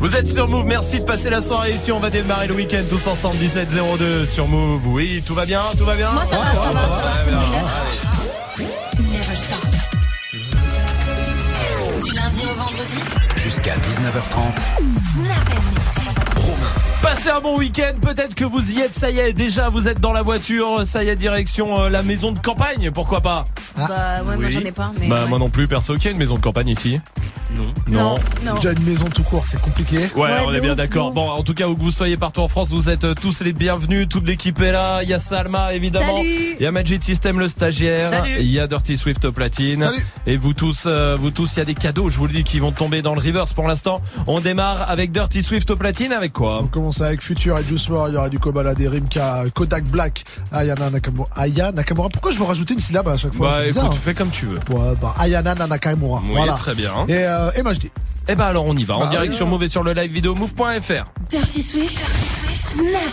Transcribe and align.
Vous 0.00 0.16
êtes 0.16 0.28
sur 0.28 0.48
Move, 0.48 0.64
merci 0.64 1.00
de 1.00 1.04
passer 1.04 1.28
la 1.28 1.42
soirée 1.42 1.72
ici. 1.74 1.92
On 1.92 2.00
va 2.00 2.08
démarrer 2.08 2.46
le 2.46 2.54
week-end 2.54 2.82
tous 2.88 3.06
ensemble, 3.06 3.36
17-02 3.36 4.26
sur 4.26 4.48
Move. 4.48 4.86
Oui, 4.88 5.22
tout 5.26 5.34
va 5.34 5.44
bien, 5.44 5.60
tout 5.78 5.84
va 5.84 5.94
bien 5.94 6.10
Moi, 6.10 6.24
ça 6.30 6.36
va, 6.38 6.52
ça 6.52 6.70
va, 6.70 7.02
ça 7.02 7.10
va. 7.30 8.64
Never 8.98 9.36
stop. 9.36 9.66
Du 12.02 12.12
lundi 12.14 12.42
au 12.44 12.54
vendredi, 12.58 12.96
Jusqu'à 13.36 13.74
19h30. 13.76 14.56
Snap 14.96 15.48
Mix. 15.68 16.10
Passez 17.02 17.30
un 17.30 17.40
bon 17.40 17.58
week-end, 17.58 17.92
peut-être 18.00 18.34
que 18.34 18.44
vous 18.44 18.72
y 18.72 18.80
êtes, 18.80 18.94
ça 18.94 19.10
y 19.10 19.18
est, 19.18 19.32
déjà 19.32 19.68
vous 19.70 19.88
êtes 19.88 20.00
dans 20.00 20.12
la 20.12 20.22
voiture, 20.22 20.82
ça 20.84 21.02
y 21.02 21.08
est, 21.08 21.16
direction 21.16 21.80
euh, 21.80 21.88
la 21.88 22.02
maison 22.02 22.30
de 22.32 22.38
campagne, 22.38 22.90
pourquoi 22.90 23.20
pas? 23.22 23.44
Bah, 23.76 24.22
ouais, 24.26 24.36
moi 24.36 24.50
j'en 24.50 24.60
ai 24.60 24.72
pas. 24.72 24.92
Mais 25.00 25.08
Bah 25.08 25.22
ouais. 25.22 25.28
moi 25.28 25.38
non 25.38 25.48
plus, 25.48 25.66
perso, 25.66 25.94
qui 25.94 26.08
a 26.08 26.10
une 26.10 26.18
maison 26.18 26.34
de 26.34 26.40
campagne 26.40 26.68
ici? 26.68 27.00
Non. 27.56 27.72
Non, 27.90 28.14
non. 28.44 28.54
Déjà 28.54 28.72
une 28.72 28.84
maison 28.84 29.06
tout 29.06 29.22
court, 29.22 29.44
c'est 29.46 29.60
compliqué. 29.60 29.98
Ouais, 30.16 30.22
Ouais, 30.30 30.30
on 30.46 30.52
est 30.52 30.60
bien 30.60 30.74
d'accord. 30.74 31.10
Bon, 31.12 31.28
en 31.28 31.42
tout 31.42 31.54
cas, 31.54 31.66
où 31.68 31.74
que 31.74 31.80
vous 31.82 31.90
soyez 31.90 32.16
partout 32.16 32.40
en 32.40 32.48
France, 32.48 32.70
vous 32.70 32.88
êtes 32.88 33.04
euh, 33.04 33.14
tous 33.14 33.40
les 33.42 33.52
bienvenus. 33.52 34.08
Toute 34.08 34.26
l'équipe 34.26 34.60
est 34.60 34.72
là. 34.72 35.00
Il 35.02 35.08
y 35.08 35.14
a 35.14 35.18
Salma, 35.18 35.74
évidemment. 35.74 36.16
Salut. 36.18 36.54
Il 36.58 36.62
y 36.62 36.66
a 36.66 36.72
Magic 36.72 37.02
System, 37.02 37.38
le 37.40 37.48
stagiaire. 37.48 38.08
Salut. 38.10 38.36
Il 38.38 38.50
y 38.50 38.58
a 38.60 38.66
Dirty 38.66 38.96
Swift 38.96 39.24
au 39.24 39.32
platine. 39.32 39.80
Salut. 39.80 40.06
Et 40.26 40.36
vous 40.36 40.52
tous, 40.52 40.84
euh, 40.86 41.16
vous 41.18 41.30
tous, 41.30 41.54
il 41.56 41.58
y 41.58 41.62
a 41.62 41.64
des 41.64 41.74
cadeaux, 41.74 42.10
je 42.10 42.16
vous 42.18 42.26
le 42.26 42.32
dis, 42.32 42.44
qui 42.44 42.60
vont 42.60 42.72
tomber 42.72 43.02
dans 43.02 43.14
le 43.14 43.20
reverse 43.20 43.52
pour 43.52 43.66
l'instant. 43.66 44.00
On 44.26 44.40
démarre 44.40 44.88
avec 44.90 45.10
Dirty 45.12 45.42
Swift 45.42 45.70
au 45.70 45.76
platine. 45.76 46.12
Avec 46.12 46.32
quoi 46.32 46.60
On 46.62 46.66
commence 46.66 47.00
avec 47.00 47.20
Future 47.20 47.58
et 47.58 47.64
Juice 47.64 47.88
WRLD, 47.88 48.12
il 48.12 48.14
y 48.14 48.18
aura 48.18 48.28
du 48.28 48.38
Kobala, 48.38 48.74
des 48.74 48.88
Rimka, 48.88 49.44
Kodak 49.54 49.84
Black, 49.90 50.24
Ayana 50.52 50.90
Nakamura. 50.90 51.28
Aya 51.36 51.72
Nakamura. 51.72 52.08
Pourquoi 52.10 52.32
je 52.32 52.38
veux 52.38 52.44
rajouter 52.44 52.74
une 52.74 52.80
syllabe 52.80 53.08
à 53.08 53.16
chaque 53.16 53.34
fois? 53.34 53.50
Bah 53.50 53.56
écoute, 53.66 53.74
bizarre. 53.82 53.94
fais 53.94 54.14
comme 54.14 54.30
tu 54.30 54.46
veux. 54.46 54.58
hein. 54.58 54.74
Ouais, 54.74 54.94
bah, 55.00 55.14
Ayana 55.18 55.54
Nakamura. 55.54 56.20
Oui, 56.26 56.32
voilà. 56.36 56.54
très 56.54 56.74
bien. 56.74 56.92
Et, 57.08 57.14
euh, 57.24 57.50
et 57.56 57.62
Majdi. 57.80 57.90
Eh 58.28 58.34
ben 58.36 58.44
alors 58.44 58.64
on 58.66 58.76
y 58.76 58.84
va. 58.84 58.96
En 58.96 59.00
Bah, 59.00 59.06
direct 59.06 59.30
ouais. 59.32 59.36
sur 59.36 59.46
Move 59.46 59.62
et 59.64 59.68
sur 59.68 59.82
le 59.82 59.92
live 59.92 60.12
vidéo 60.12 60.34
move.fr. 60.34 61.04
Dirty 61.30 61.62
Swift, 61.62 61.98
Snap. 62.52 63.12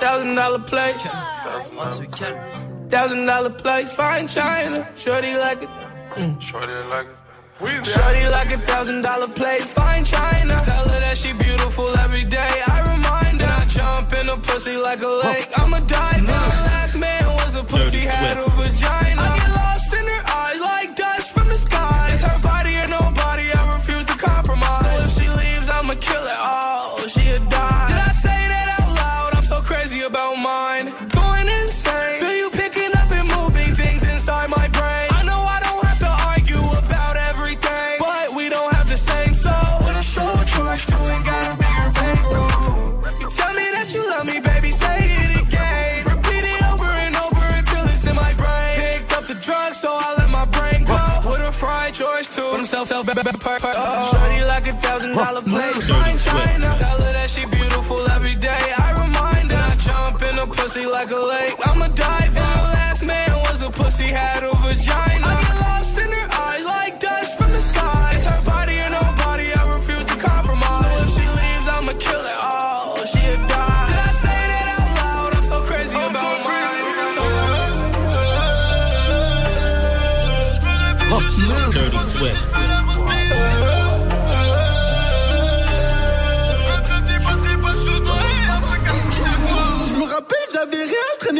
Thousand 0.00 0.34
dollar 0.34 0.58
place. 0.64 1.06
Thousand 2.90 3.26
dollar 3.26 3.50
place. 3.50 3.92
Fine 3.94 4.28
China. 4.28 4.86
Shorty 4.96 5.34
like 5.36 5.62
it. 5.62 5.68
Shorty 6.42 6.72
like 6.90 7.06
it. 7.06 7.16
Shorty 7.86 8.24
like 8.26 8.52
a 8.52 8.58
thousand 8.66 9.02
dollar 9.02 9.28
plate, 9.36 9.60
fine 9.62 10.04
china. 10.04 10.54
Tell 10.64 10.88
her 10.88 10.98
that 11.00 11.16
she 11.16 11.32
beautiful 11.34 11.96
every 11.98 12.24
day. 12.24 12.54
I 12.66 12.92
remind 12.92 13.40
her. 13.40 13.46
I 13.46 13.64
jump 13.66 14.12
in 14.14 14.28
a 14.28 14.36
pussy 14.36 14.76
like 14.76 15.00
a 15.00 15.12
lake. 15.22 15.48
I'm 15.56 15.72
a 15.72 15.80
diver. 15.86 16.26
The 16.26 16.32
last 16.32 16.98
man 16.98 17.24
was 17.34 17.54
a 17.54 17.62
pussy, 17.62 18.00
had 18.00 18.36
a 18.38 18.50
vagina. 18.50 19.11
Choice 52.72 52.88
too. 52.88 53.04
Put 53.04 53.16
himself, 53.16 53.60
self, 53.60 53.64
uh, 53.64 54.02
Shorty 54.10 54.44
like 54.44 54.68
a 54.68 54.72
thousand 54.80 55.12
dollar 55.12 55.42
plate. 55.42 55.82
Fine 55.82 56.18
China. 56.18 56.74
Tell 56.78 57.00
her 57.00 57.12
that 57.12 57.30
she 57.30 57.44
beautiful 57.46 58.10
every 58.10 58.34
day. 58.36 58.64
I 58.76 58.92
remind 59.04 59.52
her. 59.52 59.58
I 59.58 59.76
jump 59.76 60.22
in 60.22 60.38
a 60.38 60.46
pussy 60.46 60.86
like 60.86 61.10
a 61.10 61.16
lake. 61.16 61.58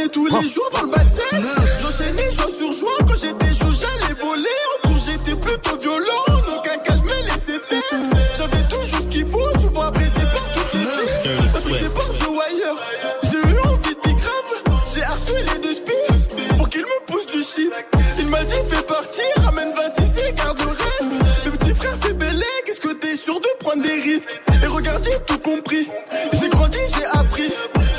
Tous 0.08 0.26
les 0.26 0.48
jours 0.48 0.68
dans 0.72 0.82
le 0.82 0.90
bassin. 0.90 1.36
J'enchaînais 1.80 2.30
jour 2.32 2.48
sur 2.48 2.72
jour, 2.72 2.92
quand 3.06 3.14
j'étais 3.20 3.54
chaud, 3.54 3.72
j'allais 3.72 4.14
voler. 4.20 4.58
En 4.84 4.88
cours, 4.88 4.98
j'étais 5.04 5.36
plutôt 5.36 5.76
violent, 5.78 6.22
en 6.28 6.54
aucun 6.54 6.76
cas, 6.78 6.94
je 6.96 7.02
me 7.02 7.22
laissais 7.22 7.60
faire. 7.68 8.00
J'avais 8.36 8.62
toujours 8.68 9.02
ce 9.02 9.08
qu'il 9.08 9.26
faut, 9.26 9.60
souvent 9.60 9.82
apprécié 9.82 10.22
par 10.22 10.52
toutes 10.54 10.74
les 10.74 10.80
filles. 10.80 11.50
Patrick, 11.52 11.76
c'est 11.82 11.94
par 11.94 12.06
ce 12.06 12.26
wire. 12.26 12.76
J'ai 13.24 13.38
eu 13.38 13.58
envie 13.68 13.94
de 13.94 14.00
bicrave, 14.02 14.52
j'ai 14.94 15.02
harcelé 15.02 15.58
de 15.62 15.68
speed 15.68 16.56
pour 16.56 16.68
qu'il 16.68 16.82
me 16.82 17.06
pousse 17.06 17.26
du 17.26 17.42
shit. 17.42 17.72
Il 18.18 18.26
m'a 18.28 18.42
dit, 18.44 18.54
fais 18.68 18.82
partir, 18.82 19.24
ramène 19.44 19.72
26 19.74 20.18
et 20.28 20.32
garde 20.32 20.60
le 20.60 20.68
reste. 20.68 21.12
Le 21.44 21.50
petit 21.52 21.74
frère 21.74 21.96
fait 22.00 22.14
bélé, 22.14 22.44
qu'est-ce 22.64 22.80
que 22.80 22.94
t'es 22.94 23.16
sûr 23.16 23.38
de 23.40 23.48
prendre 23.60 23.82
des 23.82 24.00
risques? 24.00 24.28
Et 24.62 24.66
regarde, 24.66 25.04
j'ai 25.04 25.18
tout 25.26 25.38
compris. 25.38 25.88
J'ai 26.32 26.48
grandi, 26.48 26.78
j'ai 26.96 27.18
appris. 27.18 27.52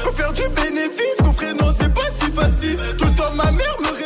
Faut 0.03 0.11
faire 0.11 0.33
du 0.33 0.47
bénéfice, 0.49 1.17
Tout 2.61 3.05
le 3.05 3.15
temps, 3.15 3.33
ma 3.35 3.51
mère 3.51 3.77
me 3.81 4.02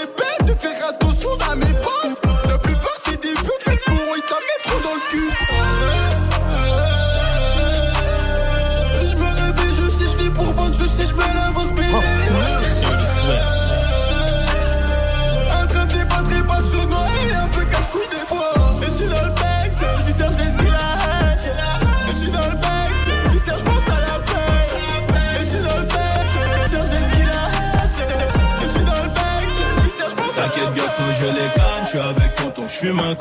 je 32.78 32.88
fume 32.88 33.00
un. 33.00 33.16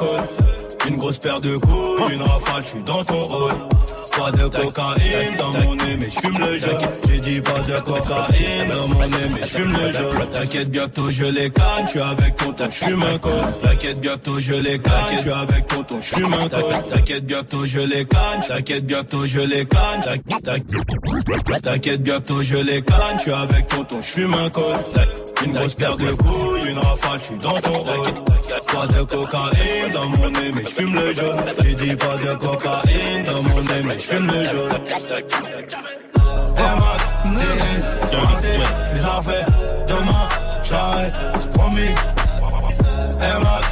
Une 0.89 0.97
grosse 0.97 1.19
paire 1.19 1.41
de 1.41 1.57
couilles, 1.57 2.15
une 2.15 2.23
rafale, 2.23 2.63
je 2.65 2.81
dans 2.83 3.03
ton 3.03 3.19
rôle. 3.19 3.53
Pas 4.17 4.31
de 4.31 4.49
cocaïne 4.49 5.37
dans 5.37 5.51
mon 5.53 5.75
nez, 5.77 5.97
mais 5.99 6.09
je 6.11 6.21
fume 6.21 6.39
le 6.39 6.59
jaune. 6.59 6.89
J'ai 7.09 7.21
dit 7.21 7.41
pas 7.43 7.61
de 7.61 7.79
cocaïne 7.81 8.69
dans 8.71 8.89
mon 8.89 9.07
nez, 9.07 9.29
mais 9.35 9.41
je 9.43 9.47
fume 9.47 9.73
le 9.73 9.91
jaune. 9.91 10.31
T'inquiète, 10.33 10.71
bientôt 10.71 11.11
je 11.11 11.25
les 11.25 11.51
canne, 11.51 11.87
suis 11.87 12.01
avec 12.01 12.37
tonton, 12.37 12.69
je 12.71 12.85
fume 12.85 13.03
un 13.03 13.19
col. 13.19 13.33
T'inquiète, 13.63 14.01
bientôt 14.01 14.41
je 14.41 14.55
les 14.55 14.79
canne, 14.79 15.19
suis 15.19 15.31
avec 15.31 15.67
tonton, 15.69 15.99
je 16.01 16.15
fume 16.15 16.35
un 16.35 16.49
col. 16.49 16.63
T'inquiète, 16.91 17.27
bientôt 17.27 17.67
je 17.67 17.81
les 17.81 18.05
canne, 18.07 18.41
t'inquiète, 18.49 18.87
bientôt 18.87 19.27
je 19.27 19.41
les 19.41 19.67
canne. 19.67 20.01
T'inquiète, 21.63 22.03
bientôt 22.03 22.43
je 22.43 22.57
les 22.57 22.83
canne, 22.83 23.19
suis 23.19 23.33
avec 23.33 23.69
tonton, 23.69 23.99
je 24.01 24.09
fume 24.09 24.35
un 24.35 24.51
col. 24.51 24.65
Une 25.45 25.53
grosse 25.53 25.75
paire 25.75 25.97
de 25.97 26.11
couilles, 26.13 26.71
une 26.71 26.79
rafale, 26.79 27.21
je 27.21 27.25
suis 27.25 27.39
dans 27.39 27.61
ton 27.61 27.71
rôle. 27.73 28.15
Pas 28.73 28.87
de 28.87 29.03
cocaïne 29.03 29.93
dans 29.93 30.09
mon 30.09 30.31
nez, 30.31 30.53
mais 30.55 30.63
je 30.65 30.71
fume 30.71 30.95
le 30.95 31.13
jaune. 31.13 31.37
J'ai 31.63 31.75
dit 31.75 31.97
pas 31.97 32.17
de 32.17 32.35
cocaïne 32.35 33.23
dans 33.25 33.43
mon 33.43 33.63
nez, 33.63 33.83
mais 33.85 33.99
fume 34.07 34.27
le 34.27 34.45
jaune. 34.45 34.69
Max, 36.79 37.05
Dirty 38.11 38.47
Swift. 38.47 38.75
les 38.95 39.05
affaires, 39.05 39.47
demain, 39.89 40.29
j'arrête, 40.63 41.15
c'est 41.41 41.51
promis. 41.51 41.95
Max, 43.43 43.67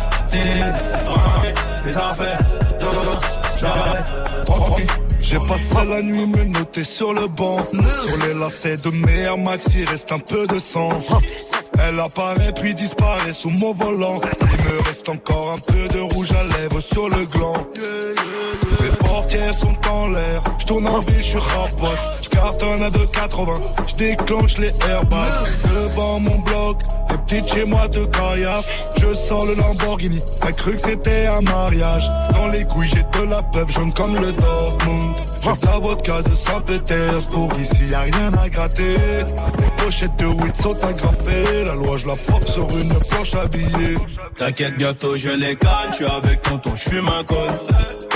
les 1.86 1.96
affaires, 1.96 2.38
demain, 2.80 3.20
j'arrête, 3.56 4.44
tranquille. 4.44 4.86
J'ai 5.20 5.38
passé 5.38 5.86
la 5.88 6.02
nuit 6.02 6.26
me 6.26 6.44
noter 6.44 6.84
sur 6.84 7.14
le 7.14 7.26
banc. 7.28 7.58
Sur 7.64 8.16
les 8.26 8.34
lacets 8.34 8.76
de 8.76 8.90
mes 9.06 9.20
Air 9.22 9.38
Max, 9.38 9.66
il 9.76 9.88
reste 9.88 10.12
un 10.12 10.18
peu 10.18 10.46
de 10.46 10.58
sang. 10.58 10.90
Elle 11.82 11.98
apparaît 11.98 12.52
puis 12.52 12.74
disparaît 12.74 13.32
sous 13.32 13.50
mon 13.50 13.72
volant. 13.72 14.20
Il 14.40 14.72
me 14.72 14.82
reste 14.82 15.08
encore 15.08 15.56
un 15.56 15.72
peu 15.72 15.88
de 15.88 16.00
rouge 16.00 16.32
à 16.32 16.44
lèvres 16.58 16.80
sur 16.80 17.08
le 17.08 17.24
gland. 17.26 17.54
Les 19.34 19.40
portières 19.40 19.54
sont 19.54 19.88
en 19.90 20.08
l'air. 20.10 20.42
Je 20.58 20.64
tourne 20.66 20.86
en 20.86 21.00
ville, 21.00 21.16
je 21.16 21.22
suis 21.22 21.38
rapote. 21.38 21.98
Je 22.22 22.28
cartonne 22.28 22.82
à 22.82 22.90
2,80. 22.90 23.88
Je 23.88 23.96
déclenche 23.96 24.58
les 24.58 24.70
airbags. 24.88 25.46
Devant 25.74 26.20
mon 26.20 26.38
bloc, 26.38 26.78
T'es 27.14 27.36
petite 27.36 27.54
chez 27.54 27.64
moi 27.66 27.86
de 27.88 28.04
caillasse. 28.06 28.94
Je 29.00 29.14
sors 29.14 29.46
le 29.46 29.54
Lamborghini. 29.54 30.18
T'as 30.40 30.50
cru 30.50 30.74
que 30.74 30.80
c'était 30.80 31.26
un 31.26 31.40
mariage. 31.42 32.08
Dans 32.32 32.48
les 32.48 32.64
couilles, 32.64 32.88
j'ai 32.88 33.04
de 33.20 33.30
la 33.30 33.42
peuple 33.42 33.72
jaune 33.72 33.92
comme 33.92 34.16
le 34.16 34.32
Dortmund. 34.32 35.14
J'ai 35.42 35.60
de 35.60 35.66
la 35.66 35.78
vodka 35.78 36.22
de 36.22 36.34
Saint-Pétersbourg. 36.34 37.50
Ici, 37.60 37.86
y 37.88 37.94
a 37.94 38.00
rien 38.00 38.32
à 38.42 38.48
gratter. 38.48 38.96
Les 39.60 39.84
pochettes 39.84 40.16
de 40.18 40.26
weed 40.26 40.56
sont 40.60 40.74
agrafées. 40.84 41.64
La 41.64 41.74
loi, 41.74 41.96
je 41.98 42.08
la 42.08 42.14
frappe 42.14 42.48
sur 42.48 42.68
une 42.70 42.94
planche 43.10 43.34
habillée. 43.34 43.96
T'inquiète, 44.36 44.76
bientôt 44.76 45.16
je 45.16 45.28
les 45.28 45.54
canne. 45.54 45.90
Je 45.90 45.96
suis 45.96 46.06
avec 46.06 46.42
tonton, 46.42 46.72
je 46.74 46.88
fume 46.88 47.08
un 47.08 47.22
col. 47.22 47.36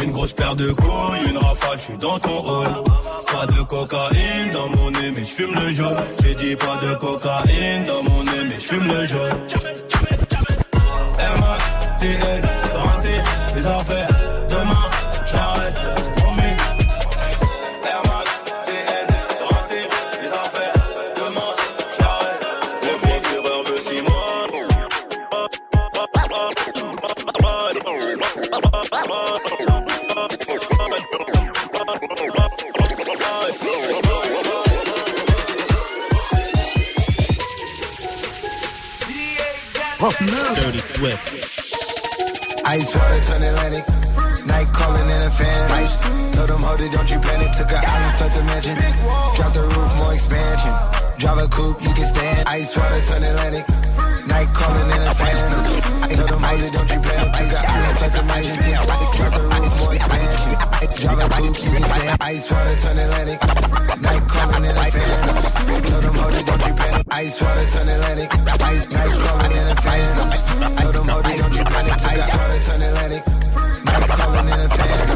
Une 0.03 0.13
grosse 0.13 0.33
paire 0.33 0.57
de 0.57 0.71
couilles, 0.73 1.31
une 1.31 1.39
rafale, 1.39 1.79
je 1.79 1.85
suis 1.85 1.99
dans 1.99 2.19
ton 2.19 2.39
rôle. 2.39 2.85
Pas 3.33 3.47
de 3.47 3.63
cocaïne 3.63 4.51
dans 4.53 4.69
mon 4.71 4.91
nez, 4.91 5.13
mais 5.15 5.25
je 5.25 5.31
fume 5.31 5.55
le 5.55 5.73
jaune. 5.73 5.97
J'ai 6.25 6.35
dit 6.35 6.57
pas 6.57 6.77
de 6.79 6.95
cocaïne 6.95 7.85
dans 7.85 8.03
mon 8.11 8.25
nez, 8.25 8.45
mais 8.49 8.59
je 8.59 8.67
fume 8.67 8.88
Air 8.89 9.05
raté, 12.01 13.23
les 13.55 13.67
affaires. 13.67 14.28
Dirty 40.09 40.79
Swift. 40.79 41.21
Ice 42.65 42.95
water 42.95 43.21
turn 43.29 43.43
Atlantic. 43.43 43.85
Night 44.47 44.73
calling 44.73 45.05
in 45.05 45.21
a 45.21 45.31
fan. 45.31 46.33
Told 46.33 46.49
them, 46.49 46.63
hold 46.63 46.81
it, 46.81 46.93
don't 46.93 47.11
you 47.11 47.19
panic. 47.21 47.53
Took 47.53 47.73
an 47.73 47.85
island, 47.85 48.17
felt 48.17 48.33
the 48.33 48.43
mansion. 48.45 48.77
Drop 49.37 49.53
the 49.53 49.69
roof, 49.69 49.97
more 50.01 50.15
expansion. 50.15 50.73
Drive 51.19 51.39
a 51.45 51.49
coupe, 51.49 51.83
you 51.83 51.93
can 51.93 52.07
stand. 52.07 52.49
Ice 52.49 52.75
water 52.75 53.03
turn 53.03 53.23
Atlantic. 53.23 53.69
Night 54.25 54.49
calling 54.57 54.89
in 54.89 55.03
a 55.05 55.13
fan. 55.13 55.53
Told 56.17 56.29
them, 56.31 56.41
hold 56.41 56.61
it, 56.65 56.73
don't 56.73 56.89
you 56.89 57.01
panic. 57.05 57.33
Took 57.37 57.53
an 57.53 57.69
island, 57.69 57.99
felt 58.01 58.13
the 58.17 58.23
mansion. 58.25 58.57
Drop 59.13 59.33
the 59.37 59.45
roof, 59.45 59.77
more 59.77 59.93
expansion. 59.93 60.53
Drive 61.05 61.21
a 61.21 61.29
coupe, 61.37 61.59
you 61.61 61.71
can 61.77 61.85
stand. 61.85 62.17
Ice 62.23 62.51
water 62.51 62.77
turn 62.81 62.97
Atlantic. 62.97 63.39
Night 64.01 64.25
calling 64.25 64.65
in 64.65 64.73
a 64.73 64.85
fan. 64.89 65.85
Told 65.85 66.01
them, 66.01 66.15
hold 66.17 66.33
it, 66.33 66.47
don't 66.47 66.65
you 66.65 66.75
panic. 66.81 66.98
Ice 67.19 67.41
water 67.43 67.67
turn 67.67 67.89
Atlantic. 67.89 68.31
Ice 68.63 68.87
night 68.95 69.19
calling 69.19 69.51
in 69.51 69.67
a 69.67 69.75
fan. 69.83 70.77
Told 70.79 70.95
them, 70.95 71.09
hold 71.09 71.27
it, 71.27 71.39
don't 71.41 71.57
you 71.57 71.65
panic. 71.65 71.93
Ice 71.93 72.31
water 72.31 72.61
turn 72.63 72.83
Atlantic. 72.83 73.27
Night 73.27 74.09
calling 74.09 74.47
in 74.47 74.61
a 74.61 74.69
fan. 74.69 75.09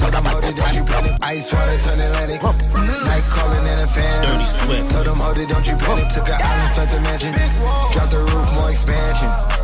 Told 0.00 0.14
them, 0.14 0.24
hold 0.24 0.44
it, 0.44 0.56
don't 0.56 0.74
you 0.74 0.84
panic. 0.84 1.18
Ice 1.20 1.52
water 1.52 1.78
turn 1.78 2.00
Atlantic. 2.00 2.42
Night 2.42 3.24
calling 3.28 3.66
in 3.66 3.78
a 3.78 3.86
fan. 3.86 4.88
Told 4.88 5.04
them, 5.04 5.20
hold 5.20 5.36
it, 5.36 5.48
don't 5.50 5.66
you 5.66 5.76
panic. 5.76 6.08
Took 6.08 6.28
an 6.30 6.40
island, 6.40 6.74
felt 6.76 6.88
the 6.88 7.00
mansion. 7.00 7.32
Drop 7.92 8.08
the 8.08 8.20
roof, 8.20 8.54
more 8.54 8.70
expansion. 8.70 9.63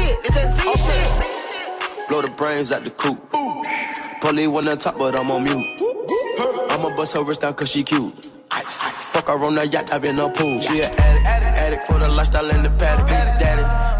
Shit. 0.00 0.18
It's 0.24 0.34
that 0.34 0.48
Z 0.56 0.62
oh. 0.66 0.76
shit. 0.76 2.08
Blow 2.08 2.22
the 2.22 2.30
brains 2.30 2.72
out 2.72 2.84
the 2.84 2.90
coop. 2.90 3.18
Polly 4.20 4.46
one 4.46 4.68
on 4.68 4.78
top, 4.78 4.98
but 4.98 5.18
I'm 5.18 5.30
on 5.30 5.44
mute. 5.44 5.80
I'ma 6.70 6.94
bust 6.96 7.14
her 7.14 7.22
wrist 7.24 7.40
down 7.40 7.54
cause 7.54 7.70
she 7.70 7.82
cute. 7.82 8.30
Fuck 8.50 9.26
her 9.26 9.44
on 9.44 9.54
the 9.54 9.66
yacht, 9.66 9.92
I've 9.92 10.02
been 10.02 10.18
a 10.18 10.28
pool. 10.28 10.60
She 10.60 10.82
an 10.82 10.92
addict, 10.98 11.26
addict, 11.26 11.58
addict 11.58 11.86
for 11.86 11.98
the 11.98 12.08
lifestyle 12.08 12.50
and 12.50 12.64
the 12.64 12.70
paddock. 12.70 13.39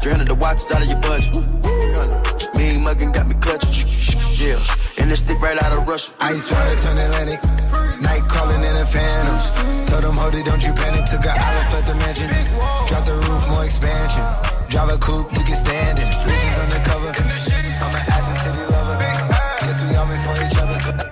300 0.00 0.28
the 0.28 0.34
watch 0.34 0.58
is 0.58 0.70
out 0.70 0.82
of 0.82 0.88
your 0.88 1.00
budget. 1.00 1.34
Mean 2.54 2.86
muggin' 2.86 3.12
got 3.12 3.26
me 3.26 3.34
clutching. 3.34 3.74
Yeah. 4.38 4.58
And 4.98 5.10
this 5.10 5.18
stick 5.18 5.40
right 5.40 5.60
out 5.62 5.72
of 5.72 5.88
Russia. 5.88 6.12
Ice 6.20 6.50
water 6.50 6.76
turn 6.76 6.98
Atlantic. 6.98 7.42
Night 8.00 8.22
calling 8.28 8.62
in 8.62 8.76
a 8.76 8.86
phantom. 8.86 9.38
Told 9.86 10.04
them, 10.04 10.16
hold 10.16 10.34
it, 10.36 10.44
don't 10.44 10.62
you 10.62 10.72
panic. 10.72 11.04
Took 11.06 11.26
an 11.26 11.34
island, 11.34 11.68
felt 11.70 11.84
the 11.86 11.94
mansion. 11.96 12.28
Drop 12.86 13.04
the 13.06 13.16
roof, 13.26 13.48
more 13.50 13.64
expansion. 13.64 14.22
Drive 14.70 14.90
a 14.90 14.98
coupe, 14.98 15.32
you 15.32 15.42
can 15.42 15.56
stand 15.56 15.98
it. 15.98 16.06
Bitches 16.22 16.62
undercover. 16.62 17.10
I'm 17.10 17.94
an 17.94 18.04
ass 18.14 18.30
and 18.30 18.38
titty 18.38 18.64
lover. 18.70 18.98
Guess 19.66 19.82
we 19.82 19.96
all 19.96 20.06
meant 20.06 20.22
for 20.22 20.34
each 20.46 20.58
other. 20.62 21.08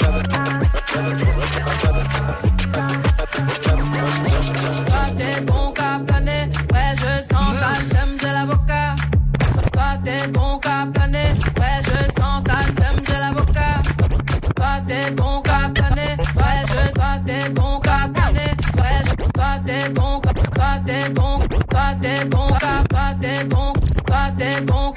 T'es 23.26 23.45
bon, 23.45 23.73
toi 24.06 24.25
t'es 24.38 24.61
bon 24.62 24.92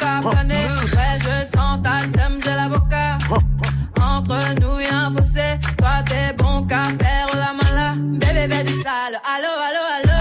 ouais 0.97 1.15
je 1.25 1.57
sens 1.57 1.79
ta 1.83 1.97
sème, 2.13 2.39
j'ai 2.43 2.55
l'avocat. 2.61 3.17
Entre 4.01 4.39
nous 4.61 4.79
y'a 4.79 4.97
un 5.05 5.11
fossé, 5.11 5.47
toi 5.77 5.95
t'es 6.07 6.33
bon 6.37 6.63
qu'à 6.67 6.83
faire 7.01 7.29
la 7.43 7.51
mala. 7.59 7.93
Bébé 8.21 8.53
fais 8.53 8.63
du 8.63 8.73
sale, 8.85 9.15
allo 9.33 9.51
allo 9.67 9.83
allo. 9.97 10.17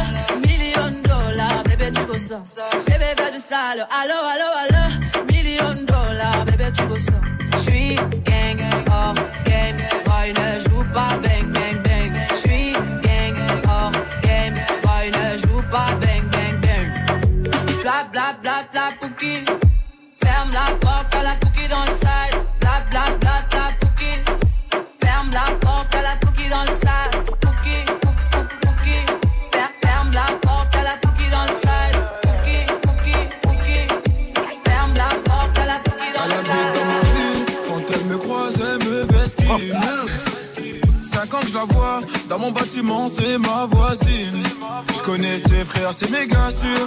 Million 0.47 0.93
dollars, 1.11 1.62
bébé 1.65 1.91
tu 1.93 2.03
veux 2.11 2.19
ça. 2.19 2.38
Bébé 2.87 3.11
fais 3.19 3.33
du 3.37 3.38
sale, 3.50 3.87
allo 4.00 4.19
allo 4.33 4.49
allo. 4.62 4.85
Million 5.33 5.75
dollars, 5.93 6.45
bébé 6.47 6.69
tu 6.77 6.83
veux 6.91 7.00
ça. 7.00 7.21
J'suis 7.57 7.95
gang, 8.29 8.61
hors 8.91 9.15
game, 9.45 9.81
boy 10.07 10.29
ne 10.38 10.61
joue 10.61 10.85
pas 10.93 11.15
bang 11.23 11.47
bang 11.55 11.79
bang. 11.85 12.12
J'suis 12.35 12.73
Bla 17.88 18.04
bla 18.12 18.37
bla 18.42 18.57
bla 18.71 18.92
pouki. 19.00 19.45
Ferme 20.23 20.50
la 20.52 20.76
porte 20.76 21.14
à 21.14 21.23
la 21.23 21.35
pouki 21.37 21.66
dans 21.68 21.85
le 21.87 21.90
side. 21.92 22.37
Bla 22.61 22.85
bla 22.90 23.16
bla 23.18 23.42
bla 23.50 23.73
pouki. 23.80 24.12
Ferme 25.02 25.30
la 25.33 25.57
porte 25.57 25.95
à 25.95 26.02
la 26.02 26.16
pouki 26.21 26.50
dans 26.50 26.64
le 26.64 26.75
sas. 26.83 27.25
Pouki, 27.40 27.76
pou- 28.02 28.12
pou- 28.30 28.49
pouki. 28.61 28.99
Fer- 29.54 29.73
Ferme 29.83 30.11
la 30.12 30.26
porte 30.42 30.76
à 30.76 30.83
la 30.83 30.97
pouki 31.00 31.30
dans 31.30 31.45
le 31.45 31.54
side. 31.64 31.97
Pouki, 32.26 32.59
pouki, 32.83 33.16
pouki. 33.40 33.80
Ferme 34.66 34.95
la 34.95 35.09
porte 35.25 35.59
à 35.59 35.64
la 35.64 35.78
pouki 35.78 36.09
dans 36.14 36.26
le 36.26 36.35
side. 36.45 37.57
Quand 37.68 37.95
elle 37.95 38.04
me 38.04 38.18
croise, 38.18 38.61
elle 38.61 38.87
me 38.87 39.07
vesquille. 39.07 39.73
Cinq 41.00 41.33
ans 41.33 41.40
que 41.40 41.49
je 41.49 41.54
la 41.54 41.64
vois, 41.64 42.00
dans 42.28 42.38
mon 42.38 42.50
bâtiment, 42.52 43.09
c'est 43.09 43.38
ma 43.38 43.64
voisine. 43.64 44.42
Je 44.95 45.02
connais 45.02 45.38
ses 45.38 45.64
frères, 45.64 45.95
c'est 45.95 46.11
méga 46.11 46.50
sûr. 46.50 46.87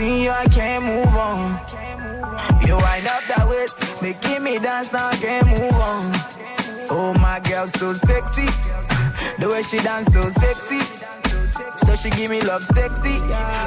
Seen 0.00 0.22
you, 0.22 0.30
I 0.30 0.46
can't 0.46 0.84
move 0.84 1.14
on. 1.16 1.60
You 2.66 2.74
wind 2.76 3.06
up 3.06 3.22
that 3.32 3.44
waist, 3.50 4.02
making 4.02 4.42
me 4.42 4.58
dance, 4.58 4.92
now 4.92 5.08
I 5.08 5.16
can't 5.16 5.46
move 5.46 5.76
on. 5.92 6.04
Oh, 6.90 7.12
my 7.20 7.38
girl, 7.40 7.66
so 7.66 7.92
sexy. 7.92 8.48
The 9.38 9.48
way 9.48 9.62
she 9.62 9.78
dance, 9.78 10.06
so 10.12 10.22
sexy. 10.22 10.80
So 11.84 11.94
she 11.94 12.10
give 12.10 12.30
me 12.30 12.40
love 12.40 12.62
sexy. 12.62 13.16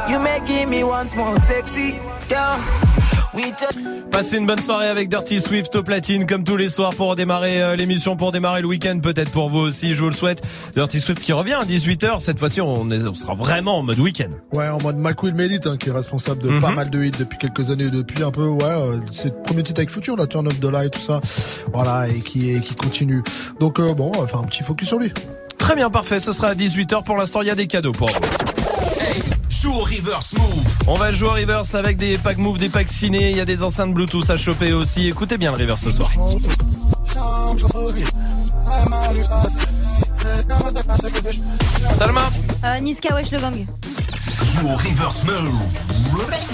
You 0.09 0.17
making 0.23 0.69
me 0.69 0.83
once 0.83 1.15
more 1.15 1.39
sexy. 1.39 1.99
Girl. 2.29 3.02
Passez 4.11 4.37
une 4.37 4.45
bonne 4.45 4.59
soirée 4.59 4.87
avec 4.87 5.09
Dirty 5.09 5.39
Swift 5.41 5.75
au 5.75 5.81
platine 5.83 6.25
comme 6.27 6.43
tous 6.43 6.55
les 6.55 6.69
soirs 6.69 6.93
pour 6.95 7.15
démarrer 7.15 7.61
euh, 7.63 7.75
l'émission, 7.75 8.15
pour 8.15 8.31
démarrer 8.31 8.61
le 8.61 8.67
week-end 8.67 8.99
peut-être 9.01 9.31
pour 9.31 9.49
vous 9.49 9.57
aussi, 9.59 9.95
je 9.95 10.01
vous 10.01 10.09
le 10.09 10.15
souhaite. 10.15 10.43
Dirty 10.75 10.99
Swift 11.01 11.19
qui 11.21 11.33
revient 11.33 11.53
à 11.53 11.63
18h, 11.65 12.19
cette 12.21 12.37
fois-ci 12.37 12.61
on, 12.61 12.91
est- 12.91 13.07
on 13.07 13.13
sera 13.15 13.33
vraiment 13.33 13.79
en 13.79 13.83
mode 13.83 13.97
week-end. 13.99 14.29
Ouais, 14.53 14.67
en 14.69 14.77
mode 14.81 14.97
McQueen 14.97 15.35
Medit, 15.35 15.61
hein, 15.65 15.77
qui 15.77 15.89
est 15.89 15.93
responsable 15.93 16.43
de 16.43 16.49
Mhm. 16.51 16.59
pas 16.61 16.71
mal 16.71 16.89
de 16.91 17.03
hits 17.03 17.11
depuis 17.17 17.39
quelques 17.39 17.71
années, 17.71 17.89
depuis 17.89 18.23
un 18.23 18.31
peu, 18.31 18.45
ouais, 18.47 18.63
euh, 18.63 18.97
c'est 19.11 19.33
le 19.35 19.41
premier 19.41 19.63
titre 19.63 19.79
avec 19.79 19.89
Future, 19.89 20.15
la 20.15 20.27
Turn 20.27 20.45
of 20.47 20.59
the 20.59 20.65
Light, 20.65 20.93
tout 20.93 21.01
ça. 21.01 21.19
Voilà, 21.73 22.07
et 22.07 22.19
qui, 22.19 22.51
et 22.51 22.59
qui 22.61 22.75
continue. 22.75 23.23
Donc, 23.59 23.79
euh, 23.79 23.93
bon, 23.95 24.11
on 24.15 24.21
va 24.21 24.27
faire 24.27 24.39
un 24.41 24.45
petit 24.45 24.61
focus 24.63 24.87
sur 24.89 24.99
lui. 24.99 25.11
Très 25.57 25.75
bien, 25.75 25.89
parfait, 25.89 26.19
ce 26.19 26.33
sera 26.33 26.49
à 26.49 26.55
18h 26.55 27.03
pour 27.03 27.17
l'instant, 27.17 27.41
il 27.41 27.47
y 27.47 27.51
a 27.51 27.55
des 27.55 27.67
cadeaux 27.67 27.93
pour 27.93 28.09
vous. 28.09 28.62
Joue 29.61 29.71
au 29.73 29.83
reverse 29.83 30.33
move. 30.33 30.63
On 30.87 30.95
va 30.95 31.11
jouer 31.11 31.29
au 31.29 31.33
reverse 31.33 31.75
avec 31.75 31.97
des 31.97 32.17
packs 32.17 32.37
move, 32.37 32.57
des 32.57 32.69
packs 32.69 32.89
ciné, 32.89 33.31
il 33.31 33.37
y 33.37 33.41
a 33.41 33.45
des 33.45 33.63
enceintes 33.63 33.93
Bluetooth 33.93 34.29
à 34.29 34.37
choper 34.37 34.73
aussi. 34.73 35.07
Écoutez 35.07 35.37
bien 35.37 35.51
le 35.51 35.57
reverse 35.57 35.81
ce 35.83 35.91
soir. 35.91 36.09
Salma 41.93 42.29
Euh, 42.65 42.79
Niska 42.79 43.15
Wesh 43.15 43.31
le 43.31 43.39
gang. 43.39 43.53
Joue 43.55 44.67
au 44.67 44.75
reverse 44.75 45.23
move. 45.25 45.55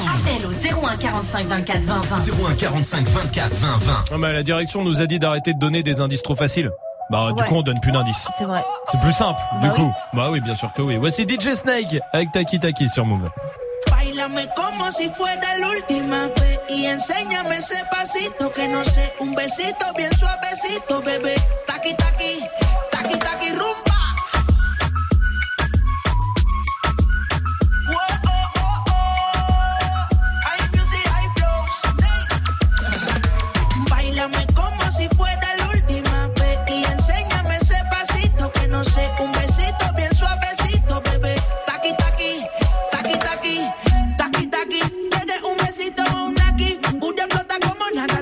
Appel 0.07 0.45
au 0.45 0.51
01 0.87 0.97
45 0.97 1.47
24 1.47 1.83
20 1.83 2.01
20. 2.01 2.15
01 2.49 2.53
45 2.55 3.07
24 3.09 3.53
20 3.55 3.77
20. 3.77 4.03
Ah 4.11 4.17
bah, 4.17 4.31
la 4.31 4.43
direction 4.43 4.83
nous 4.83 5.01
a 5.01 5.05
dit 5.05 5.19
d'arrêter 5.19 5.53
de 5.53 5.59
donner 5.59 5.83
des 5.83 5.99
indices 5.99 6.23
trop 6.23 6.35
faciles. 6.35 6.71
Bah 7.09 7.29
du 7.31 7.41
Ouais. 7.41 7.47
coup 7.47 7.55
on 7.55 7.61
donne 7.63 7.79
plus 7.79 7.91
d'indices. 7.91 8.27
C'est 8.37 8.45
vrai. 8.45 8.63
C'est 8.91 8.99
plus 8.99 9.13
simple, 9.13 9.39
Bah 9.61 9.69
du 9.69 9.69
oui. 9.69 9.75
coup. 9.87 9.93
Bah 10.13 10.29
oui, 10.29 10.39
bien 10.41 10.55
sûr 10.55 10.71
que 10.73 10.81
oui. 10.81 10.97
Voici 10.97 11.23
DJ 11.27 11.53
Snake 11.55 11.97
avec 12.13 12.31
Taki 12.31 12.59
Taki 12.59 12.87
sur 12.89 13.05
Move. 13.05 13.29
Bailame 13.89 14.47
como 14.55 14.91
si 14.91 15.09
fuera 15.09 15.35
la 15.59 15.67
última 15.69 16.27
vez 16.27 16.59
y 16.69 16.87
enséñame 16.87 17.55
ese 17.57 17.77
pasito 17.91 18.49
que 18.51 18.67
no 18.67 18.83
sé, 18.83 19.13
un 19.21 19.33
besito 19.33 19.85
bien 19.95 20.11
suavecito, 20.13 21.01
bebé. 21.01 21.35
Taqui 21.65 21.95
taqui, 21.95 22.39
taqui 22.91 23.17
taqui 23.17 23.49
rumba. 23.51 23.88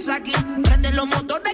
Como 0.07 0.17
Nagasaki. 0.17 0.31
Prende 0.63 0.91
los 0.93 1.05
motores 1.05 1.53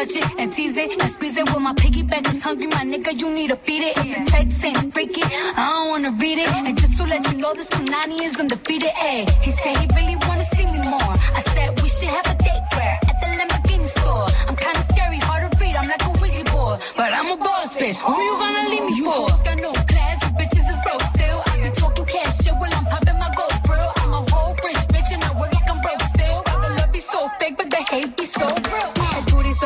Touch 0.00 0.16
it 0.16 0.24
and 0.38 0.52
tease 0.52 0.76
it 0.76 0.90
and 1.00 1.10
squeeze 1.10 1.36
it. 1.36 1.46
When 1.52 1.62
my 1.62 1.74
piggyback 1.74 2.26
is 2.32 2.42
hungry, 2.42 2.66
my 2.68 2.84
nigga, 2.92 3.12
you 3.20 3.28
need 3.34 3.50
to 3.50 3.56
feed 3.56 3.82
it. 3.88 3.98
If 3.98 4.08
the 4.16 4.30
text 4.30 4.64
ain't 4.64 4.94
freaky, 4.94 5.22
I 5.24 5.62
don't 5.72 5.88
wanna 5.90 6.12
read 6.12 6.38
it. 6.38 6.48
And 6.48 6.78
just 6.78 6.96
to 6.98 7.04
let 7.04 7.20
you 7.30 7.36
know, 7.38 7.52
this 7.52 7.68
Punani 7.68 8.20
is 8.22 8.40
undefeated. 8.40 8.92
Ay, 8.96 9.24
eh. 9.28 9.42
he 9.42 9.50
said 9.50 9.76
he 9.76 9.86
really 9.96 10.16
wanna 10.26 10.46
see 10.54 10.64
me 10.64 10.80
more. 10.94 11.12
I 11.38 11.40
said 11.52 11.68
we 11.82 11.88
should 11.88 12.12
have 12.16 12.26
a 12.32 12.36
date 12.46 12.64
where 12.76 12.96
at 13.10 13.16
the 13.20 13.28
Lamborghini 13.38 13.88
store. 13.98 14.26
I'm 14.48 14.56
kinda 14.56 14.82
scary, 14.92 15.18
hard 15.28 15.42
to 15.44 15.58
read. 15.60 15.74
I'm 15.76 15.88
like 15.92 16.04
a 16.08 16.12
Ouija 16.20 16.44
board, 16.52 16.80
but 16.96 17.12
I'm 17.12 17.28
a 17.36 17.36
boss 17.36 17.76
bitch. 17.76 18.00
Who 18.00 18.14
you 18.28 18.34
gonna 18.42 18.68
leave 18.72 18.84
me 18.88 18.94
for? 19.04 19.26
Got 19.44 19.58
no 19.66 19.72
class, 19.90 20.18
bitches 20.38 20.66
is 20.72 20.80
broke 20.84 21.04
still. 21.12 21.38
I 21.50 21.52
be 21.64 21.70
talking 21.82 22.06
cash 22.06 22.36
shit 22.40 22.54
while 22.60 22.74
I'm 22.78 22.86
popping 22.92 23.18
my 23.24 23.30
gold 23.36 23.56
grill. 23.68 23.90
I'm 24.02 24.12
a 24.14 24.22
whole 24.32 24.54
rich 24.64 24.82
bitch 24.92 25.10
and 25.12 25.22
I 25.28 25.30
work 25.38 25.52
like 25.52 25.68
I'm 25.68 25.80
broke 25.84 26.02
still. 26.14 26.40
The 26.62 26.68
love 26.78 26.92
be 26.92 27.00
so 27.00 27.20
fake, 27.38 27.56
but 27.58 27.68
the 27.68 27.82
hate 27.90 28.16
be 28.16 28.24
so 28.24 28.46
real. 28.72 28.99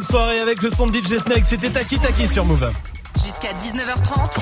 bonne 0.00 0.08
soirée 0.08 0.38
avec 0.40 0.62
le 0.62 0.70
son 0.70 0.86
de 0.86 0.96
DJ 0.96 1.18
Snake. 1.18 1.44
C'était 1.44 1.68
Taki 1.68 1.98
Taki 1.98 2.26
sur 2.26 2.46
Move. 2.46 2.70
Jusqu'à 3.22 3.52
19h30. 3.52 4.38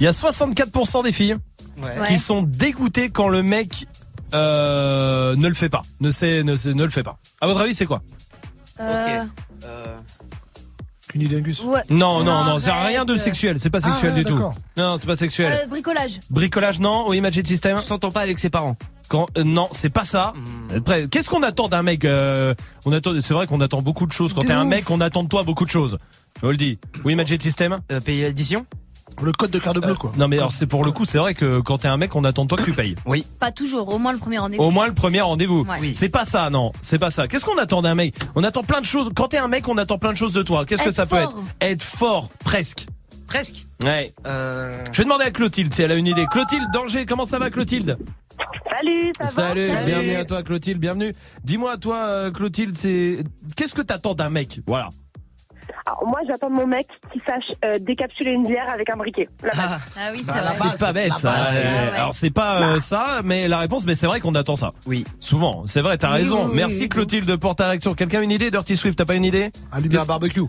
Il 0.00 0.04
y 0.04 0.06
a 0.06 0.10
64% 0.10 1.02
des 1.04 1.12
filles 1.12 1.36
Ouais. 1.82 2.06
qui 2.06 2.18
sont 2.18 2.42
dégoûtées 2.42 3.08
quand 3.08 3.28
le 3.28 3.42
mec 3.42 3.86
euh, 4.34 5.34
ne 5.36 5.48
le 5.48 5.54
fait 5.54 5.70
pas. 5.70 5.80
Ne 6.00 6.10
sait, 6.10 6.42
ne, 6.44 6.56
sait- 6.56 6.74
ne 6.74 6.84
le 6.84 6.90
fait 6.90 7.02
pas. 7.02 7.16
À 7.40 7.46
votre 7.46 7.60
avis, 7.62 7.74
c'est 7.74 7.86
quoi? 7.86 8.02
Cunidingus. 11.28 11.62
Ouais. 11.62 11.82
Non, 11.90 12.22
non, 12.24 12.44
non, 12.44 12.58
c'est 12.60 12.70
rien 12.70 13.04
de 13.04 13.16
sexuel. 13.16 13.58
C'est 13.58 13.70
pas 13.70 13.78
Ah, 13.82 13.88
sexuel 13.90 14.14
du 14.14 14.24
tout. 14.24 14.40
Non, 14.76 14.96
c'est 14.96 15.06
pas 15.06 15.16
sexuel. 15.16 15.52
Euh, 15.52 15.66
bricolage. 15.66 16.20
Bricolage, 16.30 16.80
non. 16.80 17.04
Oui, 17.08 17.20
Magic 17.20 17.46
System. 17.46 17.78
S'entend 17.78 18.10
pas 18.10 18.20
avec 18.20 18.38
ses 18.38 18.50
parents. 18.50 18.76
Quand, 19.08 19.26
euh, 19.36 19.44
non, 19.44 19.68
c'est 19.72 19.90
pas 19.90 20.04
ça. 20.04 20.32
Hmm. 20.34 20.76
Après, 20.78 21.06
Qu'est-ce 21.08 21.28
qu'on 21.28 21.42
attend 21.42 21.68
d'un 21.68 21.82
mec 21.82 22.04
euh, 22.04 22.54
On 22.86 22.92
attend. 22.92 23.12
C'est 23.20 23.34
vrai 23.34 23.46
qu'on 23.46 23.60
attend 23.60 23.82
beaucoup 23.82 24.06
de 24.06 24.12
choses. 24.12 24.32
Quand 24.32 24.42
t'es 24.42 24.52
un 24.52 24.64
mec, 24.64 24.90
on 24.90 25.00
attend 25.00 25.22
de 25.22 25.28
toi 25.28 25.42
beaucoup 25.42 25.64
de 25.64 25.70
choses. 25.70 25.98
Je 26.40 26.46
vous 26.46 26.50
le 26.52 26.56
dis. 26.56 26.78
Oui, 27.04 27.14
Magic 27.14 27.42
System. 27.42 27.78
Euh, 27.90 28.00
payer 28.00 28.22
l'addition 28.24 28.66
Le 29.22 29.32
code 29.32 29.50
de 29.50 29.58
carte 29.58 29.78
bleue, 29.78 29.94
quoi. 29.94 30.12
Non, 30.16 30.28
mais 30.28 30.38
alors 30.38 30.52
c'est 30.52 30.66
pour 30.66 30.84
le 30.84 30.90
coup, 30.90 31.04
c'est 31.04 31.18
vrai 31.18 31.34
que 31.34 31.60
quand 31.60 31.78
t'es 31.78 31.88
un 31.88 31.96
mec, 31.96 32.16
on 32.16 32.24
attend 32.24 32.44
de 32.44 32.48
toi 32.48 32.58
que 32.58 32.64
tu 32.64 32.72
payes. 32.72 32.94
Oui. 33.06 33.26
Pas 33.38 33.52
toujours, 33.52 33.88
au 33.88 33.98
moins 33.98 34.12
le 34.12 34.18
premier 34.18 34.38
rendez-vous. 34.38 34.62
Au 34.62 34.70
moins 34.70 34.86
le 34.86 34.94
premier 34.94 35.20
rendez-vous. 35.20 35.64
Ouais. 35.64 35.78
Oui. 35.80 35.94
C'est 35.94 36.08
pas 36.08 36.24
ça, 36.24 36.50
non. 36.50 36.72
C'est 36.80 36.98
pas 36.98 37.10
ça. 37.10 37.28
Qu'est-ce 37.28 37.44
qu'on 37.44 37.58
attend 37.58 37.82
d'un 37.82 37.94
mec? 37.94 38.14
On 38.34 38.42
attend 38.44 38.62
plein 38.62 38.80
de 38.80 38.86
choses. 38.86 39.10
Quand 39.14 39.28
t'es 39.28 39.38
un 39.38 39.48
mec, 39.48 39.68
on 39.68 39.76
attend 39.76 39.98
plein 39.98 40.12
de 40.12 40.18
choses 40.18 40.32
de 40.32 40.42
toi. 40.42 40.64
Qu'est-ce 40.64 40.82
que 40.82 40.90
ça 40.90 41.06
peut 41.06 41.16
être? 41.16 41.34
Être 41.60 41.82
fort, 41.82 42.30
presque. 42.44 42.86
Presque. 43.26 43.64
Ouais. 43.82 44.12
Euh... 44.26 44.82
Je 44.92 44.98
vais 44.98 45.04
demander 45.04 45.24
à 45.24 45.30
Clotilde 45.30 45.72
si 45.72 45.82
elle 45.82 45.92
a 45.92 45.96
une 45.96 46.06
idée. 46.06 46.26
Clotilde, 46.30 46.70
danger, 46.72 47.06
comment 47.06 47.24
ça 47.24 47.38
va 47.38 47.50
Clotilde? 47.50 47.96
Salut, 48.78 49.12
ça 49.20 49.26
Salut, 49.26 49.62
va 49.68 49.84
bienvenue 49.84 50.16
à 50.16 50.24
toi 50.24 50.42
Clotilde, 50.42 50.78
bienvenue. 50.78 51.12
Dis-moi 51.44 51.76
toi 51.76 52.08
euh, 52.08 52.30
Clotilde, 52.30 52.76
c'est 52.76 53.22
qu'est-ce 53.56 53.74
que 53.74 53.82
t'attends 53.82 54.14
d'un 54.14 54.30
mec? 54.30 54.60
Voilà. 54.66 54.88
Alors, 55.86 56.06
moi, 56.06 56.20
j'attends 56.26 56.50
mon 56.50 56.66
mec 56.66 56.86
qui 57.12 57.20
sache 57.26 57.52
euh, 57.64 57.78
décapsuler 57.80 58.30
une 58.30 58.46
bière 58.46 58.66
avec 58.72 58.88
un 58.90 58.96
briquet. 58.96 59.28
La 59.42 59.50
base. 59.50 59.80
Ah 59.96 60.08
oui, 60.12 60.18
c'est 60.18 60.26
Bah, 60.26 60.34
la 60.44 60.48
C'est 60.50 60.78
pas 60.78 60.92
bête 60.92 61.12
ça. 61.18 61.30
Euh, 61.30 61.34
Ah 61.36 61.52
ouais. 61.90 61.96
Alors 61.98 62.14
c'est 62.14 62.30
pas 62.30 62.62
euh, 62.62 62.80
ça, 62.80 63.20
mais 63.24 63.48
la 63.48 63.58
réponse, 63.58 63.84
mais 63.86 63.94
c'est 63.94 64.06
vrai 64.06 64.20
qu'on 64.20 64.34
attend 64.34 64.56
ça. 64.56 64.70
Oui. 64.86 65.04
Souvent, 65.20 65.62
c'est 65.66 65.80
vrai, 65.80 65.98
t'as 65.98 66.08
Oui, 66.12 66.22
raison. 66.22 66.44
oui, 66.44 66.50
oui, 66.50 66.56
Merci 66.56 66.82
oui. 66.82 66.88
Clotilde 66.88 67.36
pour 67.36 67.54
ta 67.56 67.68
réaction. 67.68 67.94
Quelqu'un 67.94 68.20
a 68.20 68.22
une 68.22 68.30
idée 68.30 68.50
Dirty 68.50 68.76
Swift, 68.76 68.96
t'as 68.98 69.04
pas 69.04 69.14
une 69.14 69.24
idée? 69.24 69.50
Allumer 69.72 69.98
un 69.98 70.04
barbecue. 70.04 70.42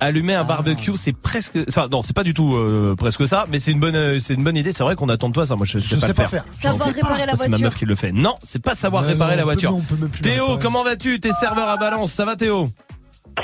Allumer 0.00 0.34
un 0.34 0.44
barbecue, 0.44 0.96
c'est 0.96 1.12
presque. 1.12 1.58
Enfin, 1.68 1.88
non, 1.90 2.02
c'est 2.02 2.14
pas 2.14 2.22
du 2.22 2.32
tout 2.32 2.54
euh, 2.54 2.94
presque 2.96 3.26
ça, 3.26 3.46
mais 3.50 3.58
c'est 3.58 3.72
une 3.72 3.80
bonne, 3.80 3.96
euh, 3.96 4.18
c'est 4.20 4.34
une 4.34 4.44
bonne 4.44 4.56
idée. 4.56 4.70
C'est 4.70 4.84
vrai 4.84 4.94
qu'on 4.94 5.08
attend 5.08 5.28
de 5.28 5.34
toi 5.34 5.44
ça. 5.44 5.56
Moi, 5.56 5.66
je, 5.66 5.78
Je 5.78 5.82
sais 5.82 5.96
pas 5.96 6.00
sais 6.02 6.08
le 6.08 6.14
pas 6.14 6.28
faire. 6.28 6.44
faire. 6.44 6.52
Savoir 6.72 6.88
Je 6.90 6.94
sais 6.94 7.00
pas. 7.00 7.06
réparer 7.08 7.26
la 7.26 7.32
Ça, 7.34 7.42
C'est 7.44 7.48
ma 7.48 7.56
voiture. 7.56 7.66
meuf 7.66 7.74
qui 7.76 7.84
le 7.84 7.94
fait. 7.96 8.12
Non, 8.12 8.34
c'est 8.44 8.62
pas 8.62 8.76
savoir 8.76 9.02
réparer 9.02 9.32
non, 9.32 9.38
la 9.38 9.44
voiture. 9.44 9.76
peut 9.88 9.96
Théo, 10.22 10.44
réparer. 10.44 10.62
comment 10.62 10.84
vas-tu? 10.84 11.18
T'es 11.18 11.32
serveur 11.32 11.68
à 11.68 11.76
Balance. 11.78 12.12
Ça 12.12 12.24
va, 12.24 12.36
Théo? 12.36 12.66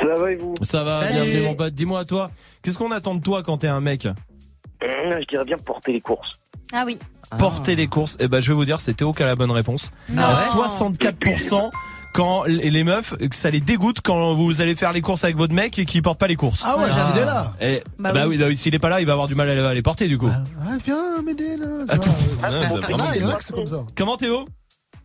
Ça 0.00 0.20
va 0.20 0.32
et 0.32 0.36
vous 0.36 0.54
Ça 0.62 0.82
va, 0.84 1.00
Salut. 1.00 1.12
bienvenue 1.12 1.42
mon 1.42 1.54
pote. 1.54 1.74
Dis-moi 1.74 2.04
toi, 2.04 2.30
qu'est-ce 2.62 2.78
qu'on 2.78 2.90
attend 2.92 3.14
de 3.14 3.22
toi 3.22 3.42
quand 3.42 3.58
t'es 3.58 3.68
un 3.68 3.80
mec 3.80 4.06
Hum, 4.06 5.20
Je 5.20 5.26
dirais 5.26 5.44
bien 5.44 5.56
porter 5.58 5.92
les 5.92 6.00
courses. 6.00 6.40
Ah 6.72 6.82
oui. 6.86 6.98
Porter 7.38 7.74
les 7.76 7.86
courses. 7.86 8.16
Eh 8.20 8.28
ben, 8.28 8.40
je 8.40 8.48
vais 8.48 8.54
vous 8.54 8.64
dire, 8.64 8.80
c'est 8.80 8.94
Théo 8.94 9.12
qui 9.12 9.22
a 9.22 9.26
la 9.26 9.36
bonne 9.36 9.50
réponse. 9.50 9.90
Non. 10.10 10.22
À 10.22 10.34
64% 10.34 11.70
quand 12.14 12.44
les 12.44 12.84
meufs, 12.84 13.14
ça 13.32 13.50
les 13.50 13.60
dégoûte 13.60 13.98
quand 14.00 14.34
vous 14.34 14.60
allez 14.60 14.76
faire 14.76 14.92
les 14.92 15.00
courses 15.00 15.24
avec 15.24 15.36
votre 15.36 15.52
mec 15.52 15.78
et 15.80 15.84
qu'il 15.84 16.00
porte 16.02 16.18
pas 16.20 16.28
les 16.28 16.36
courses. 16.36 16.62
Ah 16.64 16.76
ouais, 16.78 16.84
Ah. 16.90 17.10
s'il 17.12 17.22
est 17.22 17.24
là. 17.24 17.52
Et, 17.60 17.82
Bah 17.98 18.12
bah, 18.12 18.26
oui. 18.28 18.36
oui, 18.36 18.38
bah, 18.38 18.56
s'il 18.56 18.72
est 18.74 18.78
pas 18.78 18.88
là, 18.88 19.00
il 19.00 19.06
va 19.06 19.12
avoir 19.12 19.26
du 19.26 19.34
mal 19.34 19.50
à 19.50 19.72
les- 19.72 19.78
à 19.78 19.82
porter 19.82 20.06
du 20.06 20.16
coup. 20.16 20.28
Ah, 20.30 20.76
viens 20.84 21.22
m'aider 21.22 21.56
là. 21.56 21.66
Attends. 21.88 22.14
Ah, 22.42 22.50
Ouais, 22.50 22.58
ouais, 22.58 22.60
bah, 22.60 22.68
il 22.70 22.72
y 22.72 22.76
en 22.76 22.80
vraiment, 22.96 23.04
a, 23.10 23.16
il 23.16 23.22
y 23.22 23.24
en 23.24 23.28
a 23.28 23.32
bah. 23.32 23.38
que 23.38 23.44
c'est 23.44 23.52
comme 23.54 23.66
ça. 23.66 23.78
Comment 23.96 24.16
Théo? 24.16 24.44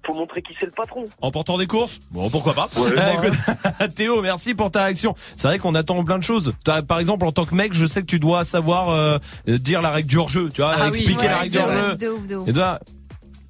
Faut 0.05 0.13
montrer 0.13 0.41
qui 0.41 0.55
c'est 0.59 0.65
le 0.65 0.71
patron. 0.71 1.03
En 1.21 1.29
portant 1.29 1.57
des 1.57 1.67
courses 1.67 1.99
Bon, 2.11 2.29
pourquoi 2.29 2.53
pas. 2.53 2.69
Ouais, 2.77 2.91
Euh, 2.97 3.13
moi, 3.13 3.25
écoute, 3.27 3.95
Théo, 3.95 4.21
merci 4.21 4.53
pour 4.55 4.71
ta 4.71 4.85
réaction. 4.85 5.13
C'est 5.35 5.47
vrai 5.47 5.59
qu'on 5.59 5.75
attend 5.75 6.03
plein 6.03 6.17
de 6.17 6.23
choses. 6.23 6.53
T'as- 6.63 6.81
Par 6.81 6.99
exemple, 6.99 7.25
en 7.25 7.31
tant 7.31 7.45
que 7.45 7.53
mec, 7.53 7.73
je 7.73 7.85
sais 7.85 8.01
que 8.01 8.05
tu 8.07 8.19
dois 8.19 8.43
savoir 8.43 8.89
euh, 8.89 9.17
dire 9.47 9.81
la 9.81 9.91
règle 9.91 10.07
du 10.07 10.17
hors-jeu, 10.17 10.49
tu 10.53 10.61
vois, 10.61 10.71
Ah 10.73 10.83
oui. 10.83 10.87
expliquer 10.97 11.27
la 11.27 11.37
règle 11.39 11.51
du 11.51 11.57
hors-jeu. 11.57 11.95
De 11.97 12.07
ouf, 12.09 12.27
de 12.27 12.35
ouf. 12.37 12.47
Et 12.47 12.53
toi, 12.53 12.79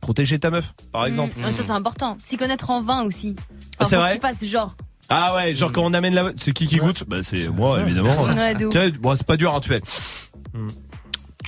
protéger 0.01 0.39
ta 0.39 0.49
meuf, 0.49 0.73
par 0.91 1.05
exemple. 1.05 1.37
Mm. 1.39 1.43
Ah, 1.45 1.51
Ça, 1.51 1.63
c'est 1.63 1.71
important. 1.71 2.17
S'y 2.19 2.35
connaître 2.35 2.69
en 2.71 2.81
vin 2.81 3.03
aussi. 3.03 3.35
Ah, 3.77 3.85
c'est 3.85 3.95
vrai 3.95 4.13
qu'il 4.13 4.21
fasse 4.21 4.43
genre. 4.43 4.75
Ah 5.11 5.33
ouais, 5.35 5.55
genre 5.55 5.71
quand 5.71 5.83
on 5.83 5.93
amène 5.93 6.13
la... 6.13 6.31
C'est 6.35 6.51
qui 6.53 6.67
qui 6.67 6.77
goûte? 6.77 7.03
Bah 7.07 7.17
c'est 7.23 7.47
moi, 7.49 7.81
évidemment. 7.81 8.15
Ouais, 8.35 8.53
de 8.55 8.65
ouf. 8.65 8.71
Tiens, 8.71 8.89
bon, 8.99 9.15
c'est 9.15 9.25
pas 9.25 9.37
dur, 9.37 9.53
hein, 9.55 9.59
tu 9.59 9.69
fais. 9.69 9.81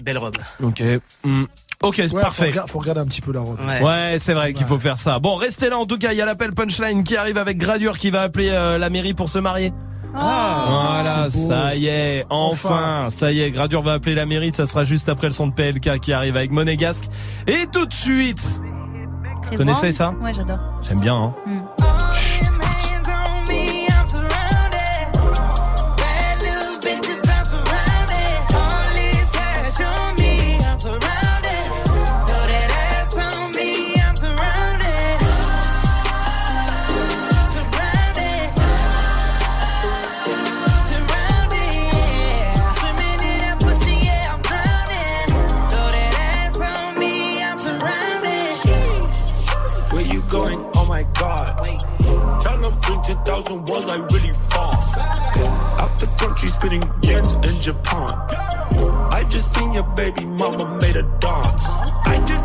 Belle 0.03 0.17
robe. 0.17 0.37
Ok. 0.63 0.81
Hmm. 1.23 1.43
Ok, 1.83 1.95
c'est 1.97 2.13
Ouais, 2.13 2.21
parfait. 2.21 2.45
Faut, 2.45 2.51
regarder, 2.51 2.71
faut 2.71 2.79
regarder 2.79 3.01
un 3.01 3.05
petit 3.05 3.21
peu 3.21 3.33
la 3.33 3.39
robe. 3.39 3.59
Ouais. 3.59 3.81
Ouais, 3.81 4.17
c'est 4.19 4.33
vrai 4.33 4.53
qu'il 4.53 4.65
faut 4.67 4.79
faire 4.79 4.97
ça. 4.97 5.19
Bon, 5.19 5.35
restez 5.35 5.69
là 5.69 5.77
en 5.77 5.85
tout 5.85 5.97
cas, 5.97 6.11
il 6.11 6.17
y 6.17 6.21
a 6.21 6.25
l'appel 6.25 6.53
punchline 6.53 7.03
qui 7.03 7.15
arrive 7.17 7.37
avec 7.37 7.57
Gradure 7.57 7.97
qui 7.97 8.11
va 8.11 8.21
appeler 8.21 8.49
euh, 8.51 8.77
la 8.77 8.89
mairie 8.89 9.13
pour 9.13 9.29
se 9.29 9.39
marier. 9.39 9.73
voilà, 10.13 11.27
c'est 11.29 11.39
beau. 11.39 11.47
ça 11.47 11.75
y 11.75 11.87
est, 11.87 12.25
enfin, 12.29 13.07
ça 13.09 13.31
y 13.31 13.41
est, 13.41 13.51
Gradure 13.51 13.81
va 13.81 13.93
appeler 13.93 14.13
la 14.15 14.25
mairie, 14.25 14.51
ça 14.53 14.65
sera 14.65 14.83
juste 14.83 15.09
après 15.09 15.27
le 15.27 15.33
son 15.33 15.47
de 15.47 15.53
PLK 15.53 15.99
qui 15.99 16.13
arrive 16.13 16.35
avec 16.35 16.51
Monégasque. 16.51 17.05
Et 17.47 17.65
tout 17.71 17.85
de 17.85 17.93
suite, 17.93 18.61
Chris 19.43 19.57
connaissez 19.57 19.89
Brown 19.89 19.91
ça? 19.91 20.13
Ouais, 20.21 20.33
j'adore. 20.33 20.59
j'aime 20.87 20.99
bien, 20.99 21.15
hein. 21.15 21.33
Chut, 21.47 21.60
bring 53.31 53.65
10,000 53.65 53.87
like 53.87 54.11
really 54.11 54.33
fast. 54.49 54.97
Out 54.97 55.99
the 55.99 56.07
country 56.19 56.49
spinning 56.49 56.81
yens 57.01 57.33
in 57.47 57.61
Japan. 57.61 58.13
I 59.11 59.25
just 59.29 59.53
seen 59.55 59.73
your 59.73 59.83
baby 59.95 60.25
mama 60.25 60.77
made 60.79 60.95
a 60.95 61.03
dance. 61.19 61.65
I 62.05 62.21
just 62.25 62.40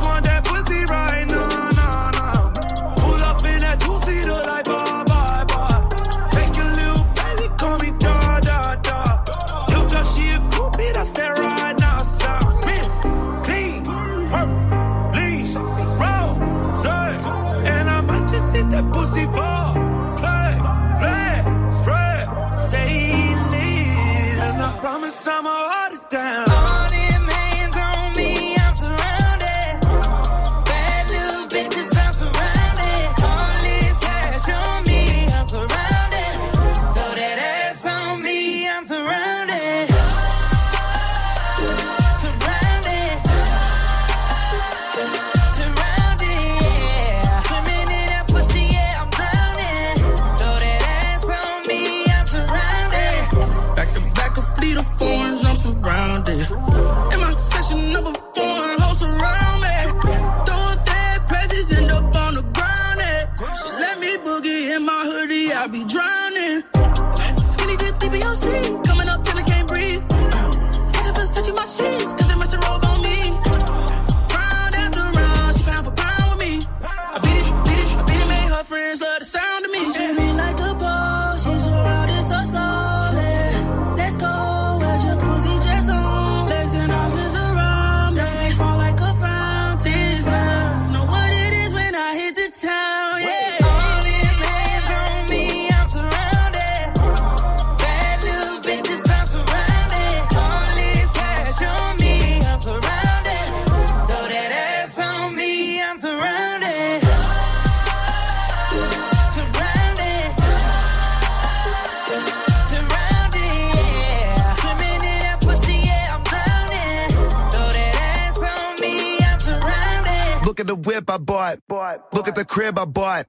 bought. 122.96 123.26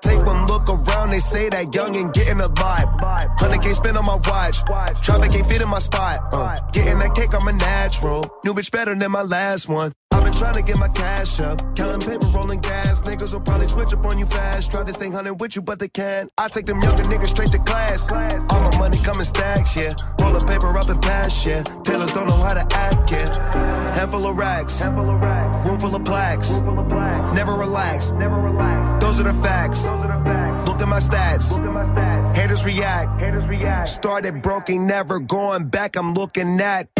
Take 0.00 0.24
one 0.24 0.46
look 0.46 0.68
around, 0.68 1.10
they 1.10 1.18
say 1.18 1.48
that 1.50 1.74
young 1.74 1.94
and 1.96 2.12
getting 2.12 2.40
a 2.40 2.48
lot. 2.48 2.86
100k 3.38 3.74
spent 3.74 3.96
on 3.96 4.06
my 4.06 4.18
watch. 4.28 4.62
Traffic 5.02 5.34
ain't 5.34 5.46
fit 5.46 5.60
in 5.60 5.68
my 5.68 5.78
spot. 5.78 6.20
Uh, 6.32 6.56
getting 6.72 6.98
that 6.98 7.14
cake, 7.14 7.34
I'm 7.34 7.46
a 7.46 7.52
natural. 7.52 8.24
New 8.44 8.54
bitch 8.54 8.70
better 8.70 8.94
than 8.94 9.10
my 9.10 9.22
last 9.22 9.68
one. 9.68 9.92
I've 10.12 10.24
been 10.24 10.32
trying 10.32 10.54
to 10.54 10.62
get 10.62 10.78
my 10.78 10.88
cash 10.88 11.38
up. 11.40 11.58
Counting 11.76 12.08
paper, 12.08 12.26
rolling 12.28 12.60
gas. 12.60 13.00
Niggas 13.02 13.32
will 13.32 13.40
probably 13.40 13.68
switch 13.68 13.92
up 13.92 14.04
on 14.04 14.18
you 14.18 14.26
fast. 14.26 14.70
Try 14.70 14.84
to 14.84 14.92
stay 14.92 15.10
hunting 15.10 15.36
with 15.38 15.54
you, 15.54 15.62
but 15.62 15.78
they 15.78 15.88
can't. 15.88 16.30
I 16.36 16.48
take 16.48 16.66
them 16.66 16.82
younger 16.82 17.04
niggas 17.04 17.28
straight 17.28 17.52
to 17.52 17.58
class. 17.58 18.10
All 18.50 18.62
my 18.62 18.78
money 18.78 18.98
coming 18.98 19.24
stacks, 19.24 19.76
yeah. 19.76 19.92
Roll 20.20 20.32
the 20.32 20.44
paper 20.46 20.76
up 20.76 20.88
and 20.88 21.00
pass, 21.00 21.46
yeah. 21.46 21.62
Tailors 21.84 22.12
don't 22.12 22.26
know 22.26 22.36
how 22.36 22.54
to 22.54 22.66
act, 22.76 23.12
yeah. 23.12 23.94
Handful 23.94 24.26
of 24.26 24.36
racks, 24.36 24.80
handful 24.80 25.10
of 25.10 25.20
racks. 25.20 25.68
Room 25.68 25.78
full 25.78 25.94
of 25.94 26.04
plaques. 26.04 26.60
Never 27.34 27.52
relax. 27.52 28.10
Never 28.10 28.40
relax. 28.40 28.69
Those 29.00 29.20
are 29.20 29.24
the 29.24 29.42
facts. 29.42 29.84
Look 30.66 30.80
at 30.80 30.88
my 30.88 30.98
stats. 30.98 31.56
Haters 32.34 32.64
react. 32.64 33.88
Started 33.88 34.42
broken, 34.42 34.86
never 34.86 35.18
going 35.18 35.68
back. 35.68 35.96
I'm 35.96 36.14
looking 36.14 36.60
at. 36.60 36.99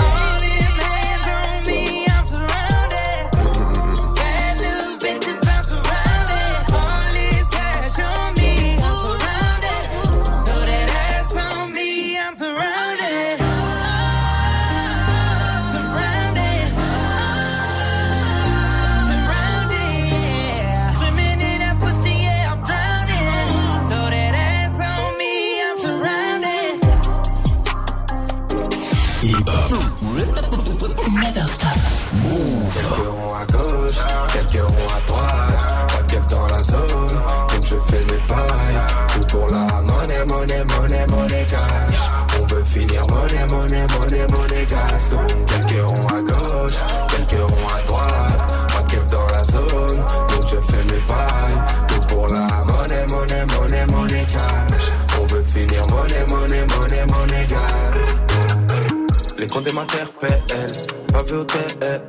Les 59.51 59.55
comptes 59.55 59.73
m'interpellent, 59.73 61.00
pas 61.21 61.35
vu 61.35 61.41
au 61.41 61.45
TL, 61.45 62.03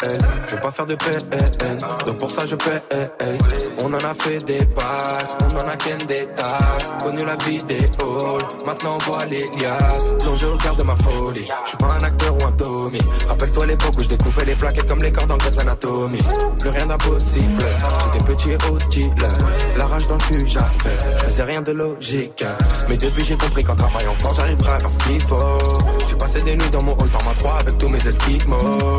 je 0.47 0.56
veux 0.56 0.62
pas 0.62 0.71
faire 0.71 0.86
de 0.86 0.95
PN, 0.95 1.78
donc 2.06 2.17
pour 2.17 2.32
ça 2.32 2.45
je 2.45 2.56
paie. 2.56 2.82
On 3.84 3.93
en 3.93 3.97
a 3.97 4.13
fait 4.13 4.38
des 4.45 4.65
passes, 4.65 5.36
on 5.41 5.58
en 5.58 5.67
a 5.67 5.76
qu'un 5.76 5.97
des 6.06 6.28
tasses, 6.28 6.93
connu 7.04 7.26
la 7.26 7.36
vie 7.43 7.58
des 7.63 7.80
halls, 7.80 8.47
maintenant 8.65 8.97
on 9.00 9.12
voit 9.12 9.26
les 9.26 9.43
liasses, 9.60 10.13
plongé 10.19 10.45
au 10.45 10.58
cœur 10.58 10.76
de 10.76 10.84
ma 10.84 10.95
folie, 10.95 11.47
je 11.63 11.69
suis 11.69 11.78
pas 11.78 11.97
un 12.00 12.04
acteur 12.04 12.36
ou 12.36 12.45
un 12.45 12.52
Tommy, 12.52 13.00
rappelle-toi 13.28 13.65
l'époque 13.65 13.93
où 13.97 14.04
je 14.04 14.08
découpais 14.08 14.45
les 14.45 14.56
plaquettes 14.56 14.88
comme 14.88 15.02
les 15.02 15.12
cordes 15.12 15.32
en 15.32 15.38
Grey's 15.38 15.58
Anatomy, 15.58 16.19
plus 16.60 16.69
rien 16.69 16.86
d'impossible, 16.86 17.65
j'étais 18.13 18.26
petit 18.26 18.52
et 18.52 18.58
hostile, 18.71 19.15
la 19.76 19.86
rage 19.88 20.08
dans 20.08 20.15
le 20.15 20.21
cul 20.21 20.47
j'avais, 20.47 20.67
je 21.17 21.24
faisais 21.24 21.43
rien 21.43 21.62
de 21.62 21.71
logique, 21.71 22.45
mais 22.88 22.97
depuis 22.97 23.26
j'ai 23.26 23.38
compris 23.38 23.63
qu'en 23.63 23.76
travaillant 23.76 24.13
fort 24.17 24.36
j'arriverai 24.36 24.71
à 24.71 24.80
faire 24.80 24.91
ce 24.91 25.00
qu'il 25.00 25.21
faut, 25.21 25.58
j'ai 26.08 26.15
passé 26.15 26.41
des 26.41 26.56
nuits 26.56 26.69
dans 26.71 26.84
mon 26.84 26.93
hall 26.93 27.10
par 27.10 27.26
ma 27.26 27.34
3 27.34 27.54
avec 27.60 27.78
tous 27.78 27.89
mes 27.89 28.08
esquimaux, 28.08 28.58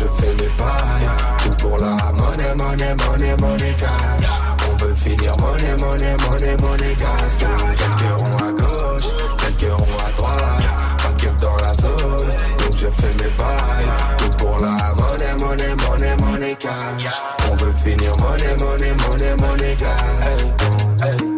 je 0.00 0.06
fais 0.06 0.32
mes 0.32 0.50
bails, 0.56 1.10
tout 1.42 1.56
pour 1.58 1.76
la 1.78 1.90
monnaie, 2.12 2.54
monnaie, 2.56 2.94
monnaie, 2.94 3.36
monnaie 3.36 3.74
cash. 3.76 4.30
On 4.70 4.76
veut 4.76 4.94
finir 4.94 5.32
monnaie, 5.40 5.76
monnaie, 5.76 6.16
monnaie, 6.24 6.56
monnaie. 6.62 6.96
Donc 7.40 7.74
quelques 7.76 8.18
ronds 8.18 8.38
à 8.38 8.52
gauche, 8.52 9.08
quelques 9.38 9.72
ronds 9.72 9.98
à 10.06 10.10
droite, 10.16 10.72
pas 11.02 11.12
de 11.12 11.20
keuf 11.20 11.36
dans 11.36 11.56
la 11.56 11.74
zone, 11.74 12.32
donc 12.58 12.76
je 12.76 12.86
fais 12.88 13.12
mes 13.22 13.30
bails, 13.36 13.92
tout 14.18 14.36
pour 14.38 14.58
la 14.58 14.94
monnaie, 14.94 15.34
monnaie, 15.38 15.74
monnaie, 15.86 16.16
monnaie 16.16 16.56
cash. 16.56 17.22
On 17.50 17.54
veut 17.56 17.72
finir 17.72 18.12
monnaie, 18.20 18.56
monnaie, 18.58 18.94
monnaie, 18.94 19.36
monnaie 19.36 19.76
hey. 21.02 21.29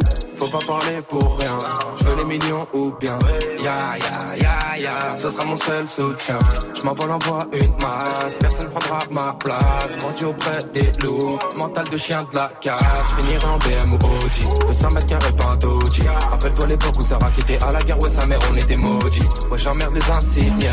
Pas 0.52 0.58
parler 0.66 1.00
pour 1.08 1.38
rien, 1.38 1.58
je 1.96 2.04
veux 2.04 2.16
les 2.16 2.24
millions 2.26 2.66
ou 2.74 2.92
bien. 3.00 3.18
Ya 3.58 3.96
ya 3.96 4.36
ya 4.36 4.78
ya, 4.78 5.16
ce 5.16 5.30
sera 5.30 5.46
mon 5.46 5.56
seul 5.56 5.88
soutien. 5.88 6.38
Je 6.74 6.82
m'envole 6.82 7.10
envoie 7.10 7.38
une 7.54 7.72
masse, 7.80 8.36
personne 8.38 8.68
prendra 8.68 8.98
ma 9.10 9.32
place. 9.32 9.96
Grandi 9.96 10.26
auprès 10.26 10.58
des 10.74 10.92
loups, 11.02 11.38
mental 11.56 11.88
de 11.88 11.96
chien 11.96 12.26
de 12.30 12.36
la 12.36 12.52
casse. 12.60 13.14
Je 13.16 13.22
finirai 13.22 13.46
en 13.46 13.56
BM 13.58 13.92
ou 13.94 13.96
OG, 13.96 14.66
200 14.68 14.88
mètres 14.90 15.06
carrés 15.06 15.32
pas 15.32 15.52
un 15.52 16.30
Rappelle-toi 16.30 16.66
l'époque 16.66 16.96
où 16.98 17.02
Sarah 17.02 17.30
qui 17.30 17.40
était 17.40 17.64
à 17.64 17.72
la 17.72 17.80
guerre, 17.80 18.02
ouais 18.02 18.10
sa 18.10 18.26
mère 18.26 18.40
on 18.50 18.54
était 18.54 18.76
maudits. 18.76 19.28
Ouais 19.50 19.56
j'emmerde 19.56 19.94
les 19.94 20.10
insignes, 20.10 20.70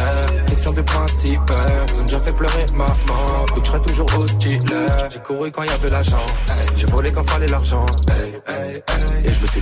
question 0.48 0.72
de 0.74 0.82
principe. 0.82 1.52
Ils 1.94 2.02
ont 2.02 2.04
déjà 2.04 2.20
fait 2.20 2.34
pleurer 2.34 2.65
maman, 2.74 3.46
donc 3.48 3.63
je 3.63 3.70
serai 3.70 3.82
toujours 3.84 4.08
hostile. 4.18 4.60
J'ai 5.10 5.20
couru 5.20 5.52
quand 5.52 5.63
y 5.63 5.70
avait 5.70 5.89
l'argent, 5.89 6.26
j'ai 6.76 6.88
volé 6.88 7.12
quand 7.13 7.24
fallait 7.24 7.48
l'argent. 7.48 7.86
Et 9.24 9.34
je 9.34 9.42
me 9.42 9.48
suis 9.48 9.62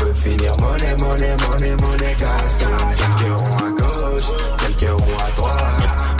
On 0.00 0.04
veut 0.04 0.12
finir 0.14 0.52
monnaie, 0.60 0.96
monnaie, 0.98 1.36
monnaie, 1.36 1.76
monnaie 1.76 2.16
gas. 2.18 2.58
Donc 2.60 2.94
quelques 2.94 3.40
ronds 3.40 3.56
à 3.58 3.70
gauche, 3.70 4.22
quelques 4.58 4.90
ronds 4.90 5.18
à 5.18 5.30
droite. 5.36 5.56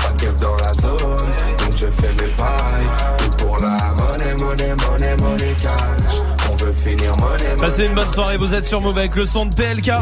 Pas 0.02 0.12
de 0.12 0.38
dans 0.38 0.56
la 0.56 0.72
zone, 0.74 0.98
donc 0.98 1.76
je 1.76 1.86
fais 1.86 2.12
mes 2.12 2.30
pailles. 2.36 3.18
Tout 3.18 3.44
pour 3.44 3.58
la 3.58 3.94
monnaie, 3.94 4.34
monnaie, 4.38 4.74
monnaie, 4.74 5.16
monnaie 5.16 5.56
cash. 5.60 6.22
On 6.50 6.56
veut 6.56 6.72
finir 6.72 7.12
monnaie, 7.18 7.56
Passez 7.58 7.86
une 7.86 7.94
bonne 7.94 8.10
soirée, 8.10 8.36
vous 8.36 8.54
êtes 8.54 8.66
sur 8.66 8.80
Move 8.80 8.98
avec 8.98 9.16
le 9.16 9.24
son 9.26 9.46
de 9.46 9.54
PLK. 9.54 9.92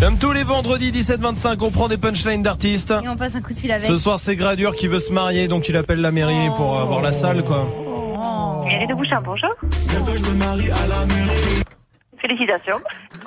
Comme 0.00 0.18
tous 0.18 0.32
les 0.32 0.44
vendredis 0.44 0.92
17-25, 0.92 1.56
on 1.60 1.70
prend 1.70 1.88
des 1.88 1.98
punchlines 1.98 2.42
d'artistes. 2.42 2.94
Et 3.04 3.08
on 3.08 3.16
passe 3.16 3.34
un 3.34 3.42
coup 3.42 3.52
de 3.52 3.58
fil 3.58 3.70
avec. 3.70 3.86
Ce 3.86 3.96
soir, 3.98 4.18
c'est 4.18 4.36
Gradure 4.36 4.74
qui 4.74 4.86
veut 4.86 5.00
se 5.00 5.12
marier, 5.12 5.48
donc 5.48 5.68
il 5.68 5.76
appelle 5.76 6.00
la 6.00 6.10
mairie 6.10 6.48
pour 6.56 6.80
avoir 6.80 7.02
la 7.02 7.12
salle, 7.12 7.44
quoi. 7.44 7.68
Mairie 8.64 8.86
de 8.86 8.94
Bouchard, 8.94 9.22
bonjour. 9.22 9.54
Bientôt 9.88 10.16
je 10.16 10.24
me 10.24 10.34
marie 10.34 10.70
à 10.70 10.86
la 10.88 11.06
mairie. 11.06 11.62
Félicitations. 12.20 12.80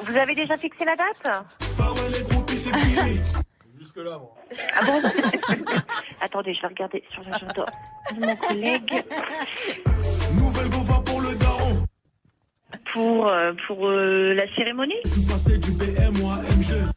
Vous 0.03 0.15
avez 0.17 0.35
déjà 0.35 0.57
fixé 0.57 0.83
la 0.83 0.95
date? 0.95 1.45
Bah 1.77 1.91
ouais, 1.93 2.17
les 2.17 2.23
groupies, 2.29 2.57
c'est 2.57 2.75
fini. 2.75 3.19
Jusque-là, 3.79 4.17
moi. 4.17 4.35
Ah 4.77 4.85
bon? 4.85 5.01
Attendez, 6.21 6.53
je 6.53 6.61
vais 6.61 6.67
regarder 6.67 7.03
sur 7.11 7.23
l'agenda 7.23 7.65
de 8.13 8.25
mon 8.25 8.35
collègue. 8.35 9.03
Nouvelle 10.33 10.69
gova 10.69 11.01
pour 11.05 11.21
le 11.21 11.35
daron. 11.35 11.85
Pour, 12.93 13.27
euh, 13.27 13.53
pour 13.67 13.87
euh, 13.87 14.33
la 14.33 14.53
cérémonie? 14.55 14.95
Je 15.05 15.09
suis 15.09 15.21
passé 15.21 15.57
du 15.57 15.71
BM 15.71 16.15
AMG. 16.15 16.91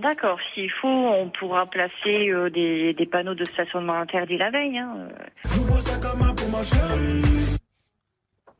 D'accord, 0.00 0.38
s'il 0.54 0.70
faut, 0.70 0.88
on 0.88 1.28
pourra 1.28 1.66
placer 1.66 2.30
euh, 2.30 2.48
des, 2.48 2.94
des 2.94 3.06
panneaux 3.06 3.34
de 3.34 3.44
stationnement 3.44 3.92
interdit 3.94 4.38
la 4.38 4.50
veille. 4.50 4.78
Hein. 4.78 5.08
Nouveau 5.54 5.78
sac 5.78 6.02
à 6.02 6.14
main 6.14 6.34
pour 6.34 6.48
ma 6.48 6.62
chérie. 6.62 7.56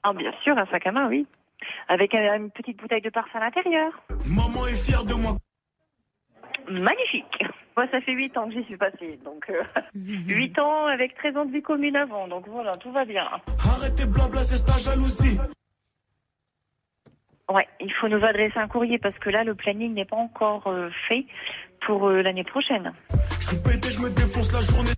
Ah, 0.03 0.13
bien 0.13 0.33
sûr, 0.43 0.59
un 0.59 0.67
sac 0.67 0.87
à 0.87 0.93
main, 0.93 1.09
oui. 1.09 1.27
Avec 1.89 2.15
euh, 2.15 2.37
une 2.37 2.51
petite 2.51 2.77
bouteille 2.79 3.01
de 3.01 3.09
parfum 3.09 3.39
à 3.39 3.45
l'intérieur. 3.45 4.03
Maman 4.27 4.67
est 4.67 4.85
fière 4.85 5.05
de 5.05 5.15
moi. 5.15 5.33
Magnifique. 6.69 7.43
Moi, 7.75 7.87
ça 7.91 8.01
fait 8.03 8.13
8 8.13 8.37
ans 8.37 8.47
que 8.49 8.55
j'y 8.55 8.65
suis 8.65 8.77
passée. 8.77 9.19
Donc, 9.25 9.49
euh, 9.49 9.63
8 9.95 10.59
ans 10.59 10.87
avec 10.87 11.15
13 11.15 11.37
ans 11.39 11.45
de 11.47 11.53
vie 11.53 11.63
commune 11.63 11.97
avant. 11.97 12.29
Donc, 12.29 12.49
voilà, 12.49 12.77
tout 12.77 12.93
va 12.93 13.07
bien. 13.07 13.27
Arrêtez 13.65 14.07
blabla, 14.07 14.43
c'est 14.43 14.63
ta 14.67 14.77
jalousie. 14.77 15.39
Ouais, 17.53 17.67
il 17.81 17.93
faut 17.93 18.09
nous 18.09 18.25
adresser 18.25 18.59
un 18.59 18.69
courrier 18.69 18.99
parce 18.99 19.19
que 19.19 19.29
là, 19.29 19.43
le 19.43 19.55
planning 19.55 19.93
n'est 19.93 20.05
pas 20.05 20.17
encore 20.17 20.69
euh, 20.69 20.89
fait 21.09 21.27
pour 21.85 22.09
euh, 22.09 22.23
l'année 22.23 22.45
prochaine. 22.45 22.93
Je 23.41 23.47
suis 23.47 23.57
pété, 23.57 23.91
je 23.91 23.99
me 23.99 24.09
défonce 24.11 24.53
la 24.53 24.61
journée. 24.61 24.91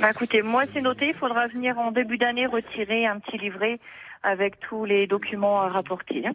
Bah, 0.00 0.10
écoutez, 0.10 0.40
moi, 0.40 0.64
c'est 0.72 0.80
noté. 0.80 1.08
Il 1.08 1.14
faudra 1.14 1.46
venir 1.48 1.78
en 1.78 1.92
début 1.92 2.16
d'année 2.16 2.46
retirer 2.46 3.06
un 3.06 3.18
petit 3.18 3.36
livret 3.36 3.78
avec 4.22 4.54
tous 4.68 4.84
les 4.84 5.06
documents 5.06 5.62
à 5.62 5.68
rapporter. 5.68 6.22
hein. 6.26 6.32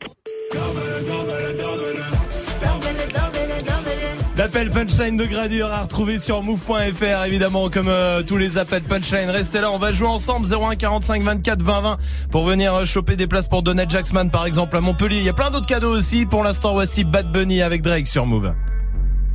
L'appel 4.35 4.69
punchline 4.69 5.17
de 5.17 5.25
Gradure 5.25 5.71
à 5.71 5.81
retrouver 5.81 6.19
sur 6.19 6.43
move.fr 6.43 7.25
évidemment 7.25 7.69
comme 7.71 7.87
euh, 7.87 8.21
tous 8.21 8.37
les 8.37 8.59
appels 8.59 8.83
punchline. 8.83 9.31
Restez 9.31 9.61
là, 9.61 9.71
on 9.71 9.79
va 9.79 9.91
jouer 9.91 10.07
ensemble 10.07 10.45
01 10.45 10.75
45 10.75 11.23
24 11.23 11.61
20 11.63 11.81
20 11.81 11.97
pour 12.29 12.45
venir 12.45 12.73
euh, 12.75 12.85
choper 12.85 13.15
des 13.15 13.25
places 13.25 13.47
pour 13.47 13.63
Donald 13.63 13.89
Jacksman 13.89 14.29
par 14.29 14.45
exemple 14.45 14.77
à 14.77 14.81
Montpellier. 14.81 15.17
Il 15.17 15.23
y 15.23 15.29
a 15.29 15.33
plein 15.33 15.49
d'autres 15.49 15.65
cadeaux 15.65 15.89
aussi. 15.91 16.27
Pour 16.27 16.43
l'instant, 16.43 16.73
voici 16.73 17.03
Bad 17.03 17.31
Bunny 17.31 17.63
avec 17.63 17.81
Drake 17.81 18.05
sur 18.05 18.27
Move. 18.27 18.53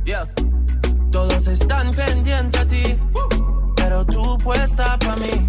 Yeah. 0.07 0.25
Todos 1.11 1.47
están 1.47 1.93
pendientes 1.93 2.59
a 2.61 2.65
ti, 2.65 2.97
pero 3.75 4.03
tú 4.05 4.37
puesta 4.37 4.97
pa' 4.99 5.15
mí, 5.17 5.45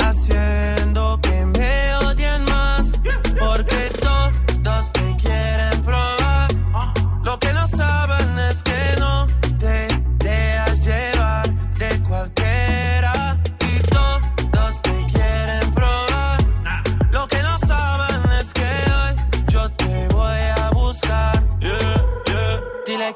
haciendo 0.00 0.76
que 0.76 0.77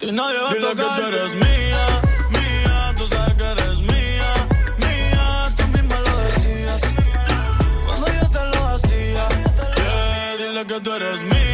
Ti 0.00 0.10
nadie 0.12 0.40
va 0.40 0.50
a 0.50 0.54
tocar. 0.54 0.76
que 0.76 1.02
tú 1.02 1.06
eres 1.08 1.34
mía, 1.34 1.84
mía. 2.36 2.94
Tú 2.96 3.04
sabes 3.08 3.34
que 3.34 3.46
eres 3.54 3.78
mía, 3.92 4.30
mía. 4.84 5.54
Tú 5.56 5.64
misma 5.74 5.96
lo 6.06 6.12
decías. 6.26 6.82
Cuando 7.86 8.06
yo 8.18 8.30
te 8.36 8.42
lo 8.52 8.68
hacía. 8.74 9.24
Yeah, 9.76 10.36
dile 10.38 10.66
que 10.66 10.80
tú 10.80 10.92
eres 10.94 11.22
mía. 11.22 11.49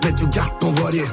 40 0.00 0.04
mais 0.04 0.12
tu 0.14 0.28
gardes 0.28 0.58
ton 0.58 0.70
voilier. 0.72 1.04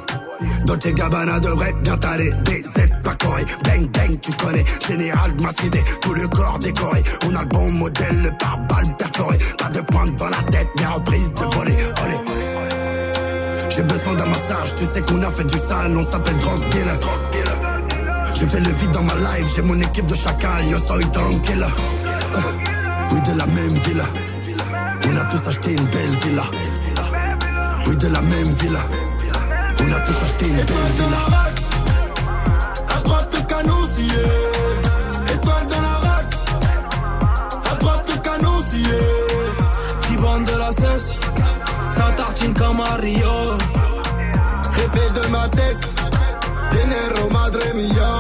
Dolce 0.66 0.94
Gabbana 0.94 1.40
devrait 1.40 1.74
bien 1.82 1.98
t'aller. 1.98 2.32
DZ 2.44 2.88
pas 3.04 3.16
coré. 3.16 3.44
Bang 3.64 3.90
bang, 3.92 4.20
tu 4.22 4.32
connais. 4.34 4.66
Général 4.88 5.32
ma 5.42 5.52
cité, 5.54 5.84
tout 6.02 6.14
le 6.14 6.28
corps 6.28 6.60
décoré. 6.60 7.04
On 7.28 7.36
a 7.36 7.42
le 7.42 7.48
bon 7.48 7.72
modèle, 7.72 8.22
le 8.24 8.32
pare-balles 8.38 8.96
perforé. 8.98 9.38
Pas 9.58 9.70
de 9.70 9.82
pointe 9.82 10.16
dans 10.16 10.30
la 10.30 10.44
tête, 10.52 10.68
mais 10.78 10.86
reprise 10.86 11.32
de 11.34 11.56
voler. 11.56 11.74
Olé. 11.74 12.18
J'ai 13.70 13.84
besoin 13.84 14.14
d'un 14.16 14.26
massage, 14.26 14.76
tu 14.78 14.86
sais 14.86 15.02
qu'on 15.02 15.22
a 15.24 15.30
fait 15.30 15.46
du 15.46 15.58
sale, 15.58 15.96
on 15.96 16.04
s'appelle 16.04 16.38
drug 16.38 16.60
dealer. 16.70 17.00
J'ai 18.34 18.48
fait 18.48 18.60
le 18.60 18.70
vide 18.70 18.92
dans 18.92 19.04
ma 19.04 19.14
life, 19.14 19.48
j'ai 19.56 19.62
mon 19.62 19.80
équipe 19.80 20.08
de 20.08 20.16
chacal, 20.16 20.68
yo 20.68 20.78
soy 20.80 21.06
tranquille. 21.12 21.66
Oui, 23.14 23.20
de 23.20 23.38
la 23.38 23.46
même 23.46 23.78
villa. 23.86 24.06
On 25.06 25.18
a 25.18 25.26
tous 25.26 25.46
acheté 25.50 25.72
une 25.74 25.84
belle 25.84 26.16
villa. 26.24 26.44
Oui, 27.92 27.98
de 27.98 28.08
la 28.08 28.22
même 28.22 28.54
villa. 28.54 28.80
On 29.82 29.92
a 29.92 30.00
tous 30.00 30.16
acheté 30.24 30.48
une 30.48 30.56
belle 30.56 30.92
villa. 30.96 31.24
À 32.88 33.00
droite 33.02 33.30
le 33.34 33.42
canousier. 33.42 34.06
Étoile 35.34 35.68
dans 35.68 35.82
la 35.82 35.98
race. 36.08 36.46
À 37.70 37.76
droite 37.76 38.06
le 38.08 38.18
canousier. 38.22 39.02
Qui 40.04 40.16
vendent 40.16 40.46
de 40.46 40.58
la 40.58 40.72
cesse, 40.72 41.16
ça 41.90 42.10
tartine 42.16 42.54
comme 42.54 42.78
Mario. 42.78 43.58
Jefe 44.74 45.14
de 45.14 45.28
ma 45.28 45.50
tête. 45.50 45.94
Dinero 46.72 47.30
madre 47.30 47.60
mia. 47.76 48.11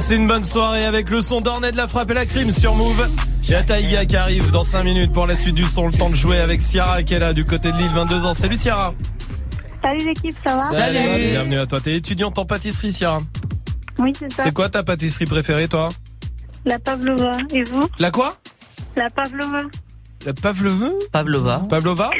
Passez 0.00 0.16
une 0.16 0.26
bonne 0.26 0.46
soirée 0.46 0.86
avec 0.86 1.10
le 1.10 1.20
son 1.20 1.42
d'Ornette 1.42 1.72
de 1.72 1.76
la 1.76 1.86
frappe 1.86 2.10
et 2.10 2.14
la 2.14 2.24
crime 2.24 2.52
sur 2.52 2.74
Move. 2.74 3.06
Il 3.42 3.50
y 3.50 3.54
a 3.54 3.62
Taïga 3.62 4.06
qui 4.06 4.16
arrive 4.16 4.50
dans 4.50 4.62
5 4.62 4.82
minutes 4.82 5.12
pour 5.12 5.26
la 5.26 5.36
suite 5.36 5.54
du 5.54 5.64
son. 5.64 5.88
Le 5.88 5.92
temps 5.92 6.08
de 6.08 6.14
jouer 6.14 6.38
avec 6.38 6.62
Ciara 6.62 7.02
qui 7.02 7.12
est 7.12 7.18
là 7.18 7.34
du 7.34 7.44
côté 7.44 7.70
de 7.70 7.76
Lille, 7.76 7.90
22 7.94 8.24
ans. 8.24 8.32
Salut 8.32 8.56
Ciara. 8.56 8.94
Salut 9.82 10.06
l'équipe, 10.06 10.34
ça 10.42 10.54
va 10.54 10.90
Bienvenue 10.90 11.58
à 11.58 11.66
toi. 11.66 11.82
T'es 11.82 11.96
étudiante 11.96 12.38
en 12.38 12.46
pâtisserie, 12.46 12.94
Ciara. 12.94 13.20
Oui, 13.98 14.14
c'est 14.18 14.32
ça. 14.32 14.44
C'est 14.44 14.54
quoi 14.54 14.70
ta 14.70 14.82
pâtisserie 14.82 15.26
préférée, 15.26 15.68
toi 15.68 15.90
La 16.64 16.78
pavlova. 16.78 17.32
Et 17.52 17.62
vous 17.64 17.86
La 17.98 18.10
quoi 18.10 18.36
La 18.96 19.10
pavlova. 19.10 19.64
La 20.24 20.32
pavlova 20.32 20.88
Pavlova. 21.12 21.62
Pavlova 21.68 22.10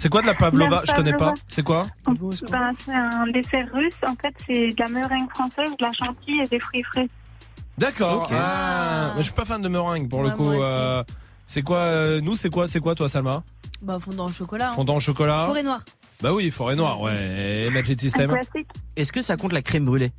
C'est 0.00 0.08
quoi 0.08 0.22
de 0.22 0.26
la 0.28 0.34
pavlova 0.34 0.76
La 0.76 0.82
Je 0.86 0.94
connais 0.96 1.12
pas. 1.12 1.34
C'est 1.46 1.62
quoi 1.62 1.84
Ben, 2.06 2.72
c'est 2.82 2.94
un 2.94 3.26
dessert 3.26 3.68
russe. 3.74 3.92
En 4.08 4.14
fait, 4.16 4.34
c'est 4.46 4.68
de 4.68 4.74
la 4.78 4.88
meringue 4.88 5.28
française, 5.28 5.68
de 5.78 5.84
la 5.84 5.92
chantilly 5.92 6.40
et 6.40 6.46
des 6.46 6.58
fruits 6.58 6.82
frais. 6.84 7.06
D'accord. 7.76 8.22
Ok. 8.22 8.30
Ah, 8.32 9.10
mais 9.14 9.18
je 9.18 9.24
suis 9.24 9.34
pas 9.34 9.44
fan 9.44 9.60
de 9.60 9.68
meringue 9.68 10.08
pour 10.08 10.22
le 10.22 10.30
coup. 10.30 10.50
euh, 10.52 11.04
c'est 11.46 11.60
quoi 11.60 11.76
euh, 11.80 12.22
Nous, 12.22 12.34
c'est 12.34 12.48
quoi 12.48 12.66
C'est 12.66 12.80
quoi 12.80 12.94
toi, 12.94 13.10
Salma? 13.10 13.42
Bah, 13.82 13.98
fondant 14.00 14.24
au 14.24 14.32
chocolat. 14.32 14.70
hein. 14.70 14.74
Fondant 14.74 14.96
au 14.96 15.00
chocolat. 15.00 15.44
Forêt 15.44 15.62
noire. 15.62 15.82
Bah 16.22 16.32
oui, 16.32 16.50
forêt 16.50 16.76
noire, 16.76 16.98
ouais. 17.02 17.66
Et 17.66 17.70
Magic 17.70 18.00
System. 18.00 18.34
Est-ce 18.96 19.12
que 19.12 19.20
ça 19.20 19.36
compte 19.36 19.52
la 19.52 19.60
crème 19.60 19.84
brûlée? 19.84 20.12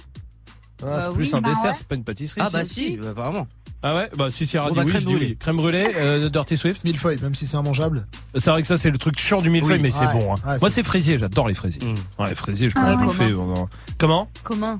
Ah, 0.84 1.00
c'est 1.00 1.08
Bah 1.08 1.13
plus 1.15 1.32
oui. 1.34 1.38
un 1.39 1.41
Bah 1.41 1.50
dessert, 1.50 1.72
ouais. 1.72 1.76
c'est 1.76 1.88
pas 1.88 1.96
une 1.96 2.04
pâtisserie. 2.04 2.41
Ah 2.44 2.50
bah 2.54 2.65
si, 2.65 3.00
apparemment. 3.10 3.48
Ah 3.84 3.96
ouais 3.96 4.10
Bah 4.15 4.28
si 4.30 4.46
Sierra 4.46 4.70
dit 4.70 4.78
oui, 4.78 4.86
crème 4.86 5.02
je 5.02 5.06
dis 5.08 5.13
brûlée. 5.13 5.26
oui. 5.32 5.38
Crème 5.39 5.56
brûlée, 5.56 5.88
euh, 5.96 6.30
Dirty 6.30 6.56
Swift. 6.56 6.84
Millefeuille, 6.84 7.17
même 7.22 7.34
si 7.34 7.48
c'est 7.48 7.58
immangeable. 7.58 8.06
C'est 8.36 8.52
vrai 8.52 8.62
que 8.62 8.67
ça 8.67 8.78
c'est 8.78 8.91
le 8.91 8.98
truc 9.00 9.20
chiant 9.20 9.41
du 9.41 9.50
millefeuille, 9.50 9.78
Oui, 9.78 9.82
mais 9.82 9.91
c'est 9.91 10.06
ouais, 10.06 10.13
bon. 10.13 10.34
hein. 10.34 10.38
ouais, 10.46 10.60
Moi 10.60 10.70
c'est- 10.70 10.76
c'est 10.76 10.84
fraisier, 10.84 11.17
j'adore 11.17 11.48
les 11.48 11.56
fraisiers. 11.56 11.82
Ouais, 12.20 12.30
les 12.30 12.36
fraisiers, 12.36 12.70
je 12.70 12.76
peux 12.76 12.82
Ah 12.84 12.94
en 12.94 13.00
ouais, 13.00 13.04
bouffer. 13.06 13.32
comment. 13.32 13.70
Comment? 13.98 14.30
Comment 14.44 14.80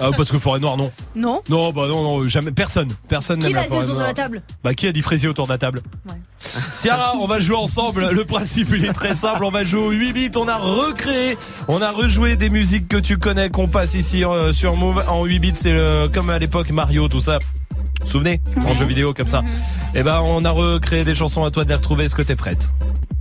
ah, 0.00 0.10
Parce 0.16 0.30
que 0.30 0.38
forêt 0.38 0.60
noire, 0.60 0.76
non. 0.76 0.92
Non 1.14 1.40
Non, 1.48 1.72
bah 1.72 1.86
non, 1.88 2.02
non, 2.02 2.28
jamais. 2.28 2.50
Personne. 2.52 2.88
Personne 3.08 3.38
Qui 3.38 3.46
n'aime 3.46 3.54
l'a 3.54 3.60
la 3.62 3.66
dit 3.66 3.70
forêt 3.70 3.82
autour 3.84 3.94
de 3.94 3.98
noire. 3.98 4.08
la 4.08 4.14
table? 4.14 4.42
Bah 4.62 4.74
qui 4.74 4.86
a 4.86 4.92
dit 4.92 5.02
fraisier 5.02 5.28
autour 5.28 5.46
de 5.46 5.52
la 5.52 5.58
table? 5.58 5.80
Ouais. 6.08 6.14
Ciara, 6.74 7.14
on 7.18 7.26
va 7.26 7.40
jouer 7.40 7.56
ensemble. 7.56 8.10
Le 8.12 8.24
principe 8.26 8.68
il 8.74 8.84
est 8.84 8.92
très 8.92 9.14
simple. 9.14 9.44
On 9.44 9.50
va 9.50 9.64
jouer 9.64 9.80
au 9.80 9.90
8 9.90 10.12
bits. 10.12 10.30
On 10.36 10.46
a 10.48 10.56
recréé, 10.56 11.38
on 11.68 11.80
a 11.80 11.90
rejoué 11.90 12.36
des 12.36 12.50
musiques 12.50 12.88
que 12.88 12.98
tu 12.98 13.16
connais 13.18 13.48
qu'on 13.50 13.66
passe 13.68 13.94
ici 13.94 14.24
euh, 14.24 14.52
sur 14.52 14.76
Move 14.76 15.02
en 15.08 15.24
8 15.24 15.38
bits. 15.38 15.52
C'est 15.54 15.72
le- 15.72 16.08
comme 16.12 16.28
à 16.30 16.38
l'époque 16.38 16.70
Mario, 16.70 17.08
tout 17.08 17.20
ça. 17.20 17.38
Vous 18.06 18.12
souvenez 18.12 18.40
En 18.64 18.72
jeu 18.72 18.84
vidéo 18.86 19.12
comme 19.12 19.26
ça. 19.26 19.42
Et 19.94 20.02
ben 20.04 20.20
on 20.24 20.44
a 20.44 20.50
recréé 20.50 21.02
des 21.04 21.14
chansons 21.16 21.42
à 21.44 21.50
toi 21.50 21.64
de 21.64 21.68
les 21.70 21.74
retrouver. 21.74 22.04
Est-ce 22.04 22.14
que 22.14 22.22
t'es 22.22 22.36
prête? 22.36 22.72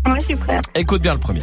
Ouais, 0.05 0.19
je 0.19 0.25
suis 0.25 0.35
prête. 0.35 0.63
Écoute 0.75 1.01
bien 1.01 1.13
le 1.15 1.19
premier. 1.19 1.41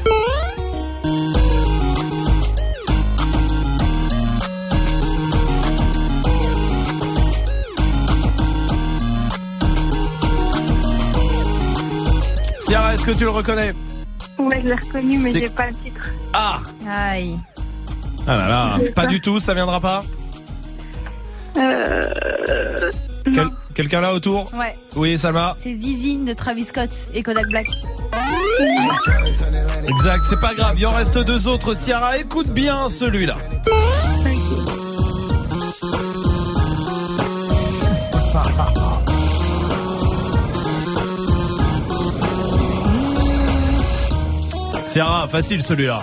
Ciara, 12.60 12.94
est-ce 12.94 13.04
que 13.04 13.10
tu 13.12 13.24
le 13.24 13.30
reconnais? 13.30 13.72
Ouais, 14.38 14.60
je 14.62 14.68
l'ai 14.68 14.74
reconnu, 14.74 15.18
mais 15.22 15.30
C'est- 15.30 15.40
j'ai 15.40 15.48
pas 15.50 15.66
le 15.68 15.74
titre. 15.84 16.00
Ah 16.32 16.60
Aïe. 16.88 17.36
Ah 18.26 18.36
là 18.36 18.48
là, 18.48 18.78
pas 18.94 19.06
du 19.06 19.20
tout, 19.20 19.40
ça 19.40 19.52
viendra 19.52 19.80
pas? 19.80 20.04
Euh... 21.56 22.90
Quel- 23.24 23.48
Quelqu'un 23.74 24.00
là 24.00 24.12
autour 24.12 24.50
Ouais. 24.54 24.76
Oui, 24.96 25.18
Salma 25.18 25.54
C'est 25.56 25.72
Zizi 25.74 26.18
de 26.18 26.32
Travis 26.34 26.64
Scott 26.64 26.90
et 27.14 27.22
Kodak 27.22 27.46
Black. 27.48 27.66
Exact, 29.88 30.22
c'est 30.28 30.40
pas 30.40 30.54
grave, 30.54 30.74
il 30.78 30.86
en 30.86 30.92
reste 30.92 31.18
deux 31.18 31.48
autres. 31.48 31.74
Ciara, 31.74 32.18
écoute 32.18 32.48
bien 32.48 32.88
celui-là. 32.88 33.34
Ciara, 44.84 45.26
facile 45.28 45.62
celui-là. 45.62 46.02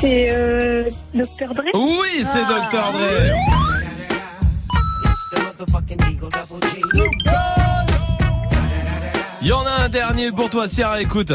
C'est 0.00 0.28
euh, 0.30 0.84
Dr. 1.14 1.54
Dre? 1.54 1.64
Oui, 1.74 2.22
c'est 2.22 2.44
Dr. 2.44 2.92
Dre. 2.92 3.69
Il 9.42 9.48
y 9.48 9.52
en 9.52 9.66
a 9.66 9.70
un 9.70 9.88
dernier 9.88 10.30
pour 10.32 10.48
toi, 10.48 10.66
Ciara, 10.66 11.00
écoute. 11.00 11.32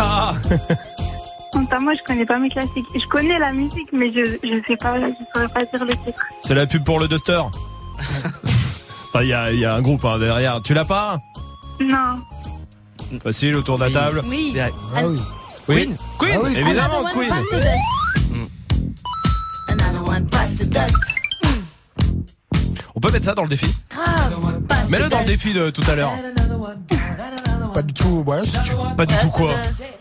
Enfin, 0.00 0.34
moi, 1.80 1.94
je 1.94 2.02
connais 2.06 2.26
pas 2.26 2.38
mes 2.38 2.48
classiques. 2.50 2.86
Je 2.94 3.06
connais 3.08 3.38
la 3.38 3.52
musique, 3.52 3.88
mais 3.92 4.12
je, 4.12 4.36
je 4.42 4.60
sais 4.66 4.76
pas, 4.76 4.98
je 5.00 5.06
saurais 5.34 5.48
pas 5.48 5.64
dire 5.64 5.84
le 5.84 5.94
titre. 6.04 6.20
C'est 6.40 6.54
la 6.54 6.66
pub 6.66 6.84
pour 6.84 6.98
le 7.00 7.08
Duster. 7.08 7.40
enfin, 9.08 9.22
il 9.22 9.28
y 9.28 9.32
a, 9.32 9.52
il 9.52 9.58
y 9.60 9.64
a 9.64 9.74
un 9.74 9.82
groupe 9.82 10.04
hein, 10.04 10.18
derrière. 10.18 10.60
Tu 10.62 10.74
l'as 10.74 10.84
pas? 10.84 11.18
Non. 11.80 12.20
Facile, 13.22 13.56
autour 13.56 13.78
de 13.78 13.84
la 13.84 13.90
table. 13.90 14.22
Oui. 14.26 14.54
Ah 14.94 15.06
oui. 15.06 15.18
Queen 15.66 15.96
Queen, 16.18 16.32
Ah 16.36 16.40
oui. 16.44 16.56
évidemment, 16.56 17.00
Another 17.00 17.16
one 17.16 17.28
Queen. 17.28 17.30
the 17.50 17.62
dust. 17.62 18.50
Another 19.68 20.02
one 20.04 20.26
pass 20.26 20.56
the 20.56 20.64
dust. 20.68 20.96
On 22.94 23.00
peut 23.00 23.10
mettre 23.10 23.24
ça 23.24 23.34
dans 23.34 23.42
le 23.44 23.48
défi? 23.48 23.66
Grave. 23.90 24.90
Mets-le 24.90 25.08
dans 25.08 25.20
le 25.20 25.26
défi 25.26 25.52
de 25.52 25.70
tout 25.70 25.82
à 25.90 25.94
l'heure. 25.94 26.12
Pas 27.72 27.82
du 27.82 27.94
tout, 27.94 28.24
ouais, 28.26 28.44
si 28.44 28.52
tu- 28.62 28.72
Pas 28.96 29.06
du 29.06 29.14
tout 29.18 29.28
quoi. 29.30 29.52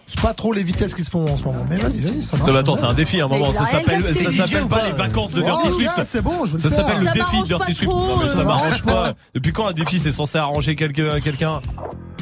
C'est 0.07 0.19
pas 0.21 0.33
trop 0.33 0.53
les 0.53 0.63
vitesses 0.63 0.95
qui 0.95 1.03
se 1.03 1.11
font 1.11 1.31
en 1.31 1.37
ce 1.37 1.43
moment. 1.43 1.65
Mais 1.69 1.75
vas-y, 1.77 1.99
vas-y, 2.01 2.21
ça 2.23 2.35
Non, 2.35 2.43
marche. 2.43 2.53
mais 2.53 2.59
attends, 2.59 2.75
c'est 2.75 2.85
un 2.85 2.93
défi 2.95 3.21
à 3.21 3.25
un 3.25 3.27
moment. 3.27 3.53
Ça 3.53 3.65
s'appelle, 3.65 4.03
ça 4.15 4.43
pas 4.67 4.77
pas 4.77 4.85
les 4.87 4.91
vacances 4.93 5.31
de 5.33 5.41
Dirty 5.41 5.71
Swift. 5.71 6.03
c'est 6.03 6.21
bon, 6.21 6.45
je 6.45 6.57
Ça 6.57 6.69
le 6.69 6.73
s'appelle 6.73 6.99
le 6.99 7.05
Ça 7.05 7.11
défi 7.11 7.39
de 7.41 7.45
Dirty 7.45 7.73
Swift. 7.75 7.91
Non, 7.93 8.21
ça 8.25 8.33
ça 8.33 8.43
m'arrange 8.43 8.83
pas. 8.83 9.13
Depuis 9.35 9.53
quand 9.53 9.67
un 9.67 9.73
défi 9.73 9.99
c'est 9.99 10.11
censé 10.11 10.37
arranger 10.39 10.75
quelqu'un, 10.75 11.19
quelqu'un 11.19 11.61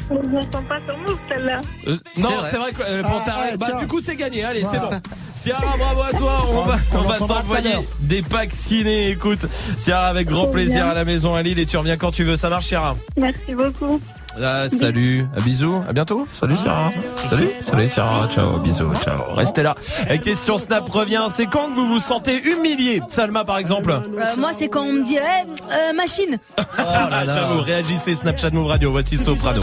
pas 0.08 0.14
Move 1.06 1.18
celle-là. 1.28 1.60
Euh, 1.86 1.96
Non, 2.16 2.30
c'est 2.46 2.56
vrai 2.56 2.72
que 2.72 2.82
euh, 2.82 3.02
pour 3.02 3.22
Ah, 3.26 3.40
ouais, 3.42 3.56
bah, 3.58 3.78
du 3.78 3.86
coup 3.86 4.00
c'est 4.00 4.16
gagné. 4.16 4.44
Allez, 4.44 4.64
c'est 4.70 4.78
bon. 4.80 4.88
Ciara, 5.34 5.76
bravo 5.76 6.02
à 6.02 6.10
toi. 6.16 6.46
On 6.50 6.62
va, 6.62 6.76
on 7.20 7.26
t'envoyer 7.26 7.76
des 8.00 8.22
packs 8.22 8.52
ciné. 8.52 9.10
Écoute, 9.10 9.46
Ciara, 9.78 10.06
avec 10.08 10.28
grand 10.28 10.46
plaisir 10.48 10.84
bien. 10.84 10.92
à 10.92 10.94
la 10.94 11.04
maison 11.04 11.34
à 11.34 11.42
Lille 11.42 11.57
et 11.58 11.66
tu 11.66 11.76
reviens 11.76 11.96
quand 11.96 12.10
tu 12.10 12.24
veux. 12.24 12.36
Ça 12.36 12.48
marche, 12.48 12.66
Ciara. 12.68 12.94
Merci 13.16 13.54
beaucoup. 13.54 14.00
Ah, 14.40 14.68
salut, 14.68 15.26
à 15.36 15.40
bisous, 15.40 15.82
à 15.88 15.92
bientôt. 15.92 16.24
Salut 16.28 16.56
Sarah. 16.56 16.92
Salut, 17.28 17.48
salut 17.60 17.86
Sarah. 17.86 18.28
Ciao, 18.28 18.58
bisous, 18.58 18.94
ciao. 19.02 19.16
Restez 19.34 19.62
là. 19.62 19.74
Et 20.10 20.20
question 20.20 20.58
Snap 20.58 20.88
revient. 20.88 21.26
C'est 21.30 21.46
quand 21.46 21.68
que 21.68 21.74
vous 21.74 21.86
vous 21.86 21.98
sentez 21.98 22.40
humilié? 22.42 23.00
Salma 23.08 23.44
par 23.44 23.58
exemple. 23.58 23.90
Euh, 23.90 24.24
moi, 24.38 24.50
c'est 24.56 24.68
quand 24.68 24.82
on 24.82 24.92
me 24.92 25.04
dit, 25.04 25.16
eh, 25.16 25.72
euh, 25.72 25.92
machine. 25.92 26.38
J'avoue, 27.26 27.60
réagissez 27.62 28.14
Snapchat 28.14 28.50
Move 28.50 28.66
Radio. 28.66 28.92
Voici 28.92 29.16
Soprano. 29.16 29.62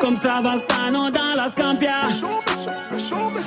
Comme 0.00 0.16
Savastano 0.16 1.10
dans 1.10 1.34
la 1.36 1.48
Scampia. 1.48 2.08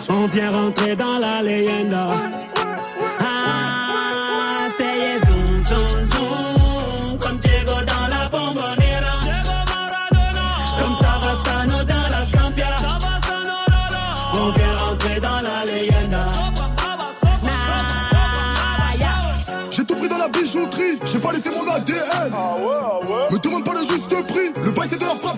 On 0.09 0.25
vient 0.27 0.51
rentrer 0.51 0.95
dans 0.95 1.17
la 1.17 1.41
leyenda. 1.41 2.07
Ah, 3.19 3.78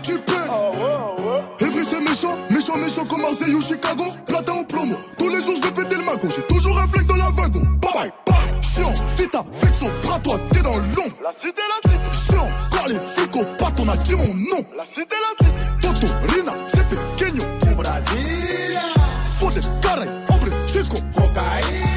frappe, 0.01 0.03
tu 0.03 0.17
paies. 0.19 1.65
Evry 1.65 1.85
c'est 1.85 2.01
méchant, 2.01 2.37
méchant, 2.49 2.77
méchant 2.77 3.05
comme 3.05 3.21
Marseille 3.21 3.53
ou 3.53 3.61
Chicago. 3.61 4.05
Platin 4.25 4.53
au 4.53 4.63
plomo, 4.63 4.95
tous 5.17 5.29
les 5.29 5.41
jours 5.41 5.55
je 5.57 5.67
vais 5.67 5.71
péter 5.71 5.95
le 5.95 6.03
mago. 6.03 6.27
J'ai 6.35 6.41
toujours 6.43 6.79
un 6.79 6.87
flingue 6.87 7.07
dans 7.07 7.15
la 7.15 7.29
wagon. 7.29 7.61
Bye 7.81 7.91
bye, 7.93 8.11
bye. 8.27 8.61
Chiant, 8.61 8.93
vita, 9.17 9.43
vexo, 9.51 9.85
bras 10.03 10.19
toi, 10.19 10.37
t'es 10.51 10.61
dans 10.61 10.75
l'ombre. 10.75 11.15
La 11.23 11.33
cité, 11.33 11.61
la 11.61 11.91
cité. 11.91 12.13
Chiant, 12.13 12.49
car 12.71 12.87
les 12.87 12.95
flics 12.95 13.57
pas 13.57 13.69
on 13.79 13.89
a 13.89 13.95
dit 13.97 14.15
mon 14.15 14.33
nom. 14.33 14.65
La 14.75 14.85
cité, 14.85 15.15
la 15.21 15.45
cité. 15.45 15.69
Toto, 15.81 16.07
Rina, 16.29 16.51
c'est 16.67 16.87
pequeño. 16.89 17.43
Au 17.71 17.75
Brasilia. 17.75 18.81
Fodes, 19.39 19.61
caray, 19.81 20.07
hombre, 20.29 20.51
chico. 20.67 20.97
Cocaïna. 21.15 21.91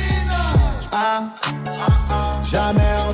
Ah, 0.97 1.23
jamais 2.45 2.83
on 3.09 3.13
trahira 3.13 3.14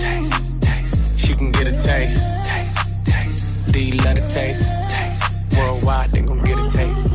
She 1.31 1.37
can 1.37 1.51
get 1.53 1.65
a 1.65 1.71
taste. 1.81 2.21
taste. 2.45 3.05
taste. 3.05 3.71
Do 3.71 3.79
you 3.79 3.93
love 4.03 4.15
the 4.17 4.27
taste? 4.27 4.67
taste. 4.89 5.57
Worldwide, 5.57 6.09
they 6.09 6.21
gon' 6.23 6.43
get 6.43 6.59
a 6.59 6.69
taste. 6.69 7.09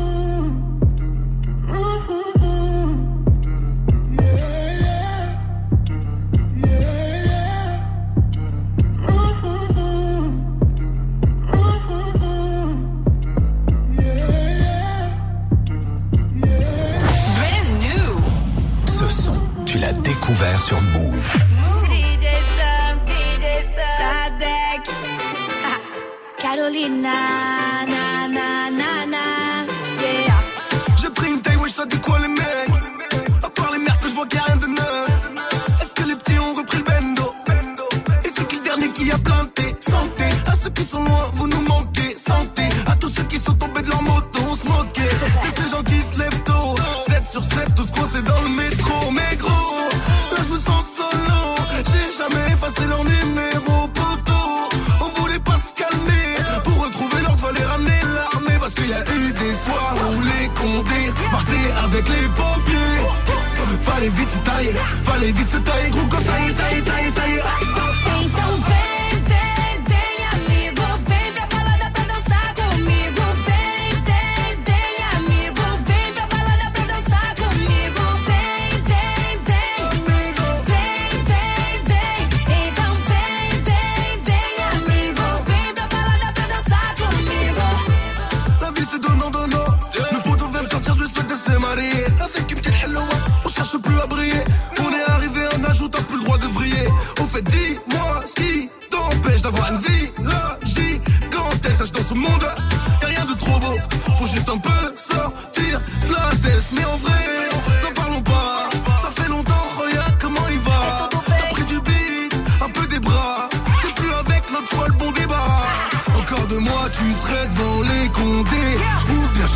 Brand 17.37 17.81
new. 17.81 18.17
Ce 18.87 19.09
son, 19.09 19.35
tu 19.67 19.77
l'as 19.77 19.93
découvert 19.93 20.63
sur 20.63 20.81
Move. 20.81 21.26
Carolina, 26.57 27.13
na, 27.87 28.29
na, 28.29 28.71
na, 28.71 29.07
na. 29.07 29.25
Yeah. 30.01 30.41
J'ai 30.97 31.11
pris 31.11 31.29
une 31.29 31.43
taille, 31.43 31.59
ça 31.69 31.85
quoi 32.03 32.19
les 32.19 32.29
mecs? 32.29 32.71
À 33.43 33.51
part 33.51 33.71
les 33.73 33.79
merdes 33.79 34.01
que 34.01 34.09
je 34.09 34.15
vois 34.15 34.27
qu'il 34.27 34.39
a 34.39 34.45
rien 34.45 34.57
de 34.57 34.67
neuf. 34.67 35.11
Est-ce 35.83 35.95
que 35.95 36.05
les 36.05 36.17
petits 36.17 36.39
ont 36.39 36.55
repris 36.55 36.79
le 36.79 36.85
bendo? 36.85 37.35
Et 38.25 38.29
c'est 38.35 38.49
qui 38.49 38.57
le 38.57 38.63
dernier 38.63 38.91
qui 38.91 39.11
a 39.11 39.19
planté? 39.19 39.77
Santé 39.81 40.25
à 40.47 40.55
ceux 40.55 40.71
qui 40.71 40.85
sont 40.85 41.05
loin, 41.05 41.27
vous 41.35 41.47
nous 41.47 41.61
manquez. 41.61 42.15
Santé 42.15 42.63
à 42.87 42.97
tous 42.97 43.11
ceux 43.11 43.25
qui 43.25 43.39
sont 43.39 43.55
tombés 43.55 43.83
de 43.83 43.91
leur 43.91 44.03
moto, 44.03 44.41
on 44.51 44.57
se 44.57 44.67
moquait. 44.67 45.13
De 45.45 45.49
ces 45.55 45.71
gens 45.73 45.83
qui 45.83 46.01
se 46.01 46.19
lèvent 46.19 46.43
tôt. 46.45 46.75
7 47.07 47.27
sur 47.27 47.45
7, 47.45 47.75
tous 47.77 47.91
coincés 47.91 48.23
dans 48.23 48.41
le 48.41 48.49
métro. 48.49 49.11
Mais 49.11 49.37
gros, 49.37 49.91
là 50.33 50.39
je 50.43 50.53
me 50.55 50.57
sens 50.57 50.85
solo. 50.97 51.55
J'ai 51.93 52.17
jamais 52.17 52.47
effacé 52.51 52.87
leur 52.87 53.05
numéro 53.05 53.36
vite 64.09 64.31
se 64.31 64.39
tailler, 64.39 64.75
fallait 65.03 65.33
vite 65.33 65.49
se 65.49 65.59
tailler, 65.59 65.91
gros 65.91 66.07
que 66.07 66.17
ça 66.17 66.41
y 66.41 66.49
est, 66.49 66.53
ça 66.53 66.73
y 66.73 66.77
est, 66.77 66.81
ça 66.81 67.03
y 67.03 67.07
est, 67.07 67.11
ça 67.11 67.29
y 67.29 67.33
est. 67.33 67.66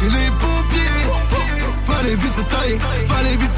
Chez 0.00 0.06
les 0.06 0.30
pompiers 0.40 0.80
Fallait 1.84 2.14
vite 2.14 2.32
se 2.32 2.40
tailler, 2.40 2.78
fallait 3.04 3.36
vite 3.36 3.49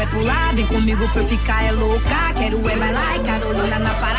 é 0.00 0.06
pular, 0.06 0.54
vem 0.54 0.66
comigo 0.66 1.08
pra 1.10 1.22
eu 1.22 1.28
ficar 1.28 1.64
é 1.64 1.72
louca. 1.72 2.34
Quero 2.36 2.68
é 2.68 2.76
vai 2.76 2.92
lá 2.92 3.16
e 3.16 3.20
Carolina 3.20 3.78
na 3.78 3.94
parada, 3.94 4.13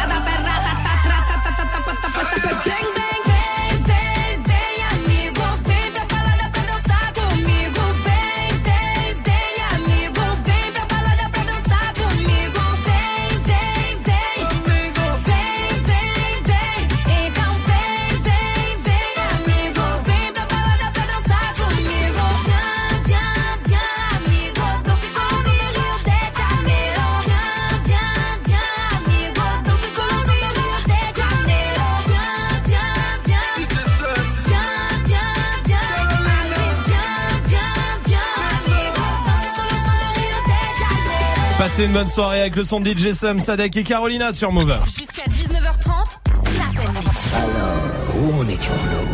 Passez 41.65 41.85
une 41.85 41.93
bonne 41.93 42.07
soirée 42.07 42.41
avec 42.41 42.55
le 42.57 42.63
son 42.63 42.79
de 42.79 42.91
DJ 42.91 43.11
Sum, 43.13 43.39
Sadek 43.39 43.75
et 43.75 43.83
Carolina 43.83 44.31
sur 44.31 44.51
Move. 44.51 44.77
Jusqu'à 44.85 45.23
19h30, 45.23 46.05
Snap 46.31 46.89
Alors, 47.35 47.79
où 48.19 48.39
en 48.39 48.47
étions-nous 48.47 49.07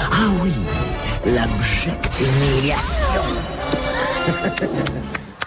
Ah 0.00 0.28
oui, 0.40 0.52
l'abjecte 1.26 2.20
humiliation. 2.20 3.20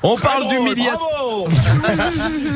On 0.03 0.17
parle 0.17 0.49
d'humiliation. 0.49 1.47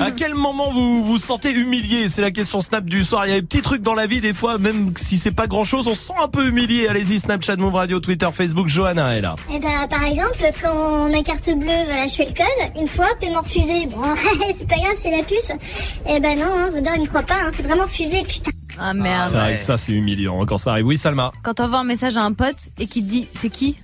À 0.01 0.11
quel 0.11 0.35
moment 0.35 0.71
vous 0.71 1.03
vous 1.03 1.17
sentez 1.17 1.51
humilié? 1.51 2.09
C'est 2.09 2.21
la 2.21 2.31
question 2.31 2.61
Snap 2.61 2.85
du 2.85 3.03
soir. 3.03 3.25
Il 3.25 3.29
y 3.29 3.33
a 3.33 3.39
des 3.39 3.45
petits 3.45 3.61
trucs 3.61 3.81
dans 3.81 3.93
la 3.93 4.07
vie, 4.07 4.21
des 4.21 4.33
fois, 4.33 4.57
même 4.57 4.93
si 4.95 5.17
c'est 5.17 5.31
pas 5.31 5.47
grand 5.47 5.63
chose, 5.63 5.87
on 5.87 5.95
se 5.95 6.07
sent 6.07 6.13
un 6.21 6.27
peu 6.27 6.47
humilié. 6.47 6.87
Allez-y, 6.87 7.19
Snapchat, 7.19 7.55
Move 7.57 7.75
Radio, 7.75 7.99
Twitter, 7.99 8.27
Facebook, 8.33 8.67
Johanna 8.67 9.17
est 9.17 9.21
là. 9.21 9.35
Eh 9.53 9.59
ben, 9.59 9.87
par 9.89 10.03
exemple, 10.03 10.43
quand 10.61 11.09
ma 11.09 11.23
carte 11.23 11.45
bleue, 11.45 11.85
voilà, 11.85 12.07
je 12.07 12.15
fais 12.15 12.25
le 12.25 12.33
code, 12.33 12.79
une 12.81 12.87
fois, 12.87 13.07
paiement 13.19 13.41
refusé. 13.41 13.87
Bon, 13.87 14.01
c'est 14.57 14.67
pas 14.67 14.75
grave, 14.75 14.95
c'est 15.01 15.11
la 15.11 15.23
puce. 15.23 15.51
Eh 16.09 16.19
ben 16.19 16.37
non, 16.37 16.45
hein, 16.45 16.69
Vaudor, 16.71 16.93
il 16.95 17.03
ne 17.03 17.07
croit 17.07 17.23
pas, 17.23 17.35
hein, 17.35 17.51
c'est 17.53 17.63
vraiment 17.63 17.83
refusé, 17.83 18.23
putain. 18.23 18.51
Ah 18.77 18.93
merde. 18.93 19.57
Ça, 19.57 19.77
c'est 19.77 19.93
humiliant 19.93 20.45
quand 20.45 20.57
ça 20.57 20.71
arrive. 20.71 20.87
Oui, 20.87 20.97
Salma. 20.97 21.31
Quand 21.43 21.53
t'envoies 21.53 21.79
un 21.79 21.83
message 21.85 22.17
à 22.17 22.23
un 22.23 22.33
pote 22.33 22.69
et 22.77 22.87
qu'il 22.87 23.05
te 23.05 23.09
dit 23.09 23.27
c'est 23.31 23.49
qui? 23.49 23.77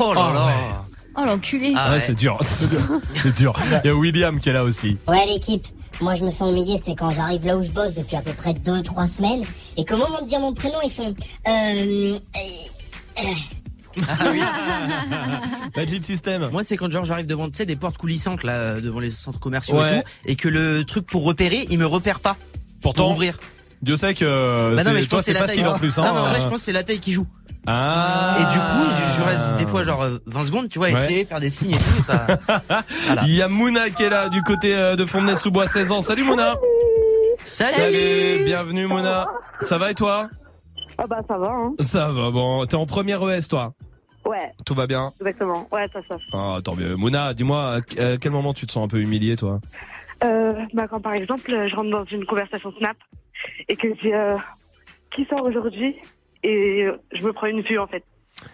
Oh 0.00 0.12
là 0.12 0.32
là. 0.32 0.84
Oh 1.16 1.24
l'enculé. 1.26 1.72
Ah 1.76 1.92
ouais, 1.92 2.00
c'est 2.00 2.14
dur. 2.14 2.38
C'est 2.42 2.68
dur. 2.68 2.80
C'est 3.22 3.34
dur. 3.36 3.54
Il 3.84 3.86
y 3.88 3.90
a 3.90 3.94
William 3.94 4.38
qui 4.40 4.48
est 4.48 4.52
là 4.52 4.64
aussi. 4.64 4.96
Ouais 5.06 5.24
l'équipe, 5.26 5.64
moi 6.00 6.14
je 6.16 6.24
me 6.24 6.30
sens 6.30 6.50
humilié, 6.52 6.76
c'est 6.82 6.94
quand 6.96 7.10
j'arrive 7.10 7.46
là 7.46 7.56
où 7.56 7.62
je 7.64 7.70
bosse 7.70 7.94
depuis 7.94 8.16
à 8.16 8.20
peu 8.22 8.32
près 8.32 8.52
2-3 8.52 9.08
semaines 9.08 9.42
et 9.76 9.84
qu'au 9.84 9.96
moment 9.96 10.20
de 10.22 10.28
dire 10.28 10.40
mon 10.40 10.52
prénom 10.52 10.78
ils 10.84 10.90
font 10.90 11.14
euh, 11.48 12.18
euh, 13.18 13.34
Magic 15.76 16.04
System. 16.04 16.48
Moi, 16.50 16.62
c'est 16.64 16.76
quand 16.76 16.90
genre 16.90 17.04
j'arrive 17.04 17.26
devant, 17.26 17.48
tu 17.48 17.56
sais, 17.56 17.66
des 17.66 17.76
portes 17.76 17.96
coulissantes 17.98 18.42
là, 18.42 18.80
devant 18.80 19.00
les 19.00 19.10
centres 19.10 19.38
commerciaux 19.40 19.78
Ouais. 19.78 19.98
et 19.98 20.02
tout, 20.02 20.08
et 20.26 20.36
que 20.36 20.48
le 20.48 20.84
truc 20.84 21.06
pour 21.06 21.24
repérer, 21.24 21.66
il 21.70 21.78
me 21.78 21.86
repère 21.86 22.20
pas. 22.20 22.36
Pourtant, 22.82 23.04
Pour 23.04 23.12
ouvrir. 23.12 23.38
Dieu 23.82 23.96
sait 23.96 24.14
que 24.14 24.24
Bah 24.24 24.76
non, 24.76 24.82
c'est- 24.82 24.92
mais 24.92 25.02
je 25.02 25.08
toi, 25.08 25.18
pense 25.18 25.26
que 25.26 25.32
c'est 25.32 25.32
c'est 25.34 25.40
la 25.40 25.46
facile 25.46 25.62
taille. 25.64 25.72
en 25.72 25.78
plus. 25.78 25.98
Non, 25.98 26.04
hein, 26.04 26.10
mais 26.14 26.20
en 26.20 26.24
vrai, 26.24 26.36
euh. 26.36 26.40
je 26.40 26.44
pense 26.48 26.54
que 26.58 26.64
c'est 26.64 26.72
la 26.72 26.82
taille 26.82 27.00
qui 27.00 27.12
joue. 27.12 27.26
Ah. 27.66 28.36
Et 28.40 28.42
du 28.52 28.58
coup, 28.58 28.90
je, 29.08 29.16
je 29.16 29.22
reste 29.22 29.56
des 29.56 29.66
fois 29.66 29.82
genre 29.82 30.02
euh, 30.02 30.18
20 30.26 30.44
secondes, 30.44 30.68
tu 30.68 30.78
vois, 30.78 30.88
Ouais. 30.88 30.94
essayer, 30.94 31.24
faire 31.24 31.40
des 31.40 31.48
signes 31.50 31.72
et 31.74 31.78
tout, 31.78 32.02
ça. 32.02 32.26
Il 33.26 33.34
y 33.34 33.40
a 33.42 33.48
Mouna 33.48 33.88
qui 33.90 34.02
est 34.02 34.10
là 34.10 34.28
du 34.28 34.42
côté 34.42 34.74
euh, 34.76 34.96
de 34.96 35.04
Fontenay-sous-Bois, 35.06 35.66
16 35.66 35.92
ans. 35.92 36.00
Salut 36.02 36.24
Mouna. 36.24 36.54
Salut. 37.44 38.44
Bienvenue 38.44 38.86
Mouna. 38.86 39.26
Ça 39.62 39.78
va 39.78 39.90
et 39.90 39.94
toi? 39.94 40.28
Ah 40.98 41.06
bah 41.08 41.16
ça 41.28 41.38
va, 41.38 41.48
hein. 41.50 41.72
Ça 41.80 42.06
va, 42.12 42.30
bon. 42.30 42.64
T'es 42.66 42.76
en 42.76 42.86
première 42.86 43.20
ES 43.28 43.48
toi? 43.48 43.72
Ouais, 44.24 44.52
Tout 44.64 44.74
va 44.74 44.86
bien? 44.86 45.12
Exactement. 45.20 45.68
Ouais, 45.72 45.86
ça, 45.92 46.00
ça. 46.08 46.16
Ah, 46.32 46.58
tant 46.64 46.74
mieux. 46.74 46.94
Mouna, 46.96 47.34
dis-moi, 47.34 47.74
à 47.98 48.02
à 48.02 48.16
quel 48.16 48.32
moment 48.32 48.54
tu 48.54 48.64
te 48.66 48.72
sens 48.72 48.84
un 48.84 48.88
peu 48.88 48.98
humilié 48.98 49.36
toi? 49.36 49.60
Euh, 50.22 50.52
bah 50.72 50.86
quand 50.88 51.00
par 51.00 51.12
exemple, 51.14 51.42
je 51.68 51.74
rentre 51.76 51.90
dans 51.90 52.04
une 52.04 52.24
conversation 52.24 52.72
Snap 52.78 52.96
et 53.68 53.76
que 53.76 53.88
je 53.88 54.00
dis 54.00 54.12
euh, 54.12 54.36
qui 55.14 55.24
sort 55.26 55.46
aujourd'hui 55.46 55.96
et 56.42 56.86
je 57.12 57.24
me 57.24 57.32
prends 57.32 57.46
une 57.46 57.60
vue 57.62 57.78
en 57.78 57.86
fait. 57.86 58.04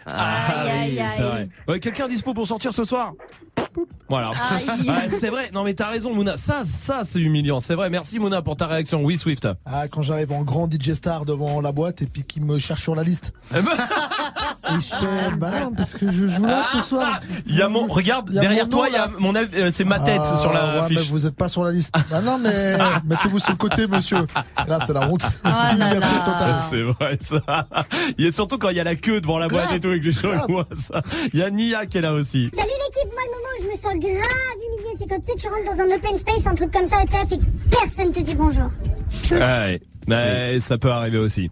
Ah 0.06 0.64
oui, 0.66 0.98
c'est 1.16 1.22
vrai. 1.22 1.48
Ouais, 1.66 1.80
quelqu'un 1.80 2.06
dispo 2.06 2.34
pour 2.34 2.46
sortir 2.46 2.72
ce 2.72 2.84
soir? 2.84 3.14
Voilà. 4.08 4.30
Ouais, 4.86 5.08
c'est 5.08 5.28
vrai. 5.30 5.50
Non 5.52 5.62
mais 5.64 5.74
t'as 5.74 5.88
raison 5.88 6.14
Mouna. 6.14 6.36
Ça, 6.36 6.62
ça 6.64 7.02
c'est 7.04 7.18
humiliant. 7.20 7.60
C'est 7.60 7.74
vrai. 7.74 7.90
Merci 7.90 8.18
Mouna 8.18 8.42
pour 8.42 8.56
ta 8.56 8.66
réaction. 8.66 9.02
Oui 9.02 9.16
Swift. 9.18 9.46
Ah, 9.66 9.88
quand 9.88 10.02
j'arrive 10.02 10.32
en 10.32 10.42
grand 10.42 10.68
DJ 10.70 10.92
star 10.94 11.24
devant 11.24 11.60
la 11.60 11.72
boîte 11.72 12.02
et 12.02 12.06
puis 12.06 12.22
qu'il 12.22 12.44
me 12.44 12.58
cherche 12.58 12.82
sur 12.82 12.94
la 12.94 13.02
liste. 13.02 13.32
Eh 13.56 13.60
ben. 13.62 14.76
et 14.76 14.80
je 14.80 14.94
fais, 14.94 15.36
bah 15.36 15.50
non, 15.60 15.72
parce 15.72 15.94
que 15.94 16.10
je 16.10 16.26
joue 16.26 16.44
là 16.46 16.62
ce 16.70 16.80
soir. 16.80 17.20
Il 17.46 17.56
y 17.56 17.62
a 17.62 17.68
mon, 17.68 17.86
regarde, 17.86 18.28
Il 18.30 18.36
y 18.36 18.38
a 18.38 18.42
derrière 18.42 18.64
mon 18.66 18.70
toi, 18.70 18.84
nom, 18.84 18.88
il 18.88 18.92
y 18.92 18.96
a 18.96 19.06
là. 19.06 19.12
mon, 19.18 19.34
av- 19.34 19.48
euh, 19.54 19.70
c'est 19.72 19.84
ma 19.84 19.98
tête 19.98 20.20
Ah, 20.24 20.36
sur 20.36 20.52
la 20.52 20.82
ouais, 20.82 20.88
fiche. 20.88 20.98
mais 20.98 21.04
vous 21.06 21.26
êtes 21.26 21.34
pas 21.34 21.48
sur 21.48 21.64
la 21.64 21.72
liste. 21.72 21.92
Ah 22.12 22.20
non, 22.20 22.38
mais 22.38 22.76
mettez-vous 23.04 23.38
sur 23.40 23.50
le 23.50 23.56
côté, 23.56 23.86
monsieur. 23.88 24.26
Là, 24.68 24.78
c'est 24.86 24.92
la 24.92 25.08
honte. 25.08 25.22
Ah. 25.44 25.72
C'est 26.68 26.82
vrai 26.82 27.18
ça. 27.20 27.40
Il 28.18 28.24
y 28.24 28.28
a 28.28 28.32
surtout 28.32 28.58
quand 28.58 28.68
il 28.68 28.76
y 28.76 28.80
a 28.80 28.84
la 28.84 28.94
queue 28.96 29.20
devant 29.20 29.38
la 29.38 29.48
boîte 29.48 29.72
et 29.72 29.80
tout 29.80 29.90
et 29.90 30.00
que 30.00 30.06
les 30.06 30.12
gens. 30.12 30.28
Il 31.32 31.40
y 31.40 31.42
a 31.42 31.50
Nia 31.50 31.86
qui 31.86 31.98
est 31.98 32.02
là 32.02 32.12
aussi. 32.12 32.50
Salut 32.54 32.68
l'équipe, 32.68 33.12
moi 33.12 33.22
le 33.24 33.30
moment 33.30 33.49
je 33.62 33.66
me 33.68 33.74
sens 33.74 33.94
grave 33.94 34.56
humilié, 34.66 34.94
c'est 34.98 35.08
quand 35.08 35.20
tu 35.20 35.26
sais, 35.32 35.38
tu 35.38 35.48
rentres 35.48 35.64
dans 35.64 35.80
un 35.82 35.96
open 35.96 36.18
space, 36.18 36.46
un 36.46 36.54
truc 36.54 36.70
comme 36.72 36.86
ça 36.86 37.04
taf 37.10 37.30
et 37.32 37.38
que 37.38 37.44
personne 37.70 38.12
te 38.12 38.20
dit 38.20 38.34
bonjour. 38.34 38.68
Ouais, 39.32 39.80
mais 40.06 40.60
ça 40.60 40.78
peut 40.78 40.90
arriver 40.90 41.18
aussi. 41.18 41.50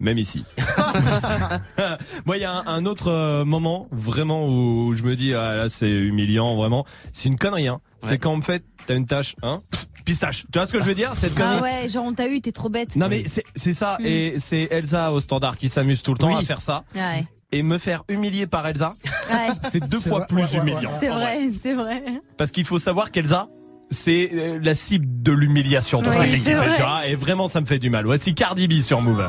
Même 0.00 0.16
ici. 0.18 0.42
Moi, 2.24 2.38
il 2.38 2.40
y 2.40 2.44
a 2.44 2.52
un, 2.52 2.66
un 2.66 2.86
autre 2.86 3.08
euh, 3.10 3.44
moment 3.44 3.86
vraiment 3.92 4.46
où 4.48 4.94
je 4.94 5.02
me 5.02 5.14
dis 5.14 5.34
ah 5.34 5.54
là 5.54 5.68
c'est 5.68 5.90
humiliant 5.90 6.56
vraiment. 6.56 6.86
C'est 7.12 7.28
une 7.28 7.36
connerie. 7.36 7.68
Hein. 7.68 7.80
C'est 8.00 8.16
quand 8.16 8.34
en 8.34 8.40
fait 8.40 8.64
t'as 8.86 8.94
une 8.96 9.04
tâche, 9.06 9.34
hein, 9.42 9.60
pistache. 10.06 10.44
Tu 10.50 10.58
vois 10.58 10.66
ce 10.66 10.72
que 10.72 10.80
je 10.80 10.86
veux 10.86 10.94
dire? 10.94 11.12
Cette 11.14 11.34
connerie? 11.34 11.58
Ah 11.58 11.62
ouais, 11.62 11.88
genre 11.90 12.06
on 12.06 12.14
t'a 12.14 12.28
eu, 12.28 12.40
t'es 12.40 12.50
trop 12.52 12.70
bête. 12.70 12.96
Non 12.96 13.08
mais 13.08 13.24
c'est 13.54 13.72
ça 13.74 13.98
Mm. 14.00 14.06
et 14.06 14.34
c'est 14.38 14.68
Elsa 14.70 15.12
au 15.12 15.20
standard 15.20 15.58
qui 15.58 15.68
s'amuse 15.68 16.02
tout 16.02 16.12
le 16.12 16.18
temps 16.18 16.28
Oui. 16.28 16.42
à 16.42 16.46
faire 16.46 16.62
ça 16.62 16.84
Ouais. 16.94 17.24
Et 17.52 17.62
me 17.62 17.78
faire 17.78 18.04
humilier 18.08 18.46
par 18.46 18.66
Elsa. 18.66 18.94
Ouais. 19.30 19.48
C'est 19.62 19.80
deux 19.88 19.98
fois 20.00 20.18
vrai. 20.18 20.26
plus 20.28 20.36
Ouais, 20.36 20.42
ouais, 20.42 20.56
ouais. 20.56 20.60
humiliant. 20.72 20.90
C'est 21.00 21.08
vrai, 21.08 21.48
c'est 21.50 21.74
vrai. 21.74 22.02
Parce 22.36 22.50
qu'il 22.50 22.64
faut 22.64 22.78
savoir 22.78 23.10
qu'Elsa, 23.10 23.48
c'est 23.90 24.30
euh, 24.32 24.58
la 24.62 24.74
cible 24.74 25.06
de 25.22 25.32
l'humiliation 25.32 26.00
dans 26.00 26.10
Oui, 26.10 26.16
cette 26.16 26.32
équipe. 26.34 26.54
vrai. 26.54 26.76
tu 26.76 26.82
vois, 26.82 27.06
et 27.08 27.16
vraiment, 27.16 27.48
ça 27.48 27.60
me 27.60 27.66
fait 27.66 27.78
du 27.80 27.90
mal. 27.90 28.04
Voici 28.06 28.34
Cardi 28.34 28.68
B 28.68 28.80
sur 28.80 29.02
Move. 29.02 29.28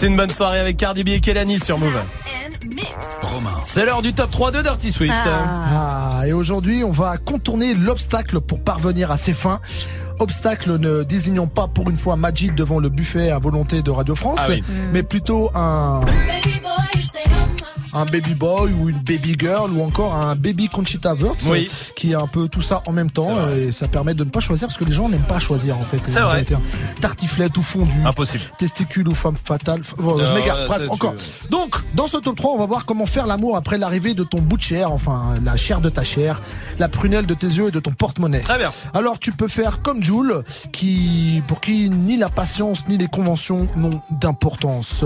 Passez 0.00 0.08
une 0.12 0.16
bonne 0.16 0.30
soirée 0.30 0.58
avec 0.60 0.78
Cardi 0.78 1.04
B 1.04 1.08
et 1.08 1.20
Kelani 1.20 1.60
sur 1.60 1.76
Move. 1.76 1.92
Romain. 3.20 3.50
C'est 3.66 3.84
l'heure 3.84 4.00
du 4.00 4.14
top 4.14 4.30
3 4.30 4.50
de 4.50 4.62
Dirty 4.62 4.92
Swift. 4.92 5.12
Ah, 5.14 6.22
et 6.26 6.32
aujourd'hui, 6.32 6.84
on 6.84 6.90
va 6.90 7.18
contourner 7.18 7.74
l'obstacle 7.74 8.40
pour 8.40 8.60
parvenir 8.64 9.10
à 9.10 9.18
ses 9.18 9.34
fins. 9.34 9.60
Obstacle 10.18 10.78
ne 10.78 11.02
désignant 11.02 11.48
pas 11.48 11.68
pour 11.68 11.90
une 11.90 11.98
fois 11.98 12.16
Majid 12.16 12.54
devant 12.54 12.78
le 12.78 12.88
buffet 12.88 13.30
à 13.30 13.38
volonté 13.38 13.82
de 13.82 13.90
Radio 13.90 14.14
France, 14.14 14.38
Ah 14.42 14.46
oui. 14.48 14.64
mais 14.90 15.02
plutôt 15.02 15.50
un, 15.54 16.00
un 17.92 18.04
baby 18.04 18.34
boy 18.34 18.72
ou 18.72 18.88
une 18.88 18.98
baby 18.98 19.36
girl 19.38 19.70
ou 19.72 19.82
encore 19.82 20.14
un 20.14 20.34
baby 20.36 20.68
Conchita 20.68 21.14
Wurst 21.14 21.46
Oui. 21.48 21.70
qui 21.96 22.12
est 22.12 22.14
un 22.14 22.26
peu 22.26 22.48
tout 22.48 22.62
ça 22.62 22.82
en 22.86 22.92
même 22.92 23.10
temps 23.10 23.48
et 23.50 23.72
ça 23.72 23.88
permet 23.88 24.14
de 24.14 24.24
ne 24.24 24.30
pas 24.30 24.40
choisir 24.40 24.68
parce 24.68 24.78
que 24.78 24.84
les 24.84 24.92
gens 24.92 25.08
n'aiment 25.08 25.22
pas 25.26 25.38
choisir 25.38 25.76
en 25.78 25.84
fait. 25.84 26.00
C'est 26.06 26.20
vrai. 26.20 26.44
hein. 26.54 26.60
Tartiflette 27.00 27.56
ou 27.56 27.62
fondu. 27.62 27.96
Impossible. 28.04 28.44
Testicule 28.58 29.08
ou 29.08 29.14
femme 29.14 29.36
fatale. 29.36 29.80
Bon, 29.98 30.24
je 30.24 30.32
m'égare. 30.32 30.66
Bref, 30.66 30.82
tu- 30.84 30.88
encore. 30.90 31.14
Donc, 31.50 31.76
dans 31.94 32.06
ce 32.06 32.16
top 32.18 32.36
3, 32.36 32.52
on 32.52 32.58
va 32.58 32.66
voir 32.66 32.84
comment 32.86 33.06
faire 33.06 33.26
l'amour 33.26 33.56
après 33.56 33.78
l'arrivée 33.78 34.14
de 34.14 34.24
ton 34.24 34.40
bout 34.40 34.56
de 34.56 34.62
chair, 34.62 34.92
enfin, 34.92 35.34
la 35.44 35.56
chair 35.56 35.80
de 35.80 35.88
ta 35.88 36.04
chair, 36.04 36.40
la 36.78 36.88
prunelle 36.88 37.26
de 37.26 37.34
tes 37.34 37.46
yeux 37.46 37.68
et 37.68 37.70
de 37.70 37.80
ton 37.80 37.92
porte-monnaie. 37.92 38.40
Très 38.40 38.58
bien. 38.58 38.70
Alors, 38.94 39.18
tu 39.18 39.32
peux 39.32 39.48
faire 39.48 39.82
comme 39.82 40.02
Jules, 40.02 40.42
qui, 40.72 41.42
pour 41.46 41.60
qui 41.60 41.88
ni 41.90 42.16
la 42.16 42.28
patience 42.28 42.86
ni 42.88 42.96
les 42.98 43.08
conventions 43.08 43.68
n'ont 43.76 44.00
d'importance. 44.10 45.04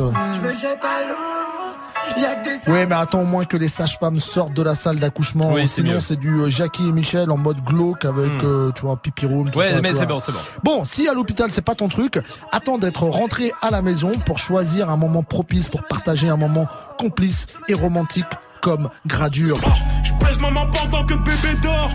Oui, 2.66 2.86
mais 2.88 2.94
attends 2.94 3.20
au 3.22 3.26
moins 3.26 3.44
que 3.44 3.56
les 3.56 3.68
sages-femmes 3.68 4.18
sortent 4.20 4.54
de 4.54 4.62
la 4.62 4.74
salle 4.74 4.98
d'accouchement. 4.98 5.52
Oui, 5.52 5.68
Sinon, 5.68 6.00
c'est 6.00 6.16
du 6.16 6.30
euh, 6.40 6.48
Jackie 6.48 6.86
et 6.88 6.92
Michel 6.92 7.30
en 7.30 7.36
mode 7.36 7.60
glauque 7.62 8.04
avec, 8.06 8.32
Hmm. 8.42 8.46
euh, 8.46 8.70
tu 8.72 8.82
vois, 8.82 8.96
pipi 8.96 9.26
room. 9.26 9.50
tout 9.50 9.58
Ouais, 9.58 9.72
ça, 9.72 9.80
mais 9.82 9.92
c'est 9.94 10.06
bon, 10.06 10.18
c'est 10.18 10.32
bon. 10.32 10.38
Bon, 10.62 10.84
si 10.84 11.06
à 11.08 11.12
l'hôpital 11.14 11.50
c'est 11.50 11.60
pas 11.62 11.74
ton 11.74 11.88
truc, 11.88 12.18
attends 12.52 12.78
d'être 12.78 13.02
rentré 13.04 13.52
à 13.60 13.70
la 13.70 13.82
maison 13.82 14.12
pour 14.24 14.38
choisir 14.38 14.88
un 14.88 14.96
moment 14.96 15.22
propice 15.22 15.68
pour 15.68 15.82
partager 15.84 16.28
un 16.28 16.36
moment 16.36 16.66
complice 16.98 17.46
et 17.68 17.74
romantique 17.74 18.24
comme 18.62 18.88
gradure. 19.06 19.58
Je 20.02 20.12
pèse 20.24 20.40
maman 20.40 20.66
pendant 20.70 21.04
que 21.04 21.14
bébé 21.14 21.54
dort. 21.62 21.90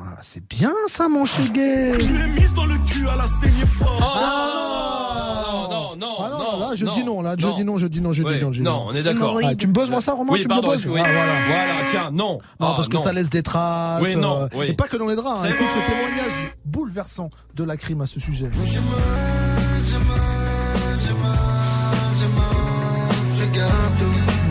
Ah, 0.00 0.16
c'est 0.22 0.44
bien 0.48 0.72
ça 0.88 1.08
mon 1.08 1.24
gay. 1.24 1.94
Je 2.00 2.06
l'ai 2.12 2.40
mise 2.40 2.54
dans 2.54 2.64
le 2.64 2.74
cul 2.86 3.08
à 3.08 3.16
la 3.16 3.26
saignée 3.26 3.66
fort. 3.66 4.00
non, 4.00 5.68
non, 5.70 5.96
non, 5.96 6.16
Ah 6.20 6.28
non, 6.30 6.38
non, 6.38 6.47
là 6.70 6.74
je 6.76 6.84
non, 6.84 6.92
dis 6.92 7.04
non, 7.04 7.22
là 7.22 7.34
je 7.38 7.46
non. 7.46 7.54
dis 7.56 7.64
non, 7.64 7.78
je 7.78 7.86
dis 7.86 8.00
non, 8.00 8.12
je 8.12 8.22
Ouais, 8.22 8.38
dis 8.38 8.44
non, 8.44 8.52
je 8.52 8.58
dis 8.58 8.64
non, 8.64 8.86
on 8.88 8.94
est 8.94 9.02
d'accord. 9.02 9.38
Ah, 9.44 9.54
tu 9.54 9.66
me 9.66 9.72
bosses 9.72 9.90
moi 9.90 10.00
ça 10.00 10.12
Romain 10.12 10.32
Oui, 10.32 10.40
Tu 10.40 10.48
me 10.48 10.60
bosses 10.62 10.86
oui. 10.86 11.00
Ah, 11.02 11.08
voilà. 11.08 11.32
Voilà, 11.48 11.72
tiens, 11.90 12.10
non. 12.12 12.34
Non, 12.34 12.40
Ah, 12.60 12.72
parce 12.76 12.88
que 12.88 12.98
ça 12.98 13.12
laisse 13.12 13.30
des 13.30 13.42
traces. 13.42 14.02
Oui, 14.02 14.16
non, 14.16 14.42
euh, 14.42 14.46
oui. 14.54 14.66
Et 14.68 14.72
pas 14.74 14.86
que 14.88 14.96
dans 14.96 15.06
les 15.06 15.16
draps. 15.16 15.42
hein. 15.44 15.48
Écoute 15.48 15.66
ce 15.70 15.78
témoignage 15.90 16.52
bouleversant 16.64 17.30
de 17.54 17.64
la 17.64 17.76
crime 17.76 18.00
à 18.02 18.06
ce 18.06 18.20
sujet. 18.20 18.50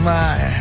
Ouais, 0.08 0.14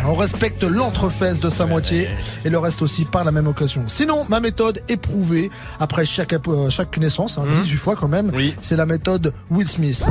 on 0.08 0.14
respecte 0.14 0.64
l'entrefesse 0.64 1.38
de 1.38 1.48
sa 1.48 1.66
moitié 1.66 2.08
et 2.44 2.50
le 2.50 2.58
reste 2.58 2.82
aussi 2.82 3.04
par 3.04 3.22
la 3.22 3.30
même 3.30 3.46
occasion. 3.46 3.84
Sinon, 3.86 4.26
ma 4.28 4.40
méthode 4.40 4.82
éprouvée 4.88 5.50
après 5.78 6.04
chaque, 6.04 6.32
euh, 6.32 6.68
chaque 6.68 6.96
naissance, 6.98 7.38
hein, 7.38 7.44
Mhm. 7.46 7.52
18 7.52 7.76
fois 7.76 7.94
quand 7.94 8.08
même, 8.08 8.32
c'est 8.60 8.74
la 8.76 8.86
méthode 8.86 9.32
Will 9.48 9.68
Smith. 9.68 10.04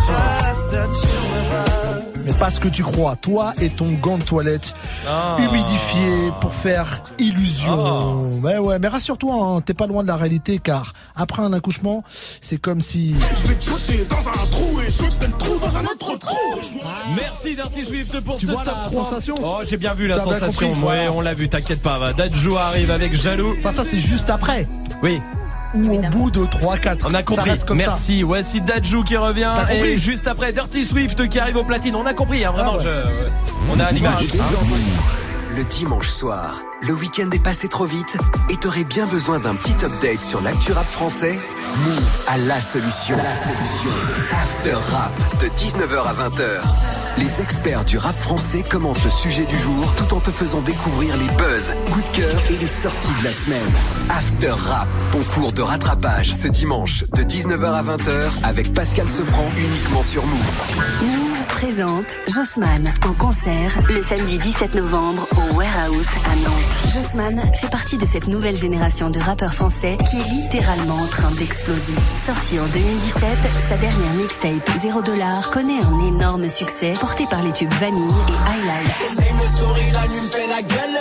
Mais 2.25 2.33
pas 2.33 2.49
ce 2.49 2.59
que 2.59 2.67
tu 2.67 2.83
crois, 2.83 3.15
toi 3.15 3.53
et 3.61 3.69
ton 3.69 3.87
gant 4.01 4.17
de 4.17 4.23
toilette 4.23 4.73
Ah. 5.07 5.35
humidifié 5.39 6.31
pour 6.41 6.53
faire 6.53 7.01
illusion. 7.19 8.39
Ouais, 8.41 8.57
ouais, 8.57 8.79
mais 8.79 8.87
rassure-toi, 8.87 9.35
hein, 9.35 9.61
t'es 9.61 9.73
pas 9.73 9.87
loin 9.87 10.01
de 10.03 10.07
la 10.07 10.15
réalité 10.17 10.59
car 10.59 10.93
après 11.15 11.43
un 11.43 11.53
accouchement, 11.53 12.03
c'est 12.41 12.57
comme 12.57 12.81
si... 12.81 13.15
Je 13.43 13.47
vais 13.47 13.55
te 13.55 13.65
shooter 13.65 14.05
dans 14.09 14.27
un 14.27 14.47
trou 14.49 14.79
et 14.81 14.91
shooter 14.91 15.27
le 15.27 15.33
trou 15.33 15.57
dans 15.59 15.77
un 15.77 15.83
autre 15.83 16.17
trou. 16.17 16.35
Merci 17.15 17.55
Dirty 17.55 17.85
Swift 17.85 18.19
pour 18.21 18.37
Tu 18.37 18.47
ce 18.47 18.51
vois 18.51 18.63
top 18.63 18.73
la 18.83 18.89
3. 18.89 19.03
sensation 19.03 19.35
Oh, 19.43 19.57
j'ai 19.63 19.77
bien 19.77 19.93
vu 19.93 20.07
la 20.07 20.19
sensation. 20.19 20.69
compris, 20.69 20.81
ouais, 20.83 20.95
voilà. 21.05 21.11
on 21.13 21.21
l'a 21.21 21.33
vu, 21.33 21.47
t'inquiète 21.49 21.81
pas. 21.81 21.99
va. 21.99 22.13
Dadju 22.13 22.55
arrive 22.57 22.89
avec 22.91 23.13
Jaloux. 23.13 23.53
Enfin 23.59 23.71
ça 23.73 23.83
c'est 23.83 23.99
juste 23.99 24.29
après. 24.29 24.67
Oui. 25.03 25.19
Ou 25.75 25.91
au 25.93 26.01
bout 26.09 26.31
de 26.31 26.39
3-4. 26.45 26.97
On 27.05 27.13
a 27.13 27.23
compris. 27.23 27.51
comme 27.65 27.79
ça. 27.79 27.87
Merci. 27.87 28.23
Voici 28.23 28.61
Dadju 28.61 29.03
qui 29.03 29.17
revient. 29.17 29.53
Et 29.71 29.97
juste 29.97 30.27
après, 30.27 30.53
Dirty 30.53 30.85
Swift 30.85 31.27
qui 31.27 31.39
arrive 31.39 31.57
au 31.57 31.63
platine. 31.63 31.95
On 31.95 32.05
a 32.05 32.13
compris, 32.13 32.45
hein, 32.45 32.51
vraiment. 32.51 32.73
Ah 32.75 32.77
ouais. 32.77 32.83
je-. 32.83 33.73
On 33.75 33.79
a 33.79 33.91
l'image. 33.91 34.27
Le 35.55 35.63
dimanche 35.63 36.09
soir, 36.09 36.61
le 36.87 36.93
week-end 36.93 37.29
est 37.31 37.43
passé 37.43 37.67
trop 37.67 37.85
vite 37.85 38.17
et 38.49 38.57
t'aurais 38.57 38.83
bien 38.83 39.07
besoin 39.07 39.39
d'un 39.39 39.55
petit 39.55 39.75
update 39.83 40.21
sur 40.21 40.41
l'actu 40.41 40.71
rap 40.71 40.87
français 40.87 41.39
Move 41.83 42.25
à 42.27 42.37
la 42.37 42.61
solution. 42.61 43.17
La 43.17 43.35
solution. 43.35 43.89
After 44.31 44.75
Rap 44.91 45.11
de 45.41 45.47
19h 45.47 46.03
à 46.03 46.13
20h. 46.13 46.61
Les 47.17 47.41
experts 47.41 47.83
du 47.85 47.97
rap 47.97 48.17
français 48.17 48.63
commentent 48.69 49.03
le 49.03 49.09
sujet 49.09 49.45
du 49.45 49.57
jour 49.57 49.93
tout 49.97 50.13
en 50.13 50.19
te 50.19 50.31
faisant 50.31 50.61
découvrir 50.61 51.17
les 51.17 51.27
buzz, 51.35 51.73
coups 51.91 52.11
de 52.11 52.17
cœur 52.17 52.41
et 52.49 52.57
les 52.57 52.67
sorties 52.67 53.13
de 53.19 53.25
la 53.25 53.31
semaine. 53.31 53.73
After 54.09 54.51
Rap, 54.51 54.87
ton 55.11 55.23
cours 55.23 55.51
de 55.51 55.61
rattrapage 55.61 56.33
ce 56.33 56.47
dimanche 56.47 57.03
de 57.13 57.23
19h 57.23 57.65
à 57.65 57.83
20h 57.83 58.29
avec 58.43 58.73
Pascal 58.73 59.09
Sefranc 59.09 59.47
uniquement 59.57 60.03
sur. 60.03 60.25
Move 60.25 61.45
présente 61.47 62.17
Jossman 62.27 62.87
en 63.07 63.13
concert 63.13 63.75
le 63.89 64.01
samedi 64.01 64.39
17 64.39 64.75
novembre 64.75 65.27
au 65.37 65.55
Warehouse 65.55 66.09
à 66.25 66.35
Nantes. 66.35 66.74
Jossman 66.93 67.41
fait 67.53 67.69
partie 67.69 67.97
de 67.97 68.05
cette 68.05 68.27
nouvelle 68.27 68.55
génération 68.55 69.09
de 69.09 69.19
rappeurs 69.19 69.53
français 69.53 69.97
qui 70.09 70.17
est 70.17 70.29
littéralement 70.29 70.95
en 70.95 71.07
train 71.07 71.31
d'exploser. 71.31 71.93
Sorti 72.25 72.59
en 72.59 72.65
2017, 72.65 73.21
sa 73.69 73.77
dernière 73.77 74.13
mixtape 74.13 74.77
0 74.79 75.01
dollar 75.01 75.51
connaît 75.51 75.79
un 75.83 76.07
énorme 76.07 76.47
succès 76.47 76.93
porté 76.99 77.25
par 77.29 77.43
les 77.43 77.51
tubes 77.51 77.73
Vanille 77.73 78.03
et 78.03 78.49
Highlight. 78.49 78.95
Elle 79.17 79.33
me 79.35 79.57
sourit, 79.57 79.91
la 79.91 80.07
nuit 80.07 80.21
me 80.21 80.27
fait 80.27 80.47
la 80.47 80.61
gueule. 80.61 80.99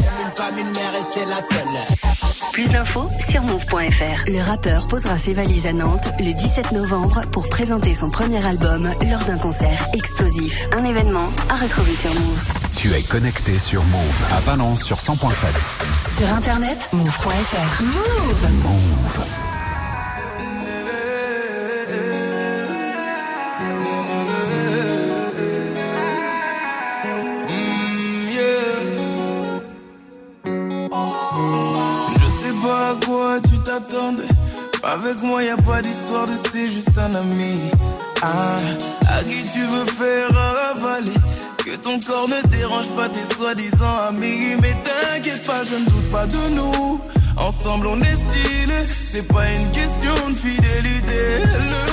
J'aime 0.00 0.12
une 0.24 0.30
femme, 0.30 0.58
une 0.58 0.72
mère 0.72 0.94
et 0.94 1.12
c'est 1.12 1.26
la 1.26 1.36
seule. 1.36 1.98
Plus 2.52 2.68
d'infos 2.68 3.06
sur 3.28 3.42
move.fr. 3.42 4.30
Le 4.30 4.42
rappeur 4.42 4.86
posera 4.88 5.18
ses 5.18 5.32
valises 5.32 5.66
à 5.66 5.72
Nantes 5.72 6.12
le 6.18 6.32
17 6.34 6.72
novembre 6.72 7.22
pour 7.32 7.48
présenter 7.48 7.94
son 7.94 8.10
premier 8.10 8.44
album 8.44 8.80
lors 9.10 9.24
d'un 9.24 9.38
concert 9.38 9.86
explosif. 9.94 10.68
Un 10.76 10.84
événement 10.84 11.28
à 11.48 11.56
retrouver 11.56 11.94
sur 11.94 12.12
Move. 12.14 12.71
Tu 12.82 12.92
es 12.92 13.02
connecté 13.04 13.60
sur 13.60 13.80
Move 13.84 14.02
à 14.32 14.40
Valence 14.40 14.82
sur 14.82 14.96
100.7. 14.96 16.18
Sur 16.18 16.34
internet, 16.34 16.88
move.fr. 16.92 17.80
Move. 17.80 18.48
Move. 18.64 19.24
Je 32.16 32.30
sais 32.30 32.54
pas 32.64 32.90
à 32.90 33.06
quoi 33.06 33.40
tu 33.42 33.58
t'attendais. 33.60 34.22
Avec 34.82 35.22
moi, 35.22 35.44
y 35.44 35.50
a 35.50 35.56
pas 35.56 35.82
d'histoire 35.82 36.26
de 36.26 36.32
c'est 36.32 36.66
juste 36.66 36.98
un 36.98 37.14
ami. 37.14 37.70
Ah, 38.22 38.56
à 39.08 39.22
qui 39.22 39.40
tu 39.54 39.60
veux 39.60 39.84
faire 39.84 40.36
avaler. 40.74 41.14
Que 41.72 41.78
ton 41.78 41.98
corps 42.00 42.28
ne 42.28 42.46
dérange 42.50 42.88
pas 42.88 43.08
tes 43.08 43.34
soi-disant 43.34 43.96
amis. 44.10 44.56
Mais 44.60 44.76
t'inquiète 44.84 45.42
pas, 45.46 45.64
je 45.64 45.74
ne 45.76 45.86
doute 45.86 46.10
pas 46.10 46.26
de 46.26 46.54
nous. 46.54 47.00
Ensemble, 47.38 47.86
on 47.86 47.98
est 48.02 48.14
stylé. 48.14 48.84
C'est 48.86 49.26
pas 49.26 49.50
une 49.50 49.70
question 49.70 50.12
de 50.28 50.34
fidélité. 50.34 51.22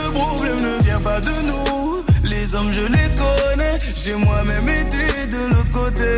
Le 0.03 0.11
problème 0.11 0.57
ne 0.57 0.83
vient 0.83 0.99
pas 0.99 1.21
de 1.21 1.31
nous. 1.47 2.03
Les 2.25 2.55
hommes, 2.55 2.73
je 2.73 2.81
les 2.81 3.09
connais. 3.15 3.79
J'ai 4.03 4.15
moi-même 4.15 4.67
été 4.67 5.27
de 5.31 5.47
l'autre 5.47 5.71
côté. 5.71 6.11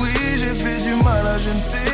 Oui, 0.00 0.10
j'ai 0.32 0.54
fait 0.62 0.82
du 0.82 0.94
mal 1.04 1.24
à 1.24 1.38
je 1.38 1.50
ne 1.50 1.60
sais 1.60 1.93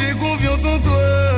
J'ai 0.00 0.14
confiance 0.14 0.64
en 0.64 0.78
toi. 0.78 1.29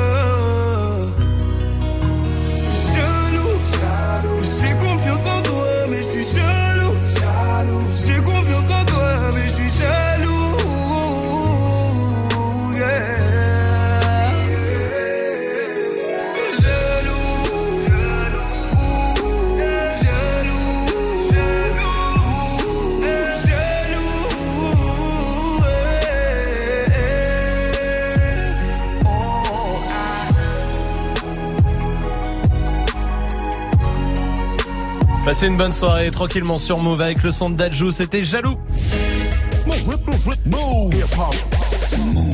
Passez 35.32 35.46
une 35.46 35.56
bonne 35.56 35.72
soirée 35.72 36.10
tranquillement 36.10 36.58
sur 36.58 36.76
Move 36.76 37.00
avec 37.00 37.22
le 37.22 37.30
son 37.30 37.48
de 37.48 37.56
Dajou, 37.56 37.90
c'était 37.90 38.22
jaloux. 38.22 38.58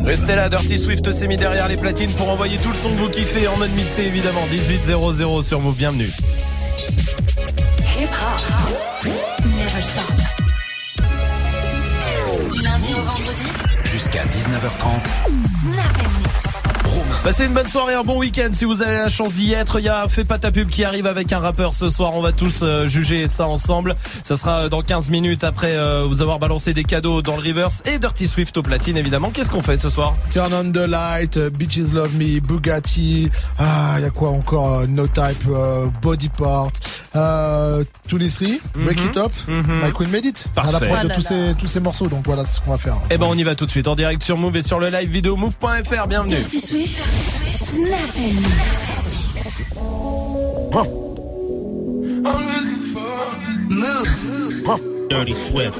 Restez 0.05 0.35
là, 0.35 0.49
Dirty 0.49 0.81
Swift 0.81 1.13
s'est 1.13 1.29
mis 1.29 1.37
derrière 1.37 1.69
les 1.69 1.77
platines 1.77 2.11
pour 2.15 2.29
envoyer 2.29 2.59
tout 2.59 2.73
le 2.73 2.77
son 2.77 2.91
que 2.91 2.97
vous 2.97 3.09
kiffez 3.09 3.47
en 3.47 3.57
mode 3.57 3.71
mixé 3.77 4.03
évidemment. 4.03 4.45
1800 4.51 5.43
sur 5.45 5.61
Move, 5.61 5.77
bienvenue. 5.77 6.11
Hip 8.01 8.09
hop. 8.11 9.13
Never 9.45 9.81
stop. 9.81 10.13
Du 12.53 12.63
lundi 12.63 12.95
au 12.95 13.03
vendredi. 13.03 13.45
Jusqu'à 13.85 14.25
19h30. 14.25 14.97
Snap. 15.63 16.18
Passez 17.29 17.45
une 17.45 17.53
bonne 17.53 17.67
soirée, 17.67 17.93
un 17.93 18.05
bon 18.05 18.17
week-end 18.21 18.49
si 18.53 18.65
vous 18.65 18.81
avez 18.81 18.97
la 18.97 19.11
chance 19.11 19.35
d'y 19.35 19.53
être. 19.53 19.81
Il 19.81 19.85
y 19.85 19.89
a 19.91 20.09
Fais 20.09 20.25
pas 20.25 20.39
ta 20.39 20.51
pub 20.51 20.67
qui 20.71 20.83
arrive 20.83 21.07
avec 21.07 21.31
un 21.31 21.41
rappeur 21.41 21.75
ce 21.75 21.91
soir. 21.91 22.15
On 22.15 22.23
va 22.23 22.33
tous 22.33 22.61
euh, 22.63 22.89
juger 22.89 23.29
ça 23.29 23.47
ensemble. 23.47 23.93
Ça 24.25 24.35
sera 24.35 24.71
dans 24.71 24.81
15 24.81 25.11
minutes 25.11 25.45
après 25.45 25.73
euh, 25.77 26.05
vous 26.09 26.23
avoir 26.23 26.39
balancé 26.39 26.73
des 26.73 26.85
cadeaux 26.85 27.21
dans 27.21 27.37
le 27.37 27.47
reverse 27.47 27.83
et 27.85 27.99
Dirty 27.99 28.27
Swift 28.29 28.57
au 28.57 28.63
platine 28.63 28.97
évidemment. 28.97 29.29
Qu'est-ce 29.29 29.51
qu'on 29.51 29.61
fait 29.61 29.77
ce 29.79 29.91
soir? 29.91 30.15
Turn 30.33 30.55
on 30.55 30.73
the 30.73 30.79
light, 30.89 31.37
euh, 31.37 31.51
Bitches 31.51 31.93
Love 31.93 32.15
Me, 32.17 32.41
Bugatti, 32.41 33.29
ah, 33.59 33.97
il 33.99 34.05
y 34.05 34.07
a 34.07 34.11
quoi 34.11 34.31
encore 34.31 34.73
euh, 34.79 34.87
No 34.87 35.07
Type, 35.07 35.51
euh, 35.51 35.87
Body 36.01 36.31
Part, 36.31 36.69
euh, 37.15 37.85
Tous 38.09 38.17
les 38.17 38.31
Three, 38.31 38.59
Break 38.75 38.99
Mhm. 39.01 39.07
It 39.11 39.17
Up, 39.19 39.33
Mhm. 39.49 39.83
My 39.85 39.93
Queen 39.93 40.11
Made 40.11 40.25
It. 40.25 40.47
Parfait. 40.55 40.71
À 40.77 40.81
la 40.81 40.87
prod 40.87 41.03
de 41.03 41.09
là 41.09 41.15
tous 41.15 41.21
ces, 41.21 41.53
tous 41.59 41.67
ces 41.69 41.81
morceaux, 41.81 42.09
donc 42.09 42.25
voilà 42.25 42.47
ce 42.47 42.59
qu'on 42.63 42.71
va 42.71 42.79
faire. 42.79 42.97
Eh 43.11 43.19
ben 43.19 43.27
on 43.29 43.37
y 43.37 43.43
va 43.43 43.55
tout 43.55 43.67
de 43.67 43.71
suite 43.71 43.87
en 43.87 43.95
direct 43.95 44.23
sur 44.23 44.39
Move 44.39 44.57
et 44.57 44.63
sur 44.63 44.81
le 44.81 44.89
live 44.89 45.11
vidéo 45.11 45.37
move.fr. 45.37 46.09
Bienvenue. 46.09 46.37
Dirty 46.37 46.61
Swift. 46.63 47.18
Snap 47.51 48.11
and 48.17 48.37
mix. 48.57 49.69
Move. 53.71 54.09
Dirty 55.09 55.35
Swift. 55.35 55.79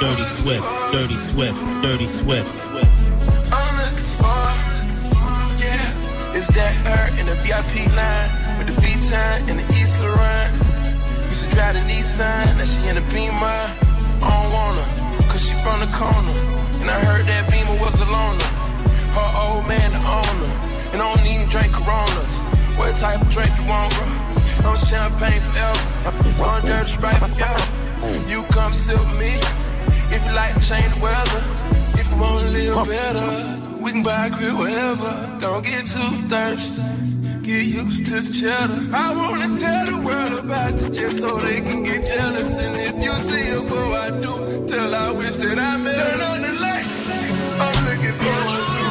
Dirty 0.00 0.24
Swift, 0.24 0.64
Dirty 0.92 1.16
Swift, 1.18 1.58
Dirty 1.82 2.08
Swift. 2.08 2.48
I'm 3.52 3.76
looking 3.76 4.08
for, 4.16 4.48
yeah. 5.60 6.34
It's 6.34 6.48
that 6.54 6.72
her 6.86 7.04
in 7.20 7.26
the 7.26 7.34
VIP 7.44 7.86
line 7.94 8.30
with 8.56 8.68
the 8.68 8.80
V-Time 8.80 9.48
and 9.50 9.58
the 9.60 9.66
East 9.78 10.00
Laurent. 10.00 10.54
Used 11.28 11.44
to 11.44 11.54
drive 11.54 11.74
the 11.74 11.80
Nissan, 11.80 12.56
now 12.56 12.64
she 12.64 12.88
in 12.88 12.94
the 12.94 13.02
Beamer. 13.12 13.36
I 13.36 14.24
don't 14.24 14.52
want 14.52 14.78
her, 14.80 14.88
cause 15.30 15.46
she 15.46 15.54
from 15.62 15.80
the 15.80 15.90
corner. 15.94 16.34
And 16.82 16.90
I 16.90 16.98
heard 17.06 17.24
that 17.26 17.46
Beamer 17.50 17.78
was 17.80 17.94
a 18.00 18.08
loner. 18.10 18.50
Her 19.14 19.30
old 19.42 19.66
man 19.70 19.88
the 19.94 20.02
owner. 20.02 20.52
And 20.92 20.98
I 21.00 21.06
don't 21.14 21.26
even 21.26 21.48
drink 21.48 21.72
Coronas. 21.72 22.34
What 22.76 22.96
type 22.96 23.22
of 23.22 23.30
drink 23.30 23.52
you 23.58 23.66
want, 23.70 23.94
bro? 23.94 24.06
I'm 24.66 24.76
champagne 24.76 25.40
forever. 25.46 25.84
On 26.42 26.62
dirty 26.66 26.90
sprite 26.90 27.22
forever. 27.22 27.64
You 28.28 28.42
come 28.50 28.72
sit 28.72 28.98
with 28.98 29.18
me. 29.18 29.34
If 30.14 30.20
you 30.26 30.32
like 30.32 30.54
change 30.60 30.94
the 30.94 31.00
weather. 31.00 31.42
If 32.00 32.10
you 32.10 32.16
wanna 32.20 32.50
live 32.50 32.88
better, 32.88 33.30
we 33.80 33.92
can 33.92 34.02
buy 34.02 34.26
a 34.26 34.30
crib 34.30 34.58
wherever. 34.58 35.38
Don't 35.40 35.64
get 35.64 35.86
too 35.86 36.10
thirsty. 36.28 37.09
Get 37.50 37.66
used 37.66 38.06
to 38.06 38.32
cheddar. 38.32 38.94
I 38.94 39.12
wanna 39.12 39.56
tell 39.56 39.84
the 39.84 39.96
world 40.06 40.44
about 40.44 40.80
you 40.80 40.88
just 40.88 41.18
so 41.18 41.36
they 41.40 41.60
can 41.60 41.82
get 41.82 42.04
jealous. 42.04 42.56
And 42.56 42.76
if 42.76 43.04
you 43.04 43.10
see 43.28 43.50
her 43.50 43.60
before 43.60 43.92
I 44.06 44.10
do, 44.10 44.64
tell 44.68 44.94
I 44.94 45.10
wish 45.10 45.34
that 45.34 45.58
I 45.58 45.76
met 45.78 45.96
her. 45.96 46.10
Turn 46.10 46.20
on 46.20 46.42
the 46.42 46.52
lights. 46.60 47.08
I'm 47.58 47.78
looking 47.86 48.16
forward 48.22 48.66
to. 48.74 48.84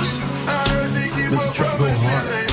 I 0.52 0.68
heard 0.72 0.90
she 0.90 1.04
keep 1.16 1.32
promises, 1.56 2.32
ain't 2.36 2.49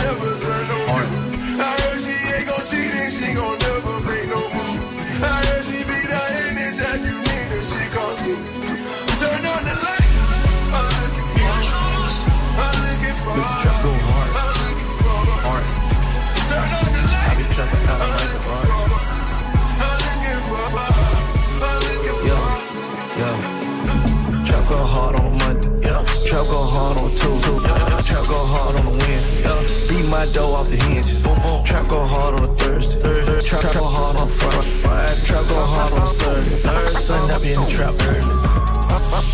be 37.46 37.52
in 37.52 37.60
the 37.62 37.70
trap 37.70 37.94
early. 38.02 38.34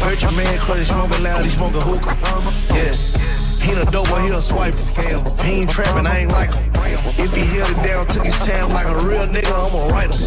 Heard 0.05 0.23
your 0.23 0.33
man 0.33 0.59
crazy, 0.59 0.85
smoking 0.85 1.25
loud, 1.25 1.45
he 1.45 1.51
smoking 1.51 1.81
hookah. 1.81 2.17
Yeah. 2.75 2.93
He 3.63 3.75
the 3.75 3.89
dope, 3.91 4.09
but 4.09 4.23
he 4.23 4.35
a 4.35 4.41
swipe 4.41 4.75
scam. 4.75 5.19
He 5.45 5.63
ain't 5.63 5.71
trapping, 5.71 6.07
I 6.07 6.19
ain't 6.21 6.33
like 6.33 6.53
him. 6.55 6.69
If 7.17 7.35
he 7.35 7.45
held 7.57 7.71
it 7.71 7.87
down, 7.87 8.07
took 8.09 8.25
his 8.27 8.37
time 8.39 8.69
like 8.71 8.87
a 8.87 9.07
real 9.07 9.27
nigga, 9.27 9.53
I'ma 9.55 9.87
write 9.87 10.13
him. 10.15 10.23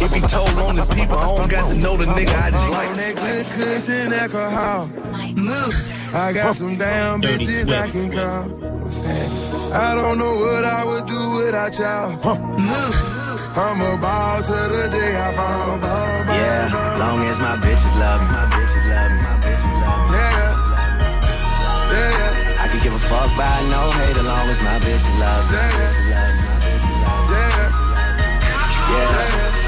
If 0.00 0.12
he 0.12 0.20
told 0.20 0.50
on 0.50 0.76
the 0.76 0.86
people, 0.94 1.16
I 1.16 1.34
don't 1.34 1.50
got 1.50 1.70
to 1.70 1.76
know 1.76 1.96
the 1.96 2.04
nigga, 2.04 2.36
I 2.36 2.50
just 2.50 2.70
like 2.70 2.88
him. 2.88 2.96
that 2.96 3.14
good 3.16 3.46
cushion 3.46 4.12
alcohol. 4.12 4.86
Move. 5.34 6.14
I 6.14 6.32
got 6.32 6.54
some 6.54 6.76
damn 6.76 7.22
bitches 7.22 7.72
I 7.72 7.90
can 7.90 8.12
call. 8.12 8.44
What's 8.82 9.00
that? 9.02 9.72
I 9.74 9.94
don't 9.94 10.18
know 10.18 10.36
what 10.36 10.64
I 10.64 10.84
would 10.84 11.06
do 11.06 11.30
without 11.32 11.76
y'all. 11.78 12.36
Move. 12.58 13.14
I'm 13.56 13.80
a 13.80 13.96
ball 13.96 14.42
to 14.42 14.52
the 14.52 14.88
day 14.90 15.16
I 15.16 15.32
fall. 15.32 16.33
Yeah, 16.54 16.70
long 17.02 17.18
as 17.26 17.40
my 17.40 17.56
bitches 17.58 17.94
love 17.98 18.22
me. 18.22 18.30
My 18.30 18.46
bitches 18.54 18.86
love 18.86 19.10
me. 19.10 19.18
My 19.26 19.34
bitches 19.42 19.74
love 19.74 20.06
me. 20.06 20.14
Yeah. 20.14 20.54
Yeah. 21.94 22.62
I 22.62 22.64
can 22.70 22.78
give 22.78 22.94
a 22.94 23.02
fuck 23.10 23.30
by 23.34 23.58
no 23.74 23.82
hate 23.98 24.14
as 24.14 24.26
long 24.30 24.46
as 24.46 24.60
my 24.62 24.78
bitches 24.86 25.18
love 25.18 25.44
me. 25.50 25.58
Yeah, 28.90 29.02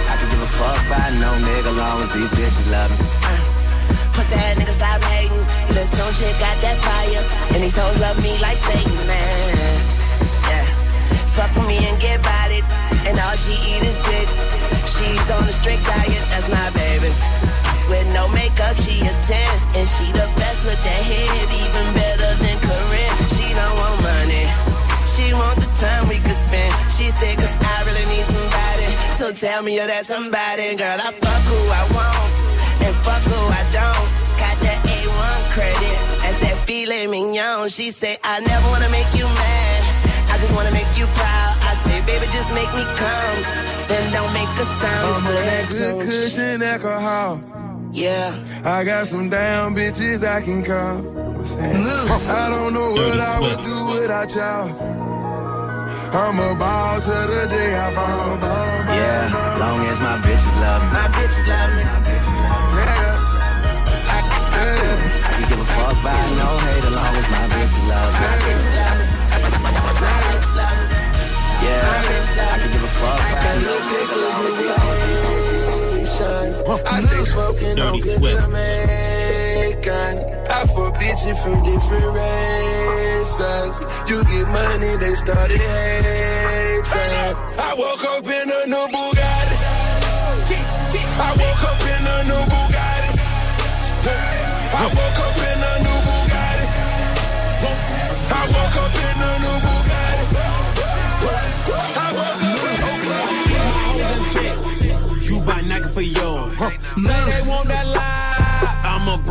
I 0.07 0.15
can 0.15 0.29
give 0.31 0.43
a 0.47 0.51
fuck 0.59 0.79
by 0.87 1.07
no 1.19 1.31
nigga 1.43 1.75
long 1.75 1.99
as 2.03 2.11
these 2.15 2.31
bitches 2.39 2.71
love 2.71 2.91
me. 2.95 3.03
Pussy 4.15 4.39
ass 4.39 4.55
nigga 4.55 4.75
stop 4.79 5.03
hating. 5.11 5.43
Little 5.75 5.91
tone 5.91 6.15
chick 6.15 6.39
got 6.39 6.57
that 6.63 6.79
fire. 6.87 7.23
And 7.53 7.65
these 7.65 7.77
hoes 7.77 7.99
love 7.99 8.17
me 8.23 8.39
like 8.39 8.59
Satan, 8.59 9.07
man. 9.11 9.76
Fuck 11.37 11.53
with 11.53 11.69
me 11.69 11.77
and 11.85 12.01
get 12.01 12.25
bodied. 12.25 12.65
And 13.05 13.13
all 13.21 13.37
she 13.37 13.53
eat 13.53 13.85
is 13.85 14.01
good. 14.09 14.29
She's 14.89 15.29
on 15.29 15.45
a 15.45 15.53
strict 15.53 15.85
diet, 15.85 16.25
that's 16.33 16.49
my 16.49 16.65
baby. 16.73 17.13
With 17.93 18.09
no 18.17 18.25
makeup, 18.33 18.73
she 18.81 19.05
a 19.05 19.13
10. 19.21 19.77
And 19.77 19.85
she 19.85 20.09
the 20.17 20.25
best 20.41 20.65
with 20.65 20.81
that 20.81 21.03
head, 21.05 21.45
even 21.53 21.87
better 21.93 22.33
than 22.41 22.57
Corinne. 22.57 23.17
She 23.37 23.53
don't 23.53 23.77
want 23.77 24.01
money. 24.01 24.49
She 25.13 25.29
want 25.37 25.61
the 25.61 25.69
time 25.77 26.09
we 26.09 26.17
could 26.25 26.41
spend. 26.41 26.73
She 26.89 27.13
said, 27.13 27.37
cause 27.37 27.53
I 27.53 27.85
really 27.85 28.09
need 28.17 28.25
somebody. 28.25 28.89
So 29.21 29.29
tell 29.37 29.61
me 29.61 29.77
you're 29.77 29.87
that 29.87 30.09
somebody. 30.09 30.73
Girl, 30.73 30.97
I 30.97 31.13
fuck 31.21 31.43
who 31.53 31.61
I 31.69 31.83
want. 31.93 32.33
And 32.81 32.97
fuck 33.05 33.21
who 33.29 33.37
I 33.37 33.63
don't. 33.77 34.09
Got 34.41 34.57
that 34.65 34.81
A1 34.89 35.39
credit. 35.53 35.97
That's 36.25 36.41
that 36.49 36.57
filet 36.65 37.07
mignon. 37.07 37.69
She 37.69 37.91
say, 37.93 38.17
I 38.25 38.41
never 38.41 38.67
wanna 38.73 38.89
make 38.89 39.13
you 39.13 39.29
mad. 39.29 39.66
I 40.37 40.39
just 40.39 40.55
wanna 40.55 40.71
make 40.71 40.93
you 40.99 41.07
proud. 41.17 41.57
I 41.65 41.73
say, 41.81 42.05
baby, 42.05 42.27
just 42.29 42.53
make 42.53 42.69
me 42.77 42.85
come. 43.01 43.39
Then 43.89 44.13
don't 44.13 44.31
make 44.37 44.53
a 44.61 44.67
sound. 44.69 45.09
I'm 45.09 45.27
on 45.27 45.33
that 45.33 45.49
that 45.49 45.95
good 45.97 46.03
cushion 46.05 46.61
alcohol. 46.61 47.41
Yeah. 47.91 48.37
I 48.63 48.85
got 48.85 49.07
some 49.07 49.31
damn 49.31 49.75
bitches 49.75 50.29
I 50.29 50.43
can 50.43 50.63
call. 50.63 50.99
What's? 51.41 51.57
I 51.57 52.51
don't 52.53 52.75
know 52.75 52.91
what 52.93 53.17
Dirty 53.17 53.21
I 53.21 53.41
would 53.41 53.65
do 53.65 53.87
without 53.97 54.29
y'all. 54.37 54.69
I'm 56.13 56.39
a 56.39 56.55
ball 56.55 57.01
to 57.01 57.17
the 57.33 57.47
day 57.49 57.73
I 57.73 57.91
fall. 57.97 58.37
Yeah, 58.93 59.57
long 59.59 59.87
as 59.89 60.01
my 60.01 60.21
bitches 60.21 60.53
love 60.61 60.83
me. 60.85 60.89
My 60.93 61.09
bitches 61.17 61.49
love 61.49 61.71
me. 61.77 61.85
My 61.89 61.97
bitches 62.05 62.37
love 62.45 62.77
me. 62.77 62.85
I 64.13 64.21
can 65.33 65.49
give 65.49 65.61
a 65.61 65.65
fuck 65.65 65.97
by 66.05 66.13
no 66.37 66.49
hate 66.69 66.85
as 66.85 66.93
long 66.93 67.15
as 67.17 67.29
my 67.33 67.45
bitches 67.57 67.89
love 67.89 68.13
me. 68.13 68.21
My 68.21 68.37
bitches 68.45 68.77
love 68.77 68.99
me. 69.01 69.06
Yeah, 71.67 71.97
I 71.97 72.59
can 72.61 72.71
give 72.73 72.85
a 72.85 72.89
fuck 72.89 73.19
by 73.43 73.55
no 73.67 73.75
hate 73.91 74.11
as 74.15 74.23
long 74.27 74.47
as 74.47 74.55
I 76.87 77.01
stay 77.01 77.25
smoking 77.25 77.79
on 77.81 77.99
Dirty 77.99 78.01
good 78.01 78.21
Jamaican. 78.41 80.15
I 80.49 80.67
fuck 80.67 80.95
bitches 81.01 81.39
from 81.43 81.63
different 81.65 82.11
races. 82.17 83.75
You 84.09 84.25
get 84.25 84.49
money, 84.49 84.97
they 84.97 85.15
started 85.15 85.61
hating. 85.61 87.37
I 87.59 87.75
woke 87.77 88.05
up 88.05 88.27
in 88.27 88.51
a 88.51 88.67
new 88.67 88.87
Bugatti. 88.95 89.57
I 91.19 91.31
woke 91.41 91.65
up 91.71 91.83
in 91.83 92.07
a 92.07 92.25
new 92.31 92.43
Bugatti. 92.51 93.13
I 94.75 94.85
woke 94.87 95.21
up 95.27 95.46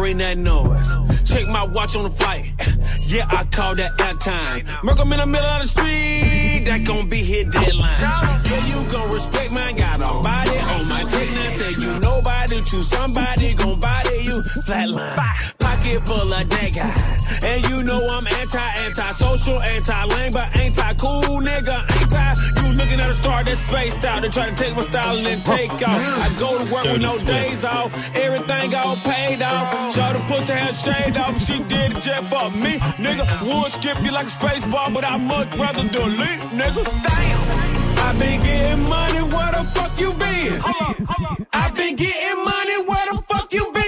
Bring 0.06 0.20
that 0.20 0.38
noise. 0.38 0.88
Check 1.28 1.48
my 1.48 1.64
watch 1.64 1.96
on 1.96 2.04
the 2.04 2.12
flight. 2.12 2.46
Yeah, 3.08 3.26
I 3.28 3.44
call 3.46 3.74
that 3.74 3.98
airtime. 3.98 4.62
Merc 4.84 5.00
'em 5.00 5.12
in 5.14 5.20
the 5.20 5.26
middle 5.26 5.50
of 5.50 5.64
the 5.64 5.68
street, 5.68 6.66
that 6.68 6.84
gon' 6.84 7.10
be 7.10 7.24
hit 7.24 7.50
deadline. 7.50 8.00
Yeah, 8.00 8.66
you 8.68 8.88
gon' 8.92 9.10
respect 9.12 9.52
man, 9.52 9.76
got 9.78 9.96
a 9.96 10.14
body 10.22 10.60
on 10.60 10.88
my 10.90 11.05
now. 11.34 11.50
Say 11.50 11.72
you 11.72 12.00
nobody 12.00 12.58
to 12.62 12.84
somebody 12.84 13.54
gon' 13.54 13.80
body 13.80 14.18
you 14.24 14.42
flatline. 14.66 15.16
Pocket 15.60 16.02
full 16.06 16.22
of 16.22 16.50
that 16.50 16.72
guy. 16.76 17.16
And 17.46 17.64
you 17.70 17.84
know 17.84 18.06
I'm 18.08 18.26
anti, 18.28 18.68
anti-social, 18.86 19.62
anti-lame, 19.62 20.34
but 20.34 20.58
anti-cool, 20.58 21.42
nigga. 21.42 21.78
Anti, 22.02 22.62
you 22.62 22.78
looking 22.78 23.00
at 23.00 23.10
a 23.10 23.14
star 23.14 23.44
that's 23.44 23.62
spaced 23.62 24.04
out. 24.04 24.22
They 24.22 24.30
try 24.30 24.50
to 24.50 24.56
take 24.56 24.76
my 24.76 24.82
style 24.82 25.18
and 25.18 25.26
then 25.26 25.44
take 25.44 25.72
off. 25.72 26.02
I 26.02 26.36
go 26.40 26.64
to 26.64 26.74
work 26.74 26.86
with 26.86 27.02
no 27.02 27.18
days 27.20 27.64
off. 27.64 27.94
Everything 28.16 28.74
all 28.76 28.96
paid 28.98 29.42
off. 29.42 29.94
Show 29.94 30.14
the 30.14 30.20
pussy 30.28 30.54
had 30.54 30.76
shade 30.76 31.18
off. 31.18 31.40
She 31.42 31.60
did 31.64 31.98
it 31.98 32.02
just 32.02 32.30
for 32.30 32.50
me. 32.52 32.80
Nigga, 32.98 33.26
would 33.46 33.72
skip 33.72 34.02
you 34.04 34.12
like 34.12 34.28
a 34.28 34.30
space 34.30 34.66
ball, 34.68 34.92
but 34.92 35.04
I 35.04 35.18
much 35.18 35.56
rather 35.58 35.88
delete, 35.88 36.42
niggas. 36.52 36.90
Damn. 37.04 37.65
I 38.16 38.18
been 38.18 38.40
getting 38.42 38.84
money, 38.90 39.24
where 39.36 39.52
the 39.52 39.64
fuck 39.76 40.00
you 40.00 40.14
been? 40.14 40.62
I 41.54 41.72
been 41.76 41.96
getting 41.98 42.46
money, 42.46 42.88
where 42.88 43.12
the 43.12 43.22
fuck 43.28 43.54
you 43.54 43.72
been? 43.74 43.85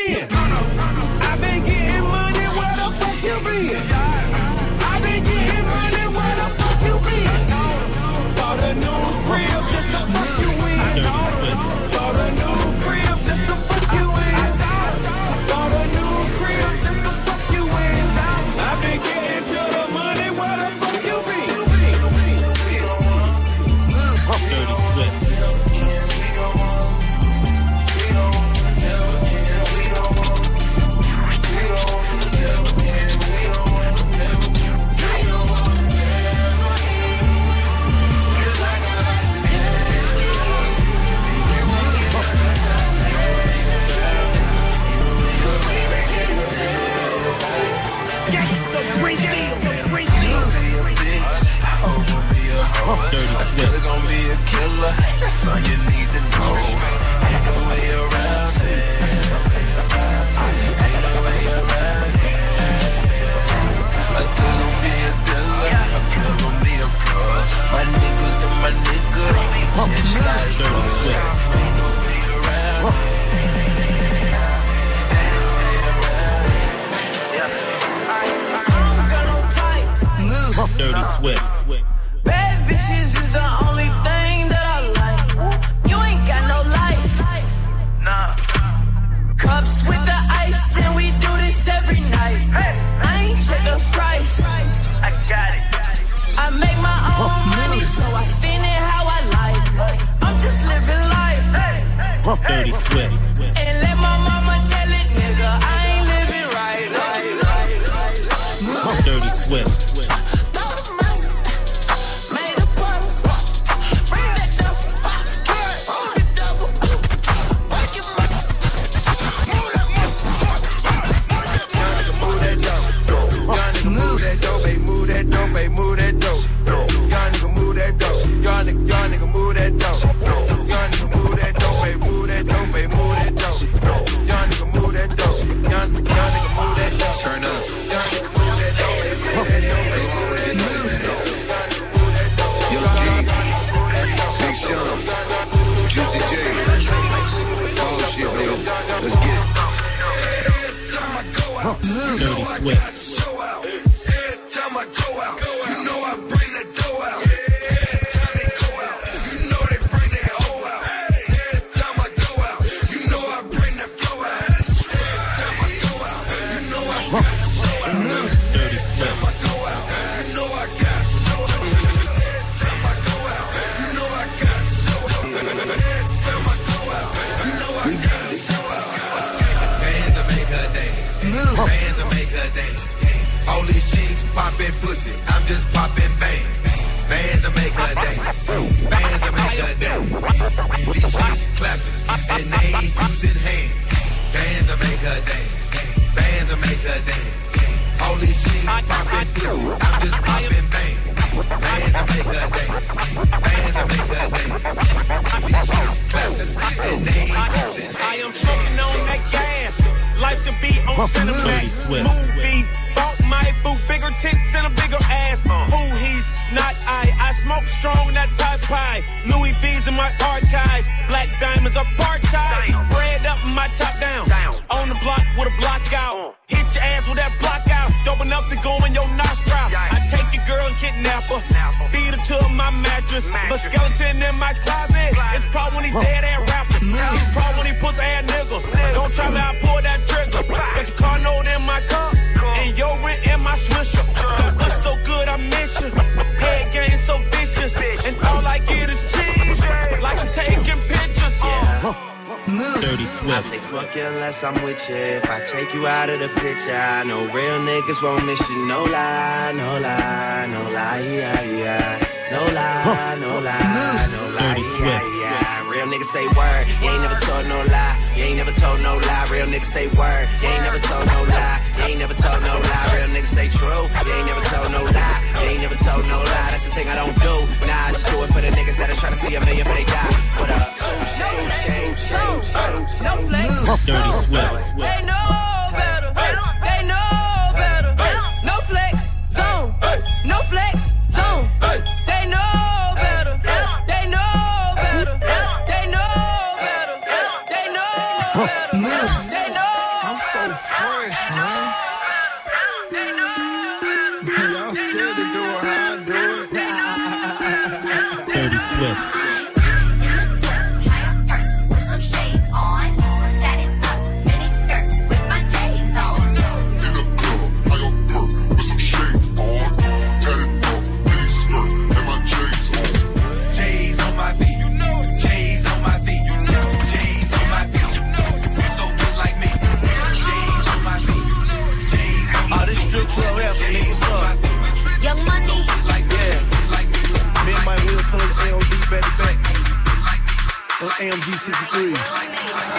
sun 55.28 55.64
you 55.66 55.78
need 55.92 56.08
to 56.10 56.20
know. 56.32 56.37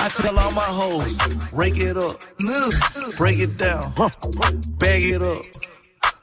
I 0.00 0.08
tell 0.08 0.38
all 0.38 0.52
my 0.52 0.60
hoes, 0.62 1.16
break 1.52 1.76
it 1.78 1.96
up, 1.96 2.24
move, 2.40 2.74
break 3.16 3.38
it 3.38 3.56
down, 3.58 3.92
huh. 3.96 4.08
bag 4.78 5.04
it 5.04 5.22
up. 5.22 5.42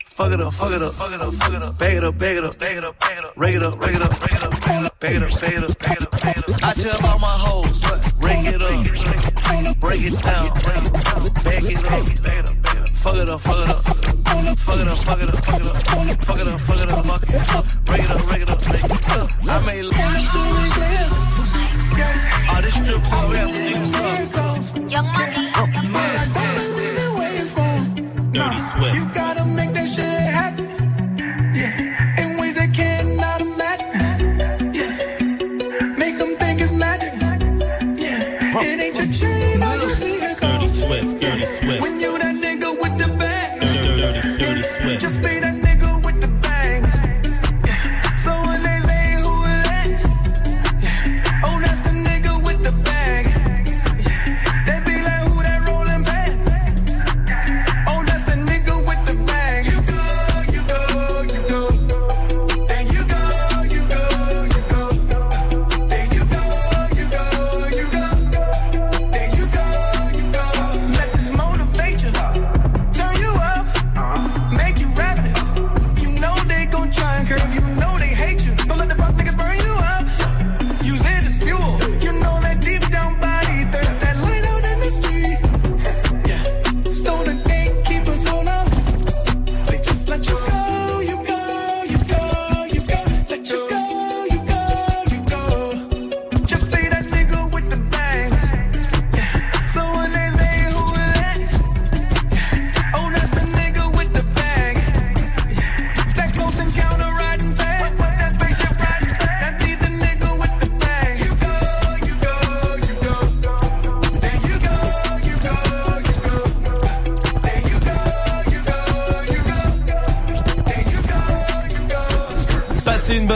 Fuck 0.07 0.31
it 0.31 0.39
up, 0.39 0.53
fuck 0.53 0.71
it 0.71 0.81
up, 0.81 0.93
fuck 0.93 1.13
it 1.13 1.21
up, 1.21 1.33
fuck 1.33 1.53
it 1.53 1.61
up, 1.61 1.77
bag 1.77 1.97
it 1.97 2.03
up, 2.05 2.17
bag 2.17 2.37
it 2.37 2.45
up, 2.45 2.57
bag 2.57 2.77
it 2.77 2.85
up, 2.85 2.99
bag 2.99 3.17
it 3.17 3.25
up, 3.25 3.33
rake 3.35 3.55
it 3.55 3.63
up, 3.63 3.77
rake 3.79 3.95
it 3.95 4.01
up, 4.01 4.11
rake 4.21 4.35
it 4.35 4.45
up, 4.45 4.61
bag 4.61 4.75
it 4.75 4.85
up, 4.85 4.99
bag 4.99 5.15
it 5.15 5.23
up, 5.23 5.41
bag 5.41 5.53
it 5.53 5.63
up, 5.63 5.79
bag 5.79 6.37
it 6.37 6.49
up. 6.49 6.63
I 6.63 6.73
tell 6.73 7.05
all 7.05 7.19
my 7.19 7.37
hoes, 7.37 7.81
break 8.17 8.47
it 8.47 8.61
up, 8.61 9.79
break 9.79 10.01
it 10.01 10.23
down, 10.23 10.47
bag 11.43 11.63
it 11.65 11.77
up, 11.77 12.23
bag 12.23 12.39
it 12.39 12.45
up 12.45 12.85
fuck 13.05 13.17
it 13.17 13.29
up, 13.29 13.41
fuck 13.41 13.57
it 13.57 13.69
up. 13.69 13.83
Fuck 13.85 14.79
it 14.79 14.87
up, 14.87 14.97
fuck 14.99 15.21
it 15.21 15.29
up, 15.29 15.37
fuck 15.45 15.61
it 15.61 15.67
up. 15.67 15.77
Fuck 16.25 16.41
it 16.41 16.47
up, 16.47 16.61
fuck 16.61 16.79
it 16.79 16.91
up, 16.91 17.05
fuck 17.05 17.23
it 17.23 17.55
up. 17.55 17.85
Break 17.85 18.01
it 18.01 18.09
up, 18.09 18.25
break 18.25 18.41
it 18.41 18.49
up, 18.49 18.61
break 18.65 18.83
it 18.83 19.11
up. 19.11 19.29
I 19.47 19.65
made 19.65 19.83
love 19.83 19.93
to 19.93 20.41
it. 20.63 20.77
Yeah. 21.97 22.34
All 22.49 22.61
this 22.61 22.73
strip 22.75 23.01
club 23.03 23.31
rappers, 23.33 24.73
Young 24.91 25.07
money. 25.13 25.51
Oh, 25.55 25.67
Dirty 28.33 28.59
sweat. 28.59 28.95
You 28.95 29.05
gotta 29.13 29.45
make 29.45 29.73
that 29.73 29.87
shit 29.87 30.34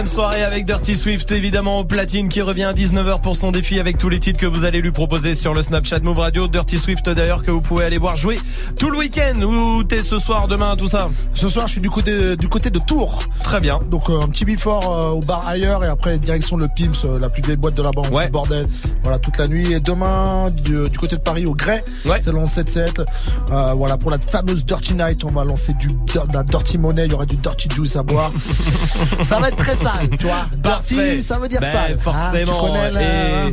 soirée 0.10 0.44
avec 0.44 0.66
Dirty 0.66 0.98
Swift, 0.98 1.32
évidemment 1.32 1.80
au 1.80 1.84
platine 1.86 2.30
qui 2.30 2.42
revient 2.42 2.64
à 2.64 2.74
19h 2.74 3.22
pour 3.22 3.36
son 3.36 3.52
défi 3.52 3.80
avec 3.80 4.00
tous 4.00 4.10
les 4.10 4.20
titres 4.20 4.40
que 4.40 4.48
vous 4.48 4.66
allez 4.66 4.82
lui 4.82 4.92
proposer 4.92 5.36
sur 5.36 5.54
le 5.54 5.62
Snapchat 5.62 6.00
Move 6.00 6.18
Radio. 6.18 6.48
Dirty 6.48 6.80
Swift 6.80 7.08
d'ailleurs 7.08 7.44
que 7.44 7.52
vous 7.52 7.62
pouvez 7.62 7.86
aller 7.86 8.00
voir 8.00 8.16
jouer 8.16 8.40
tout 8.78 8.90
le 8.90 8.98
week-end. 8.98 9.40
Où 9.42 9.84
t'es 9.84 10.02
ce 10.02 10.18
soir, 10.18 10.48
demain, 10.48 10.76
tout 10.76 10.88
ça 10.88 11.10
Ce 11.34 11.48
soir, 11.48 11.68
je 11.68 11.74
suis 11.74 11.82
du 11.82 11.92
côté, 11.92 12.36
du 12.36 12.50
côté 12.50 12.72
de 12.72 12.80
Tours. 12.80 13.24
Très 13.44 13.60
bien. 13.60 13.80
Donc 13.92 14.10
euh, 14.10 14.20
un 14.20 14.28
petit 14.30 14.46
before 14.46 14.92
euh, 14.92 15.10
au 15.10 15.20
bar 15.20 15.48
ailleurs 15.48 15.86
et 15.86 15.88
après 15.88 16.18
direction 16.18 16.58
le 16.58 16.68
Pims, 16.68 17.06
euh, 17.06 17.20
la 17.20 17.30
plus 17.30 17.44
vieille 17.44 17.58
boîte 17.58 17.76
de 17.76 17.84
la 17.84 17.92
banque, 17.92 18.10
du 18.10 18.30
bordel. 18.32 18.68
Voilà 19.04 19.20
toute 19.20 19.38
la 19.38 19.48
nuit. 19.48 19.74
Et 19.74 19.80
demain 19.80 20.50
du, 20.64 20.90
du 20.90 20.98
côté 20.98 21.18
de 21.18 21.22
Paris 21.22 21.46
au 21.46 21.54
Grès, 21.54 21.84
c'est 22.04 22.32
le 22.32 22.40
7-7. 22.40 23.06
Euh, 23.52 23.74
voilà 23.76 23.98
pour 23.98 24.12
la 24.12 24.20
fameuse 24.20 24.66
Dirty 24.66 24.94
Night, 24.94 25.24
on 25.24 25.30
va 25.30 25.44
lancer 25.44 25.74
du 25.74 25.88
de 25.88 26.34
la 26.34 26.44
Dirty 26.44 26.78
Money, 26.78 27.06
il 27.06 27.12
y 27.12 27.14
aura 27.14 27.26
du 27.26 27.36
Dirty 27.36 27.70
Juice 27.74 27.96
à 27.96 28.04
boire. 28.04 28.32
ça 29.22 29.40
va 29.40 29.50
être 29.50 29.58
très 29.58 29.76
sale, 29.76 29.99
tu 30.20 30.26
vois. 30.26 30.46
Parfait. 30.64 30.96
Dirty, 30.96 31.22
ça 31.24 31.38
veut 31.40 31.48
dire 31.48 31.62
Ben, 31.62 31.72
sale. 31.72 31.98
Forcément. 32.00 32.52
Ah, 32.54 32.66
tu 32.66 32.72
connais 32.72 32.92
le- 32.92 33.00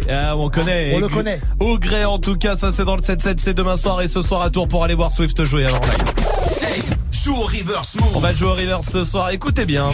Et- 0.09 0.13
ah, 0.13 0.37
on 0.37 0.49
connaît. 0.49 0.93
On 0.95 0.99
le 1.01 1.09
connaît. 1.09 1.41
Au 1.61 1.79
gré, 1.79 2.05
en 2.05 2.19
tout 2.19 2.37
cas, 2.37 2.57
ça 2.57 2.73
c'est 2.73 2.85
dans 2.85 2.97
le 2.97 3.03
7-7, 3.03 3.39
c'est 3.41 3.55
demain 3.55 3.77
soir 3.77 4.01
et 4.03 4.09
ce 4.09 4.23
soir 4.23 4.43
à 4.43 4.51
Tours 4.51 4.69
pour 4.69 4.85
aller 4.85 4.95
voir 4.95 5.11
Swift 5.13 5.45
jouer 5.45 5.67
alors 5.67 5.81
live. 5.81 6.85
Joue 7.13 7.35
au 7.37 7.43
reverse 7.47 7.95
move. 7.97 8.11
On 8.15 8.21
va 8.21 8.33
jouer 8.33 8.49
au 8.49 8.55
reverse 8.55 8.87
ce 8.91 9.05
soir, 9.05 9.31
écoutez 9.31 9.65
bien. 9.65 9.91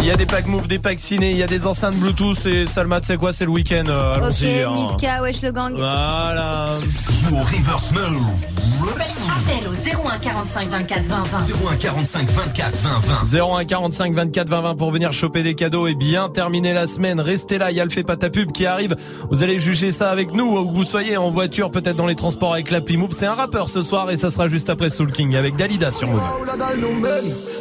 Il 0.00 0.04
y 0.06 0.10
a 0.10 0.16
des 0.16 0.26
packs 0.26 0.46
move, 0.46 0.66
des 0.68 0.78
packs 0.78 1.00
ciné, 1.00 1.30
il 1.32 1.36
y 1.36 1.42
a 1.42 1.46
des 1.46 1.66
enceintes 1.66 1.96
Bluetooth 1.96 2.46
et 2.46 2.66
Salma, 2.66 3.00
tu 3.00 3.06
sais 3.08 3.16
quoi, 3.16 3.32
c'est 3.32 3.44
le 3.44 3.50
week-end, 3.50 3.84
euh, 3.88 4.14
Ok, 4.14 4.16
allons-y. 4.22 4.62
hein. 4.62 4.74
Niska, 4.74 5.22
wesh 5.22 5.42
le 5.42 5.52
gang. 5.52 5.74
Voilà. 5.76 6.66
Joue 7.10 7.36
au 7.36 7.40
reverse 7.40 7.92
move. 7.92 8.22
Appel 8.88 9.68
au 9.68 9.72
01 10.08 10.18
45 10.18 10.68
24 10.68 11.04
20 11.06 11.22
20. 11.22 11.38
01 11.72 11.76
45 11.76 12.30
24 12.30 12.76
20 12.76 13.00
20. 13.32 13.40
01 13.58 13.64
45 13.64 14.14
24 14.14 14.48
20 14.48 14.60
20 14.62 14.74
pour 14.76 14.90
venir 14.90 15.12
choper 15.12 15.42
des 15.42 15.54
cadeaux 15.54 15.86
et 15.86 15.94
bien 15.94 16.28
terminer 16.28 16.72
la 16.72 16.86
semaine. 16.86 17.20
Restez 17.20 17.58
là, 17.58 17.70
il 17.70 17.76
y 17.76 17.80
a 17.80 17.84
le 17.84 17.90
fait 17.90 18.02
pas 18.04 18.16
ta 18.16 18.30
pub 18.30 18.52
qui 18.52 18.66
arrive. 18.66 18.96
Vous 19.30 19.42
allez 19.42 19.58
juger 19.58 19.92
ça 19.92 20.10
avec 20.10 20.32
nous, 20.32 20.56
où 20.56 20.68
que 20.70 20.74
vous 20.74 20.84
soyez 20.84 21.16
en 21.16 21.30
voiture, 21.30 21.70
peut-être 21.70 21.96
dans 21.96 22.06
les 22.06 22.14
transports 22.14 22.52
avec 22.52 22.70
l'appli 22.70 22.96
Move. 22.96 23.12
C'est 23.12 23.26
un 23.26 23.34
rappeur 23.34 23.68
ce 23.68 23.82
soir 23.82 24.10
et 24.10 24.16
ça 24.16 24.30
sera 24.30 24.46
juste 24.48 24.68
après 24.70 24.90
Soul 24.90 25.10
King 25.12 25.34
avec 25.36 25.56
Dalida 25.56 25.90
sur 25.90 26.08
Move. 26.08 26.20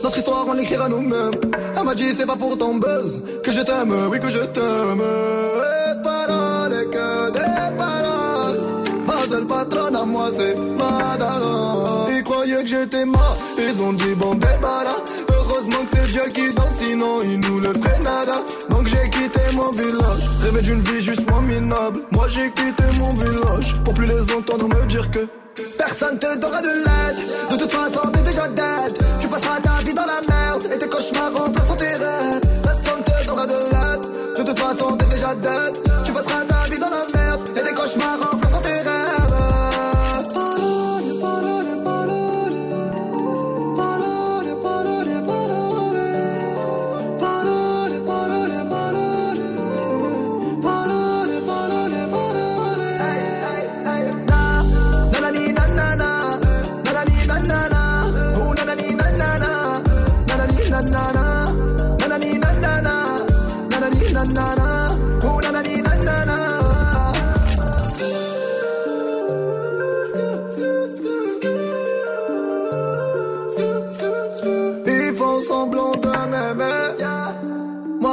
Notre 0.03 0.17
histoire 0.17 0.45
on 0.47 0.54
Elle 0.57 1.83
m'a 1.83 1.95
dit 1.95 2.13
c'est 2.13 2.25
pas 2.25 2.35
pour 2.37 2.57
ton 2.57 2.75
buzz 2.75 3.21
que 3.43 3.51
je 3.51 3.61
t'aime, 3.61 3.93
oui 4.09 4.19
que 4.19 4.29
je 4.29 4.39
t'aime. 4.39 5.01
Et 5.01 6.03
paroles 6.03 6.89
que 6.89 7.31
des 7.31 7.77
paroles. 7.77 8.59
Ma 9.05 9.27
seule 9.27 9.45
patronne 9.45 9.95
à 9.95 10.05
moi 10.05 10.29
c'est 10.35 10.55
Madara. 10.55 11.83
Ils 12.09 12.23
croyaient 12.23 12.63
que 12.63 12.67
j'étais 12.69 13.05
mort, 13.05 13.37
ils 13.57 13.83
ont 13.83 13.93
dit 13.93 14.15
bon 14.15 14.33
débarras. 14.35 15.01
Heureusement 15.29 15.83
que 15.83 15.89
c'est 15.91 16.07
Dieu 16.07 16.23
qui 16.33 16.55
danse, 16.55 16.77
sinon 16.79 17.19
il 17.23 17.39
nous 17.41 17.59
laisserait 17.59 17.99
nada. 17.99 18.37
Donc 18.69 18.87
j'ai 18.87 19.09
quitté 19.09 19.41
mon 19.53 19.71
village, 19.71 20.29
rêvé 20.41 20.61
d'une 20.61 20.81
vie 20.81 21.01
juste 21.01 21.29
moins 21.29 21.41
minable. 21.41 22.01
Moi 22.13 22.27
j'ai 22.29 22.49
quitté 22.51 22.85
mon 22.97 23.09
village 23.13 23.73
pour 23.83 23.93
plus 23.93 24.05
les 24.05 24.31
entendre 24.31 24.69
me 24.69 24.85
dire 24.85 25.11
que. 25.11 25.27
Personne 25.77 26.19
te 26.19 26.37
donnera 26.37 26.61
de 26.61 26.67
l'aide 26.67 27.49
De 27.49 27.55
toute 27.55 27.71
façon 27.71 28.01
t'es 28.11 28.21
déjà 28.23 28.45
dead 28.49 29.04
la 30.15 30.33
merde 30.33 30.67
Et 30.73 30.77
tes 30.77 30.87
cauchemars 30.87 31.33
remplaceront 31.33 31.75
tes 31.75 31.85
rêves 31.85 32.41
Personne 32.63 33.03
te 33.03 33.27
donnera 33.27 33.47
de 33.47 33.53
l'aide 33.53 34.37
De 34.37 34.43
toute 34.43 34.59
façon 34.59 34.97
t'es 34.97 35.07
déjà 35.07 35.35
dead 35.35 35.84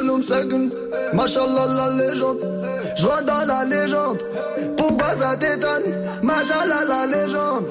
jaloux. 0.00 0.70
Machallah, 1.12 1.66
la 1.66 1.90
légende. 1.90 2.40
La 3.46 3.64
légende. 3.64 4.18
Pourquoi 4.76 5.14
ça 5.14 5.36
t'étonne? 5.36 5.82
Machallah, 6.22 6.84
la 6.88 7.06
légende. 7.06 7.66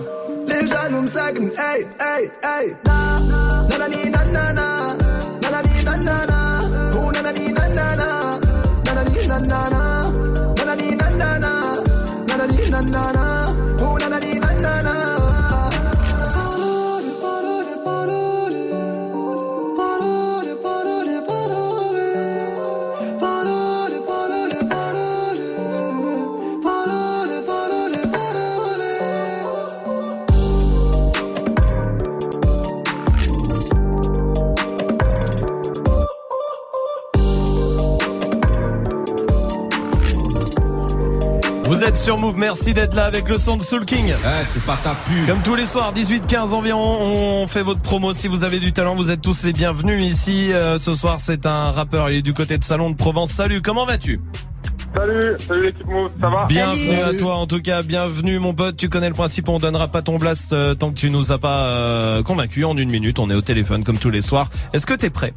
Les 0.47 0.67
jaloux 0.67 1.01
me 1.01 1.07
seguent. 1.07 1.51
Hey, 1.57 1.87
hey, 1.99 2.31
hey. 2.43 2.75
Na, 2.85 3.87
nanana. 4.09 4.87
Nanani, 5.41 5.83
nanana. 5.83 6.39
Nanani, 8.85 10.00
sur 42.01 42.17
Move, 42.17 42.35
merci 42.35 42.73
d'être 42.73 42.95
là 42.95 43.05
avec 43.05 43.29
le 43.29 43.37
son 43.37 43.57
de 43.57 43.61
Soul 43.61 43.85
King. 43.85 44.11
c'est 44.45 44.63
pas 44.63 44.77
ta 44.83 44.95
pub. 44.95 45.27
Comme 45.27 45.43
tous 45.43 45.53
les 45.53 45.67
soirs, 45.67 45.93
18-15 45.93 46.53
environ, 46.53 46.99
on 46.99 47.45
fait 47.45 47.61
votre 47.61 47.81
promo. 47.81 48.11
Si 48.13 48.27
vous 48.27 48.43
avez 48.43 48.57
du 48.57 48.73
talent, 48.73 48.95
vous 48.95 49.11
êtes 49.11 49.21
tous 49.21 49.43
les 49.43 49.53
bienvenus 49.53 50.01
ici. 50.01 50.51
Euh, 50.51 50.79
ce 50.79 50.95
soir, 50.95 51.19
c'est 51.19 51.45
un 51.45 51.69
rappeur, 51.69 52.09
il 52.09 52.17
est 52.17 52.21
du 52.23 52.33
côté 52.33 52.57
de 52.57 52.63
Salon 52.63 52.89
de 52.89 52.95
Provence. 52.95 53.29
Salut, 53.29 53.61
comment 53.61 53.85
vas-tu? 53.85 54.19
Salut, 54.95 55.35
salut 55.47 55.63
l'équipe 55.65 55.85
Move, 55.85 56.09
ça 56.19 56.29
va? 56.29 56.45
Bienvenue 56.47 57.01
à 57.01 57.13
toi 57.13 57.35
en 57.35 57.45
tout 57.45 57.61
cas, 57.61 57.83
bienvenue 57.83 58.39
mon 58.39 58.55
pote, 58.55 58.77
tu 58.77 58.89
connais 58.89 59.07
le 59.07 59.13
principe, 59.13 59.47
on 59.47 59.59
donnera 59.59 59.87
pas 59.87 60.01
ton 60.01 60.17
blast 60.17 60.53
euh, 60.53 60.73
tant 60.73 60.89
que 60.89 60.97
tu 60.97 61.11
nous 61.11 61.31
as 61.31 61.37
pas 61.37 61.65
euh, 61.65 62.23
convaincu 62.23 62.65
en 62.65 62.75
une 62.77 62.89
minute, 62.89 63.19
on 63.19 63.29
est 63.29 63.35
au 63.35 63.41
téléphone 63.41 63.83
comme 63.83 63.99
tous 63.99 64.09
les 64.09 64.23
soirs. 64.23 64.49
Est-ce 64.73 64.87
que 64.87 64.95
t'es 64.95 65.11
prêt? 65.11 65.35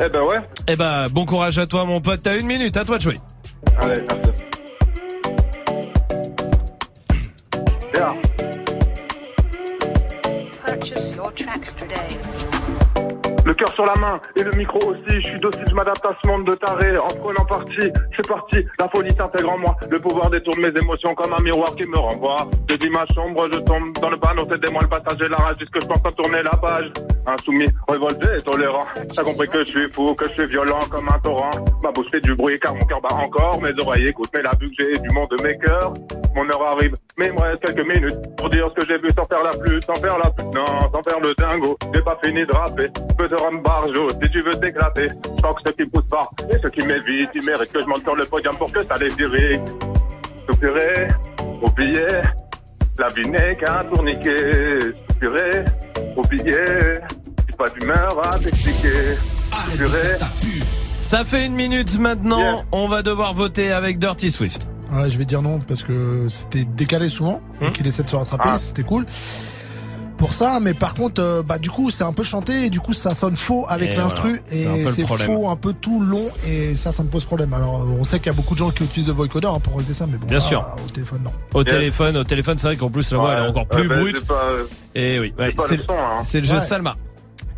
Eh 0.00 0.08
ben 0.08 0.22
ouais. 0.22 0.38
Eh 0.68 0.76
ben 0.76 1.08
bon 1.08 1.24
courage 1.24 1.58
à 1.58 1.66
toi 1.66 1.84
mon 1.86 2.00
pote, 2.00 2.20
t'as 2.22 2.38
une 2.38 2.46
minute, 2.46 2.76
à 2.76 2.84
toi 2.84 2.98
de 2.98 3.02
jouer. 3.02 3.20
Allez, 3.80 4.00
merci. 4.08 4.55
Yeah. 7.96 8.12
Purchase 10.60 11.14
your 11.14 11.30
tracks 11.30 11.72
today. 11.72 12.55
Le 13.46 13.54
cœur 13.54 13.72
sur 13.74 13.86
la 13.86 13.94
main 13.94 14.20
et 14.34 14.42
le 14.42 14.50
micro 14.56 14.76
aussi, 14.90 15.20
je 15.20 15.28
suis 15.28 15.40
docile, 15.40 15.64
je 15.68 15.74
m'adapte 15.74 16.04
à 16.04 16.10
ce 16.20 16.28
monde 16.28 16.44
de 16.46 16.54
taré. 16.54 16.98
En 16.98 17.06
prenant 17.06 17.44
parti, 17.44 17.92
c'est 18.16 18.26
parti, 18.26 18.66
la 18.76 18.88
folie 18.88 19.14
s'intègre 19.16 19.52
en 19.52 19.58
moi. 19.58 19.76
Le 19.88 20.00
pouvoir 20.00 20.30
détourne 20.30 20.60
mes 20.60 20.76
émotions 20.76 21.14
comme 21.14 21.32
un 21.32 21.40
miroir 21.40 21.72
qui 21.76 21.88
me 21.88 21.96
renvoie. 21.96 22.38
Je 22.68 22.74
dis 22.74 22.90
ma 22.90 23.06
chambre, 23.14 23.48
je 23.52 23.60
tombe 23.60 23.92
dans 24.00 24.10
le 24.10 24.16
panneau, 24.16 24.48
aidez-moi 24.52 24.82
le 24.82 24.88
passage 24.88 25.22
et 25.24 25.28
la 25.28 25.36
rage, 25.36 25.56
puisque 25.58 25.80
je 25.80 25.86
pense 25.86 26.00
à 26.04 26.10
tourner 26.10 26.42
la 26.42 26.56
page. 26.56 26.90
Insoumis, 27.24 27.68
révolté 27.88 28.26
et 28.36 28.42
tolérant. 28.42 28.86
T'as 29.14 29.22
compris 29.22 29.48
que 29.48 29.60
je 29.60 29.70
suis 29.70 29.92
fou, 29.92 30.14
que 30.14 30.26
je 30.28 30.32
suis 30.40 30.46
violent 30.48 30.80
comme 30.90 31.08
un 31.08 31.18
torrent. 31.20 31.50
Ma 31.84 31.92
bouche 31.92 32.06
fait 32.10 32.20
du 32.22 32.34
bruit 32.34 32.58
car 32.58 32.74
mon 32.74 32.84
cœur 32.84 33.00
bat 33.00 33.14
encore. 33.14 33.60
Mes 33.62 33.70
oreilles 33.80 34.08
écoutent, 34.08 34.30
mais 34.34 34.42
la 34.42 34.54
vue 34.60 34.66
que 34.66 34.74
j'ai 34.76 34.98
du 34.98 35.08
monde 35.10 35.28
de 35.38 35.46
mes 35.46 35.56
cœurs. 35.58 35.92
Mon 36.34 36.44
heure 36.50 36.68
arrive, 36.68 36.92
mais 37.16 37.28
il 37.28 37.32
me 37.32 37.40
reste 37.40 37.60
quelques 37.60 37.86
minutes 37.86 38.36
pour 38.36 38.50
dire 38.50 38.66
ce 38.68 38.74
que 38.74 38.86
j'ai 38.86 39.00
vu 39.00 39.08
sans 39.16 39.24
faire 39.24 39.42
la 39.42 39.56
pluie, 39.56 39.80
sans 39.82 39.94
faire 39.94 40.18
la 40.18 40.30
pute, 40.30 40.54
non, 40.54 40.66
sans 40.66 41.02
faire 41.02 41.20
le 41.20 41.32
dingo. 41.34 41.76
J'ai 41.94 42.02
pas 42.02 42.18
fini 42.22 42.44
de 42.44 42.54
rapper, 42.54 42.90
si 44.22 44.30
tu 44.30 44.42
veux 44.42 44.52
t'éclater. 44.54 45.08
Je 45.36 45.42
crois 45.42 45.54
que 45.54 45.60
ceux 45.66 45.72
qui 45.72 45.82
me 45.84 45.90
poussent 45.90 46.08
pas 46.10 46.28
et 46.50 46.58
ceux 46.62 46.70
qui 46.70 46.80
m'évitent, 46.86 47.30
ils 47.34 47.44
méritent 47.44 47.72
que 47.72 47.80
je 47.80 47.86
monte 47.86 48.02
sur 48.02 48.14
le 48.16 48.24
podium 48.24 48.56
pour 48.56 48.72
que 48.72 48.84
ça 48.86 48.96
les 48.98 49.12
irrite. 49.18 49.60
Soupirer, 50.48 51.08
oublier, 51.62 52.06
la 52.98 53.08
vie 53.08 53.28
n'est 53.28 53.56
qu'un 53.56 53.84
tourniquet. 53.92 54.78
Soupirer, 55.10 55.64
oublier, 56.16 56.64
j'ai 57.48 57.56
pas 57.56 57.68
d'humeur 57.70 58.32
à 58.32 58.38
t'expliquer. 58.38 59.16
Soupirer, 59.52 60.18
Ça 61.00 61.24
fait 61.24 61.46
une 61.46 61.54
minute 61.54 61.98
maintenant, 61.98 62.64
on 62.72 62.88
va 62.88 63.02
devoir 63.02 63.34
voter 63.34 63.72
avec 63.72 63.98
Dirty 63.98 64.30
Swift. 64.30 64.68
Ouais, 64.92 65.10
je 65.10 65.18
vais 65.18 65.24
dire 65.24 65.42
non 65.42 65.58
parce 65.58 65.82
que 65.82 66.26
c'était 66.28 66.64
décalé 66.64 67.08
souvent, 67.08 67.40
Hum. 67.60 67.68
donc 67.68 67.80
il 67.80 67.86
essaie 67.86 68.04
de 68.04 68.08
se 68.08 68.14
rattraper, 68.16 68.48
Ah. 68.52 68.58
c'était 68.58 68.84
cool. 68.84 69.04
Pour 70.18 70.32
ça, 70.32 70.60
mais 70.62 70.72
par 70.72 70.94
contre, 70.94 71.20
euh, 71.22 71.42
bah 71.42 71.58
du 71.58 71.68
coup, 71.70 71.90
c'est 71.90 72.02
un 72.04 72.12
peu 72.12 72.22
chanté 72.22 72.64
et 72.66 72.70
du 72.70 72.80
coup, 72.80 72.94
ça 72.94 73.10
sonne 73.10 73.36
faux 73.36 73.66
avec 73.68 73.92
Et 73.92 73.96
l'instru 73.98 74.40
voilà, 74.50 74.78
et 74.78 74.86
c'est 74.88 75.04
faux 75.06 75.50
un 75.50 75.56
peu 75.56 75.74
tout 75.74 76.00
long 76.00 76.30
et 76.46 76.74
ça, 76.74 76.90
ça 76.90 77.02
me 77.02 77.08
pose 77.08 77.24
problème. 77.24 77.52
Alors, 77.52 77.82
euh, 77.82 77.96
on 78.00 78.04
sait 78.04 78.18
qu'il 78.18 78.28
y 78.28 78.30
a 78.30 78.32
beaucoup 78.32 78.54
de 78.54 78.60
gens 78.60 78.70
qui 78.70 78.84
utilisent 78.84 79.08
le 79.08 79.12
vocoder 79.14 79.46
hein, 79.46 79.60
pour 79.60 79.76
régler 79.76 79.92
ça, 79.92 80.06
mais 80.06 80.16
bon, 80.16 80.26
Bien 80.26 80.38
là, 80.38 80.40
sûr. 80.44 80.66
au 80.86 80.90
téléphone, 80.90 81.20
non. 81.22 81.32
Au 81.52 81.64
téléphone, 81.64 82.16
au 82.16 82.24
téléphone, 82.24 82.56
c'est 82.56 82.66
vrai 82.68 82.76
qu'en 82.76 82.88
plus 82.88 83.12
la 83.12 83.18
voix 83.18 83.34
elle 83.34 83.44
est 83.44 83.48
encore 83.50 83.66
plus 83.66 83.86
ben, 83.88 84.00
brute. 84.00 84.24
pas- 84.26 84.34
Et 84.94 85.18
oui, 85.20 85.34
ouais, 85.38 85.52
pas 85.52 85.62
c'est 85.66 85.76
le 85.76 85.82
son, 85.82 85.92
hein. 85.92 86.22
c'est 86.22 86.40
le 86.40 86.46
jeu. 86.46 86.60
Salma. 86.60 86.96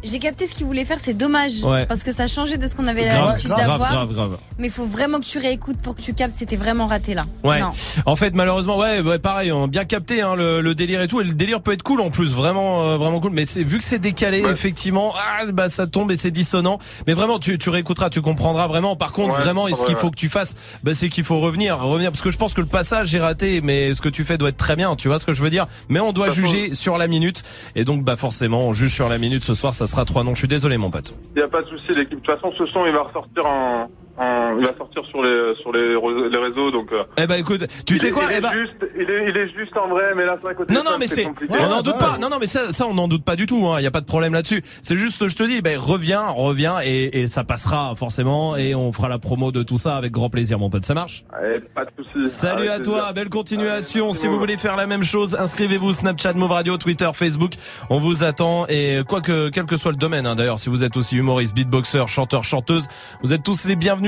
J'ai 0.04 0.20
capté 0.20 0.46
ce 0.46 0.54
qu'il 0.54 0.64
voulait 0.66 0.84
faire, 0.84 0.98
c'est 1.02 1.14
dommage. 1.14 1.62
Ouais. 1.64 1.84
Parce 1.86 2.04
que 2.04 2.12
ça 2.12 2.24
a 2.24 2.26
changé 2.28 2.56
de 2.56 2.66
ce 2.68 2.76
qu'on 2.76 2.86
avait 2.86 3.04
l'habitude 3.04 3.50
d'avoir. 3.50 3.78
grave, 3.78 4.12
grave. 4.12 4.38
Mais 4.58 4.68
il 4.68 4.72
faut 4.72 4.84
vraiment 4.86 5.18
que 5.18 5.24
tu 5.24 5.38
réécoutes 5.38 5.78
pour 5.78 5.96
que 5.96 6.02
tu 6.02 6.14
captes, 6.14 6.34
c'était 6.36 6.56
vraiment 6.56 6.86
raté 6.86 7.14
là. 7.14 7.26
Ouais. 7.42 7.60
Non. 7.60 7.70
En 8.06 8.14
fait, 8.14 8.32
malheureusement, 8.34 8.78
ouais, 8.78 9.00
ouais, 9.00 9.18
pareil, 9.18 9.50
on 9.50 9.64
a 9.64 9.66
bien 9.66 9.84
capté 9.84 10.22
hein, 10.22 10.36
le, 10.36 10.60
le 10.60 10.74
délire 10.74 11.02
et 11.02 11.08
tout. 11.08 11.20
Et 11.20 11.24
le 11.24 11.32
délire 11.32 11.60
peut 11.62 11.72
être 11.72 11.82
cool 11.82 12.00
en 12.00 12.10
plus, 12.10 12.32
vraiment, 12.32 12.82
euh, 12.82 12.96
vraiment 12.96 13.18
cool. 13.20 13.32
Mais 13.32 13.44
c'est 13.44 13.64
vu 13.64 13.78
que 13.78 13.84
c'est 13.84 13.98
décalé, 13.98 14.42
effectivement, 14.48 15.14
ah, 15.16 15.46
bah 15.52 15.68
ça 15.68 15.86
tombe 15.88 16.12
et 16.12 16.16
c'est 16.16 16.30
dissonant. 16.30 16.78
Mais 17.08 17.12
vraiment, 17.12 17.38
tu, 17.40 17.58
tu 17.58 17.68
réécouteras, 17.70 18.08
tu 18.10 18.22
comprendras 18.22 18.68
vraiment. 18.68 18.94
Par 18.94 19.12
contre, 19.12 19.36
Ouais, 19.36 19.42
vraiment, 19.44 19.66
et 19.68 19.74
ce 19.74 19.84
qu'il 19.84 19.96
faut 19.96 20.10
que 20.10 20.16
tu 20.16 20.28
fasses, 20.28 20.54
bah, 20.84 20.94
c'est 20.94 21.08
qu'il 21.08 21.24
faut 21.24 21.40
revenir, 21.40 21.78
revenir, 21.80 22.10
parce 22.12 22.22
que 22.22 22.30
je 22.30 22.38
pense 22.38 22.54
que 22.54 22.60
le 22.60 22.66
passage 22.68 23.14
est 23.14 23.20
raté, 23.20 23.60
mais 23.60 23.94
ce 23.94 24.00
que 24.00 24.08
tu 24.08 24.24
fais 24.24 24.38
doit 24.38 24.50
être 24.50 24.56
très 24.56 24.76
bien. 24.76 24.94
Tu 24.96 25.08
vois 25.08 25.18
ce 25.18 25.26
que 25.26 25.32
je 25.32 25.42
veux 25.42 25.50
dire 25.50 25.66
Mais 25.88 25.98
on 26.00 26.12
doit 26.12 26.28
juger 26.30 26.74
sur 26.74 26.98
la 26.98 27.08
minute. 27.08 27.42
Et 27.74 27.84
donc, 27.84 28.04
bah 28.04 28.14
forcément, 28.16 28.60
on 28.66 28.72
juge 28.72 28.94
sur 28.94 29.08
la 29.08 29.18
minute 29.18 29.44
ce 29.44 29.54
soir. 29.54 29.74
Ça 29.74 29.87
sera 29.88 30.04
trois 30.04 30.22
noms. 30.24 30.34
Je 30.34 30.38
suis 30.40 30.48
désolé, 30.48 30.76
mon 30.78 30.90
pote. 30.90 31.12
Il 31.36 31.40
y 31.40 31.42
a 31.42 31.48
pas 31.48 31.60
de 31.62 31.66
souci, 31.66 31.88
l'équipe. 31.88 32.10
De 32.10 32.14
toute 32.16 32.26
façon, 32.26 32.52
ce 32.56 32.66
son, 32.66 32.86
il 32.86 32.92
va 32.92 33.02
ressortir 33.02 33.44
en- 33.46 33.88
il 34.20 34.64
va 34.66 34.76
sortir 34.76 35.04
sur 35.06 35.22
les, 35.22 35.54
sur 35.60 35.72
les, 35.72 35.90
les 36.30 36.38
réseaux, 36.38 36.70
donc. 36.70 36.90
euh, 36.92 37.04
Eh 37.16 37.26
ben 37.26 37.36
écoute, 37.36 37.66
tu 37.86 37.94
il 37.94 38.00
sais 38.00 38.08
est- 38.08 38.10
quoi 38.10 38.24
il 38.24 38.32
Eh 38.32 38.36
est 38.36 38.40
ben, 38.40 38.52
juste, 38.52 38.74
il 38.96 39.02
est, 39.10 39.30
il 39.30 39.36
est 39.36 39.48
juste 39.56 39.76
en 39.76 39.88
vrai, 39.88 40.12
mais 40.16 40.24
là, 40.24 40.34
c'est 40.36 40.42
vrai 40.42 40.54
qu'au 40.54 40.64
Non, 40.72 40.82
non, 40.84 40.96
mais 40.98 41.06
c'est, 41.06 41.26
on 41.48 41.68
n'en 41.68 41.82
doute 41.82 41.98
pas. 41.98 42.18
Non, 42.20 42.28
non, 42.28 42.38
mais 42.40 42.46
ça, 42.46 42.72
ça, 42.72 42.86
on 42.86 42.94
n'en 42.94 43.06
doute 43.08 43.24
pas 43.24 43.36
du 43.36 43.46
tout. 43.46 43.64
Il 43.78 43.82
y 43.82 43.86
a 43.86 43.90
pas 43.90 44.00
de 44.00 44.06
problème 44.06 44.32
là-dessus. 44.32 44.62
C'est 44.82 44.96
juste, 44.96 45.28
je 45.28 45.36
te 45.36 45.42
dis, 45.44 45.62
ben 45.62 45.78
reviens, 45.78 46.26
reviens, 46.28 46.76
et, 46.82 47.20
et 47.20 47.26
ça 47.28 47.44
passera 47.44 47.94
forcément, 47.96 48.56
et 48.56 48.74
on 48.74 48.90
fera 48.92 49.08
la 49.08 49.18
promo 49.18 49.52
de 49.52 49.62
tout 49.62 49.78
ça 49.78 49.96
avec 49.96 50.12
grand 50.12 50.30
plaisir, 50.30 50.58
mon 50.58 50.70
pote. 50.70 50.84
Ça 50.84 50.94
marche? 50.94 51.24
Eh, 51.42 51.60
pas 51.60 51.84
de 51.84 51.90
souci. 51.96 52.28
Salut 52.28 52.68
à 52.68 52.80
toi, 52.80 52.96
plaisir. 52.98 53.14
belle 53.14 53.28
continuation. 53.28 54.06
Allez, 54.06 54.14
Si 54.18 54.26
vous 54.26 54.38
voulez 54.38 54.56
faire 54.56 54.76
la 54.76 54.86
même 54.86 55.02
chose, 55.04 55.36
inscrivez-vous 55.38 55.92
Snapchat, 55.92 56.32
Move 56.34 56.50
Radio, 56.52 56.76
Twitter, 56.76 57.08
Facebook. 57.14 57.52
On 57.90 57.98
vous 58.00 58.24
attend 58.24 58.66
et 58.68 59.00
quoi 59.08 59.20
que 59.20 59.48
quel 59.50 59.64
que 59.64 59.76
soit 59.76 59.92
le 59.92 59.96
domaine. 59.96 60.26
hein, 60.26 60.34
D'ailleurs, 60.34 60.58
si 60.58 60.70
vous 60.70 60.82
êtes 60.84 60.96
aussi 60.96 61.16
humoriste, 61.16 61.54
beatboxer, 61.54 62.04
chanteur, 62.08 62.42
chanteuse, 62.44 62.86
vous 63.22 63.32
êtes 63.32 63.42
tous 63.42 63.66
les 63.66 63.76
bienvenus. 63.76 64.07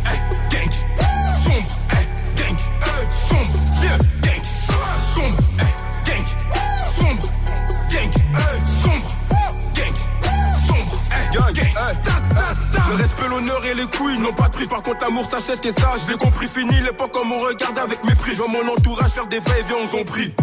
Le 12.89 12.95
respect, 12.95 13.27
l'honneur 13.27 13.65
et 13.65 13.73
les 13.73 13.85
couilles 13.85 14.19
n'ont 14.19 14.33
pas 14.33 14.47
de 14.47 14.51
prix. 14.51 14.67
Par 14.67 14.81
contre, 14.81 15.03
l'amour 15.05 15.25
s'achète 15.25 15.65
et 15.65 15.71
ça, 15.71 15.91
je 16.07 16.13
compris. 16.15 16.47
Fini 16.47 16.79
l'époque 16.81 17.11
comme 17.11 17.31
on 17.31 17.37
regarde 17.37 17.79
avec 17.79 18.03
mépris. 18.03 18.33
Je 18.33 18.37
vois 18.37 18.47
mon 18.49 18.73
entourage 18.73 19.11
faire 19.11 19.25
des 19.27 19.39
va-et-vient, 19.39 19.77
on 19.81 19.85
s'en 19.85 20.03
prie. 20.03 20.33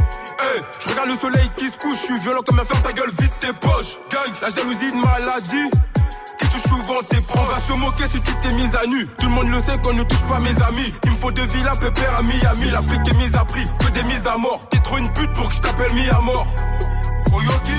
Hey, 0.41 0.63
je 0.81 0.89
regarde 0.89 1.09
le 1.09 1.17
soleil 1.17 1.51
qui 1.57 1.67
se 1.67 1.79
couche, 1.79 1.99
je 2.01 2.05
suis 2.07 2.19
violent 2.21 2.41
comme 2.47 2.59
un 2.59 2.65
fer, 2.65 2.81
ta 2.83 2.93
gueule, 2.93 3.11
vite 3.21 3.33
tes 3.41 3.53
poches. 3.53 3.99
Gang, 4.11 4.33
la 4.43 4.51
jalousie 4.51 4.91
de 4.91 4.97
maladie. 4.97 5.71
Qui 6.39 6.49
touche 6.49 6.63
souvent 6.63 7.01
tes 7.09 7.21
proches. 7.21 7.41
On 7.41 7.53
va 7.53 7.61
se 7.61 7.73
moquer 7.73 8.09
si 8.09 8.21
tu 8.21 8.35
t'es 8.41 8.53
mise 8.55 8.75
à 8.75 8.87
nu. 8.87 9.07
Tout 9.19 9.27
le 9.27 9.33
monde 9.33 9.51
le 9.51 9.61
sait 9.61 9.79
qu'on 9.79 9.93
ne 9.93 10.03
touche 10.03 10.25
pas 10.25 10.41
mes 10.41 10.63
amis. 10.63 10.93
Il 11.05 11.11
me 11.11 11.17
faut 11.17 11.33
deux 11.33 11.47
villas, 11.47 11.79
pépère 11.79 12.17
à 12.17 12.23
Miami. 12.23 12.71
L'Afrique 12.71 13.07
est 13.09 13.17
mise 13.17 13.35
à 13.35 13.45
prix, 13.45 13.65
que 13.79 13.91
des 13.93 14.03
mises 14.05 14.27
à 14.27 14.37
mort. 14.39 14.67
T'es 14.71 14.79
trop 14.79 14.99
une 14.99 15.13
pute 15.13 15.33
pour 15.33 15.49
que 15.49 15.55
je 15.55 15.61
t'appelle 15.61 15.93
mis 15.95 16.09
à 16.09 16.21
mort. 16.21 16.47
Oyoki, 17.33 17.79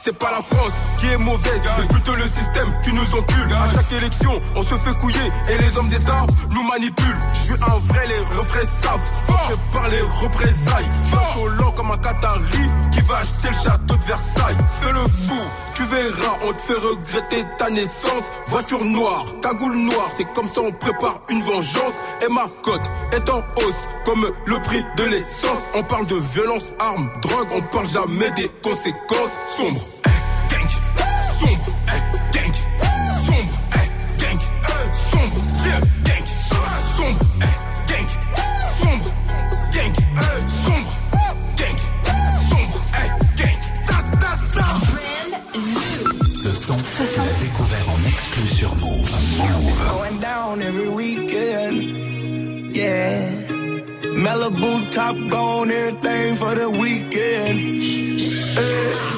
C'est 0.00 0.16
pas 0.16 0.30
la 0.30 0.42
France 0.42 0.74
qui 0.98 1.06
est 1.06 1.18
mauvaise, 1.18 1.60
c'est 1.76 1.88
plutôt 1.88 2.14
le 2.14 2.24
système 2.24 2.72
qui 2.82 2.92
nous 2.92 3.14
encule. 3.14 3.52
À 3.52 3.68
chaque 3.74 3.92
élection, 3.92 4.40
on 4.54 4.62
se 4.62 4.74
fait 4.76 4.96
couiller 4.98 5.26
et 5.50 5.58
les 5.58 5.76
hommes 5.76 5.88
d'État 5.88 6.26
nous 6.50 6.62
manipulent. 6.62 7.18
Je 7.34 7.54
suis 7.54 7.62
un 7.64 7.78
vrai, 7.78 8.06
les 8.06 8.38
refrains 8.38 8.66
savent. 8.66 9.00
Fait 9.26 9.60
par 9.72 9.88
les 9.88 10.00
représailles. 10.00 10.88
Insolent 10.88 11.72
comme 11.72 11.90
un 11.90 11.96
Qatari 11.98 12.66
qui 12.92 13.00
va 13.00 13.16
acheter 13.16 13.48
le 13.48 13.54
château 13.54 13.96
de 13.96 14.04
Versailles. 14.04 14.56
Fais 14.80 14.92
le 14.92 15.08
fou, 15.08 15.40
tu 15.74 15.84
verras, 15.84 16.38
on 16.46 16.52
te 16.52 16.62
fait 16.62 16.74
regretter 16.74 17.44
ta 17.58 17.70
naissance. 17.70 18.24
Voiture 18.46 18.84
noire, 18.84 19.26
cagoule 19.42 19.76
noire, 19.76 20.10
c'est 20.16 20.30
comme 20.32 20.46
ça 20.46 20.60
on 20.60 20.72
prépare 20.72 21.20
une 21.28 21.42
vengeance. 21.42 21.94
Et 22.26 22.32
ma 22.32 22.44
cote 22.62 22.90
est 23.12 23.28
en 23.30 23.42
hausse, 23.56 23.88
comme 24.04 24.26
le 24.46 24.60
prix 24.60 24.84
de 24.96 25.04
l'essence. 25.04 25.68
On 25.74 25.82
parle 25.82 26.06
de 26.06 26.16
violence, 26.16 26.72
armes, 26.78 27.10
drogue, 27.22 27.48
on 27.52 27.62
parle 27.62 27.88
jamais 27.88 28.30
des 28.32 28.50
conséquences 28.62 29.36
sombres. 29.56 29.77
Eh, 30.04 30.10
gang, 30.50 30.68
sombre, 31.38 31.70
eh, 31.88 32.00
gang, 32.32 32.54
sombre, 33.26 33.54
eh, 33.74 33.88
gang, 34.18 34.40
eh, 34.40 34.86
sombre, 35.10 35.38
yeah, 35.64 35.80
gang, 36.04 36.26
sombre, 36.48 37.14
eh, 37.42 37.54
gang, 37.86 38.06
sombre, 38.78 39.10
gang, 39.74 39.94
eh, 40.16 40.38
sombre, 40.64 40.92
gang, 41.56 41.78
sombre, 42.48 42.78
eh, 43.00 43.08
gang, 43.36 43.58
ta 43.86 43.98
ta 44.22 44.32
ta. 44.54 44.66
Ce 46.34 46.50
son, 46.52 46.76
la 46.76 47.32
découverte 47.40 47.88
en 47.88 48.00
exclu 48.08 48.46
sur 48.46 48.74
Move. 48.76 49.10
Move. 49.36 49.78
Going 49.90 50.18
down 50.20 50.62
every 50.62 50.88
weekend. 50.88 51.76
Yeah. 52.76 53.30
Malibu 54.24 54.90
top 54.90 55.16
gone, 55.30 55.70
everything 55.70 56.34
for 56.36 56.54
the 56.54 56.68
weekend. 56.70 57.58
Hey. 58.56 59.17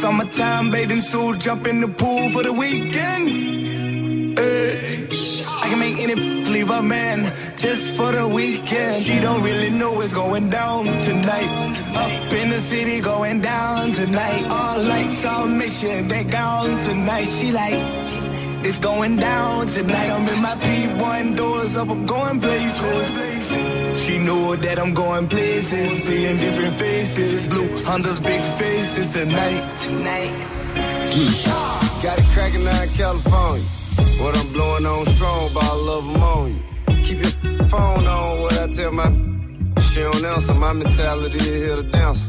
Summertime 0.00 0.70
bathing 0.70 1.02
suit, 1.02 1.40
jump 1.40 1.66
in 1.66 1.82
the 1.82 1.88
pool 1.88 2.30
for 2.30 2.42
the 2.42 2.54
weekend. 2.54 4.38
I 4.38 5.68
can 5.68 5.78
make 5.78 5.98
any 5.98 6.14
leave 6.14 6.70
a 6.70 6.80
man 6.80 7.30
just 7.58 7.92
for 7.92 8.10
the 8.10 8.26
weekend. 8.26 9.02
She 9.04 9.20
don't 9.20 9.42
really 9.42 9.68
know 9.68 9.92
what's 9.92 10.14
going 10.14 10.48
down 10.48 10.86
tonight. 11.02 11.76
Up 11.98 12.32
in 12.32 12.48
the 12.48 12.56
city, 12.56 13.02
going 13.02 13.40
down 13.40 13.92
tonight. 13.92 14.46
All 14.50 14.82
lights 14.82 15.26
on 15.26 15.58
mission, 15.58 16.08
they 16.08 16.24
gone 16.24 16.78
tonight. 16.78 17.26
She 17.26 17.52
like. 17.52 18.29
It's 18.62 18.78
going 18.78 19.16
down 19.16 19.68
tonight. 19.68 20.10
I'm 20.10 20.28
in 20.28 20.42
my 20.42 20.54
P1 20.56 21.36
doors 21.36 21.76
up. 21.76 21.88
I'm 21.88 22.04
going 22.04 22.40
places. 22.40 23.52
She 24.04 24.18
know 24.18 24.54
that 24.54 24.78
I'm 24.78 24.92
going 24.92 25.28
places. 25.28 26.02
Seeing 26.04 26.36
different 26.36 26.74
faces. 26.74 27.48
Blue 27.48 27.68
Honda's 27.84 28.20
big 28.20 28.42
faces 28.60 29.08
tonight. 29.10 29.62
Tonight. 29.80 30.32
Hmm. 31.12 32.02
Got 32.02 32.18
it 32.18 32.26
cracking 32.34 32.66
out 32.66 32.86
in 32.86 32.90
California. 32.94 33.64
What 34.22 34.36
I'm 34.36 34.52
blowing 34.52 34.86
on 34.86 35.06
strong, 35.06 35.54
but 35.54 35.64
I 35.64 35.74
love 35.74 36.04
them 36.06 36.22
on 36.22 36.54
you. 36.54 37.02
Keep 37.02 37.18
your 37.24 37.68
phone 37.68 38.06
on, 38.06 38.40
what 38.40 38.58
I 38.58 38.68
tell 38.68 38.92
my 38.92 39.08
she 39.80 40.02
don't 40.02 40.24
answer. 40.24 40.54
My 40.54 40.72
mentality 40.72 41.38
is 41.38 41.46
here 41.46 41.76
to 41.76 41.82
dance. 41.82 42.28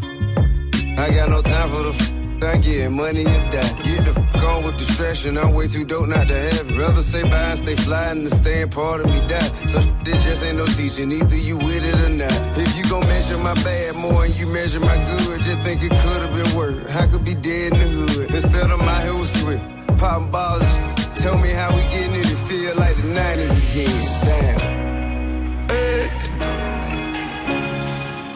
I 0.97 1.11
got 1.11 1.29
no 1.29 1.41
time 1.41 1.69
for 1.69 1.83
the 1.83 2.20
f- 2.41 2.55
I 2.55 2.57
getting 2.57 2.93
money 2.95 3.21
or 3.25 3.49
die. 3.49 3.73
Get 3.83 4.05
the 4.05 4.13
f- 4.17 4.43
on 4.43 4.63
with 4.63 4.77
distraction. 4.77 5.37
I'm 5.37 5.53
way 5.53 5.67
too 5.67 5.85
dope 5.85 6.07
not 6.07 6.27
to 6.27 6.33
have 6.33 6.69
it. 6.69 6.77
Rather 6.77 7.01
say 7.01 7.23
bye 7.23 7.51
and 7.51 7.57
stay 7.57 7.75
fly 7.75 8.11
and 8.11 8.27
stand 8.31 8.71
part 8.71 9.01
of 9.01 9.07
me 9.07 9.19
die. 9.27 9.39
Some 9.67 9.81
shit 9.81 10.19
just 10.19 10.43
ain't 10.43 10.57
no 10.57 10.65
teaching. 10.65 11.11
Either 11.11 11.37
you 11.37 11.57
with 11.57 11.83
it 11.85 11.95
or 12.05 12.09
not. 12.09 12.57
If 12.57 12.75
you 12.77 12.83
gon' 12.89 13.01
measure 13.01 13.37
my 13.37 13.53
bad 13.63 13.95
more 13.95 14.25
and 14.25 14.35
you 14.39 14.47
measure 14.47 14.79
my 14.79 14.95
good, 15.17 15.41
just 15.41 15.59
think 15.59 15.83
it 15.83 15.91
could 15.91 16.21
have 16.21 16.33
been 16.33 16.55
worse. 16.55 16.87
I 16.95 17.07
could 17.07 17.23
be 17.23 17.35
dead 17.35 17.73
in 17.73 17.79
the 17.79 17.87
hood 17.87 18.31
instead 18.33 18.69
of 18.71 18.79
my 18.79 19.01
here 19.01 19.15
with. 19.15 19.61
Popping 19.97 20.31
balls. 20.31 20.77
Tell 21.17 21.37
me 21.37 21.49
how 21.49 21.69
we 21.75 21.81
getting 21.93 22.15
it 22.15 22.25
to 22.25 22.35
feel 22.49 22.75
like 22.75 22.95
the 22.95 23.03
90s 23.03 23.57
again. 23.61 24.07
Damn. 24.25 24.81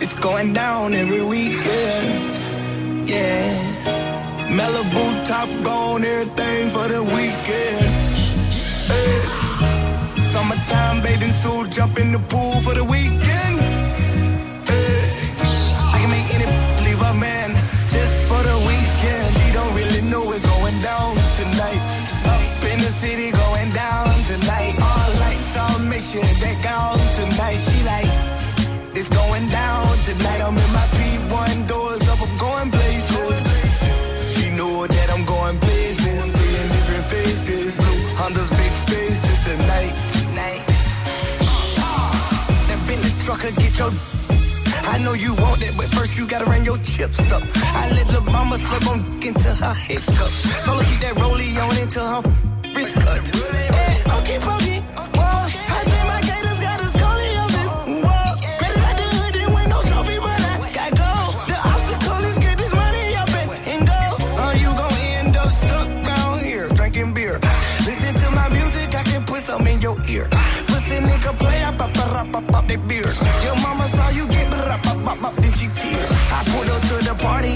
It's 0.02 0.14
going 0.14 0.54
down 0.54 0.94
every 0.94 1.24
weekend. 1.24 3.10
Yeah. 3.10 3.75
Malibu 4.48 5.26
top 5.26 5.50
gone, 5.64 6.04
everything 6.04 6.70
for 6.70 6.88
the 6.88 7.04
weekend. 7.04 7.86
Hey. 8.92 10.22
Summertime 10.32 11.02
bathing 11.02 11.32
suit, 11.32 11.72
jump 11.72 11.98
in 11.98 12.12
the 12.12 12.20
pool 12.20 12.62
for 12.62 12.74
the 12.74 12.84
weekend. 12.84 13.85
Get 43.76 43.80
your. 43.80 43.92
I 44.88 45.00
know 45.00 45.14
you 45.14 45.34
want 45.36 45.62
it, 45.64 45.76
but 45.76 45.88
first 45.94 46.18
you 46.18 46.28
gotta 46.28 46.46
run 46.46 46.64
your 46.64 46.78
chips 46.80 47.20
up. 47.32 47.44
I 47.56 47.90
let 47.92 48.08
little 48.08 48.22
mama 48.32 48.58
slip 48.58 48.88
on 48.88 49.00
into 49.24 49.50
her 49.50 49.74
hiccups. 49.74 50.64
Told 50.64 50.84
her 50.84 50.90
keep 50.90 51.02
that 51.02 51.16
rollie 51.16 51.58
on 51.58 51.78
into 51.78 52.00
her 52.00 52.22
wrist 52.76 52.96
cut. 52.96 53.28
Hey, 53.36 54.02
okay, 54.20 54.40
pokey. 54.40 54.80
Whoa, 55.18 55.48
I 55.76 55.82
think 55.90 56.06
my 56.08 56.22
got. 56.22 56.46
Whoa, 58.06 58.36
the 59.00 59.08
hood 59.18 59.36
win 59.56 59.70
no 59.70 59.82
trophy, 59.90 60.18
but 60.20 60.40
I 60.40 60.72
got 60.74 60.92
go. 61.02 61.12
The 61.50 61.58
obstacle 61.74 62.24
is 62.30 62.38
get 62.40 62.58
this 62.58 62.74
money 62.74 63.16
up 63.16 63.30
and, 63.30 63.50
and 63.72 63.82
go. 63.88 64.02
You 64.62 64.70
gon' 64.80 64.94
end 65.20 65.38
up 65.38 65.52
here 66.44 66.70
drinking 66.70 67.14
beer. 67.14 67.40
Listen 67.84 68.14
to 68.16 68.32
my 68.32 68.48
music, 68.50 68.94
I 68.96 69.04
can 69.04 69.26
put 69.26 69.42
some 69.42 69.68
in 69.68 69.82
your 69.82 69.98
ear. 70.08 70.28
Pussy 70.68 70.98
nigga 71.00 71.38
play, 71.40 71.64
I 71.64 71.72
pop, 71.76 71.94
pop, 71.94 72.10
pop, 72.10 72.32
pop, 72.32 72.48
pop 72.48 72.68
that 72.68 72.88
beard. 72.88 73.16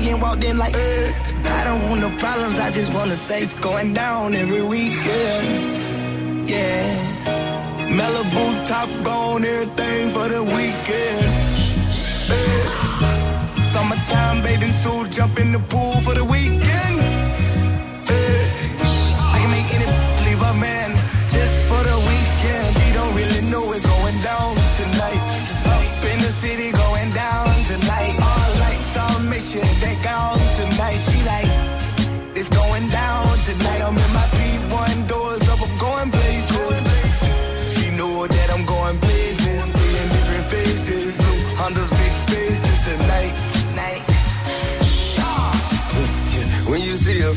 The 0.10 0.18
walked 0.18 0.44
in 0.44 0.58
like, 0.58 0.76
eh. 0.76 1.14
I 1.46 1.64
don't 1.64 1.82
want 1.90 2.02
no 2.02 2.10
problems, 2.18 2.58
I 2.60 2.72
just 2.72 2.92
wanna 2.94 3.16
say 3.16 3.42
it's 3.42 3.54
going 3.56 3.94
down 3.94 4.34
every 4.34 4.64
weekend. 4.64 6.50
Yeah. 6.50 7.90
Malibu 7.98 8.66
top 8.66 8.90
gone, 9.04 9.46
everything 9.46 10.10
for 10.12 10.28
the 10.28 10.44
weekend. 10.44 11.26
Eh. 12.38 13.60
Summertime 13.72 14.42
bathing 14.44 14.72
suit, 14.72 15.12
jump 15.12 15.40
in 15.40 15.52
the 15.52 15.60
pool 15.60 15.96
for 16.02 16.16
the 16.16 16.26
weekend. 16.26 16.89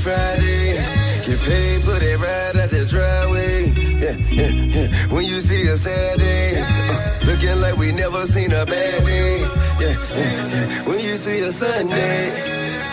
Friday, 0.02 0.74
get 1.24 1.38
paid, 1.46 1.82
put 1.82 2.02
it 2.02 2.18
right 2.18 2.56
at 2.56 2.70
the 2.70 2.84
driveway. 2.84 3.70
Yeah, 4.02 4.16
yeah, 4.34 4.50
yeah. 4.50 4.88
When 5.14 5.24
you 5.24 5.40
see 5.40 5.62
a 5.68 5.76
Saturday, 5.76 6.60
uh, 6.60 7.24
looking 7.24 7.60
like 7.60 7.76
we 7.76 7.92
never 7.92 8.26
seen 8.26 8.50
a 8.50 8.66
bad 8.66 9.06
day. 9.06 9.40
Yeah, 9.78 9.94
yeah, 10.18 10.48
yeah. 10.54 10.82
When 10.88 10.98
you 10.98 11.14
see 11.14 11.38
a 11.38 11.52
Sunday, 11.52 12.30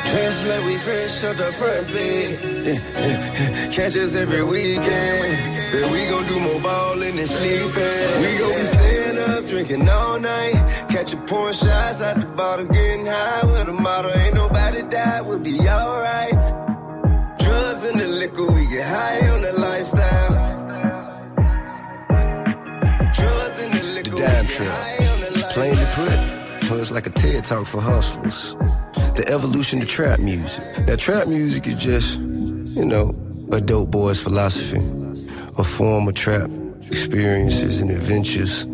dressed 0.05 0.45
like 0.45 0.63
we 0.65 0.77
fresh 0.77 1.23
out 1.23 1.37
the 1.37 1.51
front 1.53 1.87
page. 1.87 2.39
Yeah, 2.41 2.77
yeah, 2.93 3.33
yeah. 3.33 3.67
Catch 3.71 3.95
us 3.97 4.13
every 4.13 4.43
weekend. 4.43 5.57
But 5.71 5.91
we 5.91 6.05
gon' 6.05 6.27
do 6.27 6.39
more 6.39 6.61
ballin' 6.61 7.15
than 7.15 7.25
sleeping. 7.25 8.05
We 8.21 8.37
gon' 8.37 8.53
be 8.53 8.65
staying 8.69 9.17
up, 9.17 9.45
drinking 9.47 9.89
all 9.89 10.19
night. 10.19 10.53
Catch 10.89 11.13
a 11.13 11.17
pouring 11.17 11.53
shots 11.55 12.03
at 12.03 12.21
the 12.21 12.27
bottom, 12.27 12.67
getting 12.67 13.07
high 13.07 13.45
with 13.47 13.67
a 13.67 13.73
model. 13.73 14.11
Ain't 14.11 14.35
nobody 14.35 14.83
die, 14.83 15.21
we'll 15.21 15.39
be 15.39 15.57
alright. 15.67 16.78
And 17.81 17.99
the 17.99 18.07
liquor, 18.07 18.45
we 18.45 18.67
get 18.67 18.85
high 18.85 19.29
on 19.29 19.41
the 19.41 19.53
lifestyle. 19.53 20.33
Drugs 23.13 23.59
and 23.59 23.73
the 23.73 23.83
liquor, 23.95 24.11
The 24.11 24.17
damn 24.17 24.45
we 24.45 24.47
get 24.47 24.49
trip. 24.49 24.67
high 24.69 25.07
on 25.07 25.19
the 25.21 25.31
lifestyle. 25.31 25.53
Plainly 25.53 25.85
put, 25.93 26.69
Well, 26.69 26.79
it's 26.79 26.91
like 26.91 27.07
a 27.07 27.09
TED 27.09 27.43
talk 27.45 27.65
for 27.67 27.81
hustlers. 27.81 28.53
The 29.15 29.25
evolution 29.29 29.81
of 29.81 29.87
trap 29.87 30.19
music. 30.19 30.63
Now, 30.87 30.97
trap 30.97 31.27
music 31.27 31.67
is 31.67 31.75
just, 31.75 32.19
you 32.19 32.85
know, 32.85 33.15
a 33.51 33.61
dope 33.61 33.91
boy's 33.91 34.21
philosophy, 34.21 34.81
a 35.57 35.63
form 35.63 36.07
of 36.07 36.15
trap 36.15 36.49
experiences 36.87 37.81
and 37.81 37.89
adventures. 37.91 38.65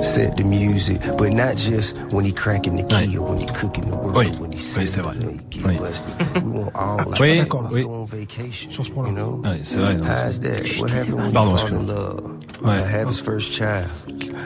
Set 0.00 0.36
the 0.36 0.44
music, 0.44 1.00
but 1.16 1.32
not 1.32 1.56
just 1.56 1.96
when 2.12 2.24
he 2.24 2.32
cracking 2.32 2.76
the 2.76 2.84
key 2.84 3.16
or 3.18 3.26
when 3.28 3.38
he 3.38 3.46
cooking 3.46 3.84
the 3.90 3.96
world. 3.96 4.16
Oui, 4.16 4.26
when 4.38 4.52
he 4.52 4.58
oui 4.76 4.86
c'est 4.86 5.00
vrai. 5.02 5.14
get 5.50 5.62
busted. 5.78 6.44
We 6.44 6.50
want 6.50 6.70
all 6.76 6.96
like, 6.98 7.20
Oui, 7.20 7.44
go 7.82 7.90
on 7.94 8.04
vacation. 8.06 8.70
Sur 8.70 8.84
ce 8.84 8.90
point-là. 8.92 9.10
You 9.10 9.16
know? 9.16 9.42
Oui, 9.44 9.58
c'est 9.64 9.78
vrai. 9.78 9.94
non. 9.96 10.04
How's 10.06 10.38
that? 10.40 10.60
What 10.80 10.90
happened 10.90 11.14
when 11.16 11.32
Pardon, 11.32 11.50
you 11.50 11.58
fall 11.58 11.68
in 11.68 11.82
excuse-moi. 11.82 11.94
love? 11.94 12.34
Ouais. 12.62 12.78
Or 12.78 12.86
have 12.86 13.08
his 13.08 13.20
first 13.20 13.52
child? 13.52 13.88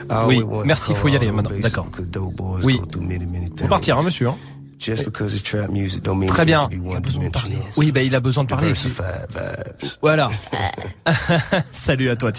I 0.09 0.25
Oui, 0.25 0.37
always 0.37 0.43
wanted 0.43 0.67
merci, 0.67 0.87
to 0.87 0.91
il 0.93 0.95
faut 0.97 1.07
y 1.09 1.15
aller 1.15 1.27
all 1.29 1.33
maintenant. 1.35 1.59
D'accord. 1.61 1.87
Oui. 2.63 2.79
Faut 3.59 3.67
partir, 3.67 3.97
hein, 3.97 4.03
monsieur. 4.03 4.29
hein. 4.29 4.35
Just 4.79 5.05
because 5.05 5.33
it's 5.33 5.43
trap 5.43 5.69
music 5.69 6.03
don't 6.03 6.17
mean 6.19 6.27
Très 6.27 6.45
bien. 6.45 6.67
to 6.67 6.69
be 6.69 6.79
one-dimensional. 6.83 7.59
Oui, 7.77 7.91
bah 7.93 8.01
il 8.01 8.13
a 8.15 8.19
besoin 8.19 8.43
de 8.43 8.49
parler. 8.49 8.73
Voilà. 10.01 10.29
Salut 11.71 12.09
à 12.09 12.15
toi. 12.17 12.31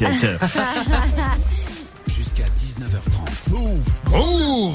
Jusqu'à 2.07 2.45
19h30. 2.79 3.51
Move. 3.51 4.75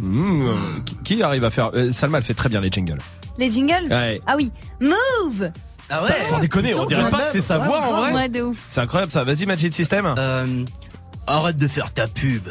Mmh, 0.00 0.84
qui- 0.84 0.96
Qui 1.16 1.22
arrive 1.22 1.44
à 1.44 1.50
faire 1.50 1.70
euh, 1.74 1.92
Salma, 1.92 2.18
elle 2.18 2.24
fait 2.24 2.34
très 2.34 2.48
bien 2.48 2.60
les 2.60 2.70
jingles. 2.70 2.98
Les 3.38 3.50
jingles 3.50 3.88
Ouais. 3.90 4.20
Ah 4.26 4.34
oui. 4.36 4.52
Move 4.80 5.50
Ah 5.88 6.02
ouais 6.02 6.22
Sans 6.24 6.38
déconner, 6.38 6.74
on 6.74 6.86
dirait 6.86 7.10
pas 7.10 7.20
que 7.20 7.30
c'est 7.32 7.40
sa 7.40 7.58
voix 7.58 7.80
en 7.80 8.00
vrai. 8.00 8.12
Ouais, 8.12 8.28
de 8.28 8.42
ouf. 8.42 8.58
C'est 8.66 8.80
incroyable 8.80 9.12
ça. 9.12 9.24
Vas-y, 9.24 9.46
Magic 9.46 9.72
System. 9.74 10.14
Euh, 10.18 10.64
arrête 11.26 11.56
de 11.56 11.68
faire 11.68 11.92
ta 11.92 12.06
pub. 12.08 12.48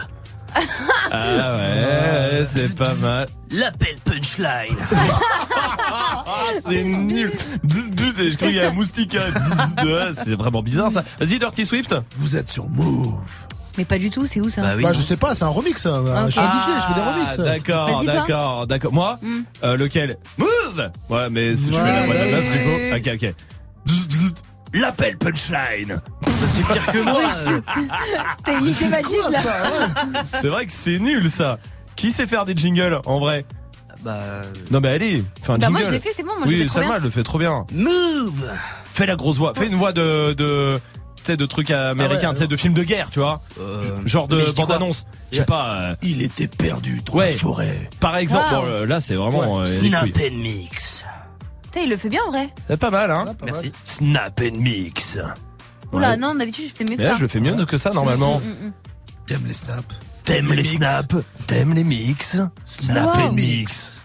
Ah 1.11 1.55
ouais, 1.57 2.43
c'est 2.45 2.75
pas 2.77 2.93
mal. 2.95 3.27
L'appel 3.51 3.95
punchline. 4.03 4.75
C'est 6.65 6.83
nul. 6.83 7.31
Bzz, 7.63 7.91
bzz, 7.91 8.15
je 8.31 8.35
crois 8.35 8.47
qu'il 8.49 8.57
y 8.57 8.59
a 8.59 8.67
un 8.69 8.73
moustique. 8.73 9.15
hein. 9.15 10.11
C'est 10.13 10.35
vraiment 10.35 10.61
bizarre 10.61 10.91
ça. 10.91 11.03
Vas-y, 11.19 11.39
Dirty 11.39 11.65
Swift. 11.65 11.95
Vous 12.17 12.35
êtes 12.35 12.49
sur 12.49 12.67
Move. 12.69 13.15
Mais 13.77 13.85
pas 13.85 13.97
du 13.97 14.09
tout, 14.09 14.25
c'est 14.27 14.41
où 14.41 14.49
ça 14.49 14.61
Bah, 14.61 14.91
je 14.93 14.99
sais 14.99 15.17
pas, 15.17 15.33
c'est 15.35 15.43
un 15.45 15.47
remix. 15.49 15.81
ça. 15.81 16.01
Ok. 16.01 16.07
Je 16.25 16.31
suis 16.31 16.39
un 16.41 16.43
DJ, 16.43 16.65
je 16.81 16.87
fais 16.87 16.93
des 16.93 17.07
remix. 17.09 17.35
Ah, 17.37 17.43
D'accord, 17.43 17.87
Vas-y, 17.87 18.05
toi. 18.05 18.13
d'accord, 18.13 18.67
d'accord. 18.67 18.93
Moi, 18.93 19.19
Hmm. 19.21 19.41
euh, 19.63 19.77
lequel 19.77 20.17
Move 20.37 20.91
Ouais, 21.09 21.29
mais 21.29 21.55
si 21.55 21.67
je 21.71 21.77
fais 21.77 21.83
la 21.83 22.05
voix 22.05 22.13
de 22.15 22.19
la 22.19 22.25
meuf, 22.25 22.49
du 22.51 22.57
coup. 22.63 23.09
Ok, 23.09 23.15
ok. 23.23 23.33
Bzz, 23.85 24.07
bzz. 24.07 24.33
L'appel 24.73 25.17
punchline. 25.17 26.01
C'est 26.27 26.65
pire 26.67 26.85
que 26.93 26.97
moi. 26.99 27.21
T'as 28.45 28.53
imité 28.59 28.87
Magic 28.87 29.17
là 29.31 29.39
C'est 30.25 30.47
vrai 30.47 30.65
que 30.65 30.71
c'est 30.71 30.99
nul 30.99 31.29
ça. 31.29 31.57
Qui 31.97 32.11
sait 32.11 32.25
faire 32.27 32.45
des 32.45 32.55
jingles 32.55 32.99
en 33.05 33.19
vrai 33.19 33.45
Bah. 34.03 34.41
Non 34.71 34.79
mais 34.79 34.87
allez, 34.89 35.23
fais 35.43 35.51
un 35.51 35.57
Bah, 35.57 35.65
jingle. 35.67 35.71
moi, 35.73 35.81
je 35.87 35.91
l'ai 35.91 35.99
fait, 35.99 36.11
c'est 36.15 36.23
bon, 36.23 36.31
moi, 36.37 36.45
je 36.45 36.51
oui, 36.51 36.55
le 36.57 36.61
fais 36.63 36.67
trop 36.67 36.73
Salma, 36.79 36.87
bien. 36.89 36.97
elle 36.97 37.03
le 37.03 37.09
fait 37.09 37.23
trop 37.23 37.37
bien. 37.37 37.65
Move 37.73 38.49
Fais 38.93 39.05
la 39.05 39.15
grosse 39.17 39.37
voix. 39.37 39.53
Fais 39.55 39.67
une 39.67 39.75
voix 39.75 39.91
de, 39.91 40.79
sais, 41.25 41.37
de 41.37 41.45
trucs 41.45 41.71
américains, 41.71 42.29
ouais, 42.29 42.33
tu 42.35 42.41
sais, 42.41 42.47
de 42.47 42.55
films 42.57 42.73
de 42.73 42.83
guerre, 42.83 43.09
tu 43.09 43.19
vois. 43.19 43.41
Euh, 43.59 43.83
Genre 44.05 44.27
de 44.27 44.51
bande-annonce. 44.55 45.05
Je 45.31 45.37
sais 45.37 45.45
pas. 45.45 45.73
euh, 45.73 45.95
Il 46.01 46.21
était 46.21 46.47
perdu 46.47 47.01
dans 47.05 47.13
Ouais. 47.13 47.31
la 47.31 47.37
forêt. 47.37 47.89
par 47.99 48.17
exemple, 48.17 48.53
Wow. 48.53 48.61
bon, 48.61 48.67
euh, 48.67 48.85
là 48.85 49.01
c'est 49.01 49.15
vraiment 49.15 49.59
euh, 49.59 49.65
Snap 49.65 50.05
and 50.17 50.35
mix. 50.37 51.05
Putain, 51.63 51.81
il 51.81 51.89
le 51.89 51.97
fait 51.97 52.09
bien 52.09 52.21
en 52.27 52.31
vrai. 52.31 52.49
C'est 52.67 52.77
pas 52.77 52.91
mal, 52.91 53.09
hein. 53.11 53.25
Merci. 53.45 53.71
Snap 53.83 54.41
and 54.41 54.57
mix. 54.59 55.17
Oula, 55.93 56.11
Ouais. 56.11 56.17
non, 56.17 56.35
d'habitude, 56.35 56.65
je 56.69 56.75
fais 56.75 56.83
mieux 56.83 56.91
que 56.95 57.01
Mais 57.01 57.03
là, 57.05 57.11
ça. 57.11 57.15
je 57.17 57.21
le 57.21 57.27
fais 57.27 57.39
mieux 57.39 57.65
que 57.65 57.77
ça 57.77 57.91
normalement. 57.91 58.41
T'aimes 59.25 59.43
les 59.47 59.53
snaps 59.53 59.99
T'aimes 60.23 60.53
les 60.53 60.63
snaps, 60.63 61.15
t'aimes 61.47 61.73
les 61.73 61.83
mix, 61.83 62.37
snap 62.65 63.15
Wow. 63.17 63.21
and 63.27 63.31
mix. 63.33 63.99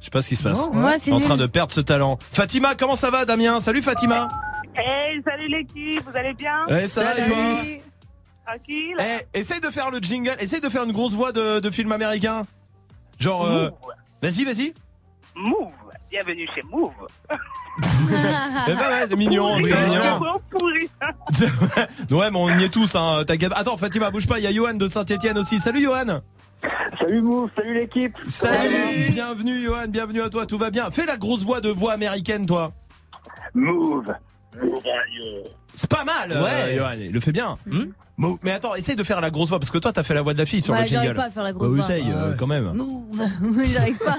Je 0.00 0.04
sais 0.06 0.10
pas 0.10 0.20
ce 0.20 0.28
qui 0.28 0.36
se 0.36 0.42
passe. 0.44 0.68
Non, 0.72 0.84
ouais, 0.84 0.98
c'est 0.98 1.10
en 1.12 1.18
train 1.20 1.36
de 1.36 1.46
perdre 1.46 1.72
ce 1.72 1.80
talent. 1.80 2.16
Fatima, 2.32 2.74
comment 2.76 2.94
ça 2.96 3.10
va, 3.10 3.24
Damien? 3.24 3.60
Salut 3.60 3.82
Fatima. 3.82 4.28
Hey, 4.76 5.20
salut 5.24 5.48
l'équipe, 5.48 6.02
vous 6.06 6.16
allez 6.16 6.34
bien? 6.34 6.60
Eh, 6.68 6.80
ça 6.80 7.04
va 7.04 7.18
et 7.18 7.24
toi? 7.24 7.36
Salut. 7.36 7.80
Tranquille 8.46 8.96
Eh, 9.00 9.38
essaye 9.38 9.60
de 9.60 9.70
faire 9.70 9.90
le 9.90 9.98
jingle, 9.98 10.36
essaye 10.38 10.60
de 10.60 10.68
faire 10.68 10.84
une 10.84 10.92
grosse 10.92 11.14
voix 11.14 11.32
de, 11.32 11.60
de 11.60 11.70
film 11.70 11.90
américain. 11.92 12.42
Genre, 13.18 13.44
euh, 13.46 13.70
Move. 13.70 13.72
vas-y, 14.22 14.44
vas-y. 14.44 14.74
Move 15.34 15.72
Bienvenue 16.10 16.46
chez 16.54 16.62
Move 16.70 16.92
Eh 18.68 18.74
ben 18.74 18.78
ouais, 18.78 19.06
c'est 19.08 19.16
mignon, 19.16 19.56
c'est 19.62 19.86
mignon. 19.86 20.20
Ouais, 22.16 22.30
mais 22.30 22.38
on 22.38 22.58
y 22.58 22.64
est 22.64 22.68
tous, 22.68 22.94
hein. 22.94 23.24
T'inquiète. 23.26 23.52
Attends, 23.54 23.76
Fatima, 23.76 24.10
bouge 24.10 24.26
pas. 24.26 24.38
Il 24.38 24.44
y 24.44 24.46
a 24.46 24.52
Johan 24.52 24.74
de 24.74 24.86
Saint-Etienne 24.88 25.36
aussi. 25.38 25.58
Salut, 25.58 25.82
Johan. 25.82 26.20
Salut 26.98 27.20
Move, 27.22 27.50
salut 27.56 27.74
l'équipe 27.74 28.14
Salut. 28.26 29.10
Bienvenue, 29.10 29.62
Johan. 29.64 29.88
Bienvenue 29.88 30.22
à 30.22 30.28
toi. 30.30 30.46
Tout 30.46 30.58
va 30.58 30.70
bien. 30.70 30.90
Fais 30.90 31.04
la 31.06 31.16
grosse 31.16 31.42
voix 31.42 31.60
de 31.60 31.68
voix 31.68 31.92
américaine, 31.92 32.46
toi. 32.46 32.72
Move 33.54 34.14
C'est 35.74 35.90
pas 35.90 36.04
mal, 36.04 36.32
euh, 36.32 36.42
Ouais. 36.42 36.76
Johan. 36.76 36.90
Il 36.98 37.12
le 37.12 37.20
fait 37.20 37.32
bien. 37.32 37.56
Mo- 38.18 38.38
Mais 38.42 38.52
attends, 38.52 38.74
essaye 38.74 38.96
de 38.96 39.02
faire 39.02 39.20
la 39.20 39.28
grosse 39.30 39.50
voix 39.50 39.58
parce 39.58 39.70
que 39.70 39.76
toi, 39.76 39.92
t'as 39.92 40.02
fait 40.02 40.14
la 40.14 40.22
voix 40.22 40.32
de 40.32 40.38
la 40.38 40.46
fille 40.46 40.62
sur 40.62 40.72
Ouais, 40.72 40.80
le 40.82 40.86
jingle. 40.86 41.02
j'arrive 41.02 41.16
pas 41.18 41.24
à 41.26 41.30
faire 41.30 41.42
la 41.42 41.52
grosse 41.52 41.72
Bah, 41.72 41.82
voix. 41.82 41.94
essaye, 41.96 42.10
euh, 42.10 42.32
quand 42.38 42.46
même. 42.46 42.72
Move 42.72 43.20
J'arrive 43.74 43.98
pas. 43.98 44.16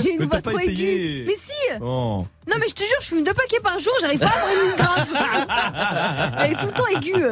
J'ai 0.00 0.12
une 0.12 0.20
Mais 0.20 0.26
voix 0.26 0.40
trop 0.40 0.56
aiguë. 0.58 1.24
Mais 1.26 1.34
si 1.36 1.52
Oh. 1.80 2.24
Non, 2.48 2.56
mais 2.60 2.68
je 2.68 2.74
te 2.74 2.80
jure, 2.84 2.96
je 3.00 3.06
fume 3.06 3.24
deux 3.24 3.34
paquets 3.34 3.58
par 3.60 3.78
jour, 3.80 3.92
j'arrive 4.00 4.20
pas 4.20 4.26
à 4.26 4.28
avoir 4.28 4.50
une 4.52 4.76
grave. 4.76 6.34
Elle 6.44 6.52
est 6.52 6.56
tout 6.56 6.66
le 6.66 6.72
temps 6.72 6.86
aiguë. 6.86 7.24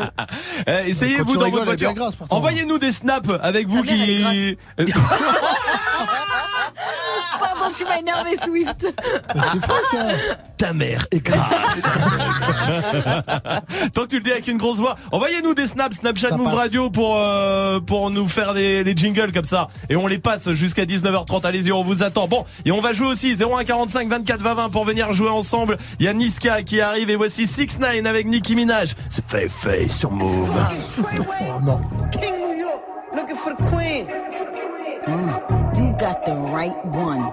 Eh, 0.67 0.91
essayez 0.91 1.17
Quand 1.19 1.25
vous 1.25 1.33
tu 1.33 1.39
dans 1.39 1.45
rigoles, 1.45 1.65
votre 1.65 1.85
voiture. 1.85 2.27
Envoyez-nous 2.31 2.79
des 2.79 2.91
snaps 2.91 3.31
avec 3.41 3.69
vous 3.69 3.83
qui. 3.85 4.57
Tu 7.77 7.85
m'as 7.85 7.99
énervé, 7.99 8.36
Swift. 8.36 8.86
C'est 9.35 9.65
faux 9.66 9.73
ça. 9.93 10.07
Ta 10.57 10.73
mère 10.73 11.07
est 11.12 11.20
grasse. 11.20 11.82
Tant 13.95 14.03
que 14.03 14.09
tu 14.09 14.16
le 14.16 14.23
dis 14.23 14.32
avec 14.32 14.49
une 14.49 14.59
grosse 14.59 14.78
voix, 14.78 14.97
envoyez-nous 15.12 15.55
des 15.55 15.66
snaps 15.69 15.99
Snapchat 15.99 16.31
Ça 16.31 16.36
Move 16.36 16.47
passe. 16.47 16.55
Radio 16.57 16.90
pour 16.90 17.15
euh, 17.16 17.78
pour 17.81 18.11
nous 18.11 18.27
faire 18.27 18.55
des 18.55 18.82
les 18.82 18.97
jingles 18.97 19.32
comme 19.32 19.45
ça 19.45 19.69
et 19.89 19.95
on 19.97 20.07
les 20.09 20.19
passe 20.19 20.51
jusqu'à 20.53 20.85
19h30. 20.85 21.47
Allez-y, 21.47 21.70
on 21.70 21.85
vous 21.85 22.03
attend. 22.03 22.27
Bon, 22.27 22.45
et 22.65 22.73
on 22.73 22.81
va 22.81 22.93
jouer 22.93 23.07
aussi 23.07 23.36
0145 23.36 24.09
24 24.09 24.40
20 24.40 24.55
20 24.55 24.69
pour 24.70 24.85
venir 24.85 25.12
jouer 25.12 25.31
ensemble. 25.31 25.77
Il 26.01 26.07
y 26.07 26.09
a 26.09 26.12
Niska 26.12 26.62
qui 26.62 26.81
arrive 26.81 27.11
et 27.11 27.16
voici 27.16 27.47
6 27.47 27.78
9 27.78 28.07
avec 28.07 28.27
Nicki 28.27 28.57
Minaj. 28.57 28.95
C'est 29.11 29.24
Fay 29.28 29.49
Fay 29.49 29.89
sur 29.89 30.11
Move. 30.11 30.51
Oh, 31.01 31.61
non. 31.62 31.81
King 32.11 32.35
New 32.43 32.59
York, 32.59 32.82
looking 33.15 33.36
for 33.36 33.53
the 33.55 33.62
queen. 33.70 34.07
You 35.77 35.93
got 35.99 36.24
the 36.27 36.35
right 36.53 36.77
one. 36.86 37.32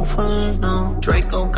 Really 0.00 0.06
want 0.06 0.06
no 0.06 0.06
friends, 0.06 0.58
no. 0.58 0.96
Draco 1.00 1.49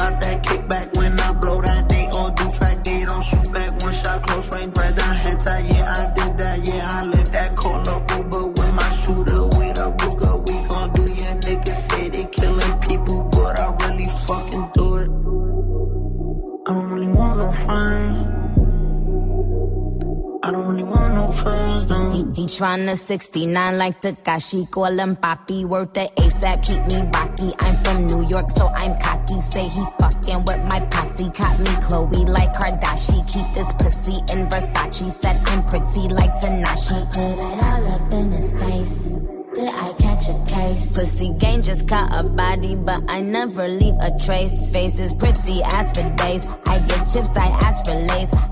tryna 22.53 22.99
69 22.99 23.79
like 23.79 24.01
Takashi, 24.03 24.71
call 24.71 24.99
him 24.99 25.17
Papi, 25.17 25.65
worth 25.65 25.95
the 25.95 26.05
ASAP, 26.17 26.61
keep 26.61 26.83
me 26.93 27.01
rocky. 27.09 27.49
I'm 27.59 27.75
from 27.81 28.07
New 28.07 28.29
York, 28.29 28.51
so 28.51 28.69
I'm 28.69 28.95
cocky. 29.01 29.41
Say 29.49 29.65
he 29.73 29.85
fucking 29.99 30.45
with 30.45 30.63
my 30.69 30.81
posse, 30.93 31.31
caught 31.33 31.59
me 31.65 31.73
Chloe 31.87 32.25
like 32.27 32.53
Kardashian. 32.53 33.25
Keep 33.25 33.49
this 33.57 33.73
pussy 33.81 34.17
in 34.33 34.47
Versace, 34.49 35.13
said 35.23 35.37
I'm 35.49 35.63
pretty 35.65 36.13
like 36.13 36.33
Tanashi. 36.45 37.01
Put 37.09 37.41
it 37.41 37.65
all 37.65 37.89
up 37.89 38.13
in 38.13 38.33
his 38.33 38.53
face. 38.53 39.33
Did 39.55 39.69
I 39.69 39.93
catch 39.99 40.29
a 40.29 40.37
case? 40.47 40.93
Pussy 40.93 41.35
gang 41.39 41.63
just 41.63 41.89
caught 41.89 42.11
a 42.15 42.23
body, 42.23 42.75
but 42.75 43.03
I 43.09 43.21
never 43.23 43.67
leave 43.67 43.95
a 44.01 44.11
trace. 44.19 44.69
Face 44.71 44.99
is 44.99 45.13
pretty 45.15 45.63
as 45.65 45.89
for 45.93 46.09
days. 46.17 46.49
I 46.67 46.77
get 46.89 47.03
chips, 47.13 47.37
I 47.37 47.49
ask 47.65 47.85
for 47.87 47.95
lace. 47.95 48.52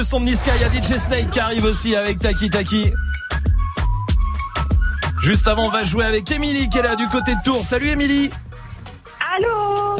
Le 0.00 0.04
son 0.04 0.18
de 0.20 0.24
Niska, 0.24 0.52
il 0.56 0.62
y 0.62 0.64
a 0.64 0.70
DJ 0.72 0.96
Snake 0.98 1.28
qui 1.30 1.40
arrive 1.40 1.64
aussi 1.64 1.94
avec 1.94 2.18
Taki 2.20 2.48
Taki. 2.48 2.90
Juste 5.22 5.46
avant, 5.46 5.66
on 5.66 5.70
va 5.70 5.84
jouer 5.84 6.06
avec 6.06 6.30
Emily 6.30 6.70
qui 6.70 6.78
est 6.78 6.82
là 6.82 6.96
du 6.96 7.06
côté 7.08 7.34
de 7.34 7.40
Tours. 7.44 7.62
Salut 7.62 7.88
Emily 7.88 8.30
Allô 9.36 9.98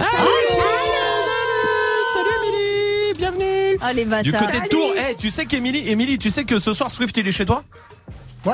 Salut 2.15 2.31
Emily 2.43 3.13
Bienvenue 3.19 3.79
Oh 3.83 3.87
les 3.95 4.05
bâtards. 4.07 4.23
Du 4.23 4.33
côté 4.33 4.61
de 4.63 4.69
Tours, 4.69 4.95
Eh, 5.11 5.17
tu 5.17 5.31
sais 5.31 5.45
qu'Emily, 5.45 5.91
Emily, 5.91 6.19
tu 6.19 6.31
sais 6.31 6.45
que 6.45 6.59
ce 6.59 6.73
soir 6.73 6.91
Swift 6.91 7.15
il 7.19 7.29
est 7.29 7.33
chez 7.33 7.45
toi? 7.45 7.63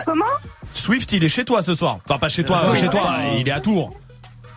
Comment? 0.05 0.25
Swift 0.75 1.13
il 1.13 1.23
est 1.23 1.29
chez 1.29 1.45
toi 1.45 1.63
ce 1.63 1.75
soir. 1.75 2.01
Enfin 2.09 2.19
pas 2.19 2.29
chez 2.29 2.43
toi, 2.43 2.65
Ouais. 2.65 2.71
euh, 2.71 2.81
chez 2.81 2.89
toi, 2.89 3.03
Ouais. 3.03 3.41
il 3.41 3.47
est 3.49 3.53
à 3.53 3.61
Tours. 3.61 3.95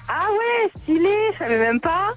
Ah 0.07 0.25
ouais, 0.31 0.71
stylé, 0.81 1.15
je 1.33 1.37
savais 1.37 1.59
même 1.59 1.79
pas. 1.79 2.08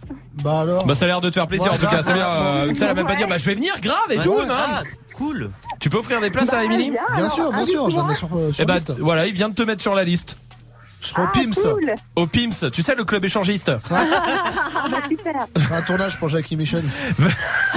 Bah 0.43 0.61
alors 0.61 0.85
Bah 0.87 0.95
ça 0.95 1.05
a 1.05 1.09
l'air 1.09 1.21
de 1.21 1.29
te 1.29 1.35
faire 1.35 1.47
plaisir 1.47 1.73
en 1.73 1.77
tout 1.77 1.87
cas, 1.87 2.01
euh, 2.09 2.75
ça 2.75 2.87
elle 2.87 2.89
va 2.89 2.95
même 2.95 3.07
pas 3.07 3.15
dire 3.15 3.29
bah 3.29 3.39
je 3.39 3.45
vais 3.47 3.55
venir 3.55 3.75
grave 3.81 3.97
et 4.11 4.19
tout, 4.19 4.33
Ouais. 4.35 4.47
non 4.47 4.55
Ah, 4.57 4.83
cool. 5.17 5.51
Tu 5.81 5.89
peux 5.91 5.99
offrir 5.99 6.21
des 6.21 6.31
places 6.31 6.53
à 6.53 6.65
Emily 6.65 6.93
Bien 7.17 7.29
sûr, 7.29 7.53
bien 7.53 7.67
sûr, 7.67 7.91
j'en 7.91 8.09
ai 8.11 8.15
sur, 8.15 8.29
euh, 8.37 8.53
sur 8.53 8.63
Eh 8.63 8.67
bah 8.67 8.75
liste. 8.75 8.93
voilà, 9.01 9.27
il 9.27 9.35
vient 9.35 9.49
de 9.49 9.55
te 9.55 9.63
mettre 9.63 9.83
sur 9.83 9.95
la 9.95 10.05
liste. 10.05 10.39
Je 11.01 11.09
serai 11.09 11.23
au 11.23 11.27
Pims. 11.27 11.51
Cool. 11.61 11.95
Au 12.15 12.27
Pims, 12.29 12.71
tu 12.73 12.81
sais 12.81 12.95
le 12.95 13.03
club 13.03 13.25
échangiste. 13.25 13.73
Ah, 13.91 14.05
bah, 14.91 14.99
super. 15.09 15.47
Un 15.73 15.83
tournage 15.83 16.17
pour 16.19 16.29
Jackie 16.29 16.57
Michel. 16.57 16.85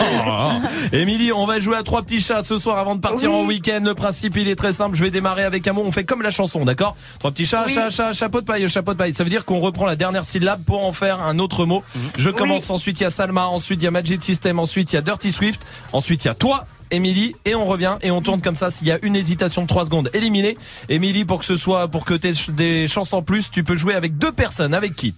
Émilie, 0.94 1.32
on 1.32 1.46
va 1.46 1.60
jouer 1.60 1.76
à 1.78 1.84
trois 1.84 2.02
petits 2.02 2.20
chats 2.20 2.42
ce 2.42 2.58
soir 2.58 2.78
avant 2.78 2.96
de 2.96 3.02
partir 3.02 3.32
Oui. 3.32 3.36
en 3.38 3.46
week-end. 3.46 3.82
Le 3.84 3.94
principe, 3.94 4.38
il 4.38 4.48
est 4.48 4.56
très 4.56 4.74
simple. 4.74 4.96
Je 4.96 5.04
vais 5.04 5.12
démarrer 5.12 5.44
avec 5.44 5.68
un 5.68 5.74
mot. 5.74 5.84
On 5.86 5.92
fait 5.92 6.04
comme 6.06 6.22
la 6.22 6.30
chanson, 6.32 6.66
d'accord 6.66 6.96
Trois 7.20 7.32
petits 7.32 7.46
chats, 7.46 7.66
Oui. 7.68 7.74
chat, 7.74 7.90
chat, 7.90 8.14
chapeau 8.14 8.42
de 8.42 8.46
paille, 8.46 8.68
chapeau 8.70 8.94
de 8.94 8.98
paille. 8.98 9.14
Ça 9.14 9.24
veut 9.24 9.30
dire 9.30 9.46
qu'on 9.46 9.60
reprend 9.60 9.86
la 9.86 9.96
dernière 9.96 10.26
syllabe 10.26 10.64
pour 10.66 10.84
en 10.86 10.92
faire 10.92 11.22
un 11.22 11.40
autre 11.40 11.66
mot. 11.66 11.84
Je 12.18 12.30
commence. 12.30 12.70
Ensuite, 12.70 13.00
il 13.00 13.04
y 13.04 13.06
a 13.06 13.10
Salma. 13.10 13.46
Ensuite, 13.48 13.82
il 13.82 13.86
y 13.86 13.88
a 13.88 13.92
Magic 13.92 14.22
System. 14.24 14.60
Ensuite, 14.60 14.92
il 14.94 14.96
y 14.96 15.00
a 15.00 15.02
Dirty 15.02 15.32
Swift. 15.32 15.66
Ensuite, 15.94 16.26
il 16.26 16.28
y 16.28 16.32
a 16.32 16.36
toi. 16.36 16.66
Émilie 16.92 17.36
et 17.46 17.56
on 17.56 17.66
revient 17.66 17.96
et 18.04 18.12
on 18.12 18.22
tourne 18.22 18.42
comme 18.42 18.54
ça 18.54 18.70
s'il 18.70 18.86
y 18.88 18.92
a 18.92 19.00
une 19.02 19.16
hésitation 19.16 19.64
de 19.64 19.68
3 19.68 19.86
secondes 19.86 20.12
éliminée. 20.14 20.56
Émilie 20.88 21.26
pour 21.26 21.40
que 21.40 21.46
ce 21.46 21.56
soit 21.56 21.88
pour 21.88 22.06
que 22.06 22.14
tu 22.14 22.28
aies 22.28 22.34
des 22.54 22.88
chances 22.88 23.12
en 23.14 23.24
plus, 23.24 23.50
tu 23.50 23.64
peux 23.64 23.76
jouer 23.76 23.96
avec 23.96 24.20
deux 24.20 24.32
personnes. 24.32 24.76
Avec 24.76 24.96
qui? 24.96 25.16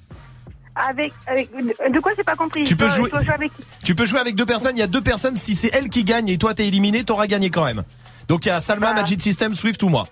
Avec, 0.90 1.14
avec, 1.26 1.50
de 1.56 2.00
quoi 2.00 2.12
j'ai 2.16 2.24
pas 2.24 2.36
compris? 2.36 2.64
Tu 2.64 2.76
peux 2.76 2.90
jouer- 2.90 3.10
avec 3.34 3.52
qui? 3.56 3.64
Tu 3.84 3.96
peux 3.96 4.06
jouer 4.06 4.20
avec 4.20 4.36
deux 4.36 4.46
personnes, 4.46 4.76
il 4.76 4.80
y 4.80 4.84
a 4.84 4.88
deux 4.88 5.02
personnes, 5.02 5.36
si 5.36 5.56
c'est 5.56 5.70
elle 5.74 5.90
qui 5.90 6.04
gagne 6.04 6.28
et 6.30 6.38
toi 6.38 6.54
t'es 6.54 6.68
éliminé, 6.68 7.04
t'auras 7.04 7.28
gagné 7.28 7.50
quand 7.50 7.66
même. 7.66 7.84
Donc 8.28 8.46
il 8.46 8.50
y 8.50 8.52
a 8.52 8.60
Salma, 8.60 8.94
Magic 8.94 9.22
System, 9.22 9.56
Swift 9.56 9.82
ou 9.84 9.90
moi? 9.90 10.04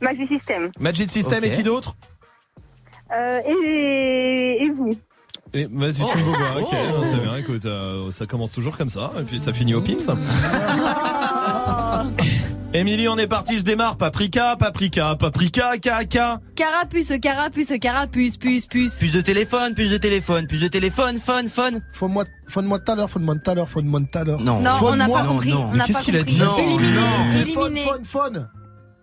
Magic 0.00 0.28
System. 0.28 0.70
Magic 0.80 1.10
System 1.10 1.44
et 1.44 1.50
qui 1.50 1.62
d'autre? 1.62 1.94
Euh, 3.12 3.40
et, 3.46 4.64
et 4.64 4.70
vous. 4.70 4.92
Vas-y, 5.54 6.04
tu 6.06 6.18
me 6.18 6.22
vois. 6.24 6.60
Ok, 6.60 6.74
c'est 7.04 7.22
bien, 7.22 7.36
écoute, 7.36 7.64
euh, 7.64 8.10
ça 8.10 8.26
commence 8.26 8.52
toujours 8.52 8.76
comme 8.76 8.90
ça, 8.90 9.12
et 9.18 9.22
puis 9.22 9.40
ça 9.40 9.52
finit 9.52 9.74
au 9.74 9.80
Pims. 9.80 9.98
Émilie, 12.76 13.08
on 13.08 13.16
est 13.16 13.26
parti, 13.26 13.58
je 13.58 13.62
démarre. 13.64 13.96
Paprika, 13.96 14.54
paprika, 14.58 15.16
paprika, 15.18 15.78
caca. 15.78 16.40
Carapuce, 16.54 17.14
carapuce, 17.22 17.72
carapuce, 17.80 18.36
puce, 18.36 18.66
puce. 18.66 18.96
Plus 18.96 19.14
de 19.14 19.22
téléphone, 19.22 19.72
plus 19.72 19.90
de 19.90 19.96
téléphone, 19.96 20.46
plus 20.46 20.60
de 20.60 20.68
téléphone, 20.68 21.16
fun, 21.16 21.46
fun. 21.46 21.70
Faut-moi, 21.92 22.26
faut-moi 22.46 22.78
tout 22.80 22.92
à 22.92 22.96
l'heure, 22.96 23.08
faut-moi 23.08 23.34
tout 23.36 23.50
à 23.50 23.54
l'heure, 23.54 23.68
faut-moi 23.70 24.00
tout 24.00 24.18
à 24.18 24.24
l'heure. 24.24 24.40
Non. 24.40 24.60
Non, 24.60 24.72
on 24.82 24.94
n'a 24.94 25.08
pas 25.08 25.24
compris. 25.24 25.54
On 25.54 25.72
n'a 25.72 25.86
pas 25.86 25.92
compris. 25.94 26.16
Éliminé, 26.16 27.00
éliminé. 27.40 27.80
Phone, 27.80 28.04
phone, 28.04 28.04
phone. 28.04 28.48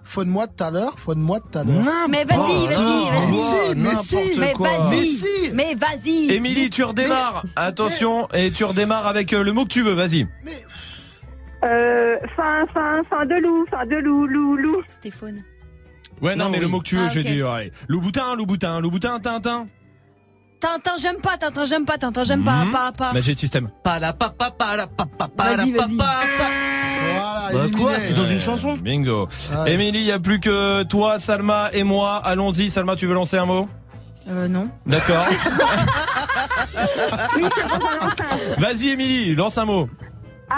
Faut-moi 0.04 0.46
tout 0.46 0.64
à 0.64 0.70
l'heure, 0.70 1.00
faut-moi 1.00 1.40
tout 1.40 1.58
à 1.58 1.64
l'heure. 1.64 1.84
Mais 2.10 2.26
vas-y, 2.26 2.68
vas-y, 2.68 3.10
vas-y. 3.10 3.76
mais 3.76 3.96
si, 3.96 4.16
Mais. 4.38 4.54
Mais 4.60 5.04
si. 5.04 5.52
Mais 5.52 5.74
vas-y. 5.74 6.32
Émilie, 6.32 6.70
tu 6.70 6.84
redémarres. 6.84 7.44
Attention, 7.56 8.28
et 8.34 8.52
tu 8.52 8.66
redémarres 8.66 9.08
avec 9.08 9.34
euh, 9.34 9.44
le 9.44 9.52
mot 9.52 9.64
que 9.64 9.70
tu 9.70 9.82
veux, 9.82 9.94
vas-y. 9.94 10.28
Euh, 11.64 12.18
fin, 12.36 12.66
fin, 12.74 13.02
fin 13.10 13.26
de 13.26 13.36
loup, 13.42 13.66
fin 13.72 13.86
de 13.86 13.96
loup, 13.98 14.28
loup, 14.28 14.58
loup. 14.58 14.82
Stéphane. 14.88 15.44
Ouais, 16.22 16.36
non, 16.36 16.46
Non, 16.46 16.52
mais 16.52 16.60
le 16.60 16.68
mot 16.68 16.80
que 16.80 16.86
tu 16.86 16.96
veux, 16.98 17.06
Ah, 17.06 17.10
j'ai 17.10 17.22
ok. 17.22 17.26
dit, 17.28 17.44
ouais. 17.44 17.72
Louboutin, 17.88 18.36
Louboutin, 18.36 18.80
Louboutin, 18.80 19.20
Tintin. 19.20 19.66
Tintin, 20.60 20.92
j'aime 20.98 21.18
pas, 21.18 21.36
Tintin, 21.38 21.66
j'aime 21.66 21.86
pas, 21.86 21.98
Tintin, 21.98 22.24
j'aime 22.24 22.44
pas, 22.44 22.64
Mhm. 22.64 22.72
pas, 22.72 22.92
pas. 22.94 23.12
Magic 23.14 23.38
System. 23.38 23.70
Pas 23.84 24.00
la 24.00 24.14
papa, 24.14 24.50
pas 24.52 24.78
la 24.78 24.88
papa, 24.88 25.28
pas 25.28 25.56
Vas-y, 25.56 25.72
la 25.72 25.82
vas-y. 25.86 25.98
papa. 25.98 26.14
Voilà, 27.04 27.50
Bah 27.52 27.60
éliminé. 27.66 27.82
quoi, 27.84 28.00
c'est 28.00 28.14
dans 28.14 28.24
une 28.26 28.40
chanson 28.40 28.78
Bingo. 28.78 29.28
Ouais. 29.66 29.74
Émilie, 29.74 30.00
il 30.00 30.06
n'y 30.06 30.12
a 30.12 30.20
plus 30.20 30.40
que 30.40 30.84
toi, 30.84 31.18
Salma 31.18 31.70
et 31.74 31.84
moi. 31.84 32.22
Allons-y. 32.24 32.70
Salma, 32.70 32.96
tu 32.96 33.08
veux 33.08 33.14
lancer 33.14 33.38
un 33.38 33.46
mot? 33.46 33.68
Euh, 34.30 34.48
non. 34.48 34.70
D'accord. 34.86 35.28
Vas-y, 38.58 38.90
Émilie, 38.90 39.36
lance 39.36 39.58
un 39.58 39.66
mot. 39.66 39.90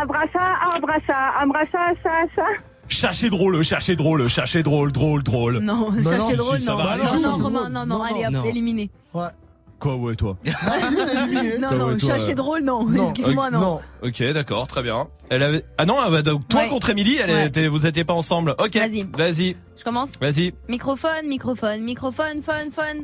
Abraça, 0.02 0.76
abraça, 0.76 1.14
abraça, 1.42 1.94
ça, 2.04 2.10
ça. 2.36 2.44
Cherchez 2.88 3.30
drôle, 3.30 3.64
cherchez 3.64 3.96
drôle, 3.96 4.28
cherchez 4.30 4.62
drôle, 4.62 4.92
drôle, 4.92 5.24
drôle. 5.24 5.58
Non, 5.60 5.90
Bah 5.90 6.02
cherchez 6.04 6.36
non, 6.36 6.44
drôle, 6.44 6.60
ça 6.62 6.72
non. 6.72 6.78
va 6.78 6.84
aller. 6.92 7.04
Non, 7.04 7.38
non. 7.38 7.44
Romain, 7.44 7.70
non, 7.70 7.86
non, 7.86 7.98
Non, 7.98 8.04
allez, 8.04 8.28
non. 8.32 8.40
hop, 8.42 8.46
éliminé. 8.46 8.90
Ouais. 9.14 9.24
Quoi, 9.80 9.96
ouais, 9.96 10.16
toi 10.16 10.38
éliminé. 10.46 11.58
Non, 11.60 11.72
non, 11.76 11.86
ouais, 11.88 11.98
toi, 11.98 12.10
cherchez 12.18 12.32
euh, 12.32 12.36
drôle, 12.36 12.62
non. 12.64 12.86
Non. 12.86 13.10
Excuse-moi, 13.10 13.50
non. 13.52 13.80
Ok, 14.04 14.22
d'accord, 14.34 14.68
très 14.68 14.84
bien. 14.84 15.08
Elle 15.30 15.44
avait. 15.44 15.66
Ah 15.78 15.86
non, 15.86 15.96
ah 16.00 16.10
bah, 16.10 16.22
donc, 16.22 16.48
toi 16.48 16.62
Ouais. 16.62 16.70
contre 16.70 16.90
Émilie, 16.92 17.18
elle 17.18 17.32
Ouais. 17.32 17.48
était, 17.48 17.68
vous 17.68 17.86
étiez 17.88 18.04
pas 18.04 18.14
ensemble. 18.14 18.56
Ok. 18.60 18.76
Vas-y. 18.76 19.04
Vas-y, 19.18 19.56
Je 19.78 19.84
commence 19.84 20.18
vas-y. 20.20 20.54
Microphone, 20.70 21.28
microphone, 21.28 21.82
microphone, 21.84 22.42
phone, 22.42 22.72
phone. 22.72 23.04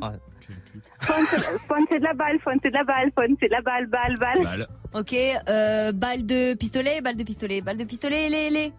Ah. 0.74 1.04
Fun, 1.04 1.14
c'est- 1.28 1.58
fun, 1.68 1.76
c'est 1.90 1.98
de 1.98 2.04
la 2.04 2.14
balle, 2.14 2.38
fun, 2.44 2.52
c'est 2.62 2.70
de 2.70 2.74
la 2.74 2.84
balle, 2.84 3.10
fun, 3.18 3.26
c'est 3.40 3.48
de 3.48 3.52
la 3.52 3.60
balle, 3.62 3.86
balle, 3.86 4.16
balle. 4.18 4.42
Balle. 4.42 4.68
Ok, 4.94 5.14
euh, 5.48 5.92
balle 5.92 6.26
de 6.26 6.54
pistolet, 6.54 7.00
balle 7.02 7.16
de 7.16 7.24
pistolet, 7.24 7.60
balle 7.60 7.76
de 7.76 7.84
pistolet, 7.84 8.28
les, 8.28 8.50
les. 8.50 8.72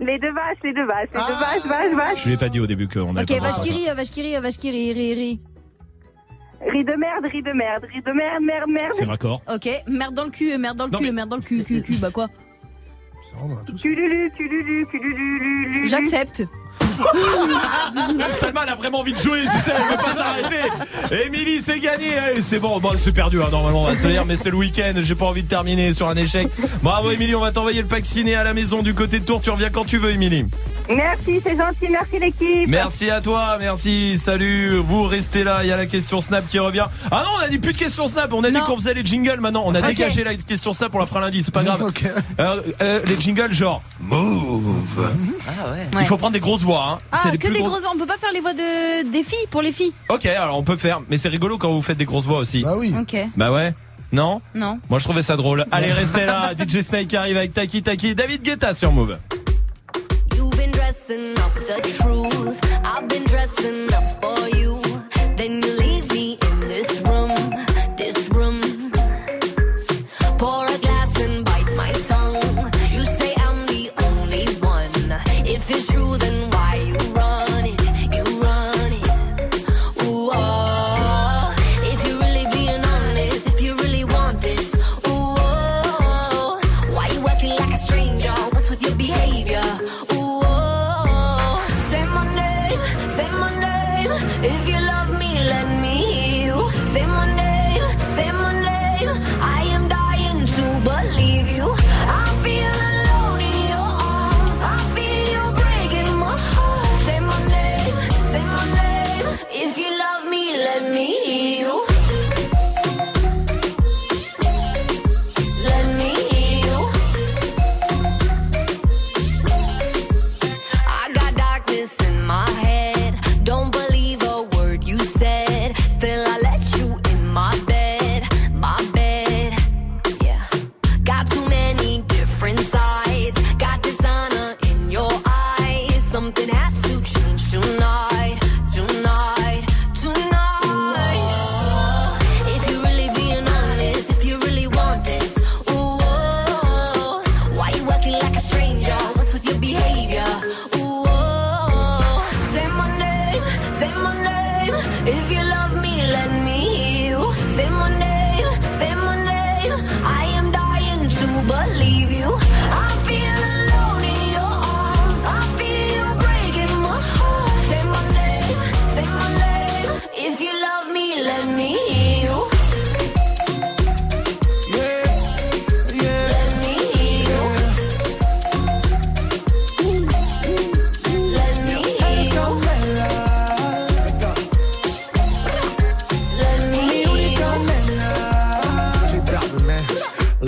Les 0.00 0.18
deux 0.18 0.32
vaches, 0.32 0.58
les 0.64 0.72
deux 0.72 0.86
vaches, 0.86 1.08
les 1.12 1.20
Ah. 1.20 1.26
deux 1.28 1.34
vaches, 1.34 1.66
vaches, 1.66 1.94
vaches. 1.94 2.22
Je 2.22 2.28
lui 2.28 2.34
ai 2.34 2.38
pas 2.38 2.48
dit 2.48 2.58
au 2.60 2.66
début 2.66 2.88
qu'on 2.88 3.14
avait 3.14 3.22
Ok, 3.32 3.40
vache 3.40 3.60
qui 3.60 3.70
rit, 3.72 3.86
vache 3.94 4.10
qui 4.10 4.22
rit, 4.22 4.40
vache 4.40 4.56
qui 4.58 4.70
rit, 4.70 4.92
rit, 4.92 5.14
rit. 5.14 5.40
Riz 6.64 6.84
de 6.84 6.92
merde, 6.96 7.24
riz 7.30 7.42
de 7.42 7.52
merde, 7.52 7.84
riz 7.92 8.02
de 8.02 8.12
merde, 8.12 8.42
merde, 8.42 8.70
merde. 8.70 8.92
C'est 8.94 9.04
raccord. 9.04 9.42
Ok, 9.52 9.68
merde 9.88 10.14
dans 10.14 10.24
le 10.24 10.30
cul, 10.30 10.56
merde 10.58 10.76
dans 10.76 10.86
le 10.86 10.92
Non, 10.92 10.98
cul, 10.98 11.06
mais- 11.06 11.12
merde 11.12 11.28
dans 11.28 11.36
le 11.36 11.42
cul, 11.42 11.62
cul, 11.64 11.82
cul, 11.82 11.96
bah 11.96 12.10
quoi 12.12 12.28
tous. 13.66 13.80
Cululu, 13.80 14.30
cululu, 14.36 14.86
cululu, 14.86 15.86
J'accepte. 15.86 16.42
Salma, 18.30 18.62
elle 18.64 18.72
a 18.72 18.76
vraiment 18.76 19.00
envie 19.00 19.12
de 19.12 19.18
jouer, 19.18 19.42
tu 19.50 19.58
sais, 19.58 19.72
elle 19.76 19.96
veut 19.96 20.02
pas 20.02 20.14
s'arrêter. 20.14 21.24
Émilie, 21.26 21.60
c'est 21.60 21.80
gagné. 21.80 22.16
Allez, 22.18 22.40
c'est 22.40 22.58
bon, 22.58 22.78
bon, 22.80 22.92
c'est 22.98 23.12
perdu, 23.12 23.42
hein, 23.42 23.48
normalement, 23.50 23.82
on 23.82 23.86
va 23.86 23.96
se 23.96 24.06
dire, 24.06 24.24
mais 24.24 24.36
c'est 24.36 24.50
le 24.50 24.56
week-end, 24.56 24.94
j'ai 25.02 25.14
pas 25.14 25.26
envie 25.26 25.42
de 25.42 25.48
terminer 25.48 25.92
sur 25.92 26.08
un 26.08 26.16
échec. 26.16 26.48
Bravo, 26.82 27.10
Émilie, 27.10 27.34
on 27.34 27.40
va 27.40 27.52
t'envoyer 27.52 27.82
le 27.82 27.88
pack 27.88 28.06
ciné 28.06 28.34
à 28.34 28.44
la 28.44 28.54
maison 28.54 28.82
du 28.82 28.94
côté 28.94 29.20
de 29.20 29.24
Tours. 29.24 29.40
Tu 29.42 29.50
reviens 29.50 29.70
quand 29.70 29.84
tu 29.84 29.98
veux, 29.98 30.10
Émilie. 30.10 30.46
Merci, 30.88 31.40
c'est 31.44 31.56
gentil, 31.56 31.88
merci 31.90 32.18
l'équipe. 32.18 32.68
Merci 32.68 33.10
à 33.10 33.20
toi, 33.20 33.56
merci, 33.58 34.18
salut. 34.18 34.76
Vous 34.76 35.04
restez 35.04 35.44
là, 35.44 35.60
il 35.62 35.68
y 35.68 35.72
a 35.72 35.76
la 35.76 35.86
question 35.86 36.20
Snap 36.20 36.46
qui 36.46 36.58
revient. 36.58 36.86
Ah 37.10 37.22
non, 37.24 37.30
on 37.38 37.44
a 37.44 37.48
dit 37.48 37.58
plus 37.58 37.72
de 37.72 37.78
question 37.78 38.06
Snap, 38.06 38.32
on 38.32 38.42
a 38.44 38.50
dit 38.50 38.60
qu'on 38.60 38.76
faisait 38.76 38.94
les 38.94 39.04
jingles 39.04 39.40
maintenant. 39.40 39.62
On 39.66 39.74
a 39.74 39.80
dégagé 39.80 40.24
la 40.24 40.34
question 40.34 40.72
Snap, 40.72 40.94
on 40.94 40.98
la 40.98 41.06
fera 41.06 41.20
lundi, 41.20 41.42
c'est 41.42 41.54
pas 41.54 41.62
grave. 41.62 41.82
Euh, 42.38 42.60
euh, 42.80 43.00
les 43.06 43.20
jingles, 43.20 43.52
genre, 43.52 43.82
move. 44.00 45.10
Ah. 45.46 45.70
Ouais. 45.70 46.00
Il 46.00 46.06
faut 46.06 46.16
prendre 46.16 46.32
des 46.32 46.40
grosses 46.40 46.62
voix, 46.62 46.81
hein. 46.88 46.98
Ah, 47.12 47.30
que 47.30 47.48
des 47.48 47.60
grosses- 47.60 47.82
grosses. 47.82 47.92
On 47.94 47.98
peut 47.98 48.06
pas 48.06 48.18
faire 48.18 48.32
les 48.32 48.40
voix 48.40 48.52
de 48.54 49.10
des 49.10 49.22
filles 49.22 49.46
pour 49.50 49.62
les 49.62 49.72
filles. 49.72 49.92
Ok, 50.08 50.26
alors 50.26 50.58
on 50.58 50.62
peut 50.62 50.76
faire, 50.76 51.02
mais 51.08 51.18
c'est 51.18 51.28
rigolo 51.28 51.58
quand 51.58 51.70
vous 51.72 51.82
faites 51.82 51.96
des 51.98 52.04
grosses 52.04 52.24
voix 52.26 52.38
aussi. 52.38 52.62
Bah 52.62 52.74
oui. 52.76 52.94
Ok. 52.98 53.16
Bah 53.36 53.50
ouais. 53.50 53.74
Non 54.12 54.40
Non. 54.54 54.78
Moi 54.90 54.98
je 54.98 55.04
trouvais 55.04 55.22
ça 55.22 55.36
drôle. 55.36 55.64
Allez, 55.72 55.90
restez 55.92 56.26
là. 56.26 56.52
DJ 56.58 56.82
Snake 56.82 57.12
arrive 57.14 57.36
avec 57.38 57.54
Taki 57.54 57.82
Taki. 57.82 58.14
David 58.14 58.42
Guetta 58.42 58.74
sur 58.74 58.92
Move. 58.92 59.16
You've 60.36 60.56
been 60.56 60.70
dressing 60.70 61.32
up 61.38 61.54
the 61.66 61.80
truth. 61.98 62.60
I've 62.84 63.08
been 63.08 63.24
dressing 63.24 63.86
up 63.94 64.04
for 64.20 64.48
you. 64.58 64.76
Then 65.36 65.62
you 65.62 65.81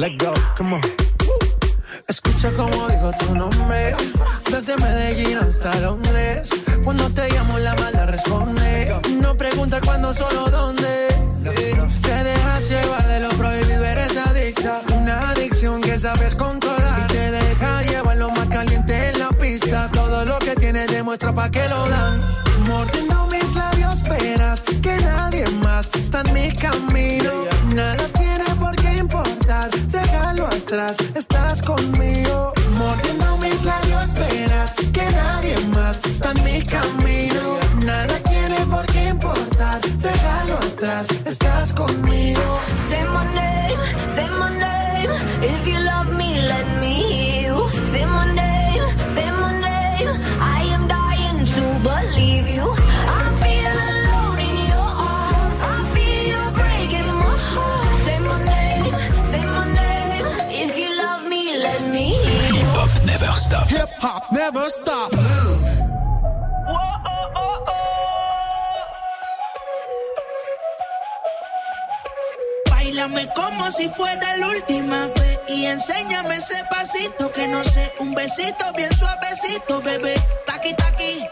let 0.04 0.18
go, 0.18 0.34
come 0.54 0.74
on. 0.74 0.82
Escucha 2.08 2.52
como 2.52 2.88
digo 2.88 3.10
tu 3.18 3.34
nombre. 3.34 3.53
Estás 30.74 31.62
conmigo, 31.62 32.52
mordiendo 32.76 33.36
mis 33.36 33.64
labios, 33.64 34.06
esperas 34.06 34.74
que 34.92 35.04
nadie 35.12 35.56
más 35.68 36.04
está 36.04 36.32
en 36.32 36.42
mi 36.42 36.64
camino. 36.64 37.03
Hip 63.74 63.90
hop 64.00 64.22
never 64.30 64.70
stop. 64.70 65.10
Bailame 72.70 73.28
como 73.34 73.70
si 73.72 73.88
fuera 73.88 74.36
la 74.36 74.46
última 74.46 75.08
vez 75.08 75.40
y 75.48 75.66
enséñame 75.66 76.36
ese 76.36 76.62
pasito 76.70 77.32
que 77.32 77.48
no 77.48 77.64
sé, 77.64 77.92
un 77.98 78.14
besito 78.14 78.72
bien 78.76 78.92
suavecito, 78.94 79.82
bebé. 79.82 80.14
Taqui 80.46 80.72
taqui 80.74 81.26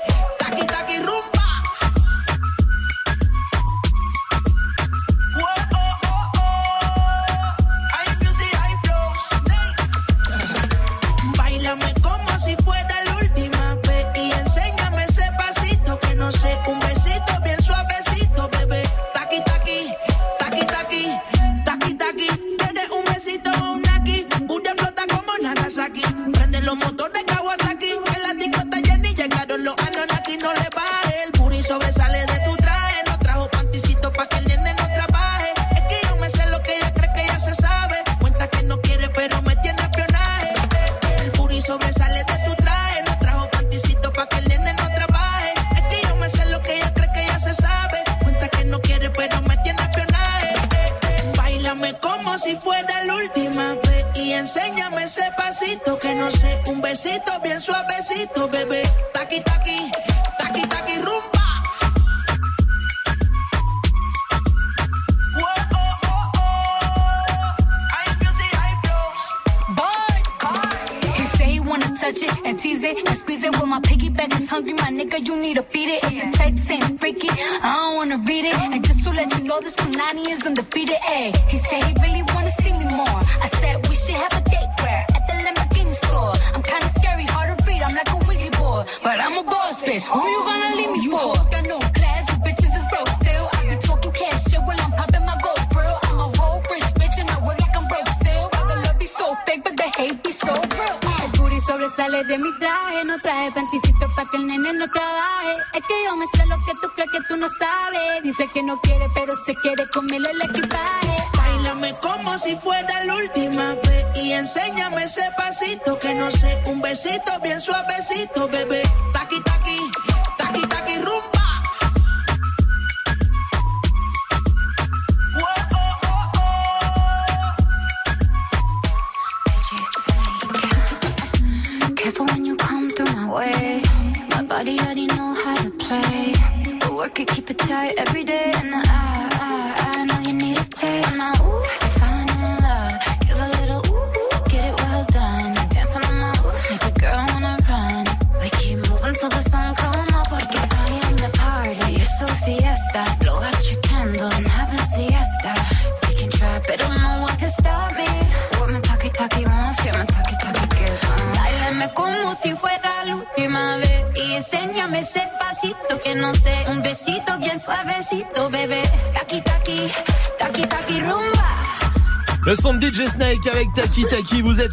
suavecito, 117.63 118.49
bebé. 118.49 118.82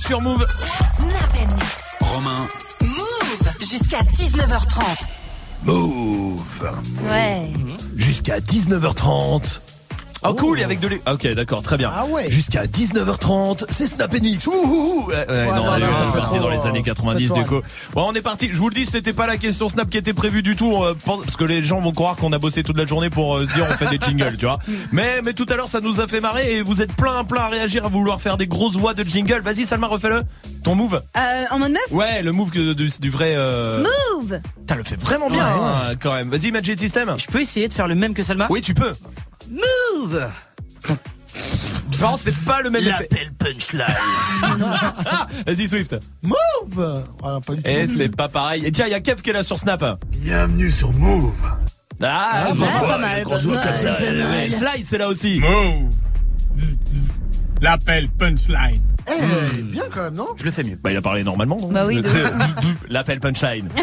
sur 0.09 0.21
Move. 0.21 0.48
ok, 11.07 11.27
d'accord, 11.33 11.63
très 11.63 11.77
bien. 11.77 11.91
Ah 11.93 12.05
ouais. 12.05 12.29
Jusqu'à 12.29 12.65
19h30, 12.65 13.65
c'est 13.69 13.87
Snap 13.87 14.13
Mix. 14.19 14.47
Ouh, 14.47 14.51
ouh, 14.51 15.05
ouh. 15.05 15.07
Ouais, 15.09 15.45
non, 15.55 15.65
dans 16.39 16.49
les 16.49 16.65
années 16.65 16.83
90 16.83 17.33
du 17.33 17.43
coup. 17.45 17.61
Bon 17.93 18.05
on 18.07 18.13
est 18.13 18.21
parti. 18.21 18.49
Je 18.51 18.57
vous 18.57 18.69
le 18.69 18.75
dis, 18.75 18.85
c'était 18.85 19.13
pas 19.13 19.27
la 19.27 19.37
question 19.37 19.69
Snap 19.69 19.89
qui 19.89 19.97
était 19.97 20.13
prévue 20.13 20.41
du 20.41 20.55
tout, 20.55 20.83
euh, 20.83 20.95
parce 21.05 21.35
que 21.35 21.43
les 21.43 21.63
gens 21.63 21.79
vont 21.79 21.91
croire 21.91 22.15
qu'on 22.15 22.31
a 22.33 22.39
bossé 22.39 22.63
toute 22.63 22.77
la 22.77 22.85
journée 22.85 23.09
pour 23.09 23.37
euh, 23.37 23.45
se 23.45 23.53
dire 23.53 23.65
on 23.69 23.75
fait 23.75 23.89
des 23.89 24.03
jingles, 24.03 24.37
tu 24.37 24.45
vois. 24.45 24.59
Mais 24.91 25.21
mais 25.23 25.33
tout 25.33 25.45
à 25.49 25.55
l'heure, 25.55 25.67
ça 25.67 25.81
nous 25.81 26.01
a 26.01 26.07
fait 26.07 26.19
marrer 26.19 26.57
et 26.57 26.61
vous 26.61 26.81
êtes 26.81 26.93
plein 26.93 27.23
plein 27.23 27.43
à 27.43 27.47
réagir, 27.49 27.85
à 27.85 27.89
vouloir 27.89 28.21
faire 28.21 28.37
des 28.37 28.47
grosses 28.47 28.77
voix 28.77 28.93
de 28.93 29.03
jingle. 29.03 29.41
Vas-y, 29.41 29.65
Salma, 29.65 29.87
refais-le. 29.87 30.23
Ton 30.63 30.75
move. 30.75 31.01
Euh, 31.17 31.45
en 31.51 31.59
mode 31.59 31.71
meuf? 31.71 31.91
Ouais, 31.91 32.21
le 32.21 32.31
move 32.31 32.51
du, 32.51 32.73
du, 32.73 33.09
vrai. 33.09 33.33
Euh, 33.35 33.83
move. 34.19 34.39
T'as 34.67 34.75
le 34.75 34.83
fait 34.83 34.99
vraiment 34.99 35.29
bien 35.29 35.45
hein, 35.45 35.95
quand 35.99 36.13
même. 36.13 36.29
Vas-y, 36.29 36.51
Magic 36.51 36.79
System. 36.79 37.15
Je 37.17 37.27
peux 37.27 37.41
essayer 37.41 37.67
de 37.67 37.73
faire 37.73 37.87
le 37.87 37.95
même 37.95 38.13
que 38.13 38.23
Salma? 38.23 38.47
Oui, 38.49 38.61
tu 38.61 38.73
peux. 38.73 38.91
Move 39.49 40.29
non, 42.01 42.15
c'est 42.17 42.45
pas 42.45 42.61
le 42.61 42.69
même. 42.69 42.83
L'appel 42.85 43.31
punchline. 43.37 43.85
Vas-y, 45.45 45.67
Swift. 45.67 45.95
Move 46.23 47.03
ah, 47.23 47.39
Voilà, 47.45 47.61
eh, 47.65 47.87
c'est 47.87 48.09
pas 48.09 48.29
pareil. 48.29 48.65
Et 48.65 48.71
tiens, 48.71 48.85
il 48.85 48.91
y 48.91 48.95
a 48.95 49.01
Kev 49.01 49.21
qui 49.21 49.31
est 49.31 49.33
là 49.33 49.43
sur 49.43 49.59
Snap. 49.59 50.03
Bienvenue 50.07 50.71
sur 50.71 50.93
Move. 50.93 51.33
Ah, 52.01 52.45
ah 52.47 52.53
bah, 52.53 52.65
bah, 52.81 52.97
pas 52.99 53.23
comme 53.23 53.41
ça. 53.77 53.97
Eh, 54.45 54.49
Slice 54.49 54.93
est 54.93 54.97
là 54.97 55.09
aussi. 55.09 55.39
Move. 55.39 55.93
L'appel 57.61 58.07
punchline. 58.09 58.81
Eh, 59.07 59.21
hmm. 59.21 59.61
bien 59.63 59.83
quand 59.93 60.03
même, 60.03 60.13
non 60.13 60.27
Je 60.37 60.45
le 60.45 60.51
fais 60.51 60.63
mieux. 60.63 60.77
Bah, 60.81 60.91
il 60.91 60.97
a 60.97 61.01
parlé 61.01 61.23
normalement. 61.23 61.57
Non 61.59 61.71
bah 61.71 61.85
oui. 61.85 62.01
L'appel 62.89 63.19
punchline. 63.19 63.67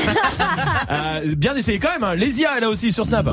Euh, 0.89 1.35
bien 1.37 1.57
essayé 1.57 1.81
quand 1.81 1.89
même. 1.89 2.05
Hein. 2.05 2.15
Lésia 2.15 2.57
est 2.57 2.61
là 2.61 2.69
aussi 2.69 2.93
sur 2.93 3.05
Snap. 3.05 3.29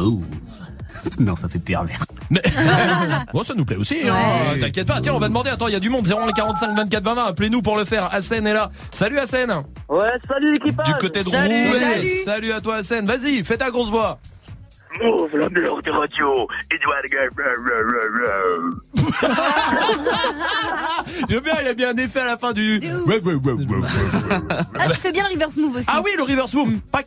Non, 1.19 1.35
ça 1.35 1.47
fait 1.47 1.59
pervers. 1.59 2.05
Mais... 2.29 2.41
bon, 3.33 3.43
ça 3.43 3.53
nous 3.53 3.65
plaît 3.65 3.75
aussi. 3.77 3.97
Hein. 4.05 4.15
Ouais. 4.53 4.59
T'inquiète 4.59 4.87
pas. 4.87 4.99
Tiens, 5.01 5.13
on 5.13 5.19
va 5.19 5.27
demander. 5.27 5.49
Attends, 5.49 5.67
il 5.67 5.73
y 5.73 5.77
a 5.77 5.79
du 5.79 5.89
monde. 5.89 6.07
01 6.07 6.31
45 6.31 6.75
24 6.75 7.03
20 7.03 7.15
20. 7.15 7.25
Appelez-nous 7.25 7.61
pour 7.61 7.77
le 7.77 7.85
faire. 7.85 8.13
Hassen 8.13 8.45
est 8.47 8.53
là. 8.53 8.71
Salut 8.91 9.19
Hassen. 9.19 9.51
Ouais, 9.89 10.07
salut 10.27 10.53
l'équipage. 10.53 10.87
Du 10.87 10.93
côté 10.93 11.19
de 11.19 11.29
Salut. 11.29 11.67
Roubaix. 11.67 11.79
Salut. 11.79 12.09
Salut 12.09 12.51
à 12.51 12.61
toi 12.61 12.75
Hassen. 12.77 13.05
Vas-y, 13.05 13.43
fais 13.43 13.57
ta 13.57 13.71
grosse 13.71 13.89
voix. 13.89 14.19
Move, 15.01 15.37
la 15.37 15.49
meilleure 15.49 15.81
des 15.81 15.91
radios. 15.91 16.47
Edouard 16.71 17.01
J'aime 21.29 21.39
bien, 21.39 21.53
il 21.61 21.67
a 21.67 21.73
bien 21.73 21.89
un 21.89 21.97
effet 21.97 22.21
à 22.21 22.25
la 22.25 22.37
fin 22.37 22.53
du. 22.53 22.79
De. 22.79 22.87
Ah, 24.77 24.87
tu 24.89 24.97
fais 24.97 25.11
bien 25.11 25.27
le 25.27 25.33
reverse 25.33 25.57
move 25.57 25.75
aussi. 25.77 25.85
Ah 25.87 26.01
oui, 26.03 26.11
le 26.17 26.23
reverse 26.23 26.53
move. 26.53 26.73
Ah 26.93 27.01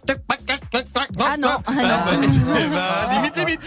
non, 1.38 1.48
ah 1.66 1.72
non. 1.72 1.74
bah, 1.74 2.10
eh 2.60 2.66
bah, 2.66 3.08
limite, 3.12 3.36
limite. 3.36 3.60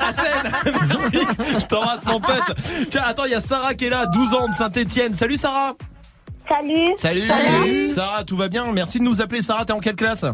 Hassen. 0.00 0.24
Oui, 1.12 1.20
Je 1.58 1.66
t'embrasse, 1.66 2.06
mon 2.06 2.20
pote. 2.20 2.54
Tiens, 2.90 3.02
attends, 3.06 3.24
il 3.24 3.32
y 3.32 3.34
a 3.34 3.40
Sarah 3.40 3.74
qui 3.74 3.86
est 3.86 3.90
là, 3.90 4.06
12 4.06 4.34
ans 4.34 4.48
de 4.48 4.54
Saint-Etienne. 4.54 5.14
Salut, 5.14 5.36
Sarah. 5.36 5.74
Salut. 6.48 6.86
Salut. 6.96 7.20
Salut. 7.20 7.88
Sarah, 7.88 8.24
tout 8.24 8.36
va 8.36 8.48
bien 8.48 8.70
Merci 8.72 8.98
de 8.98 9.04
nous 9.04 9.22
appeler. 9.22 9.42
Sarah, 9.42 9.64
t'es 9.64 9.72
en 9.72 9.80
quelle 9.80 9.96
classe? 9.96 10.24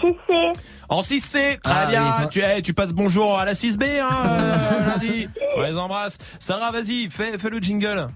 Tu 0.00 0.14
sais. 0.28 0.52
En 0.88 1.00
6C. 1.02 1.60
Très 1.60 1.72
Ah, 1.74 1.86
bien. 1.86 2.14
oui. 2.20 2.26
Tu, 2.30 2.62
tu 2.62 2.74
passes 2.74 2.92
bonjour 2.92 3.38
à 3.38 3.44
la 3.44 3.52
6B, 3.54 3.84
hein, 4.00 4.08
euh, 4.26 4.86
lundi. 4.88 5.28
On 5.56 5.62
les 5.62 5.76
embrasse. 5.76 6.18
Sarah, 6.38 6.70
vas-y, 6.70 7.08
fais, 7.10 7.36
fais 7.38 7.50
le 7.50 7.58
jingle. 7.58 8.06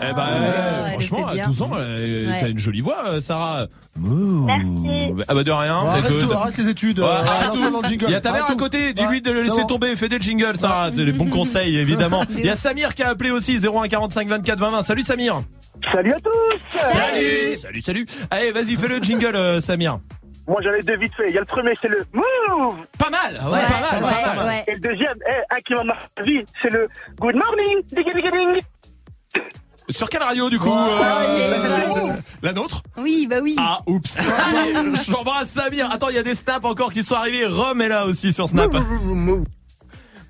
Eh 0.00 0.12
ben, 0.12 0.26
le 0.40 0.90
franchement, 0.90 1.26
à 1.28 1.34
bien. 1.34 1.46
12 1.46 1.62
ans, 1.62 1.70
euh, 1.76 2.28
Ouais. 2.30 2.36
t'as 2.40 2.48
une 2.48 2.58
jolie 2.58 2.80
voix, 2.80 3.04
euh, 3.06 3.20
Sarah. 3.20 3.66
Mouh. 3.96 4.44
Merci. 4.46 5.24
Ah 5.28 5.34
bah 5.34 5.44
de 5.44 5.50
rien. 5.50 5.76
Arrête, 5.76 6.04
tout, 6.06 6.32
arrête 6.32 6.56
les 6.56 6.68
études. 6.68 7.00
Euh, 7.00 7.04
arrête 7.06 7.46
lance-le 7.48 7.62
tout. 7.66 7.70
dans 7.70 7.80
le 7.80 7.86
jingle. 7.86 8.04
Il 8.08 8.12
y 8.12 8.14
a 8.14 8.20
ta 8.20 8.32
mère 8.32 8.44
Arrête 8.44 8.56
à 8.56 8.58
côté, 8.58 8.92
dis-lui 8.92 9.22
de 9.22 9.30
le 9.30 9.42
laisser 9.42 9.60
bon. 9.62 9.66
tomber, 9.66 9.94
fais 9.96 10.08
des 10.08 10.20
jingles, 10.20 10.56
Sarah, 10.56 10.90
c'est 10.92 11.04
les 11.04 11.12
bons 11.12 11.28
conseils 11.30 11.76
évidemment. 11.76 12.24
Il 12.36 12.44
y 12.44 12.50
a 12.50 12.56
Samir 12.56 12.94
qui 12.94 13.02
a 13.02 13.10
appelé 13.10 13.30
aussi 13.30 13.56
01 13.58 13.86
45 13.88 14.26
24 14.28 14.58
20 14.58 14.70
20. 14.70 14.82
Salut 14.82 15.02
Samir. 15.02 15.40
Salut 15.92 16.12
à 16.12 16.20
tous. 16.20 16.60
Salut. 16.68 17.56
Salut, 17.56 17.80
salut. 17.80 18.06
Allez, 18.30 18.52
vas-y, 18.52 18.76
fais 18.76 18.88
le 18.88 18.98
jingle 19.02 19.36
euh, 19.36 19.60
Samir. 19.60 19.98
Moi 20.46 20.58
j'en 20.62 20.72
ai 20.74 20.82
deux 20.82 20.96
vite 20.98 21.14
fait. 21.16 21.26
Il 21.28 21.34
y 21.34 21.38
a 21.38 21.40
le 21.40 21.46
premier, 21.46 21.72
c'est 21.80 21.88
le 21.88 22.04
Move. 22.12 22.76
Pas 22.98 23.10
mal. 23.10 23.32
Ouais, 23.34 23.60
pas 23.60 24.00
mal, 24.00 24.02
pas 24.36 24.44
mal. 24.44 24.62
Et 24.66 24.72
le 24.74 24.80
deuxième, 24.80 25.16
eh, 25.28 25.54
un 25.56 25.60
qui 25.60 25.72
m'a 25.74 25.84
marqué, 25.84 26.44
c'est 26.60 26.70
le 26.70 26.88
Good 27.18 27.36
morning. 27.36 27.82
Sur 29.90 30.08
quelle 30.08 30.22
radio 30.22 30.48
du 30.48 30.58
coup 30.58 30.70
Ouais, 30.70 30.74
euh, 30.76 31.92
ouais. 31.94 32.12
La 32.42 32.52
nôtre 32.52 32.82
Oui, 32.96 33.26
bah 33.28 33.36
oui. 33.42 33.54
Ah, 33.58 33.80
oups. 33.86 34.18
Allez, 34.18 34.72
je 34.96 35.12
t'embrasse 35.12 35.50
Samir. 35.50 35.90
Attends, 35.90 36.08
il 36.08 36.16
y 36.16 36.18
a 36.18 36.22
des 36.22 36.34
snaps 36.34 36.64
encore 36.64 36.92
qui 36.92 37.04
sont 37.04 37.16
arrivés. 37.16 37.46
Rome 37.46 37.82
est 37.82 37.88
là 37.88 38.06
aussi 38.06 38.32
sur 38.32 38.48
Snap. 38.48 38.72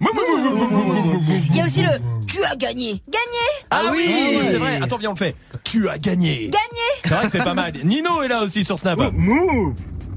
Il 0.01 1.57
y 1.57 1.61
a 1.61 1.65
aussi 1.65 1.83
le 1.83 1.91
tu 2.27 2.43
as 2.43 2.57
gagné. 2.57 3.01
Gagné 3.09 3.47
Ah 3.71 3.83
oui, 3.93 4.07
ouais. 4.09 4.43
c'est 4.43 4.57
vrai. 4.57 4.81
Attends, 4.83 4.99
viens, 4.99 5.11
on 5.11 5.13
le 5.13 5.19
fait. 5.19 5.37
Tu 5.63 5.89
as 5.89 5.99
gagné. 5.99 6.47
Gagné 6.49 6.59
C'est 7.05 7.15
vrai 7.15 7.25
que 7.27 7.31
c'est 7.31 7.39
pas 7.39 7.55
mal. 7.55 7.75
Nino 7.85 8.23
est 8.23 8.29
là 8.29 8.43
aussi 8.43 8.65
sur 8.65 8.77
Snap. 8.77 8.99
Move. 9.13 9.75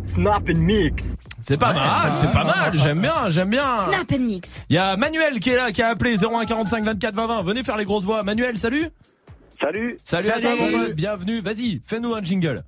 Snap 0.07 0.43
and 0.49 0.59
mix. 0.59 1.03
C'est 1.43 1.57
pas 1.57 1.73
mal, 1.73 2.11
c'est 2.19 2.31
pas 2.31 2.43
mal. 2.43 2.71
J'aime 2.73 3.01
bien, 3.01 3.29
j'aime 3.29 3.49
bien. 3.49 3.85
Snap 3.87 4.11
and 4.11 4.23
mix. 4.23 4.61
Il 4.69 4.75
y 4.75 4.79
a 4.79 4.97
Manuel 4.97 5.39
qui 5.39 5.51
est 5.51 5.55
là, 5.55 5.71
qui 5.71 5.83
a 5.83 5.89
appelé 5.89 6.15
01 6.17 6.45
45 6.45 6.83
24 6.83 7.13
20 7.15 7.27
20. 7.27 7.41
Venez 7.43 7.63
faire 7.63 7.77
les 7.77 7.85
grosses 7.85 8.03
voix. 8.03 8.23
Manuel, 8.23 8.57
salut. 8.57 8.89
Salut. 9.59 9.97
Salut, 10.03 10.29
à 10.29 10.39
toi, 10.41 10.55
Salut. 10.55 10.71
mon 10.71 10.83
pote. 10.85 10.95
Bienvenue. 10.95 11.39
Vas-y, 11.39 11.81
fais-nous 11.83 12.13
un 12.13 12.21
jingle. 12.23 12.63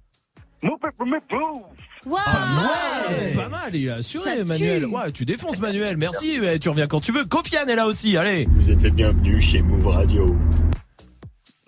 Move, 0.64 0.72
move, 1.00 1.10
move. 1.32 1.64
Waouh 2.06 2.18
Ouais, 2.18 3.34
pas 3.36 3.50
mal, 3.50 3.76
il 3.76 3.90
a 3.90 3.96
assuré, 3.96 4.30
Ça 4.30 4.36
tue. 4.38 4.46
Manuel. 4.46 4.86
Ouais, 4.86 5.12
tu 5.12 5.26
défonces, 5.26 5.60
Manuel. 5.60 5.98
Merci. 5.98 6.40
Ouais, 6.40 6.58
tu 6.60 6.70
reviens 6.70 6.88
quand 6.88 7.02
tu 7.02 7.12
veux. 7.12 7.26
Kofiane 7.26 7.70
est 7.70 7.76
là 7.76 7.88
aussi. 7.88 8.16
Allez. 8.18 8.46
Vous 8.50 8.72
êtes 8.72 8.82
les 8.82 8.92
bienvenus 8.92 9.44
chez 9.46 9.62
Move 9.62 9.88
Radio. 9.88 10.36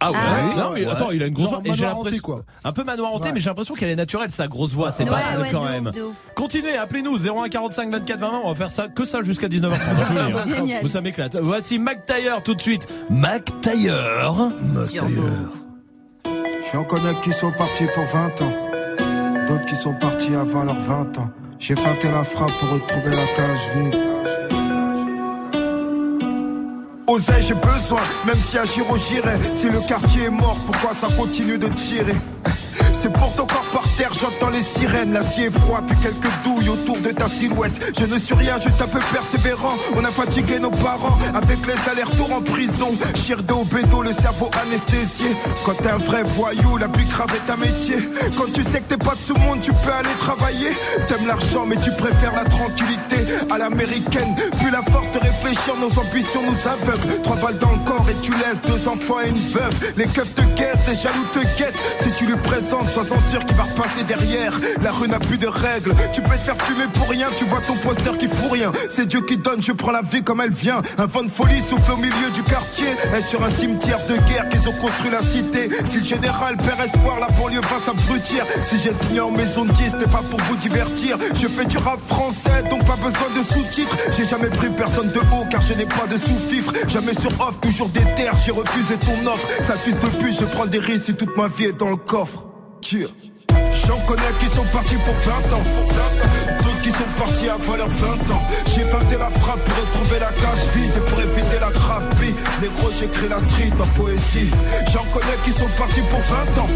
Ah 0.03 0.11
ouais. 0.11 0.17
Ah. 0.19 0.57
Non, 0.57 0.71
mais 0.73 0.85
attends, 0.87 1.11
il 1.11 1.21
a 1.21 1.27
une 1.27 1.33
grosse 1.33 1.49
voix. 1.49 1.61
Manoir 1.61 1.91
hanté, 1.97 2.03
l'impression- 2.09 2.21
quoi. 2.23 2.43
Un 2.63 2.71
peu 2.71 2.83
manoir 2.83 3.13
hanté, 3.13 3.27
Ouais. 3.27 3.33
mais 3.33 3.39
j'ai 3.39 3.49
l'impression 3.49 3.75
qu'elle 3.75 3.89
est 3.89 3.95
naturelle, 3.95 4.31
sa 4.31 4.47
grosse 4.47 4.73
voix. 4.73 4.91
C'est 4.91 5.03
Ouais, 5.03 5.09
pas 5.11 5.15
mal 5.31 5.41
ouais, 5.41 5.49
quand 5.51 5.63
de 5.63 5.69
même. 5.69 5.87
ouf, 5.87 5.93
de 5.93 6.01
ouf. 6.01 6.15
Continuez, 6.35 6.75
appelez-nous 6.75 7.17
01 7.27 7.49
45 7.49 7.91
24 7.91 8.19
20 8.19 8.29
20. 8.31 8.39
On 8.43 8.49
va 8.49 8.55
faire 8.55 8.71
ça 8.71 8.87
que 8.87 9.05
ça 9.05 9.21
jusqu'à 9.21 9.47
19h30. 9.47 9.79
je 10.43 10.49
vous. 10.49 10.55
Génial. 10.55 10.89
Ça 10.89 11.01
m'éclate. 11.01 11.35
Voici 11.37 11.77
Mac 11.79 12.05
Taylor 12.05 12.41
tout 12.41 12.55
de 12.55 12.61
suite. 12.61 12.87
Mac 13.09 13.49
Taylor. 13.61 14.51
J'en 16.73 16.83
connais 16.83 17.13
qui 17.21 17.31
sont 17.31 17.51
partis 17.51 17.85
pour 17.93 18.05
20 18.05 18.41
ans. 18.41 18.53
D'autres 19.47 19.65
qui 19.65 19.75
sont 19.75 19.93
partis 19.93 20.33
avant 20.35 20.63
leurs 20.63 20.79
20 20.79 21.17
ans. 21.19 21.29
J'ai 21.59 21.75
feinté 21.75 22.09
la 22.09 22.23
frappe 22.23 22.51
pour 22.59 22.69
retrouver 22.69 23.15
la 23.15 23.27
cage 23.35 23.59
vide. 23.75 23.95
J'ai 27.19 27.55
besoin, 27.55 27.99
même 28.25 28.38
si 28.38 28.57
Giro 28.73 28.95
j'irai. 28.95 29.38
Si 29.51 29.69
le 29.69 29.81
quartier 29.85 30.23
est 30.23 30.29
mort, 30.29 30.55
pourquoi 30.65 30.93
ça 30.93 31.07
continue 31.17 31.57
de 31.57 31.67
tirer? 31.67 32.15
C'est 32.93 33.11
pour 33.11 33.34
ton 33.35 33.47
corps 33.47 33.65
par 33.72 33.84
terre, 33.97 34.11
j'entends 34.13 34.49
les 34.49 34.61
sirènes. 34.61 35.13
L'acier 35.13 35.49
froid, 35.49 35.81
puis 35.85 35.97
quelques 35.97 36.31
douilles 36.43 36.69
autour 36.69 36.97
de 36.99 37.09
ta 37.09 37.27
silhouette. 37.27 37.93
Je 37.97 38.05
ne 38.05 38.19
suis 38.19 38.35
rien, 38.35 38.59
juste 38.59 38.81
un 38.81 38.88
peu 38.88 38.99
persévérant. 39.11 39.73
On 39.95 40.03
a 40.03 40.11
fatigué 40.11 40.59
nos 40.59 40.69
parents 40.69 41.18
avec 41.34 41.57
les 41.65 41.89
allers-retours 41.89 42.31
en 42.34 42.41
prison. 42.41 42.91
Chir 43.15 43.39
au 43.51 43.63
bédo, 43.63 44.03
le 44.03 44.11
cerveau 44.11 44.51
anesthésié. 44.61 45.35
Quand 45.65 45.73
t'es 45.73 45.89
un 45.89 45.97
vrai 45.97 46.23
voyou, 46.23 46.77
la 46.77 46.89
plus 46.89 47.05
grave 47.05 47.31
est 47.35 47.51
un 47.51 47.57
métier. 47.57 47.97
Quand 48.38 48.51
tu 48.53 48.61
sais 48.63 48.81
que 48.81 48.89
t'es 48.93 48.97
pas 48.97 49.15
de 49.15 49.19
ce 49.19 49.34
monde, 49.34 49.59
tu 49.61 49.72
peux 49.72 49.91
aller 49.91 50.15
travailler. 50.19 50.69
T'aimes 51.07 51.26
l'argent, 51.27 51.65
mais 51.65 51.77
tu 51.77 51.91
préfères 51.91 52.35
la 52.35 52.43
tranquillité 52.43 53.18
à 53.49 53.57
l'américaine. 53.57 54.35
Puis 54.59 54.72
la 54.72 54.81
force 54.84 55.09
de 55.11 55.19
réfléchir, 55.19 55.76
nos 55.77 55.91
ambitions 55.99 56.43
nous 56.43 56.68
aveuglent. 56.68 57.22
Trois 57.23 57.38
balles 57.38 57.59
dans 57.59 57.72
le 57.72 57.84
corps 57.85 58.05
et 58.09 58.22
tu 58.22 58.31
laisses 58.31 58.61
deux 58.68 58.88
enfants 58.88 59.19
et 59.26 59.30
une 59.30 59.35
veuve. 59.35 59.93
Les 59.97 60.05
keufs 60.05 60.34
te 60.35 60.41
guettent, 60.55 60.88
les 60.88 60.95
jaloux 60.95 61.26
te 61.34 61.39
guettent. 61.57 61.80
Si 61.99 62.11
tu 62.11 62.26
lui 62.31 62.37
présentes, 62.41 62.87
sois 62.89 63.03
sûr 63.03 63.45
qu'il 63.45 63.55
va 63.55 63.63
repasser 63.63 64.03
derrière. 64.03 64.53
La 64.81 64.91
rue 64.91 65.07
n'a 65.07 65.19
plus 65.19 65.37
de 65.37 65.47
règles. 65.47 65.93
Tu 66.11 66.21
peux 66.21 66.35
te 66.35 66.41
faire 66.41 66.57
fumer 66.57 66.85
pour 66.93 67.09
rien, 67.09 67.27
tu 67.37 67.45
vois 67.45 67.61
ton 67.61 67.75
poster 67.75 68.17
qui 68.17 68.27
fout 68.27 68.51
rien. 68.51 68.71
C'est 68.89 69.05
Dieu 69.05 69.21
qui 69.21 69.37
donne, 69.37 69.61
je 69.61 69.71
prends 69.71 69.91
la 69.91 70.01
vie 70.01 70.23
comme 70.23 70.41
elle 70.41 70.51
vient. 70.51 70.81
Un 70.97 71.05
vent 71.05 71.23
de 71.23 71.29
folie 71.29 71.61
souffle 71.61 71.91
au 71.91 71.97
milieu 71.97 72.29
du 72.33 72.43
quartier. 72.43 72.87
Et 73.17 73.21
sur 73.21 73.43
un 73.43 73.49
cimetière 73.49 73.99
de 74.07 74.15
guerre 74.29 74.47
qu'ils 74.49 74.67
ont 74.69 74.73
construit 74.73 75.11
la 75.11 75.21
cité. 75.21 75.69
Si 75.85 75.99
le 75.99 76.05
général 76.05 76.57
perd 76.57 76.79
espoir, 76.81 77.19
la 77.19 77.27
banlieue 77.27 77.61
va 77.61 77.79
s'abrutir. 77.79 78.45
Si 78.61 78.77
j'ai 78.79 78.93
signé 78.93 79.19
en 79.19 79.31
maison 79.31 79.65
de 79.65 79.71
10, 79.71 79.91
c'était 79.91 80.11
pas 80.11 80.21
pour 80.29 80.39
vous 80.41 80.55
divertir. 80.55 81.17
Je 81.33 81.47
fais 81.47 81.65
du 81.65 81.77
rap 81.77 81.99
français, 82.07 82.63
donc 82.69 82.85
pas 82.85 82.95
besoin 82.95 83.29
de 83.35 83.41
sous-titres. 83.41 83.95
J'ai 84.11 84.25
jamais 84.25 84.49
pris 84.49 84.69
personne 84.69 85.11
de 85.11 85.19
haut 85.19 85.45
car 85.49 85.61
je 85.61 85.73
n'ai 85.73 85.85
pas 85.85 86.07
de 86.09 86.17
sous-fifre. 86.17 86.71
Jamais 86.87 87.13
sur 87.13 87.31
off, 87.41 87.59
toujours 87.59 87.89
des 87.89 88.05
terres, 88.15 88.37
j'ai 88.43 88.51
refusé 88.51 88.95
ton 88.97 89.31
offre. 89.31 89.47
Sale 89.61 89.77
fils 89.77 89.95
de 89.95 90.07
pute, 90.07 90.39
je 90.39 90.45
prends 90.45 90.65
des 90.65 90.79
risques 90.79 91.05
si 91.05 91.15
toute 91.15 91.35
ma 91.35 91.47
vie 91.47 91.65
est 91.65 91.77
dans 91.77 91.89
le 91.89 91.95
coffre. 91.95 92.20
J'en 92.83 93.97
connais 94.07 94.33
qui 94.39 94.47
sont 94.47 94.65
partis 94.73 94.95
pour 94.95 95.13
20 95.13 95.55
ans. 95.55 95.63
D'autres 96.63 96.81
qui 96.81 96.91
sont 96.91 97.11
partis 97.17 97.47
avant 97.47 97.75
leurs 97.75 97.87
20 97.87 98.33
ans. 98.33 98.41
J'ai 98.73 98.83
feinté 98.83 99.17
la 99.17 99.29
frappe 99.29 99.63
pour 99.63 99.77
retrouver 99.77 100.19
la 100.19 100.31
cage 100.31 100.67
vide 100.73 100.91
et 100.97 101.09
pour 101.09 101.21
éviter 101.21 101.59
la 101.59 101.69
grave. 101.71 102.09
Négro, 102.61 102.89
j'écris 102.97 103.29
la 103.29 103.39
street 103.39 103.71
en 103.79 103.87
poésie. 103.97 104.49
J'en 104.91 105.03
connais 105.13 105.37
qui 105.43 105.51
sont 105.51 105.69
partis 105.77 106.01
pour 106.01 106.19
20 106.19 106.61
ans. 106.61 106.69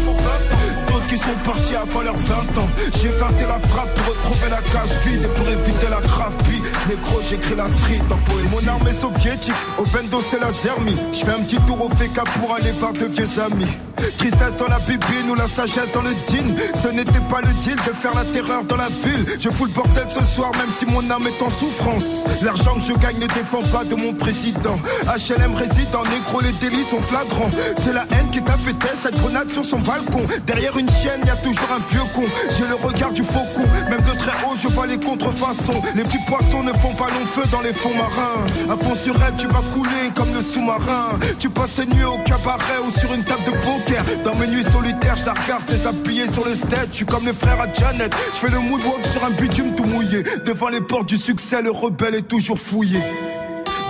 D'autres 0.86 1.06
qui 1.08 1.18
sont 1.18 1.38
partis 1.44 1.74
avant 1.74 2.02
leurs 2.02 2.16
20 2.16 2.34
ans. 2.58 2.68
J'ai 3.02 3.10
feinté 3.10 3.44
la 3.46 3.58
frappe 3.58 3.92
pour 3.94 4.14
retrouver 4.14 4.50
la 4.50 4.62
cage 4.62 4.96
vide 5.04 5.22
et 5.24 5.38
pour 5.38 5.48
éviter 5.48 5.88
la 5.90 6.00
grave. 6.00 6.34
Négro, 6.88 7.20
j'écris 7.28 7.56
la 7.56 7.68
street 7.68 8.02
en 8.10 8.30
poésie. 8.30 8.64
Mon 8.64 8.72
armée 8.72 8.92
soviétique, 8.92 9.54
au 9.78 9.84
bendo 9.84 10.20
c'est 10.20 10.40
la 10.40 10.52
zermie. 10.52 10.96
Je 11.12 11.24
fais 11.24 11.32
un 11.32 11.42
petit 11.42 11.58
tour 11.66 11.84
au 11.84 11.88
FK 11.88 12.22
pour 12.40 12.54
aller 12.54 12.70
voir 12.72 12.92
de 12.92 13.06
vieux 13.06 13.40
amis. 13.40 13.85
Tristesse 14.18 14.56
dans 14.58 14.68
la 14.68 14.78
bibine 14.80 15.30
ou 15.30 15.34
la 15.34 15.46
sagesse 15.46 15.92
dans 15.92 16.02
le 16.02 16.10
jean. 16.10 16.54
Ce 16.74 16.88
n'était 16.88 17.20
pas 17.30 17.40
le 17.40 17.52
deal 17.62 17.76
de 17.76 17.92
faire 17.92 18.14
la 18.14 18.24
terreur 18.24 18.64
dans 18.64 18.76
la 18.76 18.88
ville. 18.88 19.26
Je 19.38 19.50
fous 19.50 19.66
le 19.66 19.72
bordel 19.72 20.06
ce 20.08 20.24
soir, 20.24 20.50
même 20.58 20.70
si 20.72 20.86
mon 20.86 21.08
âme 21.10 21.26
est 21.26 21.42
en 21.42 21.50
souffrance. 21.50 22.24
L'argent 22.42 22.74
que 22.74 22.82
je 22.82 22.92
gagne 22.92 23.18
ne 23.18 23.26
dépend 23.26 23.62
pas 23.72 23.84
de 23.84 23.94
mon 23.94 24.14
président. 24.14 24.78
HLM 25.06 25.54
réside 25.54 25.94
en 25.94 26.04
négro, 26.04 26.40
les 26.40 26.52
délits 26.52 26.84
sont 26.84 27.00
flagrants. 27.00 27.50
C'est 27.78 27.92
la 27.92 28.06
haine 28.12 28.30
qui 28.30 28.42
t'a 28.42 28.56
fait 28.56 28.74
cette 28.94 29.18
grenade 29.18 29.50
sur 29.50 29.64
son 29.64 29.80
balcon. 29.80 30.22
Derrière 30.46 30.76
une 30.76 30.90
chienne, 30.90 31.22
y 31.26 31.30
a 31.30 31.36
toujours 31.36 31.70
un 31.72 31.80
vieux 31.90 32.06
con. 32.14 32.24
J'ai 32.56 32.66
le 32.66 32.74
regard 32.74 33.12
du 33.12 33.22
faucon, 33.22 33.66
même 33.90 34.00
de 34.00 34.18
très 34.18 34.32
haut, 34.44 34.54
je 34.56 34.68
vois 34.68 34.86
les 34.86 34.98
contrefaçons. 34.98 35.80
Les 35.94 36.04
petits 36.04 36.24
poissons 36.26 36.62
ne 36.62 36.72
font 36.72 36.94
pas 36.94 37.06
long 37.06 37.26
feu 37.32 37.42
dans 37.50 37.60
les 37.60 37.72
fonds 37.72 37.94
marins. 37.94 38.44
À 38.70 38.76
fond 38.76 38.94
sur 38.94 39.14
elle, 39.22 39.36
tu 39.36 39.46
vas 39.46 39.62
couler 39.74 40.10
comme 40.14 40.32
le 40.32 40.42
sous-marin. 40.42 41.18
Tu 41.38 41.48
passes 41.48 41.74
tes 41.74 41.86
nuits 41.86 42.04
au 42.04 42.18
cabaret 42.24 42.78
ou 42.86 42.90
sur 42.90 43.12
une 43.14 43.24
table 43.24 43.44
de 43.44 43.52
poker. 43.52 43.95
Dans 44.24 44.34
mes 44.34 44.46
nuits 44.46 44.64
solitaires, 44.64 45.16
je 45.16 45.26
la 45.26 45.32
regarde 45.32 45.64
déshabillé 45.66 46.28
sur 46.28 46.44
le 46.44 46.54
stage. 46.54 46.88
Je 46.90 46.96
suis 46.96 47.06
comme 47.06 47.24
les 47.24 47.32
frères 47.32 47.60
à 47.60 47.72
Janet. 47.72 48.14
Je 48.32 48.38
fais 48.38 48.50
le 48.50 48.58
moonwalk 48.58 49.06
sur 49.06 49.24
un 49.24 49.30
bitume 49.30 49.74
tout 49.74 49.84
mouillé. 49.84 50.22
Devant 50.44 50.68
les 50.68 50.80
portes 50.80 51.08
du 51.08 51.16
succès, 51.16 51.62
le 51.62 51.70
rebelle 51.70 52.14
est 52.14 52.28
toujours 52.28 52.58
fouillé. 52.58 53.00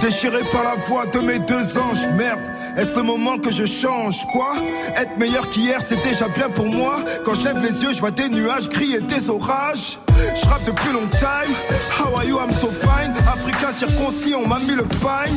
Déchiré 0.06 0.44
par 0.52 0.62
la 0.62 0.76
voix 0.76 1.04
de 1.06 1.18
mes 1.18 1.40
deux 1.40 1.76
anges, 1.76 2.06
merde, 2.16 2.40
est-ce 2.76 2.94
le 2.94 3.02
moment 3.02 3.38
que 3.38 3.50
je 3.50 3.64
change 3.66 4.24
Quoi? 4.30 4.52
Être 4.94 5.18
meilleur 5.18 5.50
qu'hier, 5.50 5.82
c'est 5.82 6.00
déjà 6.00 6.28
bien 6.28 6.48
pour 6.48 6.66
moi. 6.66 6.98
Quand 7.24 7.34
j'lève 7.34 7.58
les 7.58 7.82
yeux, 7.82 7.92
je 7.92 7.98
vois 7.98 8.12
des 8.12 8.28
nuages 8.28 8.68
gris 8.68 8.94
et 8.94 9.00
des 9.00 9.28
orages. 9.28 9.98
Je 10.08 10.46
rappe 10.46 10.64
depuis 10.64 10.92
long 10.92 11.08
time. 11.08 11.52
How 11.98 12.14
are 12.18 12.24
you, 12.24 12.38
I'm 12.38 12.52
so 12.52 12.68
fine. 12.68 13.14
Africain 13.26 13.72
circoncis, 13.72 14.36
on 14.36 14.46
m'a 14.46 14.60
mis 14.60 14.76
le 14.76 14.84
pain. 14.84 15.28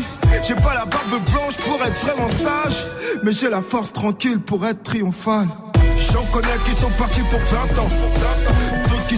J'ai 0.44 0.54
pas 0.54 0.76
la 0.76 0.86
barbe 0.86 1.20
blanche 1.32 1.58
pour 1.66 1.84
être 1.84 2.00
vraiment 2.06 2.30
sage, 2.30 2.86
mais 3.24 3.32
j'ai 3.32 3.50
la 3.50 3.64
force 3.64 3.92
tranquille 3.92 4.40
pour 4.40 4.68
être 4.68 4.84
triomphal. 4.84 5.48
J'en 5.98 6.24
connais 6.32 6.58
qui 6.64 6.76
sont 6.76 6.92
partis 6.92 7.24
pour 7.32 7.40
20 7.40 7.80
ans. 7.80 7.90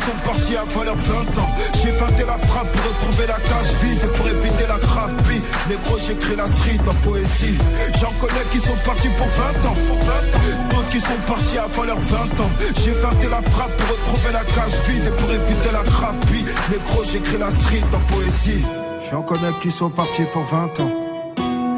Sont 0.02 0.18
partis 0.24 0.58
avant 0.58 0.84
leurs 0.84 0.96
20 0.96 1.38
ans. 1.38 1.52
J'ai 1.76 1.92
feinté 1.92 2.24
la 2.26 2.36
frappe 2.36 2.72
pour 2.72 2.82
retrouver 2.92 3.28
la 3.28 3.36
cage 3.36 3.74
vide 3.84 4.02
et 4.04 4.18
pour 4.18 4.28
éviter 4.28 4.66
la 4.68 4.80
grave 4.80 5.16
bille. 5.28 5.42
Négro, 5.70 5.96
j'écris 6.00 6.36
la 6.36 6.48
street 6.48 6.80
en 6.88 6.94
poésie. 7.08 7.58
J'en 8.00 8.10
connais 8.20 8.44
qui 8.50 8.60
sont 8.60 8.76
partis 8.84 9.10
pour 9.10 9.28
20 9.28 9.70
ans. 9.70 9.78
D'autres 10.72 10.90
qui 10.90 11.00
sont 11.00 11.22
partis 11.28 11.58
avant 11.60 11.84
leurs 11.84 12.00
20 12.00 12.18
ans. 12.42 12.50
J'ai 12.84 12.94
feinté 12.94 13.30
la 13.30 13.42
frappe 13.42 13.78
pour 13.78 13.90
retrouver 13.90 14.34
la 14.34 14.44
cage 14.44 14.82
vide 14.88 15.06
et 15.06 15.22
pour 15.22 15.32
éviter 15.32 15.72
la 15.72 15.84
grave 15.84 16.20
bille. 16.32 16.46
Négro, 16.72 17.04
j'écris 17.04 17.38
la 17.38 17.52
street 17.52 17.84
en 17.94 18.14
poésie. 18.14 18.66
J'en 19.12 19.22
connais 19.22 19.54
qui 19.62 19.70
sont 19.70 19.92
partis 19.92 20.26
pour 20.34 20.44
20 20.44 20.80
ans. 20.80 20.92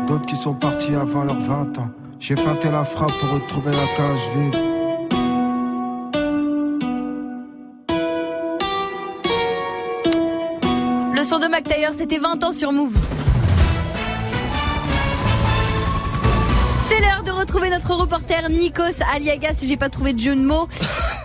D'autres 0.08 0.26
qui 0.26 0.38
sont 0.38 0.54
partis 0.54 0.96
avant 0.96 1.26
leurs 1.26 1.42
20 1.42 1.78
ans. 1.78 1.90
J'ai 2.20 2.38
feinté 2.38 2.72
la 2.72 2.86
frappe 2.86 3.12
pour 3.20 3.32
retrouver 3.32 3.72
la 3.72 3.88
cage 3.98 4.30
vide. 4.34 4.73
Le 11.24 11.30
son 11.30 11.40
de 11.40 11.48
Mac 11.48 11.64
c'était 11.98 12.18
20 12.18 12.44
ans 12.44 12.52
sur 12.52 12.74
Move. 12.74 12.98
C'est 16.86 17.00
l'heure 17.00 17.24
de 17.24 17.32
retrouver 17.32 17.70
notre 17.70 17.96
reporter 17.96 18.50
Nikos 18.50 19.02
Aliagas, 19.10 19.54
si 19.60 19.68
j'ai 19.68 19.78
pas 19.78 19.88
trouvé 19.88 20.12
de 20.12 20.20
jeu 20.20 20.36
de 20.36 20.42
mots, 20.42 20.68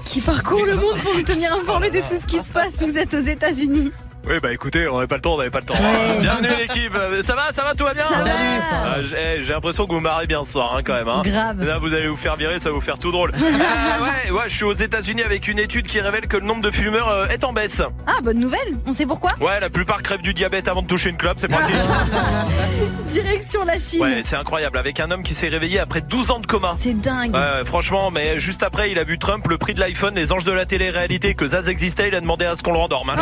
qui 0.04 0.20
parcourt 0.20 0.64
le 0.64 0.76
monde 0.76 0.94
pour 1.02 1.16
nous 1.16 1.22
tenir 1.22 1.52
informés 1.52 1.90
de 1.90 1.98
tout 1.98 2.14
ce 2.16 2.26
qui 2.26 2.38
se 2.38 2.52
passe. 2.52 2.74
Vous 2.80 2.96
êtes 2.96 3.12
aux 3.12 3.18
États-Unis. 3.18 3.90
Oui, 4.28 4.40
bah 4.42 4.52
écoutez, 4.52 4.86
on 4.88 4.96
n'avait 4.96 5.06
pas 5.06 5.14
le 5.14 5.22
temps, 5.22 5.34
on 5.34 5.38
n'avait 5.38 5.48
pas 5.50 5.60
le 5.60 5.64
temps. 5.64 5.72
Ouais. 5.74 6.18
Bienvenue 6.20 6.48
l'équipe. 6.58 6.94
Euh, 6.94 7.22
Ça 7.22 7.34
va, 7.34 7.50
ça 7.50 7.62
va, 7.62 7.72
tout 7.74 7.84
va 7.84 7.94
bien 7.94 8.04
Ça 8.04 8.16
va. 8.16 8.20
Salut. 8.20 8.34
Ah, 8.70 8.96
J'ai 9.02 9.42
j'ai 9.42 9.52
l'impression 9.54 9.86
que 9.86 9.92
vous 9.92 10.00
marrez 10.00 10.26
bien 10.26 10.44
ce 10.44 10.52
soir, 10.52 10.74
hein, 10.76 10.82
quand 10.84 10.92
même. 10.92 11.08
Hein. 11.08 11.22
Grave. 11.24 11.62
Là, 11.64 11.78
vous 11.78 11.94
allez 11.94 12.08
vous 12.08 12.16
faire 12.16 12.36
virer, 12.36 12.58
ça 12.58 12.68
va 12.68 12.74
vous 12.74 12.82
faire 12.82 12.98
tout 12.98 13.10
drôle. 13.10 13.32
Ah, 13.34 14.02
ouais, 14.26 14.30
ouais, 14.30 14.42
je 14.48 14.54
suis 14.54 14.64
aux 14.64 14.74
États-Unis 14.74 15.22
avec 15.22 15.48
une 15.48 15.58
étude 15.58 15.86
qui 15.86 15.98
révèle 16.00 16.26
que 16.28 16.36
le 16.36 16.44
nombre 16.44 16.60
de 16.60 16.70
fumeurs 16.70 17.08
euh, 17.08 17.26
est 17.28 17.42
en 17.42 17.54
baisse. 17.54 17.80
Ah, 18.06 18.20
bonne 18.22 18.38
nouvelle. 18.38 18.76
On 18.86 18.92
sait 18.92 19.06
pourquoi? 19.06 19.30
Ouais, 19.40 19.60
la 19.60 19.70
plupart 19.70 20.02
crèvent 20.02 20.20
du 20.20 20.34
diabète 20.34 20.68
avant 20.68 20.82
de 20.82 20.88
toucher 20.88 21.08
une 21.08 21.16
clope, 21.16 21.38
c'est 21.38 21.48
pratique. 21.48 21.74
Direction 23.08 23.64
la 23.64 23.78
Chine. 23.78 24.02
Ouais, 24.02 24.20
c'est 24.24 24.36
incroyable. 24.36 24.76
Avec 24.76 25.00
un 25.00 25.10
homme 25.10 25.22
qui 25.22 25.34
s'est 25.34 25.48
réveillé 25.48 25.78
après 25.80 26.02
12 26.02 26.30
ans 26.32 26.40
de 26.40 26.46
coma. 26.46 26.72
C'est 26.76 27.00
dingue. 27.00 27.32
Ouais, 27.34 27.64
franchement, 27.64 28.10
mais 28.10 28.38
juste 28.40 28.62
après, 28.62 28.90
il 28.90 28.98
a 28.98 29.04
vu 29.04 29.18
Trump, 29.18 29.46
le 29.48 29.56
prix 29.56 29.72
de 29.72 29.80
l'iPhone, 29.80 30.14
les 30.16 30.32
anges 30.32 30.44
de 30.44 30.52
la 30.52 30.66
télé-réalité, 30.66 31.32
que 31.34 31.46
Zaz 31.46 31.70
existait, 31.70 32.08
il 32.08 32.14
a 32.14 32.20
demandé 32.20 32.44
à 32.44 32.56
ce 32.56 32.62
qu'on 32.62 32.72
le 32.72 32.78
rendorme. 32.78 33.08
hein. 33.10 33.16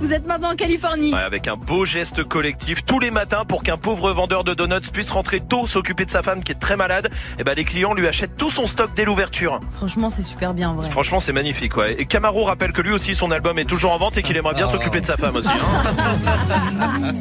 Vous 0.00 0.12
êtes 0.12 0.26
maintenant 0.26 0.52
en 0.52 0.56
Californie. 0.56 1.12
Ouais, 1.12 1.20
avec 1.20 1.48
un 1.48 1.56
beau 1.56 1.84
geste 1.84 2.22
collectif 2.24 2.84
tous 2.84 3.00
les 3.00 3.10
matins 3.10 3.44
pour 3.46 3.62
qu'un 3.62 3.76
pauvre 3.78 4.12
vendeur 4.12 4.44
de 4.44 4.52
donuts 4.54 4.90
puisse 4.92 5.10
rentrer 5.10 5.40
tôt 5.40 5.66
s'occuper 5.66 6.04
de 6.04 6.10
sa 6.10 6.22
femme 6.22 6.42
qui 6.44 6.52
est 6.52 6.56
très 6.60 6.76
malade. 6.76 7.08
Et 7.38 7.44
ben 7.44 7.54
les 7.54 7.64
clients 7.64 7.94
lui 7.94 8.06
achètent 8.06 8.36
tout 8.36 8.50
son 8.50 8.66
stock 8.66 8.90
dès 8.94 9.04
l'ouverture. 9.04 9.58
Franchement, 9.72 10.10
c'est 10.10 10.22
super 10.22 10.52
bien, 10.54 10.70
en 10.70 10.74
vrai. 10.74 10.90
Franchement, 10.90 11.18
c'est 11.20 11.32
magnifique. 11.32 11.76
Ouais. 11.76 11.94
Et 11.98 12.04
Camaro 12.06 12.44
rappelle 12.44 12.72
que 12.72 12.82
lui 12.82 12.92
aussi 12.92 13.14
son 13.14 13.30
album 13.30 13.58
est 13.58 13.64
toujours 13.64 13.92
en 13.92 13.98
vente 13.98 14.16
et 14.18 14.22
qu'il 14.22 14.36
aimerait 14.36 14.54
bien 14.54 14.68
s'occuper 14.68 15.00
de 15.00 15.06
sa 15.06 15.16
femme 15.16 15.36
aussi. 15.36 15.48
hein. 15.48 16.14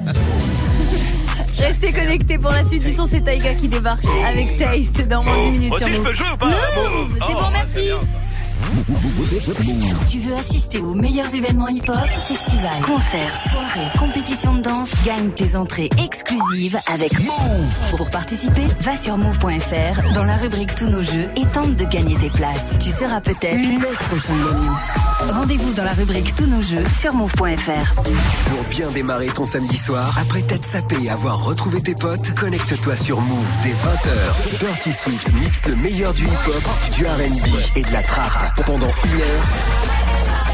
Restez 1.57 1.93
connectés 1.93 2.37
pour 2.37 2.51
la 2.51 2.65
suite 2.65 2.83
du 2.83 2.91
son, 2.91 3.07
c'est 3.07 3.21
Taïga 3.21 3.53
qui 3.53 3.69
débarque 3.69 4.03
avec 4.27 4.57
Taste 4.57 5.07
dans 5.07 5.23
moins 5.23 5.37
10 5.39 5.51
minutes 5.51 5.73
Aussi, 5.73 5.85
sur 5.85 5.93
je 5.93 5.99
peux 6.01 6.13
jouer 6.13 6.27
ou 6.33 6.37
pas 6.37 6.49
C'est 6.49 7.33
Oh, 7.33 7.33
bon, 7.39 7.49
merci. 7.51 7.89
Tu 10.09 10.19
veux 10.19 10.35
assister 10.35 10.79
aux 10.79 10.93
meilleurs 10.93 11.33
événements 11.33 11.67
hip-hop, 11.67 11.95
festivals, 12.27 12.81
concerts, 12.85 13.41
soirées, 13.51 13.91
compétitions 13.99 14.55
de 14.55 14.61
danse, 14.61 14.91
gagne 15.03 15.29
tes 15.31 15.55
entrées 15.55 15.89
exclusives 16.03 16.77
avec 16.87 17.11
Move. 17.19 17.79
Pour 17.97 18.09
participer, 18.09 18.65
va 18.81 18.97
sur 18.97 19.17
move.fr 19.17 20.13
dans 20.13 20.23
la 20.23 20.35
rubrique 20.37 20.75
Tous 20.75 20.89
nos 20.89 21.03
jeux 21.03 21.25
et 21.35 21.45
tente 21.53 21.75
de 21.75 21.85
gagner 21.85 22.15
tes 22.15 22.29
places. 22.29 22.77
Tu 22.83 22.89
seras 22.89 23.21
peut-être 23.21 23.57
le 23.57 23.95
prochain 24.05 24.35
gagnant. 24.35 25.33
Rendez-vous 25.33 25.73
dans 25.73 25.83
la 25.83 25.93
rubrique 25.93 26.35
Tous 26.35 26.47
nos 26.47 26.61
jeux 26.61 26.83
sur 26.97 27.13
move.fr. 27.13 27.93
Pour 27.95 28.63
bien 28.69 28.91
démarrer 28.91 29.27
ton 29.27 29.45
samedi 29.45 29.77
soir, 29.77 30.17
après 30.19 30.41
t'être 30.41 30.65
sapé 30.65 30.95
et 31.03 31.09
avoir 31.09 31.43
retrouvé 31.43 31.81
tes 31.81 31.95
potes, 31.95 32.33
connecte-toi 32.35 32.95
sur 32.95 33.21
Move 33.21 33.55
dès 33.63 33.71
20h. 33.71 34.59
Dirty 34.59 34.93
Swift 34.93 35.33
mixe 35.33 35.65
le 35.65 35.75
meilleur 35.75 36.13
du 36.13 36.23
hip-hop, 36.23 36.63
du 36.93 37.05
R&B 37.05 37.77
et 37.77 37.83
de 37.83 37.91
la 37.91 38.03
trap. 38.03 38.54
Pendant 38.63 38.87
une 38.87 39.21
heure, 39.21 39.47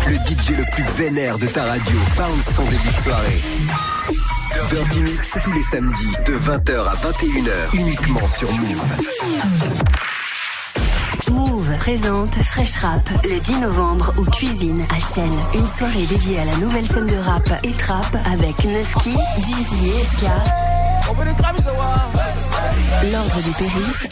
le 0.08 0.16
DJ 0.16 0.58
le 0.58 0.66
plus 0.72 0.84
vénère 0.98 1.38
de 1.38 1.46
ta 1.48 1.64
radio 1.64 1.96
bounce 2.18 2.54
ton 2.56 2.64
début 2.64 2.92
de 2.94 3.00
soirée. 3.00 3.42
Dirty 4.70 5.02
Mix 5.02 5.38
tous 5.44 5.52
les 5.54 5.64
samedis 5.64 6.12
de 6.26 6.34
20h 6.34 6.88
à 6.88 6.96
21h 6.96 7.74
uniquement 7.74 8.28
sur 8.28 8.52
Move. 8.52 8.92
Move 11.30 11.78
présente 11.78 12.36
Fresh 12.44 12.76
Rap 12.78 13.10
le 13.24 13.40
10 13.40 13.60
novembre 13.62 14.14
aux 14.18 14.26
Cuisines 14.26 14.84
à 14.90 15.00
Chelles. 15.00 15.30
Une 15.54 15.68
soirée 15.68 16.06
dédiée 16.06 16.40
à 16.40 16.46
la 16.46 16.56
nouvelle 16.58 16.86
scène 16.86 17.08
de 17.08 17.18
rap 17.18 17.50
et 17.64 17.72
trap 17.72 18.06
avec 18.26 18.66
Nusky, 18.66 19.16
Jeezy 19.38 19.90
et 19.90 20.81
Eska. 21.12 21.52
L'ordre 23.12 23.42
du 23.42 23.52
périph. 23.52 24.08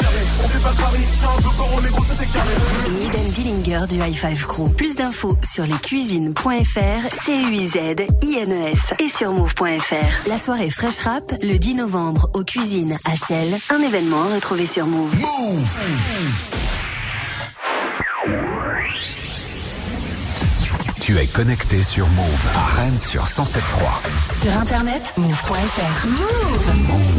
Et 2.88 3.06
Eden 3.06 3.30
Dillinger 3.32 3.88
du 3.90 3.96
High 3.96 4.16
Five 4.16 4.48
Crew. 4.48 4.70
Plus 4.76 4.96
d'infos 4.96 5.38
sur 5.50 5.66
lescuisines.fr, 5.66 7.24
C-U-I-Z-I-N-E-S 7.24 8.94
et 9.00 9.10
sur 9.10 9.34
move.fr. 9.34 10.28
La 10.28 10.38
soirée 10.38 10.70
Fresh 10.70 11.00
Rap 11.00 11.32
le 11.44 11.58
10 11.58 11.76
novembre 11.76 12.30
aux 12.34 12.44
Cuisines 12.44 12.96
à 13.06 13.16
Chelles. 13.16 13.58
Un 13.70 13.82
événement 13.82 14.24
à 14.24 14.36
retrouver 14.36 14.66
sur 14.66 14.86
Move. 14.88 15.16
Tu 21.10 21.18
es 21.18 21.26
connecté 21.26 21.82
sur 21.82 22.08
Move 22.10 22.48
à 22.54 22.66
Rennes 22.76 23.00
sur 23.00 23.26
107.3. 23.26 24.44
Sur 24.44 24.56
internet, 24.60 25.12
move.fr. 25.18 26.06
Move 26.06 26.88
Move. 26.88 27.19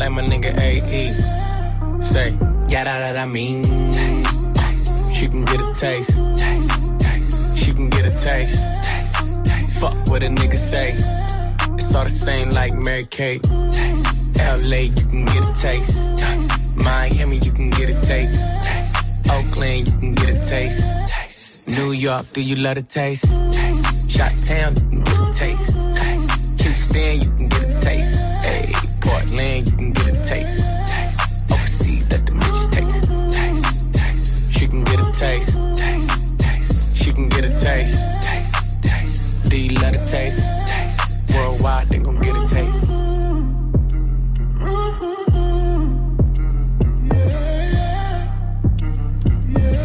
like 0.00 0.12
my 0.12 0.22
nigga 0.22 0.56
AE. 0.56 1.12
Say, 2.02 2.30
yeah, 2.68 2.84
that, 2.84 3.00
that 3.00 3.16
I 3.18 3.26
mean. 3.26 3.62
Taste, 3.92 4.54
taste. 4.56 5.14
She 5.14 5.28
can 5.28 5.44
get 5.44 5.60
a 5.60 5.74
taste. 5.74 6.16
taste, 6.38 7.00
taste. 7.00 7.58
She 7.58 7.74
can 7.74 7.90
get 7.90 8.06
a 8.06 8.10
taste. 8.18 8.58
taste, 8.82 9.44
taste. 9.44 9.78
Fuck 9.78 9.94
what 10.08 10.22
a 10.22 10.28
nigga 10.28 10.56
say. 10.56 10.94
It's 11.74 11.94
all 11.94 12.04
the 12.04 12.08
same 12.08 12.48
like 12.48 12.72
Mary 12.72 13.04
Kate. 13.04 13.42
Taste, 13.42 14.38
LA, 14.38 14.88
you 14.88 15.06
can 15.12 15.26
get 15.26 15.44
a 15.44 15.52
taste. 15.52 15.94
taste. 16.16 16.78
Miami, 16.78 17.36
you 17.36 17.52
can 17.52 17.68
get 17.68 17.90
a 17.90 18.00
taste. 18.00 18.40
taste. 18.64 19.30
Oakland, 19.30 19.86
you 19.88 19.98
can 19.98 20.14
get 20.14 20.30
a 20.30 20.48
taste. 20.48 20.82
taste. 21.10 21.68
New 21.68 21.92
York, 21.92 22.24
do 22.32 22.40
you 22.40 22.56
love 22.56 22.78
a 22.78 22.82
taste? 22.82 23.26
taste. 23.52 24.10
Shot 24.10 24.32
Town, 24.46 24.72
you 24.76 24.80
can 24.80 25.04
get 25.04 25.20
a 25.20 25.32
taste. 25.34 25.76
taste. 25.98 26.62
Houston, 26.62 27.20
you 27.20 27.30
can 27.36 27.48
get 27.48 27.64
a 27.64 27.80
taste. 27.80 28.29
Hey. 29.02 29.10
Portland, 29.10 29.70
you 29.70 29.76
can 29.76 29.92
get 29.92 30.06
a 30.08 30.24
taste. 30.24 30.64
taste. 30.88 31.52
Overseas, 31.52 32.10
let 32.10 32.26
the 32.26 32.32
bitch 32.32 32.70
taste. 32.70 33.10
taste. 33.32 33.94
taste. 33.94 34.52
She 34.52 34.68
can 34.68 34.84
get 34.84 35.00
a 35.00 35.12
taste. 35.12 35.58
taste. 35.76 36.40
taste. 36.40 36.96
She 36.96 37.12
can 37.12 37.28
get 37.28 37.44
a 37.44 37.60
taste. 37.60 37.98
taste. 38.22 38.84
taste. 38.84 39.50
Do 39.50 39.56
you 39.56 39.74
love 39.80 39.94
a 39.94 40.06
taste? 40.06 40.42
taste. 40.66 41.34
Worldwide, 41.34 41.88
they 41.88 41.98
gon' 41.98 42.20
get 42.20 42.36
a 42.36 42.46
taste. 42.46 42.86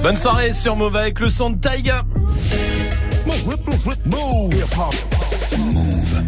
Bonne 0.04 0.18
soirée 0.18 0.54
sur 0.54 0.76
Move 0.76 0.96
avec 0.96 1.20
le 1.20 1.30
son 1.30 1.50
de 1.52 1.58
Taiga. 1.58 2.06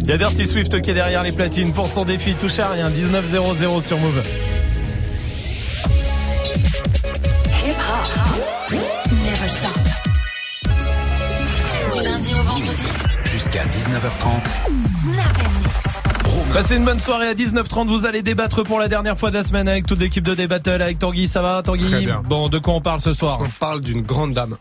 Il 0.02 0.08
y 0.08 0.12
a 0.12 0.18
Dirty 0.18 0.46
Swift 0.46 0.80
qui 0.80 0.90
est 0.90 0.94
derrière 0.94 1.22
les 1.22 1.32
platines 1.32 1.72
pour 1.72 1.88
son 1.88 2.04
défi 2.04 2.34
touche 2.34 2.58
à 2.58 2.70
rien 2.70 2.88
19-0-0 2.90 3.82
sur 3.82 3.98
Move. 3.98 4.22
Hip 7.64 7.70
hop. 7.70 8.72
Never 8.72 9.48
stop. 9.48 9.78
Du 11.94 12.02
lundi 12.02 12.30
au 12.32 12.42
vendredi. 12.42 12.84
Jusqu'à 13.24 13.64
19h30. 13.64 14.30
Snap 14.86 15.38
and 15.44 15.58
mix. 15.62 15.88
Passez 16.54 16.76
une 16.76 16.84
bonne 16.84 17.00
soirée 17.00 17.28
à 17.28 17.34
19h30. 17.34 17.86
Vous 17.88 18.06
allez 18.06 18.22
débattre 18.22 18.62
pour 18.62 18.78
la 18.78 18.88
dernière 18.88 19.16
fois 19.16 19.30
de 19.30 19.36
la 19.36 19.42
semaine 19.42 19.68
avec 19.68 19.86
toute 19.86 20.00
l'équipe 20.00 20.24
de 20.24 20.34
Débattle. 20.34 20.82
Avec 20.82 20.98
Tanguy, 20.98 21.28
ça 21.28 21.42
va 21.42 21.62
Tanguy 21.62 21.90
Très 21.90 22.00
bien. 22.00 22.22
Bon, 22.28 22.48
de 22.48 22.58
quoi 22.58 22.74
on 22.74 22.80
parle 22.80 23.00
ce 23.00 23.12
soir 23.12 23.38
On 23.42 23.48
parle 23.60 23.80
d'une 23.80 24.02
grande 24.02 24.32
dame, 24.32 24.54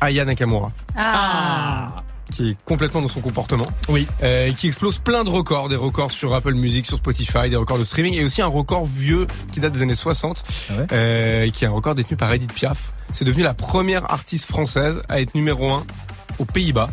Aya 0.00 0.24
Nakamura. 0.24 0.68
Ah. 0.96 1.86
Qui 2.32 2.50
est 2.50 2.56
complètement 2.64 3.02
dans 3.02 3.08
son 3.08 3.20
comportement. 3.20 3.66
Oui. 3.88 4.06
Euh, 4.22 4.48
et 4.48 4.54
qui 4.54 4.66
explose 4.66 4.98
plein 4.98 5.24
de 5.24 5.30
records, 5.30 5.68
des 5.68 5.76
records 5.76 6.12
sur 6.12 6.34
Apple 6.34 6.54
Music, 6.54 6.86
sur 6.86 6.98
Spotify, 6.98 7.48
des 7.48 7.56
records 7.56 7.78
de 7.78 7.84
streaming, 7.84 8.14
et 8.14 8.24
aussi 8.24 8.42
un 8.42 8.46
record 8.46 8.86
vieux 8.86 9.26
qui 9.52 9.60
date 9.60 9.72
des 9.72 9.82
années 9.82 9.94
60, 9.94 10.42
euh, 10.92 11.44
et 11.44 11.50
qui 11.50 11.64
est 11.64 11.68
un 11.68 11.72
record 11.72 11.94
détenu 11.94 12.16
par 12.16 12.32
Edith 12.32 12.52
Piaf. 12.52 12.94
C'est 13.12 13.24
devenu 13.24 13.42
la 13.42 13.54
première 13.54 14.10
artiste 14.10 14.46
française 14.46 15.02
à 15.08 15.20
être 15.20 15.34
numéro 15.34 15.70
1 15.70 15.84
aux 16.38 16.44
Pays-Bas. 16.44 16.88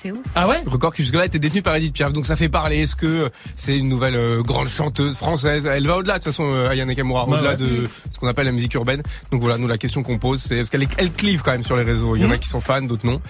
C'est 0.00 0.12
ouf. 0.12 0.18
Ah 0.34 0.46
ouais 0.48 0.62
Record 0.66 0.92
qui 0.94 1.02
jusque-là 1.02 1.24
était 1.26 1.38
détenu 1.38 1.62
par 1.62 1.74
Edith 1.76 1.92
Piaf. 1.92 2.12
Donc 2.12 2.26
ça 2.26 2.36
fait 2.36 2.48
parler. 2.48 2.78
Est-ce 2.82 2.94
que 2.96 3.30
c'est 3.54 3.76
une 3.76 3.88
nouvelle 3.88 4.14
euh, 4.14 4.42
grande 4.42 4.68
chanteuse 4.68 5.16
française? 5.16 5.66
Elle 5.66 5.86
va 5.86 5.96
au-delà 5.96 6.14
de 6.14 6.24
toute 6.24 6.32
façon, 6.32 6.44
euh, 6.54 6.68
Aya 6.68 6.84
Nakamura, 6.84 7.26
au-delà 7.28 7.50
ouais. 7.50 7.56
de 7.56 7.88
ce 8.10 8.18
qu'on 8.18 8.28
appelle 8.28 8.46
la 8.46 8.52
musique 8.52 8.74
urbaine. 8.74 9.02
Donc 9.32 9.40
voilà, 9.40 9.58
nous 9.58 9.66
la 9.66 9.78
question 9.78 10.02
qu'on 10.02 10.18
pose, 10.18 10.40
c'est 10.40 10.56
parce 10.58 10.70
qu'elle 10.70 10.86
elle 10.98 11.10
clive 11.12 11.42
quand 11.42 11.52
même 11.52 11.62
sur 11.64 11.76
les 11.76 11.82
réseaux. 11.82 12.14
Il 12.16 12.22
y 12.22 12.24
en 12.24 12.30
a 12.30 12.34
Mhm. 12.34 12.38
qui 12.38 12.48
sont 12.48 12.60
fans, 12.60 12.82
d'autres 12.82 13.06
non. 13.06 13.20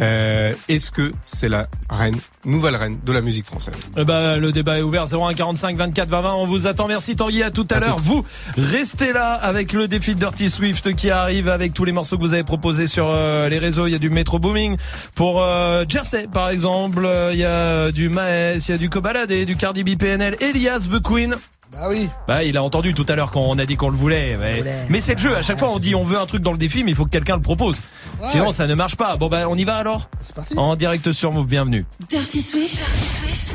Euh, 0.00 0.52
Est-ce 0.68 0.90
que 0.90 1.10
c'est 1.24 1.48
la 1.48 1.66
reine, 1.90 2.16
nouvelle 2.44 2.74
reine 2.76 2.96
de 3.04 3.12
la 3.12 3.20
musique 3.20 3.46
française? 3.46 3.74
Ben, 3.96 4.36
le 4.36 4.50
débat 4.52 4.78
est 4.78 4.82
ouvert 4.82 5.04
01 5.06 5.34
45 5.34 5.76
24 5.76 6.08
20 6.10 6.20
20. 6.22 6.34
On 6.34 6.46
vous 6.46 6.66
attend. 6.66 6.88
Merci 6.88 7.14
Tanguy. 7.16 7.42
À 7.42 7.50
tout 7.50 7.66
à 7.70 7.78
l'heure. 7.80 7.98
Vous 7.98 8.24
restez 8.56 9.12
là 9.12 9.32
avec 9.34 9.72
le 9.72 9.86
défi 9.88 10.14
de 10.14 10.20
Dirty 10.20 10.48
Swift 10.50 10.94
qui 10.94 11.10
arrive 11.10 11.48
avec 11.48 11.72
tous 11.74 11.84
les 11.84 11.92
morceaux 11.92 12.16
que 12.16 12.22
vous 12.22 12.34
avez 12.34 12.42
proposés 12.42 12.86
sur 12.86 13.08
euh, 13.10 13.48
les 13.48 13.58
réseaux. 13.58 13.86
Il 13.86 13.92
y 13.92 13.94
a 13.94 13.98
du 13.98 14.10
Metro 14.10 14.38
Booming 14.38 14.76
pour 15.14 15.42
euh, 15.42 15.84
Par 16.32 16.50
exemple. 16.50 17.04
Euh, 17.04 17.30
Il 17.32 17.38
y 17.40 17.44
a 17.44 17.90
du 17.92 18.08
Maes, 18.08 18.56
il 18.56 18.70
y 18.70 18.74
a 18.74 18.78
du 18.78 18.88
Kobalade, 18.90 19.32
du 19.32 19.56
Cardi 19.56 19.84
B 19.84 19.96
PNL, 19.98 20.36
Elias 20.40 20.88
The 20.90 21.02
Queen. 21.02 21.36
Bah 21.72 21.86
oui. 21.88 22.08
Bah, 22.28 22.44
il 22.44 22.56
a 22.56 22.62
entendu 22.62 22.94
tout 22.94 23.04
à 23.08 23.16
l'heure 23.16 23.30
quand 23.32 23.40
on 23.42 23.58
a 23.58 23.66
dit 23.66 23.76
qu'on 23.76 23.90
le 23.90 23.96
voulait. 23.96 24.36
Mais, 24.40 24.62
mais 24.88 25.00
c'est 25.00 25.14
le 25.14 25.18
jeu. 25.18 25.36
À 25.36 25.42
chaque 25.42 25.58
fois, 25.58 25.68
on 25.70 25.78
dit 25.78 25.94
on 25.94 26.04
veut 26.04 26.18
un 26.18 26.26
truc 26.26 26.42
dans 26.42 26.52
le 26.52 26.58
défi, 26.58 26.84
mais 26.84 26.92
il 26.92 26.96
faut 26.96 27.04
que 27.04 27.10
quelqu'un 27.10 27.34
le 27.34 27.42
propose. 27.42 27.82
Ouais. 28.22 28.28
Sinon, 28.30 28.52
ça 28.52 28.66
ne 28.66 28.74
marche 28.74 28.96
pas. 28.96 29.16
Bon, 29.16 29.28
bah, 29.28 29.46
on 29.48 29.56
y 29.56 29.64
va 29.64 29.76
alors 29.76 30.08
C'est 30.20 30.34
parti. 30.34 30.54
En 30.56 30.76
direct 30.76 31.10
sur 31.12 31.32
Move. 31.32 31.46
Bienvenue. 31.48 31.84
Dirty 32.08 32.40
Swift. 32.40 32.78
Mix. 33.26 33.54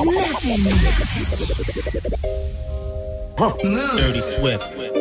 Move. 3.63 3.95
Dirty 3.97 4.21
Swift. 4.21 5.01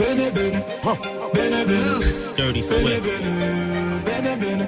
Bene 0.00 0.30
bene, 0.30 0.64
huh. 0.82 0.96
bene 1.34 1.64
bene, 1.64 1.98
Dirty 2.36 2.60
bene 2.60 2.62
Swift. 2.62 3.02
bene, 3.06 3.30
bene 4.06 4.36
bene, 4.42 4.66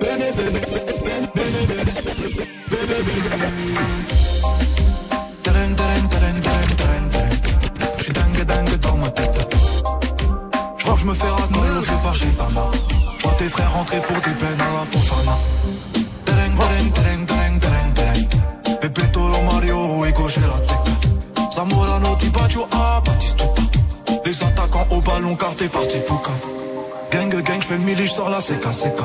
bene 0.00 0.32
bene, 0.36 0.60
bene 1.04 1.26
bene, 1.34 1.92
bene 2.70 2.98
bene. 3.06 3.50
Tereng 5.42 5.74
tereng 5.80 6.08
tereng 6.12 6.40
tereng 6.46 6.74
tereng 6.80 7.06
tereng. 7.10 7.36
J'suis 7.98 8.12
dingue 8.12 8.44
dingue 8.44 8.76
dans 8.80 8.96
ma 8.96 9.10
tête. 9.10 9.40
Que 10.78 10.96
j'me 10.98 11.14
fais 11.14 11.30
raccoler 11.30 11.80
par 12.02 12.14
chez 12.14 12.32
Pama. 12.38 12.70
J'vois 13.18 13.34
tes 13.38 13.48
frères 13.48 13.72
rentrer 13.72 14.00
pour 14.02 14.16
des 14.16 14.34
peines 14.40 14.60
à 14.60 14.70
la 14.76 14.84
Fofana. 14.90 14.99
Ballon 25.30 25.36
car 25.36 25.54
t'es 25.56 25.68
parti 25.68 25.98
pour 26.06 26.22
cave. 26.22 26.46
Gang 27.10 27.42
gang, 27.42 27.60
j'fais 27.60 27.76
le 27.76 27.84
mili, 27.84 28.06
j'sors 28.06 28.30
la 28.30 28.38
CK 28.38 28.70
CK. 28.70 29.00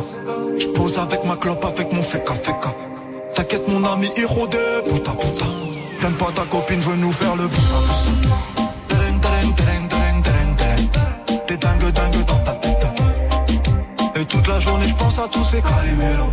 J'pose 0.60 0.98
avec 0.98 1.24
ma 1.26 1.36
clope, 1.36 1.66
avec 1.66 1.92
mon 1.92 2.04
feka 2.04 2.34
feka. 2.34 2.74
T'inquiète 3.34 3.68
mon 3.68 3.84
ami, 3.84 4.10
héros 4.16 4.48
de 4.48 4.82
puta 4.88 5.12
puta. 5.12 5.46
T'aimes 6.00 6.14
pas 6.14 6.32
ta 6.34 6.44
copine, 6.44 6.80
veut 6.80 6.96
nous 6.96 7.12
faire 7.12 7.36
le 7.36 7.48
poussa. 7.48 7.76
T'es 11.48 11.58
dingue 11.58 11.92
dingue 11.92 12.26
dans 12.26 12.40
ta 12.40 12.54
tête. 12.54 12.88
Et 14.16 14.26
toute 14.26 14.48
la 14.48 14.60
journée 14.60 14.88
j'pense 14.88 15.20
à 15.20 15.28
tous 15.32 15.44
ces 15.44 15.62
Calimero. 15.62 16.30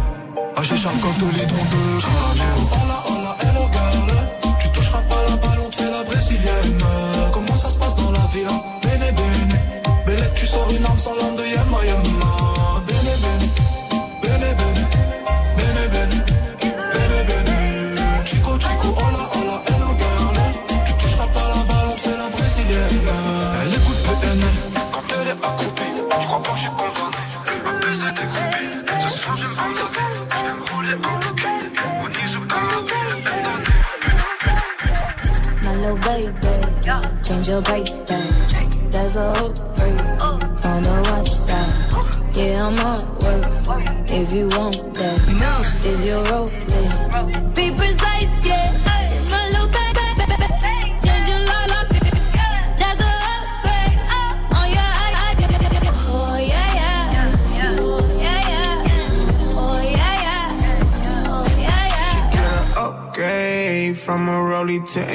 Ah 0.57 0.63
j'ai 0.63 0.77
Charkov 0.77 1.19
de 1.19 1.27
litre 1.39 1.55
de 1.55 2.01
Calimero. 2.01 2.63
Hola 2.73 3.03
hola 3.11 3.37
hello 3.43 3.69
girl. 3.73 4.59
Tu 4.61 4.69
toucheras 4.71 5.03
pas 5.09 5.23
la 5.29 5.37
balle, 5.37 5.61
on 5.67 5.69
te 5.69 5.77
fait 5.77 5.91
la 5.91 6.03
brésilienne. 6.05 6.79
Comment 7.33 7.57
ça 7.57 7.71
se 7.71 7.79
passe 7.79 7.95
dans 7.97 8.11
la 8.11 8.21
bene. 8.33 8.82
L'âme 10.53 11.37
de 11.37 11.45
Yemma 11.45 11.81
Yemma. 11.85 12.31
Bene 12.87 13.15
bene. 13.23 13.47
Bene 14.23 14.51
bene. 14.59 14.83
Bene 15.57 17.19
bene. 17.27 17.57
Chico 18.25 18.53
chico, 18.59 18.89
hola 18.97 19.23
hola 19.35 19.57
hello 19.67 19.89
girl. 19.97 20.37
Tu 20.85 20.93
toucheras 20.93 21.29
pas 21.29 21.49
la 21.49 21.61
balle, 21.69 21.97
fait 21.97 22.17
la 22.17 22.29
brésilienne. 22.29 23.09
Elle 23.63 23.75
écoute 23.75 24.01
PNL 24.21 24.57
quand 24.93 25.07
elle 25.15 25.29
est 25.29 25.33
accroupie. 25.33 25.93
Je 26.21 26.27
crois 26.27 26.43
pas 26.43 26.53
que 26.53 26.59
suis 26.59 26.69
condamné. 26.69 27.21
Soir 29.09 29.37
je 29.37 29.47
me 29.47 29.53
rouler 30.71 30.93
un 30.93 31.19
bouquet. 31.19 31.57
On 32.03 32.09
y 32.11 32.29
sous 32.29 32.45
My 35.65 35.73
little 35.77 35.97
baby, 36.01 36.53
change 37.23 37.49
your 37.49 37.63
bracelet. 37.63 38.12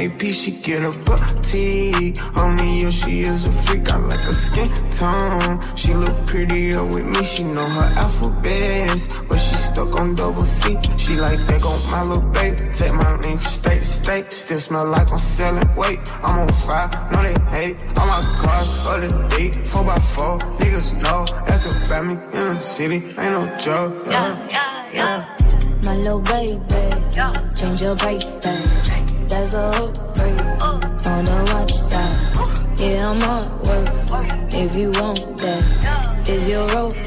AP. 0.07 0.21
She 0.33 0.51
get 0.51 0.83
a 0.83 0.91
booty. 0.91 2.13
Only 2.37 2.81
yo, 2.81 2.91
she 2.91 3.21
is 3.21 3.47
a 3.47 3.51
freak. 3.63 3.89
I 3.91 3.97
like 3.97 4.19
her 4.21 4.31
skin 4.31 4.67
tone. 4.95 5.59
She 5.75 5.93
look 5.93 6.15
prettier 6.25 6.83
with 6.93 7.05
me. 7.05 7.23
She 7.23 7.43
know 7.43 7.67
her 7.77 7.89
alphabets, 8.03 9.13
but 9.27 9.37
she 9.37 9.55
stuck 9.55 9.99
on 9.99 10.15
double 10.15 10.47
C. 10.59 10.77
She 10.97 11.15
like 11.15 11.39
that 11.47 11.63
on 11.63 11.79
my 11.91 12.03
little 12.03 12.29
baby. 12.31 12.57
Take 12.73 12.93
my 12.93 13.17
name 13.21 13.37
from 13.37 13.51
state 13.51 13.79
to 13.79 13.85
state. 13.85 14.33
Still 14.33 14.59
smell 14.59 14.85
like 14.85 15.11
I'm 15.11 15.17
selling 15.17 15.75
weight. 15.75 15.99
I'm 16.23 16.39
on 16.39 16.53
fire, 16.65 16.89
no 17.11 17.21
they 17.23 17.37
hate. 17.51 17.77
All 17.97 18.07
my 18.07 18.21
cars, 18.21 18.69
other 18.87 19.29
date, 19.29 19.55
four 19.67 19.83
by 19.83 19.99
four. 19.99 20.37
Niggas 20.59 21.01
know 21.01 21.25
that's 21.45 21.65
about 21.65 22.05
me 22.05 22.13
in 22.13 22.55
the 22.55 22.59
city. 22.61 22.95
Ain't 22.95 23.33
no 23.35 23.43
joke. 23.57 23.93
Yeah, 24.07 24.89
yeah. 24.93 25.35
My 25.83 25.95
little 25.95 26.19
baby, 26.19 26.59
change 27.55 27.81
your 27.81 27.95
bracelet. 27.95 29.06
There's 29.29 29.53
a 29.53 29.71
hook 29.73 29.95
for 30.15 30.27
you. 30.27 30.37
Oh. 30.61 30.79
Wanna 31.05 31.43
watch 31.53 31.75
that? 31.89 32.13
Oh. 32.37 32.47
Yeah, 32.77 33.09
I'm 33.09 33.21
at 33.21 33.47
work. 33.67 34.53
If 34.53 34.75
you 34.75 34.91
want 34.91 35.37
that, 35.39 36.29
is 36.29 36.49
your 36.49 36.65
role? 36.67 37.06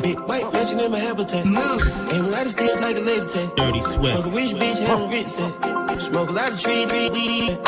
Cadet. 0.00 0.02
Big 0.02 0.28
white 0.28 0.52
mansion 0.52 0.80
in 0.80 0.90
my 0.90 0.98
habitat. 0.98 1.44
Move. 1.44 1.82
Aim 2.12 2.24
a 2.24 2.28
lot 2.28 2.46
of 2.46 2.52
stairs 2.52 2.80
like 2.80 2.96
a 2.96 3.00
laser 3.00 3.28
tag. 3.28 3.56
Dirty 3.56 3.82
sweat. 3.82 4.12
Fuck 4.14 4.26
a 4.26 4.30
rich 4.30 4.52
bitch, 4.52 4.86
having 4.86 5.10
rich 5.10 5.28
set. 5.28 6.00
Smoke 6.00 6.30
a 6.30 6.32
lot 6.32 6.52
of 6.52 6.60
tree, 6.60 6.86
tree, 6.86 7.10
weed. 7.10 7.58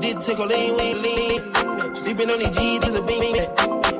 Did 0.00 0.20
take 0.20 0.38
a 0.38 0.46
lean, 0.46 0.76
lean, 0.76 1.02
lean. 1.02 1.38
Sleeping 1.94 2.30
on 2.30 2.38
these 2.38 2.56
G's, 2.56 2.80
there's 2.80 2.94
a 2.94 3.02
beam. 3.02 3.36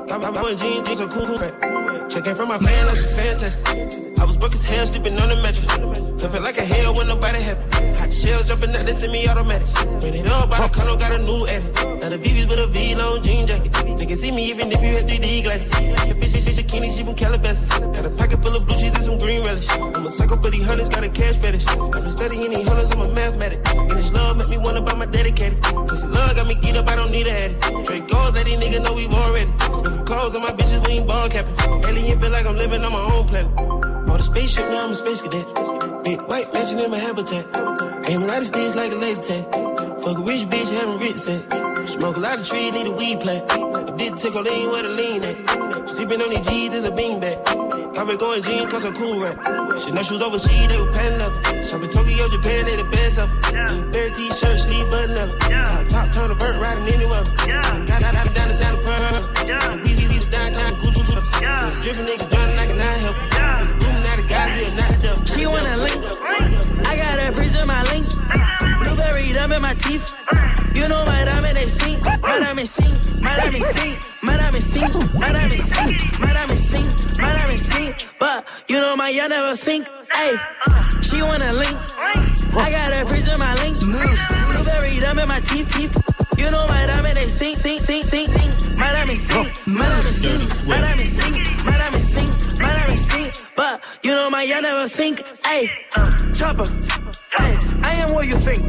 Got 0.07 0.21
my 0.21 0.31
boy 0.31 0.55
jeans, 0.55 0.83
things 0.87 1.01
are 1.01 1.07
cool, 1.07 1.25
cool. 1.25 2.09
Checking 2.09 2.35
from 2.35 2.47
my 2.49 2.57
fan 2.57 2.87
like 2.87 2.97
a 2.97 3.07
fantastic. 3.13 4.19
I 4.19 4.25
was 4.25 4.37
broke 4.37 4.53
as 4.53 4.65
hell, 4.69 4.85
sleeping 4.85 5.13
on 5.21 5.29
the 5.29 5.35
mattress. 5.37 5.69
I 5.69 6.27
felt 6.27 6.43
like 6.43 6.57
a 6.57 6.65
hell 6.65 6.95
when 6.95 7.07
nobody 7.07 7.41
happy. 7.41 7.93
Hot 7.99 8.11
shells 8.11 8.47
jumping 8.47 8.75
out, 8.75 8.83
they 8.85 8.93
send 8.93 9.13
me 9.13 9.27
automatic. 9.27 9.67
When 10.01 10.13
it 10.15 10.29
all 10.31 10.47
by 10.47 10.57
the 10.57 10.69
color, 10.73 10.97
got 10.97 11.11
a 11.11 11.19
new 11.19 11.47
edit. 11.47 11.73
Now 12.01 12.09
the 12.09 12.17
VV's 12.17 12.47
with 12.47 12.59
a 12.59 12.67
V-long 12.71 13.21
jean 13.21 13.45
jacket. 13.45 13.71
They 13.99 14.05
can 14.05 14.17
see 14.17 14.31
me 14.31 14.45
even 14.45 14.71
if 14.71 14.81
you 14.81 14.91
had 14.97 15.05
3D 15.05 15.43
glasses. 15.43 16.18
The 16.79 16.89
she, 16.89 17.03
from 17.03 17.15
Calabasas. 17.15 17.67
Got 17.67 18.05
a 18.05 18.09
pocket 18.15 18.39
full 18.39 18.55
of 18.55 18.63
blue 18.65 18.79
cheese 18.79 18.95
and 18.95 19.03
some 19.03 19.17
green 19.19 19.43
relish. 19.43 19.67
I'm 19.69 20.07
a 20.07 20.11
psycho 20.11 20.39
for 20.39 20.49
these 20.49 20.63
hunters, 20.63 20.87
got 20.87 21.03
a 21.03 21.09
cash 21.09 21.35
fetish. 21.35 21.67
I've 21.67 21.91
been 21.91 22.09
studying 22.09 22.41
these 22.41 22.67
hunters, 22.67 22.91
I'm 22.95 23.01
a 23.03 23.07
mathematic. 23.11 23.59
And 23.67 23.91
this 23.91 24.11
love 24.13 24.37
make 24.39 24.49
me 24.49 24.57
wanna 24.63 24.81
buy 24.81 24.95
my 24.95 25.05
dedicated. 25.05 25.59
This 25.91 26.05
love 26.07 26.35
got 26.39 26.47
me 26.47 26.55
geeked 26.55 26.79
up, 26.79 26.87
I 26.87 26.95
don't 26.95 27.11
need 27.11 27.27
a 27.27 27.35
head. 27.35 27.51
Straight 27.83 28.07
gold, 28.07 28.33
let 28.33 28.45
these 28.45 28.59
niggas 28.63 28.83
know 28.83 28.93
we've 28.93 29.13
already. 29.13 29.51
Spend 29.59 29.91
some 29.91 30.05
clothes 30.05 30.35
on 30.35 30.41
my 30.41 30.53
bitches, 30.55 30.79
we 30.87 31.03
ain't 31.03 31.07
ball 31.07 31.27
capping. 31.27 31.55
Alien 31.83 32.19
feel 32.19 32.31
like 32.31 32.45
I'm 32.47 32.55
living 32.55 32.81
on 32.81 32.93
my 32.93 33.03
own 33.11 33.27
planet. 33.27 33.51
Bought 34.07 34.19
a 34.19 34.23
spaceship, 34.23 34.65
now 34.71 34.79
I'm 34.79 34.91
a 34.91 34.95
space 34.95 35.21
cadet. 35.21 35.47
Big 36.03 36.21
white 36.31 36.47
mansion 36.53 36.79
in 36.79 36.91
my 36.91 36.97
habitat. 36.97 37.43
Aim 38.07 38.23
a 38.23 38.25
lot 38.25 38.39
of 38.39 38.47
sticks 38.47 38.75
like 38.75 38.91
a 38.91 38.95
laser 38.95 39.23
tag. 39.27 39.43
Fuck 39.99 40.17
a 40.17 40.23
rich 40.23 40.47
bitch, 40.47 40.71
having 40.79 40.97
rich 41.03 41.17
set. 41.17 41.43
Smoke 41.89 42.15
a 42.15 42.19
lot 42.19 42.39
of 42.39 42.47
trees, 42.47 42.71
need 42.71 42.87
a 42.87 42.91
weed 42.91 43.19
plant. 43.19 43.43
I 43.51 43.95
did 43.99 44.15
take 44.15 44.33
a 44.33 44.39
lean 44.39 44.71
where 44.71 44.83
the 44.83 44.89
lean 44.89 45.23
at. 45.23 45.28
Sleeping 46.09 46.25
on 46.25 46.33
these 46.33 46.47
G's, 46.49 46.69
there's 46.71 46.85
a 46.85 46.91
beanbag. 46.91 47.37
Got 47.93 48.07
been 48.07 48.17
going 48.17 48.41
jeans, 48.41 48.65
cause 48.73 48.83
I'm 48.83 48.95
cool 48.95 49.21
rap. 49.21 49.37
Shit, 49.77 49.93
no 49.93 50.01
shoes 50.01 50.23
overseas, 50.23 50.65
they 50.65 50.81
were 50.81 50.91
pan 50.91 51.19
leather. 51.21 51.61
Shop 51.69 51.83
in 51.85 51.89
Tokyo, 51.93 52.25
Japan, 52.33 52.65
they 52.65 52.77
the 52.81 52.89
best 52.89 53.19
of 53.21 53.29
them. 53.29 53.91
Bare 53.91 54.09
t-shirt, 54.09 54.57
sleeve 54.57 54.89
button 54.89 55.13
up. 55.21 55.37
Top, 55.37 55.85
top, 55.85 56.09
turn 56.09 56.31
a 56.31 56.33
vert, 56.33 56.57
riding 56.57 56.89
anywhere. 56.89 57.21
Got, 57.45 58.01
got, 58.01 58.01
got 58.01 58.25
down 58.25 58.47
the 58.49 58.57
sound 58.57 58.79
of 58.79 58.85
pearl. 58.89 59.21
The 59.69 59.77
Weezy's 59.85 60.25
down, 60.33 60.49
down, 60.53 60.73
Gucci, 60.81 61.05
Gucci. 61.05 61.77
Dripping 61.77 62.05
niggas 62.09 62.25
drowning, 62.25 62.57
I 62.57 62.65
cannot 62.65 62.97
help 63.05 63.17
it. 63.21 63.29
It's 63.29 63.71
booming 63.77 64.05
out 64.09 64.17
of 64.17 64.25
God, 64.25 64.47
we 64.57 64.65
are 64.65 64.75
not 64.81 64.89
the 64.89 64.97
devil. 65.05 65.25
She 65.29 65.45
wanna 65.45 65.77
link. 65.77 66.01
Up. 66.09 66.89
I 66.89 66.97
got 66.97 67.13
that 67.21 67.35
freeze 67.35 67.53
in 67.53 67.67
my 67.69 67.85
link. 67.93 68.09
Blueberry 68.81 69.29
up 69.37 69.51
in 69.53 69.61
my 69.61 69.77
teeth. 69.77 70.09
You 70.73 70.89
know 70.89 71.05
sing. 73.47 73.97
My 74.23 74.37
diamond 74.37 74.63
sing. 74.63 75.19
My 75.19 75.31
diamond 75.31 75.61
sing. 75.61 75.61
My 75.61 75.61
diamond 75.61 75.61
sing. 75.61 76.19
My 76.19 76.33
diamond 76.33 76.59
sing. 76.59 76.85
My 77.21 77.33
diamond 77.33 77.59
sing. 77.59 77.95
But 78.19 78.47
you 78.67 78.77
know 78.79 78.95
my 78.95 79.09
y'all 79.09 79.29
never 79.29 79.55
sink. 79.55 79.87
Hey, 80.11 80.37
she 81.01 81.21
wanna 81.21 81.53
link. 81.53 81.77
I 82.55 82.71
got 82.71 82.89
that 82.89 83.05
freeze 83.07 83.27
in 83.27 83.39
my 83.39 83.53
link. 83.55 83.79
Blueberry 83.79 84.97
up 85.05 85.17
in 85.17 85.27
my 85.27 85.39
teeth. 85.41 85.73
teeth. 85.73 85.95
You 86.37 86.51
know 86.51 86.65
my 86.67 86.85
diamond 86.87 87.17
they 87.17 87.27
sing. 87.27 87.55
Sing. 87.55 87.79
Sing. 87.79 88.03
Sing. 88.03 88.27
Sing. 88.27 88.77
My 88.77 88.91
diamond 88.91 89.17
sing. 89.17 89.51
My 89.67 89.87
diamond 89.87 90.15
sing. 90.15 90.67
My 90.67 90.81
diamond 90.81 91.07
sing. 91.07 91.48
But 93.59 93.83
you 94.03 94.11
know 94.11 94.29
my 94.29 94.43
y'all 94.43 94.61
never 94.61 94.87
sink. 94.87 95.21
Hey, 95.45 95.69
chopper. 96.33 96.63
Hey, 97.35 97.57
I 97.83 97.91
am 98.07 98.15
what 98.15 98.25
you 98.25 98.35
think. 98.35 98.63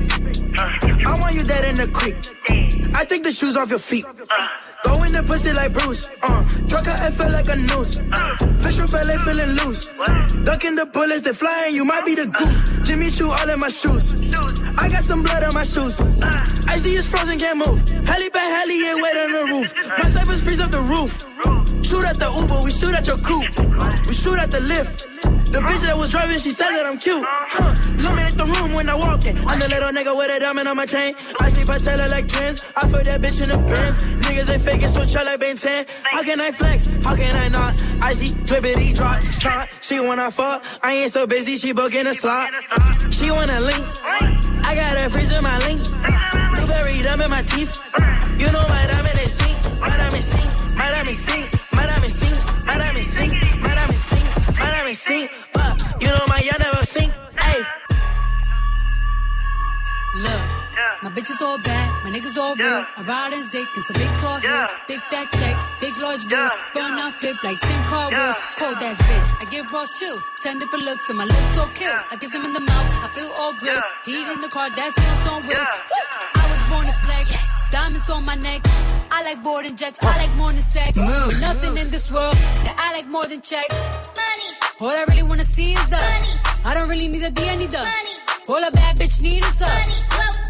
I 0.59 1.15
want 1.21 1.33
you 1.33 1.45
dead 1.45 1.65
in 1.65 1.77
the 1.77 1.87
creek. 1.95 2.17
I 2.97 3.05
take 3.05 3.23
the 3.23 3.31
shoes 3.31 3.57
off 3.57 3.71
your 3.71 3.79
feet. 3.79 4.05
Go 4.83 4.95
in 5.05 5.12
the 5.12 5.23
pussy 5.25 5.53
like 5.53 5.73
Bruce. 5.75 6.11
Uh, 6.25 6.43
truck 6.67 6.89
I 6.89 7.12
feel 7.12 7.31
like 7.31 7.47
a 7.47 7.55
noose. 7.55 8.03
Fish 8.65 8.83
or 8.83 8.89
fillet 8.89 9.19
feeling 9.27 9.51
loose. 9.62 9.93
Ducking 10.43 10.75
the 10.75 10.87
bullets, 10.87 11.21
they 11.21 11.35
flying, 11.35 11.73
you 11.73 11.85
might 11.85 12.05
be 12.05 12.17
the 12.17 12.27
goose. 12.27 12.73
Jimmy 12.83 13.11
Choo 13.12 13.31
all 13.31 13.49
in 13.49 13.61
my 13.61 13.69
shoes. 13.69 14.15
I 14.81 14.89
got 14.89 15.05
some 15.05 15.23
blood 15.23 15.43
on 15.43 15.52
my 15.52 15.62
shoes. 15.62 16.01
I 16.66 16.77
see 16.78 16.90
it's 16.90 17.07
frozen, 17.07 17.39
can't 17.39 17.59
move. 17.59 17.86
Heli 18.07 18.31
back, 18.31 18.51
heli, 18.51 18.81
yeah, 18.81 18.94
wait 18.94 19.16
on 19.16 19.32
the 19.32 19.44
roof. 19.52 19.74
My 19.98 20.05
snipers 20.09 20.40
freeze 20.40 20.61
up 20.61 20.70
the 20.70 20.81
roof. 20.81 21.12
Shoot 21.85 22.05
at 22.05 22.16
the 22.16 22.31
Uber, 22.31 22.65
we 22.65 22.70
shoot 22.70 22.94
at 22.94 23.07
your 23.07 23.19
coupe. 23.19 23.44
We 24.09 24.15
shoot 24.15 24.39
at 24.39 24.51
the 24.51 24.61
lift. 24.61 25.07
The 25.51 25.59
bitch 25.59 25.81
that 25.81 25.98
was 25.98 26.11
driving, 26.11 26.39
she 26.39 26.52
said 26.52 26.70
that 26.70 26.86
I'm 26.86 26.97
cute. 26.97 27.24
Huh. 27.27 27.93
Illuminate 27.98 28.35
the 28.35 28.47
room 28.47 28.73
when 28.73 28.89
I 28.89 28.94
walk 28.94 29.27
in. 29.27 29.36
I'm 29.48 29.59
the 29.59 29.69
little 29.69 29.90
nigga 29.90 30.16
with 30.16 30.31
a 30.31 30.39
diamond 30.39 30.69
on 30.69 30.77
my 30.77 30.86
chain. 30.86 31.16
I 31.40 31.48
sleep, 31.48 31.69
I 31.69 31.78
tell 31.78 31.98
her 31.98 32.09
like 32.09 32.28
twins. 32.28 32.65
I 32.77 32.89
feel 32.89 33.02
that 33.02 33.20
bitch 33.20 33.43
in 33.43 33.51
the 33.51 33.59
Benz. 33.59 34.05
Niggas 34.24 34.47
they 34.47 34.85
it, 34.85 34.90
switch 34.90 35.12
her 35.15 35.24
like 35.24 35.40
Ben 35.40 35.57
10. 35.57 35.86
How 36.05 36.23
can 36.23 36.40
I 36.40 36.52
flex? 36.52 36.86
How 37.02 37.16
can 37.16 37.35
I 37.36 37.48
not? 37.48 37.85
I 38.01 38.12
see 38.12 38.32
drippity 38.47 38.94
drop, 38.94 39.20
snot. 39.20 39.69
She 39.82 39.98
wanna 39.98 40.31
fuck. 40.31 40.65
I 40.82 40.93
ain't 40.93 41.11
so 41.11 41.27
busy, 41.27 41.57
she 41.57 41.73
booking 41.73 42.07
a 42.07 42.15
slot. 42.15 42.51
She 43.11 43.32
wanna 43.32 43.59
link. 43.59 43.85
Got 44.75 44.97
a 44.97 45.11
freeze 45.11 45.31
in 45.33 45.43
my 45.43 45.59
link. 45.59 45.83
Blueberry 46.55 47.03
dumb 47.03 47.21
in 47.21 47.31
my 47.31 47.43
teeth. 47.43 47.81
You 48.39 48.47
know 48.53 48.65
my 48.69 48.87
diamond 48.87 49.17
they 49.17 49.29
sing. 49.29 49.57
My 49.81 49.97
diamond 49.97 50.25
sing. 50.25 50.77
My 50.77 50.91
diamond 50.91 51.17
sing. 51.17 51.49
My 51.73 51.87
diamond 51.87 52.13
sing. 52.13 52.65
My 52.67 52.75
diamond 52.79 53.05
sing. 53.05 53.31
My 53.61 53.75
diamond 53.75 53.99
sing. 53.99 54.25
My 54.59 54.71
diamond 54.71 54.97
sing. 54.97 55.29
But 55.55 56.03
you 56.03 56.09
know 56.09 56.27
my 56.29 56.41
y'all 56.41 56.59
never 56.59 56.85
sing. 56.85 57.11
Hey. 57.39 57.63
Look, 60.17 60.50
my 61.03 61.11
bitch 61.11 61.31
is 61.31 61.41
all 61.41 61.59
bad, 61.59 62.05
my 62.05 62.11
niggas 62.11 62.37
all 62.37 62.55
real. 62.57 62.85
I 62.97 63.03
ride 63.03 63.33
in 63.33 63.47
dick 63.49 63.69
and 63.75 63.85
some 63.85 63.97
big 63.97 64.09
tall 64.21 64.39
heels, 64.39 64.75
big 64.87 65.01
fat 65.11 65.33
checks, 65.33 65.65
big 65.81 65.97
large 66.03 66.29
bills, 66.29 66.53
going 66.75 66.93
out 67.01 67.19
flip 67.21 67.37
like 67.43 67.61
10 67.61 67.85
car 67.85 68.07
wheels. 68.11 68.37
Cold 68.61 68.77
ass 68.85 69.01
bitch, 69.09 69.29
I 69.41 69.45
give 69.51 69.73
raw 69.73 69.87
chills, 69.87 70.25
10 70.43 70.59
different 70.59 70.85
looks 70.85 71.09
and 71.09 71.19
my 71.19 71.25
lips 71.25 71.55
so 71.55 71.67
kill. 71.73 71.97
I 72.11 72.17
kiss 72.17 72.35
him 72.35 72.45
in 72.45 72.53
the 72.53 72.61
mouth, 72.61 72.89
I 73.01 73.09
feel 73.13 73.33
all 73.39 73.55
grills, 73.55 73.85
heat 74.05 74.29
in 74.29 74.41
the 74.41 74.49
car, 74.49 74.69
that's 74.71 74.95
smells 74.95 75.33
on 75.33 75.41
wheels. 75.49 75.69
I 76.37 76.45
was 76.53 76.63
born 76.69 76.85
to 76.85 76.97
flex, 77.01 77.71
diamonds 77.73 78.11
on 78.11 78.25
my 78.27 78.35
neck. 78.37 78.61
I 79.11 79.23
like 79.25 79.43
boarding 79.43 79.77
jets, 79.77 79.99
I 80.05 80.17
like 80.19 80.35
more 80.37 80.53
than 80.53 80.61
sex. 80.61 80.97
Move. 80.99 81.41
Nothing 81.41 81.77
in 81.79 81.91
this 81.91 82.13
world 82.13 82.35
that 82.69 82.77
I 82.77 82.93
like 82.97 83.09
more 83.09 83.25
than 83.25 83.41
checks. 83.41 83.73
Money. 84.17 84.51
All 84.81 84.97
I 84.97 85.05
really 85.09 85.23
wanna 85.25 85.43
see 85.45 85.73
is 85.73 85.91
the. 85.91 85.97
money. 85.97 86.33
I 86.65 86.75
don't 86.75 86.89
really 86.89 87.09
need 87.09 87.25
to 87.25 87.29
a 87.29 87.31
D, 87.31 87.49
I 87.49 87.57
need 87.57 87.71
the. 87.71 87.79
money. 87.79 88.17
All 88.49 88.63
a 88.65 88.71
bad 88.71 88.97
bitch 88.97 89.23
need 89.23 89.45
is 89.45 89.59
the. 89.59 90.50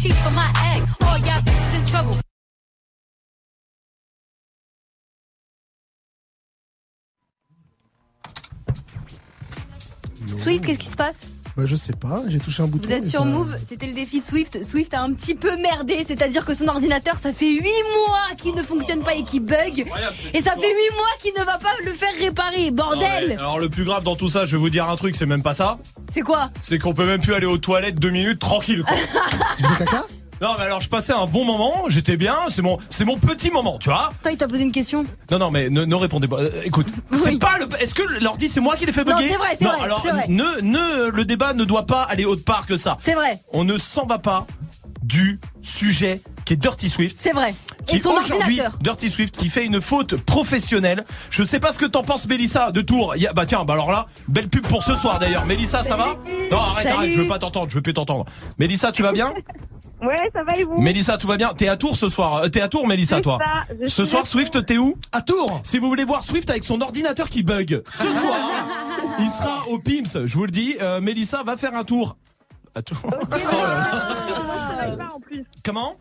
Teeth 0.00 0.16
for 0.22 0.30
my 0.30 0.48
egg. 0.74 0.82
All 1.02 1.18
y'all 1.18 1.42
bitches 1.42 1.74
in 1.74 1.84
trouble. 1.84 2.14
Swift, 10.36 10.64
qu'est-ce 10.64 10.78
qui 10.78 10.86
se 10.86 10.96
passe? 10.96 11.37
Bah, 11.58 11.64
je 11.66 11.74
sais 11.74 11.92
pas, 11.92 12.22
j'ai 12.28 12.38
touché 12.38 12.62
un 12.62 12.68
bouton. 12.68 12.86
Vous 12.86 12.92
êtes 12.92 13.08
sur 13.08 13.18
ça- 13.18 13.26
Move, 13.26 13.56
c'était 13.66 13.88
le 13.88 13.92
défi 13.92 14.20
de 14.20 14.24
Swift. 14.24 14.62
Swift 14.64 14.94
a 14.94 15.02
un 15.02 15.12
petit 15.12 15.34
peu 15.34 15.56
merdé, 15.56 16.04
c'est-à-dire 16.06 16.46
que 16.46 16.54
son 16.54 16.68
ordinateur, 16.68 17.16
ça 17.18 17.32
fait 17.32 17.50
8 17.50 17.60
mois 17.62 18.28
qu'il 18.40 18.54
ne 18.54 18.62
fonctionne 18.62 19.00
pas 19.02 19.16
et 19.16 19.24
qu'il 19.24 19.40
bug. 19.40 19.84
Et 20.34 20.40
ça 20.40 20.52
fait 20.52 20.60
8 20.60 20.94
mois 20.94 21.08
qu'il 21.20 21.32
ne 21.36 21.44
va 21.44 21.58
pas 21.58 21.72
le 21.84 21.92
faire 21.94 22.12
réparer. 22.20 22.70
Non, 22.70 22.76
Bordel 22.76 23.32
alors 23.32 23.58
le 23.58 23.68
plus 23.68 23.82
grave 23.82 24.04
dans 24.04 24.14
tout 24.14 24.28
ça, 24.28 24.44
je 24.44 24.52
vais 24.52 24.58
vous 24.58 24.70
dire 24.70 24.88
un 24.88 24.94
truc, 24.94 25.16
c'est 25.16 25.26
même 25.26 25.42
pas 25.42 25.52
ça. 25.52 25.80
C'est 26.14 26.20
quoi? 26.20 26.50
C'est 26.60 26.78
qu'on 26.78 26.94
peut 26.94 27.06
même 27.06 27.20
plus 27.20 27.34
aller 27.34 27.46
aux 27.46 27.58
toilettes 27.58 27.98
deux 27.98 28.10
minutes 28.10 28.38
tranquille. 28.38 28.84
Quoi. 28.86 28.96
tu 29.56 29.64
faisais 29.64 29.78
caca? 29.78 30.06
Non 30.40 30.54
mais 30.58 30.64
alors 30.64 30.80
je 30.80 30.88
passais 30.88 31.12
un 31.12 31.26
bon 31.26 31.44
moment, 31.44 31.84
j'étais 31.88 32.16
bien, 32.16 32.36
c'est 32.48 32.62
mon 32.62 32.78
c'est 32.90 33.04
mon 33.04 33.18
petit 33.18 33.50
moment, 33.50 33.78
tu 33.78 33.88
vois. 33.88 34.10
Toi, 34.22 34.32
il 34.32 34.38
t'a 34.38 34.46
posé 34.48 34.62
une 34.62 34.72
question. 34.72 35.04
Non 35.30 35.38
non 35.38 35.50
mais 35.50 35.68
ne, 35.68 35.84
ne 35.84 35.94
répondez 35.94 36.28
pas. 36.28 36.36
Euh, 36.40 36.50
écoute, 36.64 36.88
c'est 37.12 37.38
pas 37.38 37.58
le 37.58 37.66
est-ce 37.82 37.94
que 37.94 38.02
l'ordi 38.22 38.48
c'est 38.48 38.60
moi 38.60 38.76
qui 38.76 38.86
l'ai 38.86 38.92
fait 38.92 39.04
Non, 39.04 39.14
bugger 39.16 39.30
c'est 39.30 39.36
vrai, 39.36 39.56
c'est 39.58 39.64
Non, 39.64 39.72
vrai, 39.72 39.82
alors 39.82 40.00
vrai. 40.06 40.26
ne 40.28 40.60
ne 40.62 41.10
le 41.10 41.24
débat 41.24 41.54
ne 41.54 41.64
doit 41.64 41.86
pas 41.86 42.02
aller 42.02 42.24
autre 42.24 42.44
part 42.44 42.66
que 42.66 42.76
ça. 42.76 42.96
C'est 43.00 43.14
vrai. 43.14 43.40
On 43.52 43.64
ne 43.64 43.76
s'en 43.78 44.06
va 44.06 44.18
pas 44.18 44.46
du 45.02 45.40
sujet 45.62 46.20
qui 46.44 46.54
est 46.54 46.56
Dirty 46.56 46.88
Swift. 46.88 47.16
C'est 47.18 47.32
vrai. 47.32 47.54
Qui 47.86 47.96
Et 47.96 48.00
son 48.00 48.10
aujourd'hui, 48.10 48.60
ordinateur. 48.60 48.78
Dirty 48.80 49.10
Swift 49.10 49.36
qui 49.36 49.48
fait 49.50 49.64
une 49.64 49.80
faute 49.80 50.16
professionnelle. 50.16 51.04
Je 51.30 51.44
sais 51.44 51.60
pas 51.60 51.72
ce 51.72 51.78
que 51.78 51.86
t'en 51.86 52.02
penses 52.02 52.26
Mélissa 52.26 52.72
de 52.72 52.80
Tours. 52.80 53.14
Il 53.16 53.22
y 53.22 53.26
a- 53.26 53.32
bah 53.32 53.46
tiens, 53.46 53.64
bah 53.64 53.74
alors 53.74 53.90
là, 53.90 54.06
belle 54.28 54.48
pub 54.48 54.66
pour 54.66 54.82
ce 54.82 54.94
soir 54.96 55.18
d'ailleurs. 55.18 55.44
Mélissa, 55.46 55.82
ça 55.82 55.96
va 55.96 56.16
Non, 56.50 56.58
arrête, 56.58 56.86
Salut. 56.88 56.96
arrête, 56.98 57.12
je 57.12 57.20
veux 57.20 57.28
pas 57.28 57.38
t'entendre, 57.38 57.68
je 57.70 57.74
veux 57.74 57.82
plus 57.82 57.94
t'entendre. 57.94 58.24
Mélissa, 58.58 58.92
tu 58.92 59.02
vas 59.02 59.12
bien 59.12 59.32
Ouais, 60.00 60.16
ça 60.32 60.44
va 60.44 60.56
et 60.56 60.62
vous 60.62 60.80
Mélissa, 60.80 61.18
tout 61.18 61.26
va 61.26 61.36
bien 61.36 61.52
T'es 61.56 61.66
à 61.66 61.76
Tours 61.76 61.96
ce 61.96 62.08
soir 62.08 62.36
Euh, 62.44 62.48
T'es 62.48 62.60
à 62.60 62.68
Tours, 62.68 62.86
Mélissa, 62.86 63.20
toi 63.20 63.38
ça, 63.40 63.74
je 63.82 63.86
Ce 63.88 64.04
suis 64.04 64.10
soir, 64.12 64.26
Swift, 64.28 64.64
t'es 64.64 64.78
où 64.78 64.96
À 65.10 65.22
Tours 65.22 65.60
Si 65.64 65.78
vous 65.78 65.88
voulez 65.88 66.04
voir 66.04 66.22
Swift 66.22 66.48
avec 66.50 66.62
son 66.62 66.80
ordinateur 66.80 67.28
qui 67.28 67.42
bug, 67.42 67.82
ce 67.90 68.04
soir, 68.12 68.36
il 69.18 69.28
sera 69.28 69.62
au 69.68 69.78
Pims, 69.80 70.24
je 70.24 70.34
vous 70.34 70.44
le 70.44 70.52
dis. 70.52 70.76
Euh, 70.80 71.00
Mélissa 71.00 71.42
va 71.42 71.56
faire 71.56 71.74
un 71.74 71.82
tour. 71.82 72.16
À 72.76 72.82
Tours. 72.82 72.98
Oh 73.10 73.36
là 73.50 73.66
là. 73.66 74.08
Pas 74.96 75.08
en 75.14 75.20
plus. 75.20 75.44
Comment? 75.64 75.92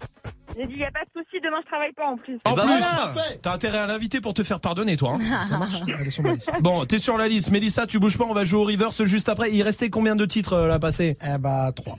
J'ai 0.56 0.66
dit, 0.66 0.76
y 0.78 0.84
a 0.86 0.92
pas 0.92 1.02
de 1.04 1.10
souci, 1.22 1.40
demain 1.44 1.58
je 1.64 1.68
travaille 1.68 1.92
pas 1.94 2.08
en 2.08 2.18
plus. 2.18 2.38
En 2.46 2.54
bah 2.56 2.64
plus, 2.64 2.70
voilà. 2.72 3.14
t'as 3.42 3.54
intérêt 3.54 3.78
à 3.80 3.88
l'inviter 3.88 4.22
pour 4.22 4.34
te 4.34 4.42
faire 4.44 4.60
pardonner, 4.60 4.98
toi. 4.98 5.18
hein. 5.20 5.44
Ça 5.44 5.58
marche, 5.58 5.76
elle 6.00 6.08
est 6.08 6.10
sur 6.10 6.24
ma 6.24 6.32
liste. 6.34 6.52
Bon, 6.62 6.86
t'es 6.86 7.00
sur 7.00 7.18
la 7.18 7.28
liste. 7.28 7.52
Mélissa, 7.52 7.86
tu 7.86 8.00
bouges 8.00 8.18
pas, 8.18 8.24
on 8.26 8.34
va 8.34 8.44
jouer 8.46 8.60
au 8.62 8.64
reverse 8.64 9.04
juste 9.04 9.30
après. 9.30 9.52
Il 9.52 9.62
restait 9.62 9.90
combien 9.90 10.16
de 10.16 10.26
titres 10.26 10.54
euh, 10.54 10.68
là 10.68 10.80
passés? 10.80 11.16
Eh 11.22 11.38
bah, 11.38 11.72
3. 11.76 11.98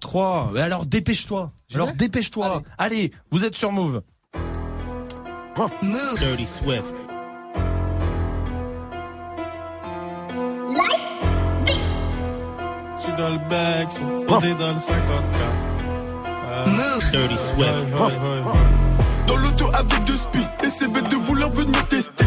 3. 0.00 0.50
Mais 0.54 0.60
alors 0.60 0.86
dépêche-toi. 0.86 1.48
Alors 1.74 1.92
dépêche-toi. 1.92 2.62
Allez. 2.78 3.10
vous 3.30 3.44
êtes 3.44 3.56
sur 3.56 3.72
Move. 3.72 4.02
Move. 5.82 6.18
Dirty 6.20 6.46
Swift. 6.46 6.94
Je 12.96 13.02
suis 13.02 13.12
dans 13.12 13.30
le 13.30 13.38
bag, 13.48 13.88
on 14.28 14.40
est 14.40 14.54
dans 14.54 14.72
le 14.72 14.76
50K. 14.78 15.67
Move. 16.66 17.10
Dirty 17.12 17.36
Swift. 17.38 17.70
Dans 19.26 19.36
l'auto 19.36 19.66
avec 19.74 20.04
deux 20.04 20.16
spies, 20.16 20.46
et 20.62 20.68
c'est 20.68 20.90
bête 20.90 21.08
de 21.10 21.16
vouloir 21.16 21.50
venir 21.50 21.86
tester. 21.88 22.24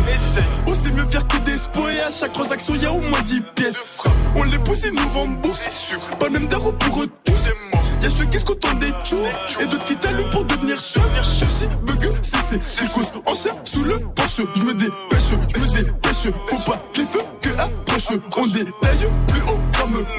On 0.67 0.75
sait 0.75 0.91
mieux 0.91 1.05
faire 1.07 1.27
que 1.27 1.37
des 1.39 1.57
spots 1.57 1.89
et 1.89 2.01
à 2.01 2.11
chaque 2.11 2.33
transaction 2.33 2.75
y 2.75 2.85
a 2.85 2.91
au 2.91 2.99
moins 3.01 3.21
10 3.21 3.41
pièces. 3.55 4.03
On 4.35 4.43
les 4.43 4.59
pousse 4.59 4.85
et 4.85 4.91
nous 4.91 5.07
rembourse. 5.09 5.67
Pas 6.19 6.27
le 6.27 6.33
même 6.33 6.47
darro 6.47 6.71
pour 6.73 7.01
eux 7.01 7.07
tous. 7.25 7.49
Y'a 8.01 8.09
ceux 8.09 8.25
qui 8.25 8.39
se 8.39 8.45
contentent 8.45 8.79
des 8.79 8.91
tours 9.07 9.27
et 9.59 9.65
d'autres 9.65 9.85
qui 9.85 9.95
t'allument 9.95 10.29
pour 10.29 10.45
devenir 10.45 10.77
chef. 10.79 11.03
Je 11.39 11.45
suis 11.45 11.67
bug, 11.67 12.09
c'est 12.21 12.41
c'est 12.41 12.81
les 12.81 12.89
causes 12.89 13.11
en 13.25 13.33
chair 13.33 13.55
sous 13.63 13.83
le 13.83 13.97
porche. 14.15 14.41
Je 14.55 14.61
me 14.61 14.73
dépêche, 14.73 15.31
je 15.55 15.59
me 15.59 15.65
dépêche. 15.67 16.33
Faut 16.47 16.59
pas 16.59 16.79
que 16.93 16.99
les 16.99 17.07
feux 17.07 17.23
que 17.41 17.49
approche. 17.59 18.09
On 18.37 18.45
détaille 18.47 19.09
plus 19.27 19.41
haut 19.41 19.59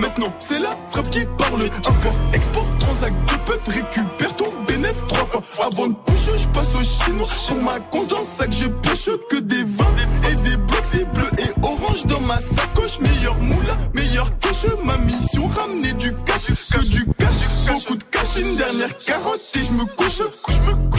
maintenant. 0.01 0.32
C'est 0.39 0.59
la 0.59 0.77
frappe 0.90 1.11
qui 1.11 1.24
parle. 1.39 1.62
Import, 1.62 2.15
export, 2.32 2.66
transac 2.78 3.12
de 3.27 3.32
peuvent 3.47 3.69
récupère 3.69 4.36
ton 4.36 4.53
bénéf 4.66 4.94
trois 5.09 5.27
fois. 5.27 5.43
Avant 5.65 5.89
de 5.89 5.94
push, 5.94 6.31
je 6.36 6.49
passe 6.49 6.74
au 6.74 6.82
chinois. 6.82 7.28
Pour 7.49 7.61
ma 7.61 7.81
cons 7.81 8.05
dans 8.05 8.19
le 8.19 8.24
sac, 8.24 8.51
je 8.53 8.69
pêche 8.69 9.09
que 9.31 9.36
des 9.36 9.65
vins 9.65 9.97
et 10.31 10.35
des 10.35 10.57
blocs. 10.57 10.81
C'est 10.85 11.05
bleu 11.12 11.31
et 11.39 11.51
orange 11.62 12.05
dans 12.07 12.20
ma 12.20 12.39
sacoche. 12.39 13.01
Meilleur 13.01 13.39
moula, 13.40 13.77
meilleur 13.94 14.27
cache. 14.39 14.66
Ma 14.85 14.97
mission, 14.99 15.47
ramener 15.49 15.93
du 15.94 16.12
cash. 16.24 16.47
Que 16.47 16.85
du 16.85 17.07
cash. 17.19 17.66
Beaucoup 17.66 17.97
de 17.97 18.05
cash, 18.05 18.36
une 18.36 18.57
dernière 18.57 18.97
carotte 18.99 19.40
et 19.55 19.65
je 19.65 19.73
me 19.73 19.85
couche. 19.97 20.20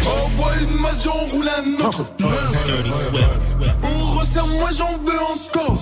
Envoie 0.06 0.52
une 0.62 0.82
masse, 0.82 1.04
j'en 1.04 1.12
roule 1.12 1.48
un 1.48 1.86
autre. 1.86 2.12
On 3.84 4.20
resserre, 4.20 4.48
moi 4.60 4.70
j'en 4.78 4.98
veux 5.04 5.20
encore. 5.20 5.78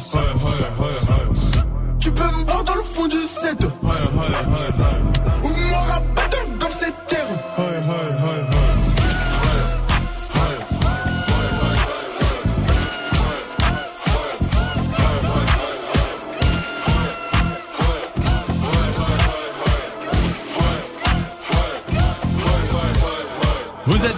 Tu 2.01 2.11
peux 2.11 2.23
me 2.23 2.43
voir 2.45 2.63
dans 2.63 2.75
le 2.75 2.81
fond 2.81 3.07
du 3.07 3.15
set. 3.15 3.63
Ou 3.63 3.87
me 3.87 5.00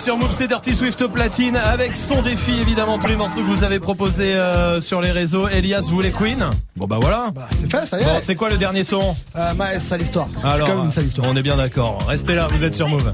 sur 0.04 0.18
Move, 0.18 0.32
c'est 0.34 0.48
Dirty 0.48 0.76
Swift 0.76 1.02
au 1.02 1.08
platine 1.08 1.56
avec 1.56 1.96
son 1.96 2.22
défi 2.22 2.60
évidemment 2.60 2.98
tous 3.00 3.08
les 3.08 3.16
morceaux 3.16 3.40
que 3.40 3.46
vous 3.46 3.64
avez 3.64 3.80
proposés 3.80 4.34
euh, 4.36 4.82
sur 4.82 5.00
les 5.00 5.12
réseaux. 5.12 5.48
Elias, 5.48 5.88
vous 5.90 6.02
les 6.02 6.12
Queen 6.12 6.46
Bon 6.76 6.88
bah 6.88 6.98
voilà. 7.00 7.28
c'est 7.54 7.72
fait, 7.72 7.86
ça 7.86 8.00
y 8.00 8.02
est. 8.02 8.06
Bon, 8.06 8.20
c'est 8.22 8.36
quoi 8.36 8.50
le 8.50 8.58
dernier 8.58 8.84
son 8.84 9.16
Euh, 9.38 9.54
Maës, 9.54 9.80
sale 9.80 10.02
histoire. 10.02 10.28
C'est 10.36 10.46
Alors, 10.46 10.68
quand 10.68 10.76
même 10.76 10.86
une 10.86 10.92
sale 10.92 11.06
histoire. 11.06 11.28
on 11.30 11.36
est 11.38 11.42
bien 11.42 11.56
d'accord. 11.56 12.04
Restez 12.06 12.36
là, 12.36 12.48
vous 12.52 12.64
êtes 12.66 12.76
sur 12.76 12.90
Move. 12.90 13.14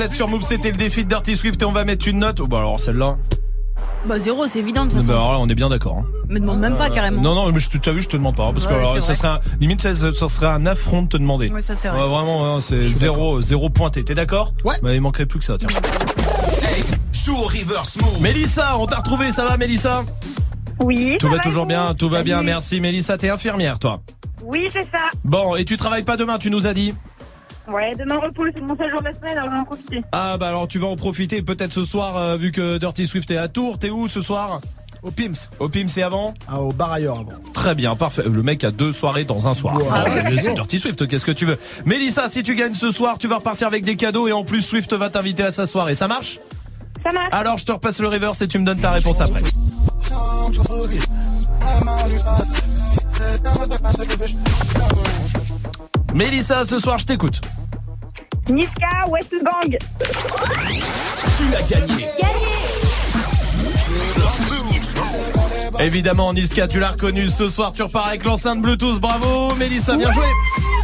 Vous 0.00 0.06
êtes 0.06 0.14
sur 0.14 0.28
Move, 0.28 0.42
c'était 0.42 0.70
le 0.70 0.78
défi 0.78 1.04
de 1.04 1.10
Dirty 1.10 1.36
Swift 1.36 1.60
et 1.60 1.64
on 1.66 1.72
va 1.72 1.84
mettre 1.84 2.08
une 2.08 2.20
note. 2.20 2.40
Oh 2.40 2.46
bah 2.46 2.56
alors 2.60 2.80
celle-là. 2.80 3.18
Bah 4.06 4.18
zéro, 4.18 4.46
c'est 4.46 4.60
évident 4.60 4.86
de 4.86 4.90
toute 4.92 4.96
Bah, 5.00 5.02
façon. 5.02 5.12
alors 5.12 5.32
là, 5.32 5.38
on 5.40 5.46
est 5.46 5.54
bien 5.54 5.68
d'accord. 5.68 5.98
hein. 5.98 6.04
Me 6.30 6.40
demande 6.40 6.58
même 6.60 6.76
pas 6.78 6.88
carrément. 6.88 7.20
Non, 7.20 7.34
non, 7.34 7.52
mais 7.52 7.60
je 7.60 7.68
t'as 7.76 7.92
vu, 7.92 8.00
je 8.00 8.08
te 8.08 8.16
demande 8.16 8.34
pas, 8.34 8.44
hein, 8.46 8.52
parce 8.54 8.66
que 8.66 8.72
Ouais, 8.72 8.78
alors, 8.78 8.94
c'est 8.94 9.00
ça 9.02 9.06
vrai. 9.08 9.14
serait 9.16 9.28
un, 9.28 9.40
limite, 9.60 9.82
ça, 9.82 9.94
ça 9.94 10.28
serait 10.30 10.46
un 10.46 10.64
affront 10.64 11.02
de 11.02 11.08
te 11.08 11.16
demander. 11.18 11.50
Ouais, 11.50 11.60
ça, 11.60 11.74
c'est 11.74 11.88
vrai. 11.88 12.00
Ouais, 12.00 12.08
vraiment, 12.08 12.56
hein, 12.56 12.62
c'est 12.62 12.80
zéro, 12.82 13.42
zéro 13.42 13.68
pointé. 13.68 14.02
T'es 14.02 14.14
d'accord 14.14 14.54
Ouais. 14.64 14.76
Bah, 14.82 14.94
il 14.94 15.02
manquerait 15.02 15.26
plus 15.26 15.38
que 15.38 15.44
ça, 15.44 15.58
tiens. 15.58 15.68
Joue 17.12 17.36
au 17.36 17.42
reverse 17.42 17.96
move. 17.96 18.22
Mélissa, 18.22 18.78
on 18.78 18.86
t'a 18.86 18.96
retrouvé, 18.96 19.32
ça 19.32 19.44
va, 19.44 19.58
Mélissa 19.58 20.04
Oui. 20.82 21.18
Tout 21.20 21.26
ça 21.28 21.34
va 21.34 21.40
toujours 21.40 21.66
bien, 21.66 21.92
tout 21.94 22.08
va 22.08 22.22
bien, 22.22 22.42
merci. 22.42 22.80
Mélissa, 22.80 23.18
t'es 23.18 23.28
infirmière, 23.28 23.78
toi. 23.78 24.00
Oui, 24.42 24.70
c'est 24.72 24.84
ça. 24.84 25.10
Bon, 25.24 25.56
et 25.56 25.66
tu 25.66 25.76
travailles 25.76 26.04
pas 26.04 26.16
demain, 26.16 26.38
tu 26.38 26.50
nous 26.50 26.66
as 26.66 26.72
dit 26.72 26.94
Ouais, 27.68 27.92
demain 27.98 28.18
repos, 28.18 28.44
c'est 28.54 28.60
mon 28.60 28.76
seul 28.76 28.90
jour 28.90 29.00
de 29.00 29.04
la 29.04 29.14
semaine, 29.14 29.38
alors 29.38 29.44
je 29.44 29.50
vais 29.54 29.60
en 29.60 29.64
profiter. 29.64 30.02
Ah, 30.12 30.36
bah 30.38 30.48
alors 30.48 30.66
tu 30.66 30.78
vas 30.78 30.88
en 30.88 30.96
profiter 30.96 31.42
peut-être 31.42 31.72
ce 31.72 31.84
soir, 31.84 32.16
euh, 32.16 32.36
vu 32.36 32.50
que 32.52 32.78
Dirty 32.78 33.06
Swift 33.06 33.30
est 33.30 33.36
à 33.36 33.48
Tours. 33.48 33.78
T'es 33.78 33.90
où 33.90 34.08
ce 34.08 34.22
soir? 34.22 34.60
Au 35.02 35.10
Pims. 35.10 35.48
Au 35.58 35.68
Pims, 35.68 35.88
c'est 35.88 36.02
avant? 36.02 36.34
Ah, 36.46 36.60
au 36.60 36.72
bar 36.72 36.92
ailleurs 36.92 37.20
avant. 37.20 37.32
Très 37.54 37.74
bien, 37.74 37.96
parfait. 37.96 38.22
Le 38.30 38.42
mec 38.42 38.64
a 38.64 38.70
deux 38.70 38.92
soirées 38.92 39.24
dans 39.24 39.48
un 39.48 39.54
soir. 39.54 39.78
Ah, 39.90 40.04
ouais. 40.04 40.36
c'est 40.42 40.54
Dirty 40.54 40.78
Swift, 40.78 41.06
qu'est-ce 41.08 41.24
que 41.24 41.30
tu 41.32 41.46
veux? 41.46 41.58
Mélissa, 41.86 42.28
si 42.28 42.42
tu 42.42 42.54
gagnes 42.54 42.74
ce 42.74 42.90
soir, 42.90 43.16
tu 43.18 43.26
vas 43.28 43.36
repartir 43.36 43.66
avec 43.66 43.84
des 43.84 43.96
cadeaux 43.96 44.28
et 44.28 44.32
en 44.32 44.44
plus 44.44 44.60
Swift 44.60 44.92
va 44.92 45.08
t'inviter 45.08 45.44
à 45.44 45.52
sa 45.52 45.66
soirée. 45.66 45.94
Ça 45.94 46.08
marche? 46.08 46.38
Ça 47.02 47.12
marche. 47.12 47.28
Alors 47.32 47.56
je 47.56 47.64
te 47.64 47.72
repasse 47.72 48.00
le 48.00 48.08
reverse 48.08 48.42
et 48.42 48.48
tu 48.48 48.58
me 48.58 48.66
donnes 48.66 48.80
ta 48.80 48.90
réponse 48.90 49.20
après. 49.20 49.40
Mélissa, 56.14 56.64
ce 56.64 56.78
soir, 56.78 56.98
je 56.98 57.06
t'écoute. 57.06 57.40
Niska, 58.48 58.88
West 59.08 59.32
Gang. 59.42 59.78
Tu 61.36 61.54
as 61.54 61.62
gagné. 61.62 62.06
Évidemment, 65.78 66.32
Niska, 66.34 66.68
tu 66.68 66.78
l'as 66.78 66.90
reconnu. 66.90 67.28
Ce 67.28 67.48
soir, 67.48 67.72
tu 67.72 67.82
repars 67.82 68.06
avec 68.08 68.24
l'enceinte 68.24 68.60
Bluetooth. 68.60 69.00
Bravo, 69.00 69.54
Mélissa, 69.54 69.96
bien 69.96 70.10
joué. 70.10 70.26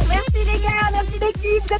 Merci 0.09 0.36
les 0.45 0.59
gars, 0.59 0.89
merci 0.91 1.19
l'équipe. 1.21 1.73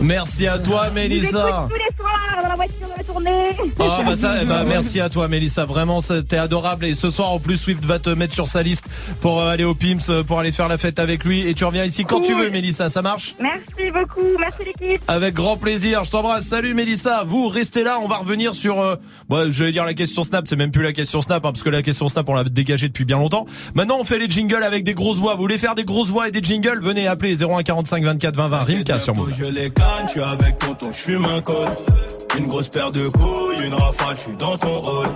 Merci 0.00 0.46
à 0.46 0.58
toi, 0.58 0.90
Mélissa. 0.90 1.68
tous 1.68 1.74
les 1.74 1.96
soirs 1.96 2.42
dans 2.42 2.48
la 2.48 2.54
voiture, 2.54 2.88
dans 2.88 2.96
la 2.96 3.04
tournée. 3.04 3.50
Ah 3.78 4.02
bah 4.04 4.16
ça, 4.16 4.36
eh 4.42 4.46
bah, 4.46 4.64
merci 4.66 5.00
à 5.00 5.08
toi 5.10 5.28
Mélissa, 5.28 5.64
vraiment 5.64 6.00
t'es 6.00 6.36
adorable. 6.36 6.86
Et 6.86 6.94
ce 6.94 7.10
soir 7.10 7.30
en 7.30 7.38
plus 7.38 7.56
Swift 7.56 7.84
va 7.84 7.98
te 7.98 8.10
mettre 8.10 8.34
sur 8.34 8.46
sa 8.46 8.62
liste 8.62 8.86
pour 9.20 9.40
euh, 9.40 9.50
aller 9.50 9.64
au 9.64 9.74
Pims, 9.74 9.98
euh, 10.08 10.22
pour 10.22 10.38
aller 10.38 10.52
faire 10.52 10.68
la 10.68 10.78
fête 10.78 10.98
avec 10.98 11.24
lui. 11.24 11.46
Et 11.46 11.54
tu 11.54 11.64
reviens 11.64 11.84
ici 11.84 12.04
quand 12.04 12.20
tu 12.20 12.34
veux 12.34 12.50
Mélissa, 12.50 12.88
ça 12.88 13.02
marche? 13.02 13.34
Merci 13.40 13.90
beaucoup, 13.92 14.38
merci 14.38 14.64
l'équipe. 14.64 15.02
Avec 15.08 15.34
grand 15.34 15.56
plaisir, 15.56 16.04
je 16.04 16.10
t'embrasse, 16.10 16.46
salut 16.46 16.74
Mélissa, 16.74 17.24
vous 17.24 17.48
restez 17.48 17.84
là, 17.84 17.98
on 18.02 18.08
va 18.08 18.16
revenir 18.16 18.54
sur, 18.54 18.80
euh, 18.80 18.96
bon, 19.28 19.52
je 19.52 19.64
vais 19.64 19.72
dire 19.72 19.84
la 19.84 19.94
question 19.94 20.22
Snap, 20.22 20.46
c'est 20.48 20.56
même 20.56 20.70
plus 20.70 20.82
la 20.82 20.92
question 20.92 21.20
Snap 21.20 21.44
hein, 21.44 21.52
parce 21.52 21.62
que 21.62 21.70
la 21.70 21.82
question 21.82 22.08
Snap 22.08 22.28
on 22.28 22.34
l'a 22.34 22.44
dégagée 22.44 22.88
depuis 22.88 23.04
bien 23.04 23.18
longtemps. 23.18 23.46
Maintenant 23.74 23.98
on 24.00 24.04
fait 24.04 24.18
les 24.18 24.30
jingles 24.30 24.62
avec 24.62 24.84
des 24.84 24.94
grosses 24.94 25.18
voix, 25.18 25.34
vous 25.34 25.42
voulez 25.42 25.58
faire 25.58 25.74
des 25.74 25.84
grosses 25.84 26.10
voix 26.10 26.28
et 26.28 26.30
des 26.30 26.42
jingles, 26.42 26.80
venez 26.80 27.06
appeler 27.06 27.42
0145 27.62 28.04
24 28.04 28.36
20 28.36 28.48
20 28.48 28.62
Rimka 28.62 28.98
sur 28.98 29.14
Move. 29.14 29.32
Je 29.36 29.44
les 29.44 29.70
canne, 29.70 30.06
je 30.06 30.10
suis 30.10 30.22
avec 30.22 30.58
tonton, 30.58 30.88
je 30.92 30.98
fume 30.98 31.24
un 31.26 31.40
col. 31.42 31.68
Une 32.38 32.46
grosse 32.46 32.68
paire 32.68 32.90
de 32.90 33.06
couilles, 33.08 33.66
une 33.66 33.74
rafale, 33.74 34.16
je 34.16 34.20
suis 34.22 34.36
dans 34.36 34.56
ton 34.56 34.72
rôle. 34.72 35.06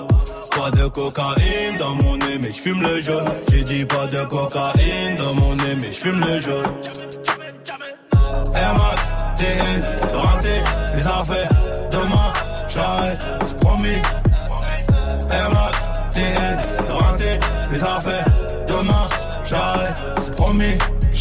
Pas 0.56 0.70
de 0.70 0.86
cocaïne 0.88 1.76
dans 1.78 1.94
mon 1.96 2.16
nez, 2.18 2.38
mais 2.40 2.52
je 2.52 2.60
fume 2.60 2.82
le 2.82 3.00
jaune. 3.00 3.24
J'ai 3.50 3.64
dit 3.64 3.84
pas 3.86 4.06
de 4.06 4.22
cocaïne 4.24 5.14
dans 5.16 5.34
mon 5.34 5.54
nez, 5.56 5.74
mais 5.80 5.90
je 5.90 5.96
fume 5.96 6.20
le 6.20 6.38
jaune. 6.38 6.66
Air 8.54 8.74
Max, 8.74 9.02
TN, 9.38 9.80
les 10.96 11.06
affaires. 11.06 11.48
Demain, 11.90 12.32
j'arrête, 12.68 13.26
c'est 13.46 13.58
promis. 13.58 14.02
Air 15.30 15.50
Max, 15.50 15.78
TN, 16.12 16.92
renté, 16.92 17.40
les 17.72 17.82
affaires. 17.82 18.26
Demain, 18.68 19.08
j'arrête, 19.44 20.02
c'est 20.20 20.34
promis. 20.36 20.93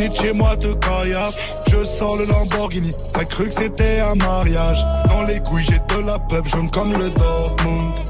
Les 0.00 0.06
petites 0.08 0.22
chez 0.22 0.32
moi 0.32 0.56
te 0.56 0.72
caillassent. 0.76 1.62
Je 1.70 1.84
sors 1.84 2.16
le 2.16 2.24
Lamborghini. 2.24 2.90
T'as 3.12 3.24
cru 3.24 3.48
que 3.48 3.54
c'était 3.54 4.00
un 4.00 4.14
mariage. 4.14 4.82
Dans 5.06 5.22
les 5.24 5.40
couilles, 5.40 5.64
j'ai 5.64 5.78
de 5.94 6.06
la 6.06 6.18
peuple 6.18 6.48
jaune 6.48 6.70
comme 6.70 6.92
le 6.94 7.10
Dortmund. 7.10 8.09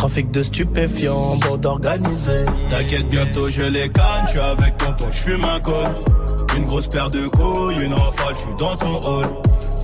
Trafic 0.00 0.30
de 0.30 0.42
stupéfiants, 0.42 1.36
bande 1.36 1.66
organisée. 1.66 2.46
T'inquiète, 2.70 3.10
bientôt 3.10 3.50
je 3.50 3.60
les 3.60 3.90
canne, 3.90 4.24
je 4.24 4.30
suis 4.30 4.40
avec 4.40 4.78
tonton, 4.78 5.08
je 5.12 5.18
fume 5.18 5.44
un 5.44 5.60
col. 5.60 5.74
Une 6.56 6.64
grosse 6.64 6.88
paire 6.88 7.10
de 7.10 7.20
couilles, 7.28 7.84
une 7.84 7.92
rafale, 7.92 8.34
je 8.34 8.40
suis 8.40 8.54
dans 8.58 8.74
ton 8.76 8.96
rôle. 8.96 9.26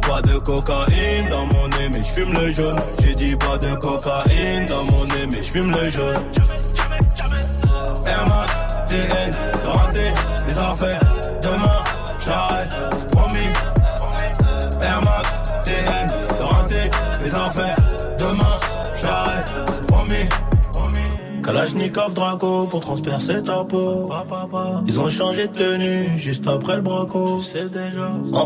Pas 0.08 0.22
de 0.22 0.38
cocaïne 0.38 1.28
dans 1.28 1.44
mon 1.44 1.68
nez, 1.68 1.90
mais 1.92 1.98
je 1.98 2.08
fume 2.08 2.32
le 2.32 2.50
jaune. 2.50 2.76
J'ai 3.02 3.14
dit 3.14 3.36
pas 3.36 3.58
de 3.58 3.74
cocaïne 3.74 4.64
dans 4.64 4.84
mon 4.84 5.04
nez, 5.04 5.26
mais 5.30 5.42
je 5.42 5.50
fume 5.50 5.70
le 5.70 5.90
jaune. 5.90 6.16
Air 8.06 8.24
Max, 8.26 8.52
TN, 8.88 9.30
les. 10.80 11.05
Kalachnikov 21.46 22.12
Draco 22.12 22.66
pour 22.66 22.80
transpercer 22.80 23.40
ta 23.40 23.62
peau. 23.62 24.10
Ils 24.84 25.00
ont 25.00 25.06
changé 25.06 25.46
de 25.46 25.52
tenue 25.52 26.18
juste 26.18 26.44
après 26.48 26.74
le 26.74 26.82
braco. 26.82 27.40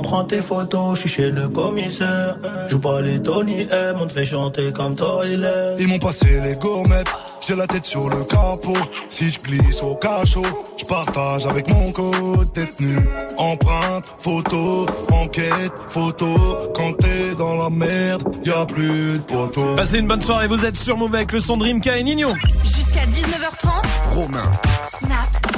Prend 0.02 0.24
tes 0.24 0.42
photos, 0.42 0.96
je 0.96 1.00
suis 1.00 1.08
chez 1.08 1.30
le 1.30 1.48
commissaire. 1.48 2.36
Joue 2.68 2.78
pas 2.78 3.00
les 3.00 3.18
Tony 3.22 3.62
M, 3.70 3.96
on 4.00 4.06
te 4.06 4.12
fait 4.12 4.26
chanter 4.26 4.70
comme 4.72 4.96
Toilet. 4.96 5.76
Ils 5.78 5.88
m'ont 5.88 5.98
passé 5.98 6.40
les 6.42 6.52
gourmettes, 6.56 7.10
j'ai 7.40 7.56
la 7.56 7.66
tête 7.66 7.84
sur 7.84 8.08
le 8.08 8.24
capot. 8.24 8.76
Si 9.08 9.28
je 9.28 9.38
glisse 9.38 9.82
au 9.82 9.94
cachot, 9.94 10.42
je 10.76 10.84
partage 10.84 11.46
avec 11.46 11.68
mon 11.68 11.90
code 11.92 12.52
détenu. 12.52 12.96
Empreinte, 13.38 14.14
photo, 14.18 14.86
enquête, 15.12 15.72
photo. 15.88 16.34
Quand 16.74 16.92
t'es 16.98 17.34
dans 17.36 17.62
la 17.62 17.70
merde, 17.70 18.22
y 18.44 18.50
a 18.50 18.64
plus 18.66 19.18
de 19.18 19.22
poteau. 19.26 19.76
Passez 19.76 19.98
une 19.98 20.08
bonne 20.08 20.20
soirée, 20.20 20.48
vous 20.48 20.64
êtes 20.64 20.76
sur 20.76 20.96
Move 20.96 21.14
avec 21.14 21.32
le 21.32 21.40
son 21.40 21.56
de 21.56 21.64
Rimka 21.64 21.96
et 21.96 22.04
Nino. 22.04 22.34
Jusqu'à 22.62 23.02
19h30. 23.02 24.14
Romain. 24.14 24.50
Snap. 24.84 25.49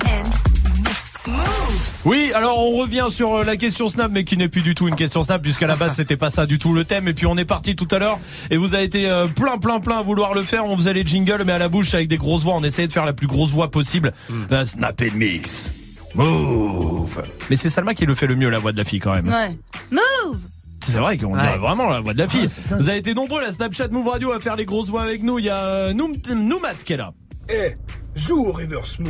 Oui, 2.05 2.33
alors 2.35 2.59
on 2.59 2.77
revient 2.79 3.07
sur 3.11 3.33
euh, 3.37 3.45
la 3.45 3.57
question 3.57 3.89
Snap, 3.89 4.11
mais 4.11 4.25
qui 4.25 4.37
n'est 4.37 4.49
plus 4.49 4.63
du 4.63 4.75
tout 4.75 4.89
une 4.89 4.97
question 4.97 5.23
Snap, 5.23 5.41
puisqu'à 5.41 5.69
la 5.69 5.77
base 5.77 5.95
c'était 5.95 6.17
pas 6.17 6.31
ça 6.31 6.47
du 6.47 6.59
tout 6.59 6.75
le 6.75 6.85
thème. 6.85 7.07
Et 7.07 7.15
puis 7.15 7.27
on 7.27 7.37
est 7.37 7.45
parti 7.45 7.77
tout 7.77 7.87
à 7.93 7.99
l'heure, 8.01 8.19
et 8.51 8.57
vous 8.57 8.75
avez 8.75 8.83
été 8.85 9.09
euh, 9.09 9.27
plein, 9.29 9.59
plein, 9.59 9.79
plein 9.79 9.99
à 9.99 10.03
vouloir 10.03 10.35
le 10.35 10.43
faire. 10.43 10.67
On 10.67 10.77
faisait 10.77 10.93
les 10.95 11.07
jingles, 11.07 11.43
mais 11.47 11.53
à 11.53 11.59
la 11.59 11.69
bouche 11.69 11.95
avec 11.95 12.09
des 12.09 12.17
grosses 12.17 12.43
voix. 12.43 12.55
On 12.57 12.65
essayait 12.65 12.89
de 12.89 12.93
faire 12.93 13.07
la 13.07 13.13
plus 13.13 13.29
grosse 13.29 13.51
voix 13.51 13.71
possible. 13.71 14.13
Ben, 14.49 14.65
snap 14.65 15.01
and 15.01 15.17
mix. 15.17 15.73
Move. 16.17 17.23
Mais 17.51 17.57
c'est 17.57 17.69
Salma 17.69 17.95
qui 17.95 18.05
le 18.05 18.15
fait 18.17 18.27
le 18.27 18.35
mieux, 18.37 18.51
la 18.51 18.59
voix 18.59 18.73
de 18.73 18.79
la 18.79 18.85
fille 18.85 18.99
quand 18.99 19.15
même. 19.15 19.29
Ouais. 19.29 19.57
Move 19.93 20.39
C'est 20.81 20.99
vrai 20.99 21.17
qu'on 21.17 21.31
dirait 21.37 21.53
Ouais. 21.53 21.59
vraiment 21.59 21.89
la 21.89 22.01
voix 22.01 22.13
de 22.15 22.19
la 22.19 22.29
fille. 22.29 22.49
Vous 22.79 22.89
avez 22.89 22.99
été 22.99 23.15
nombreux, 23.15 23.41
la 23.41 23.53
Snapchat 23.53 23.89
Move 23.89 24.09
Radio, 24.09 24.33
à 24.33 24.41
faire 24.41 24.57
les 24.57 24.65
grosses 24.67 24.91
voix 24.91 25.03
avec 25.03 25.23
nous. 25.23 25.39
Il 25.39 25.45
y 25.45 25.51
a 25.51 25.93
Noum- 25.95 26.17
Noumat 26.35 26.75
qui 26.85 26.95
est 26.95 26.97
là. 26.99 27.13
Eh, 27.49 27.75
joue 28.15 28.45
au 28.49 28.53
reverse 28.53 28.99
move. 28.99 29.09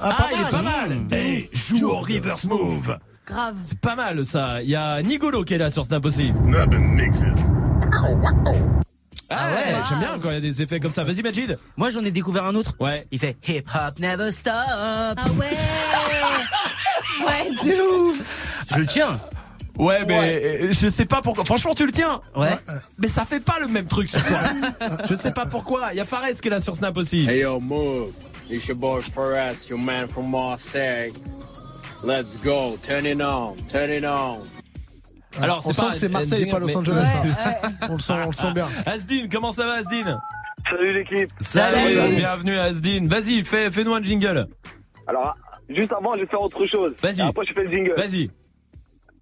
Ah, 0.00 0.28
il 0.32 0.40
est 0.40 0.50
pas 0.50 0.62
mal. 0.62 0.98
Eh, 1.12 1.48
joue 1.52 1.88
au 1.88 1.98
reverse 1.98 2.44
move. 2.44 2.96
Grave. 3.26 3.56
C'est 3.64 3.78
pas 3.78 3.94
mal 3.94 4.24
ça. 4.24 4.62
Il 4.62 4.70
y 4.70 4.76
a 4.76 5.02
Nigolo 5.02 5.44
qui 5.44 5.54
est 5.54 5.58
là 5.58 5.70
sur 5.70 5.84
Snap 5.84 6.04
aussi. 6.06 6.32
Ah 9.30 9.50
ouais, 9.50 9.74
j'aime 9.88 9.98
bien 9.98 10.18
quand 10.22 10.30
il 10.30 10.34
y 10.34 10.36
a 10.36 10.40
des 10.40 10.62
effets 10.62 10.80
comme 10.80 10.92
ça. 10.92 11.04
Vas-y 11.04 11.22
Majid. 11.22 11.58
Moi, 11.76 11.90
j'en 11.90 12.02
ai 12.02 12.10
découvert 12.10 12.46
un 12.46 12.54
autre. 12.54 12.74
Ouais. 12.80 13.06
Il 13.10 13.18
fait 13.18 13.36
hip 13.46 13.64
hop 13.74 13.98
never 13.98 14.32
stop. 14.32 14.54
Ah 14.56 15.14
ouais 15.38 15.50
Ouais, 17.26 17.50
de 17.50 18.10
ouf 18.10 18.64
Je 18.70 18.78
le 18.78 18.86
tiens. 18.86 19.20
Ouais, 19.76 20.04
mais 20.06 20.72
je 20.72 20.88
sais 20.88 21.04
pas 21.04 21.20
pourquoi. 21.20 21.44
Franchement, 21.44 21.74
tu 21.74 21.86
le 21.86 21.92
tiens. 21.92 22.20
Ouais. 22.34 22.56
Mais 22.98 23.08
ça 23.08 23.24
fait 23.24 23.40
pas 23.40 23.60
le 23.60 23.68
même 23.68 23.86
truc 23.86 24.10
sur 24.10 24.24
toi. 24.24 24.38
je 25.10 25.14
sais 25.14 25.32
pas 25.32 25.46
pourquoi. 25.46 25.92
Il 25.92 25.96
y 25.96 26.00
a 26.00 26.04
Fares 26.04 26.32
qui 26.40 26.48
est 26.48 26.50
là 26.50 26.60
sur 26.60 26.74
Snap 26.74 26.96
aussi. 26.96 27.28
Hey 27.28 27.40
yo, 27.40 27.60
move. 27.60 28.12
It's 28.50 28.66
your 28.66 28.76
boy 28.76 29.00
your 29.68 29.78
man 29.78 30.08
from 30.08 30.30
Marseille. 30.30 31.12
Let's 32.02 32.36
go. 32.38 32.76
Turn 32.82 33.04
it 33.04 33.20
on. 33.20 33.56
Turn 33.68 33.90
it 33.90 34.04
on. 34.04 34.40
Alors, 35.40 35.58
on 35.66 35.72
sent 35.72 35.80
pas 35.82 35.90
que 35.90 35.96
c'est 35.96 36.08
Marseille 36.08 36.42
et 36.44 36.50
pas 36.50 36.58
Los 36.58 36.74
Angeles. 36.74 37.14
hein. 37.14 37.68
On 37.90 37.94
le 37.94 38.00
sent, 38.00 38.12
on 38.14 38.26
le 38.28 38.32
sent 38.32 38.52
bien. 38.54 38.66
Asdin, 38.86 39.28
comment 39.30 39.52
ça 39.52 39.66
va 39.66 39.74
Asdin 39.74 40.18
Salut 40.68 40.92
l'équipe. 40.94 41.30
Salut, 41.38 42.16
bienvenue 42.16 42.56
Asdin. 42.58 43.06
Vas-y, 43.06 43.44
fais, 43.44 43.70
fais-nous 43.70 43.94
un 43.94 44.02
jingle. 44.02 44.48
Alors, 45.06 45.36
juste 45.68 45.92
avant, 45.92 46.14
je 46.16 46.20
vais 46.22 46.26
faire 46.26 46.40
autre 46.42 46.64
chose. 46.66 46.94
Vas-y. 47.02 47.20
Après, 47.20 47.46
je 47.46 47.52
fais 47.52 47.64
le 47.64 47.70
jingle. 47.70 47.94
Vas-y. 47.96 48.30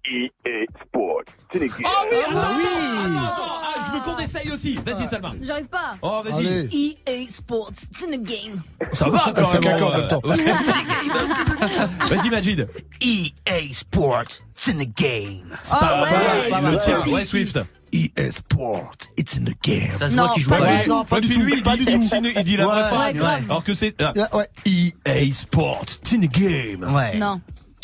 EA 0.09 0.65
Sport. 0.85 1.21
C'est 1.51 1.59
l'équipe. 1.59 1.85
Oh 1.87 2.05
oui, 2.11 2.17
attends, 2.27 2.37
attends, 2.39 2.47
attends. 2.47 3.43
Ah, 3.61 3.79
je 3.87 3.91
veux 3.93 3.99
qu'on 4.01 4.19
essaye 4.19 4.51
aussi. 4.51 4.75
Vas-y, 4.85 5.07
Salma. 5.07 5.33
J'arrive 5.41 5.67
pas. 5.69 5.95
Oh, 6.01 6.21
vas-y. 6.23 6.69
EA 6.73 7.27
Sports, 7.27 7.71
it's 7.91 8.03
in 8.03 8.11
the 8.11 8.21
game. 8.23 8.61
Ça 8.93 9.09
va 9.09 9.31
quand 9.35 9.45
fait 9.47 9.59
même. 9.59 9.63
caca 9.63 9.85
en 9.85 9.91
euh, 9.93 9.97
même 9.97 10.07
temps. 10.07 10.21
ouais. 10.23 10.35
Vas-y, 12.07 12.29
Majid. 12.29 12.67
EA 13.01 13.73
Sports, 13.73 14.41
it's 14.55 14.67
in 14.69 14.77
the 14.77 14.89
game. 14.95 15.49
Oh 15.71 15.75
ouais, 16.03 16.49
Pas 16.49 16.61
mal. 16.61 16.79
si, 16.79 16.85
Tiens, 16.85 17.01
si, 17.03 17.13
ouais, 17.13 17.21
si. 17.23 17.27
Swift. 17.29 17.59
EA 17.93 18.31
Sport, 18.31 18.91
it's 19.17 19.37
in 19.37 19.45
the 19.45 19.55
game. 19.63 19.91
Ça 19.95 20.09
se 20.09 20.15
Non, 20.15 20.25
voit 20.25 20.33
qu'il 20.33 20.43
joue 20.43 20.49
pas 20.49 20.59
pas 20.59 20.79
tout. 20.83 20.89
Non, 20.89 21.05
pas 21.05 21.21
du 21.21 21.29
tout. 21.29 21.39
lui, 21.41 21.53
il 21.55 21.63
pas 21.63 21.77
dit, 21.77 21.85
du 21.85 21.85
tout. 21.85 22.01
il 22.35 22.43
dit 22.43 22.57
la 22.57 22.65
vraie 22.65 22.81
Ouais, 22.83 22.87
phrase. 22.89 23.21
ouais. 23.21 23.43
Alors 23.49 23.63
que 23.63 23.73
c'est 23.73 23.95
ah, 24.01 24.11
Yeah, 24.15 24.35
ouais. 24.35 24.49
EA 24.65 25.31
Sport, 25.31 25.83
it's 26.01 26.13
in 26.13 26.19
the 26.19 26.29
game. 26.29 26.83
Ouais. 26.93 27.17
Non. 27.17 27.39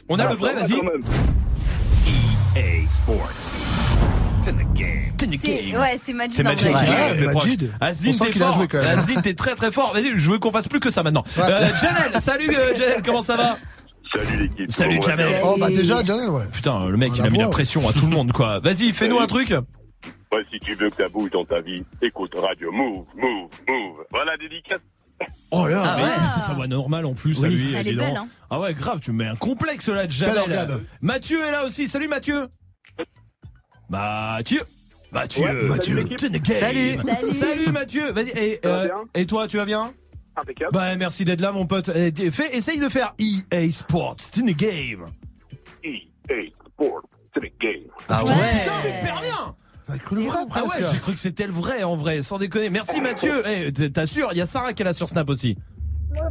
On 0.10 0.20
a 0.20 0.28
le 0.30 0.36
vrai, 0.36 0.54
vas-y. 0.56 0.74
EA 2.56 2.88
Sports. 2.88 3.34
It's 4.40 4.48
in 4.48 4.54
the 4.58 4.74
game. 4.78 5.12
It's 5.14 5.24
in 5.24 5.28
the 5.32 5.38
C'est- 5.40 5.72
game. 5.72 5.80
Ouais, 5.80 5.96
c'est 5.98 6.14
Majid 6.14 6.34
C'est 6.34 6.42
en 6.42 6.52
Majid 6.52 6.68
Ouais. 6.68 7.34
Majid. 7.34 7.72
Asdin, 7.82 8.10
On 8.10 8.14
sent 8.14 8.26
t'es 8.32 8.40
fort. 8.40 8.54
joué 8.54 8.68
quand 8.68 8.82
même. 8.82 9.00
Asdin, 9.00 9.22
t'es 9.22 9.34
très 9.34 9.56
très 9.56 9.72
fort. 9.72 9.94
Vas-y, 9.94 10.12
je 10.16 10.30
veux 10.32 10.40
qu'on 10.40 10.52
fasse 10.52 10.68
plus 10.68 10.80
que 10.80 10.90
ça 10.90 11.02
maintenant. 11.04 11.24
Euh, 11.40 11.70
Janel, 11.82 12.22
salut 12.22 12.56
euh, 12.56 12.76
Janel, 12.76 13.02
comment 13.04 13.22
ça 13.22 13.38
va? 13.38 13.58
Salut 14.16 14.38
l'équipe. 14.38 14.72
Salut 14.72 15.00
Janel. 15.02 15.42
Oh 15.44 15.56
bah 15.58 15.70
déjà, 15.70 16.04
Janel, 16.04 16.30
ouais. 16.30 16.44
Putain, 16.52 16.86
le 16.88 16.98
mec, 16.98 17.12
On 17.14 17.16
il 17.16 17.22
a 17.26 17.30
mis 17.30 17.40
la 17.40 17.48
pression 17.48 17.88
à 17.88 17.94
tout 17.94 18.06
le 18.06 18.12
monde, 18.12 18.32
quoi. 18.32 18.60
Vas-y, 18.60 18.92
fais-nous 18.92 19.20
un 19.20 19.28
truc. 19.28 19.50
Ouais, 20.32 20.42
si 20.52 20.60
tu 20.60 20.74
veux 20.76 20.90
que 20.90 20.96
ça 20.98 21.10
bouge 21.10 21.30
dans 21.32 21.46
ta 21.46 21.60
vie, 21.62 21.84
écoute 22.02 22.34
Radio 22.36 22.72
Move, 22.72 23.06
Move, 23.16 23.50
Move. 23.68 24.04
Voilà, 24.12 24.36
dédicace. 24.38 24.80
Oh 25.52 25.68
là, 25.68 25.84
Ah 25.86 25.96
mais 25.98 26.04
ouais. 26.04 26.28
c'est 26.34 26.40
sa 26.42 26.54
voix 26.54 26.68
normale 26.68 27.06
en 27.06 27.14
plus 27.14 27.44
à 27.44 27.48
lui. 27.48 27.74
Elle 27.76 27.88
est 27.88 27.94
belle, 27.94 28.16
hein. 28.18 28.28
Ah 28.50 28.60
ouais, 28.60 28.74
grave, 28.74 29.00
tu 29.02 29.12
mets 29.12 29.28
un 29.28 29.36
complexe 29.36 29.88
là 29.90 30.06
de 30.08 30.38
organe. 30.40 30.84
Mathieu 31.02 31.44
est 31.44 31.52
là 31.52 31.66
aussi. 31.66 31.88
Salut 31.88 32.08
Mathieu. 32.08 32.48
Mathieu. 33.90 34.62
Mathieu. 35.12 35.44
Ouais, 35.44 35.54
Mathieu. 35.68 36.08
salut. 36.18 36.98
Salut. 36.98 37.32
Salut. 37.34 37.72
Mathieu. 37.72 38.12
Vas-y. 38.12 38.30
Et, 38.30 38.60
euh, 38.66 38.90
et 39.14 39.26
toi, 39.28 39.48
tu 39.48 39.58
vas 39.58 39.66
bien 39.66 39.92
Impeccable. 40.36 40.72
Bah 40.74 40.96
merci 40.96 41.24
d'être 41.26 41.42
là, 41.42 41.52
mon 41.52 41.68
pote. 41.68 41.92
Fais, 42.32 42.56
essaye 42.58 42.80
de 42.80 42.90
faire 42.90 43.14
EA 43.20 43.70
Sports. 43.72 44.18
In 44.40 44.48
the 44.48 44.56
game. 44.58 45.06
EA 45.84 46.50
Sport. 46.52 47.02
C'est 47.32 47.44
le 47.44 47.50
game. 47.60 47.84
Ah 48.10 48.24
Ouais. 48.24 48.32
ouais. 48.32 48.64
Super 48.82 49.22
bien. 49.22 49.56
Bah, 49.88 49.96
que 49.98 50.16
le 50.16 50.22
vrai. 50.22 50.38
Ah 50.56 50.64
ouais, 50.64 50.86
j'ai 50.92 50.98
cru 51.00 51.14
que 51.14 51.20
c'était 51.20 51.46
le 51.46 51.52
vrai 51.54 51.84
en 51.84 51.96
vrai, 51.96 52.22
sans 52.22 52.38
déconner. 52.38 52.70
Merci 52.70 53.02
Mathieu. 53.02 53.44
Eh, 53.48 53.72
t- 53.74 53.92
t'assures, 53.92 54.30
il 54.32 54.38
y 54.38 54.42
a 54.42 54.46
Sarah 54.46 54.74
qui 54.74 54.82
est 54.82 54.86
là 54.86 54.94
sur 54.94 55.10
Snap 55.10 55.28
aussi. 55.30 55.56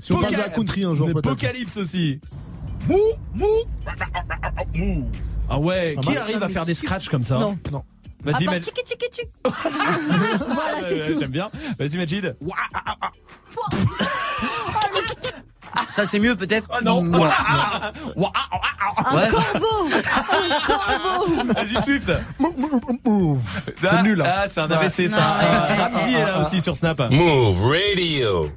Si 0.00 0.12
on 0.12 0.20
parle 0.20 0.32
de 0.34 0.38
la 0.38 0.48
country 0.48 0.84
un 0.84 0.94
jour, 0.94 1.06
peut-être. 1.08 1.26
Apocalypse 1.26 1.76
aussi. 1.78 2.20
Ah 5.48 5.58
ouais, 5.58 5.94
Pas 5.94 6.00
qui 6.02 6.08
mal. 6.10 6.18
arrive 6.18 6.42
à 6.42 6.46
mais 6.46 6.52
faire 6.52 6.64
des 6.66 6.74
scratchs 6.74 7.08
comme 7.08 7.24
ça 7.24 7.38
Non, 7.38 7.58
non. 7.72 7.82
Vas-y, 8.22 8.44
Attends, 8.44 8.52
Majid. 8.52 8.62
tchiki 8.64 8.82
tchiki 8.84 9.06
tchik. 9.10 9.28
Voilà, 10.54 10.88
c'est 10.88 11.02
tout. 11.12 11.18
J'aime 11.18 11.30
bien. 11.30 11.48
Vas-y, 11.78 11.96
Majid. 11.96 12.36
Ça, 15.90 16.06
c'est 16.06 16.18
mieux 16.18 16.36
peut-être 16.36 16.68
Ah 16.72 16.78
non. 16.84 17.02
Non, 17.02 17.18
Ouah, 17.18 17.32
Un 17.48 18.20
ouah, 18.20 18.32
Ouais. 19.14 19.28
corbeau 19.30 19.88
Un 19.92 20.02
corbeau 21.22 21.52
Vas-y, 21.54 21.82
Swift. 21.82 22.10
Move. 22.38 23.40
Ah, 23.46 23.70
C'est 23.82 24.02
nul, 24.02 24.18
là. 24.18 24.34
Ah, 24.44 24.48
c'est 24.48 24.60
un 24.60 24.70
AVC 24.70 25.08
ça. 25.08 25.20
Non, 25.20 25.26
ouais, 25.26 25.34
Ah, 25.40 25.68
ouais, 25.68 25.76
Ramsey 25.98 26.12
est 26.12 26.24
là 26.24 26.40
aussi 26.40 26.60
sur 26.60 26.76
Snap. 26.76 27.00
Move 27.10 27.62
Radio. 27.62 28.48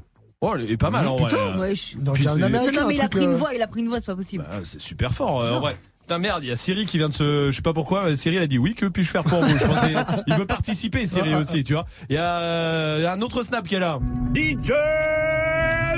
Oh, 0.42 0.56
il 0.60 0.72
est 0.72 0.78
pas 0.78 0.90
mal 0.90 1.08
en 1.08 1.16
vrai. 1.16 1.30
Putain. 1.30 1.58
Wesh. 1.58 1.96
Non, 2.02 2.12
Puis 2.14 2.24
il 2.24 2.26
y 2.26 2.28
a 2.28 2.32
un 2.32 2.34
c'est- 2.36 2.40
Non, 2.42 2.46
américain, 2.48 2.82
non, 2.82 2.88
mais 2.88 2.96
il 2.96 3.02
un 3.02 3.06
a 3.06 3.08
truc, 3.08 3.22
pris 3.22 3.26
une 3.30 3.34
euh, 3.34 3.38
voix, 3.38 3.54
il 3.56 3.62
a 3.62 3.68
pris 3.68 3.80
une 3.82 3.88
voix, 3.88 4.00
c'est 4.00 4.06
pas 4.08 4.16
possible. 4.16 4.46
Bah, 4.52 4.58
c'est 4.64 4.82
super 4.82 5.12
fort 5.14 5.42
euh, 5.42 5.54
en 5.54 5.60
vrai. 5.62 5.76
Putain 6.02 6.18
merde, 6.20 6.44
il 6.44 6.50
y 6.50 6.52
a 6.52 6.58
Siri 6.58 6.86
qui 6.86 6.98
vient 6.98 7.08
de 7.08 7.14
se, 7.14 7.48
je 7.50 7.56
sais 7.56 7.62
pas 7.62 7.72
pourquoi, 7.72 8.04
mais 8.04 8.18
Siri 8.18 8.36
elle 8.36 8.44
a 8.44 8.48
dit 8.48 8.58
oui, 8.58 8.76
que 8.76 8.86
puis-je 8.88 9.10
faire 9.10 9.24
pour 9.24 9.42
vous? 9.42 9.58
Je 9.58 9.66
pensais, 9.66 9.94
il 10.28 10.36
veut 10.36 10.46
participer 10.46 11.08
Siri 11.08 11.34
aussi, 11.34 11.64
tu 11.64 11.74
vois. 11.76 11.86
Il 12.10 12.16
y 12.16 12.18
a 12.18 12.40
euh, 12.40 12.96
il 13.00 13.04
y 13.04 13.06
a 13.08 13.14
un 13.14 13.22
autre 13.22 13.42
Snap 13.42 13.66
qui 13.66 13.76
est 13.76 13.80
là. 13.80 14.00
DJ 14.36 14.72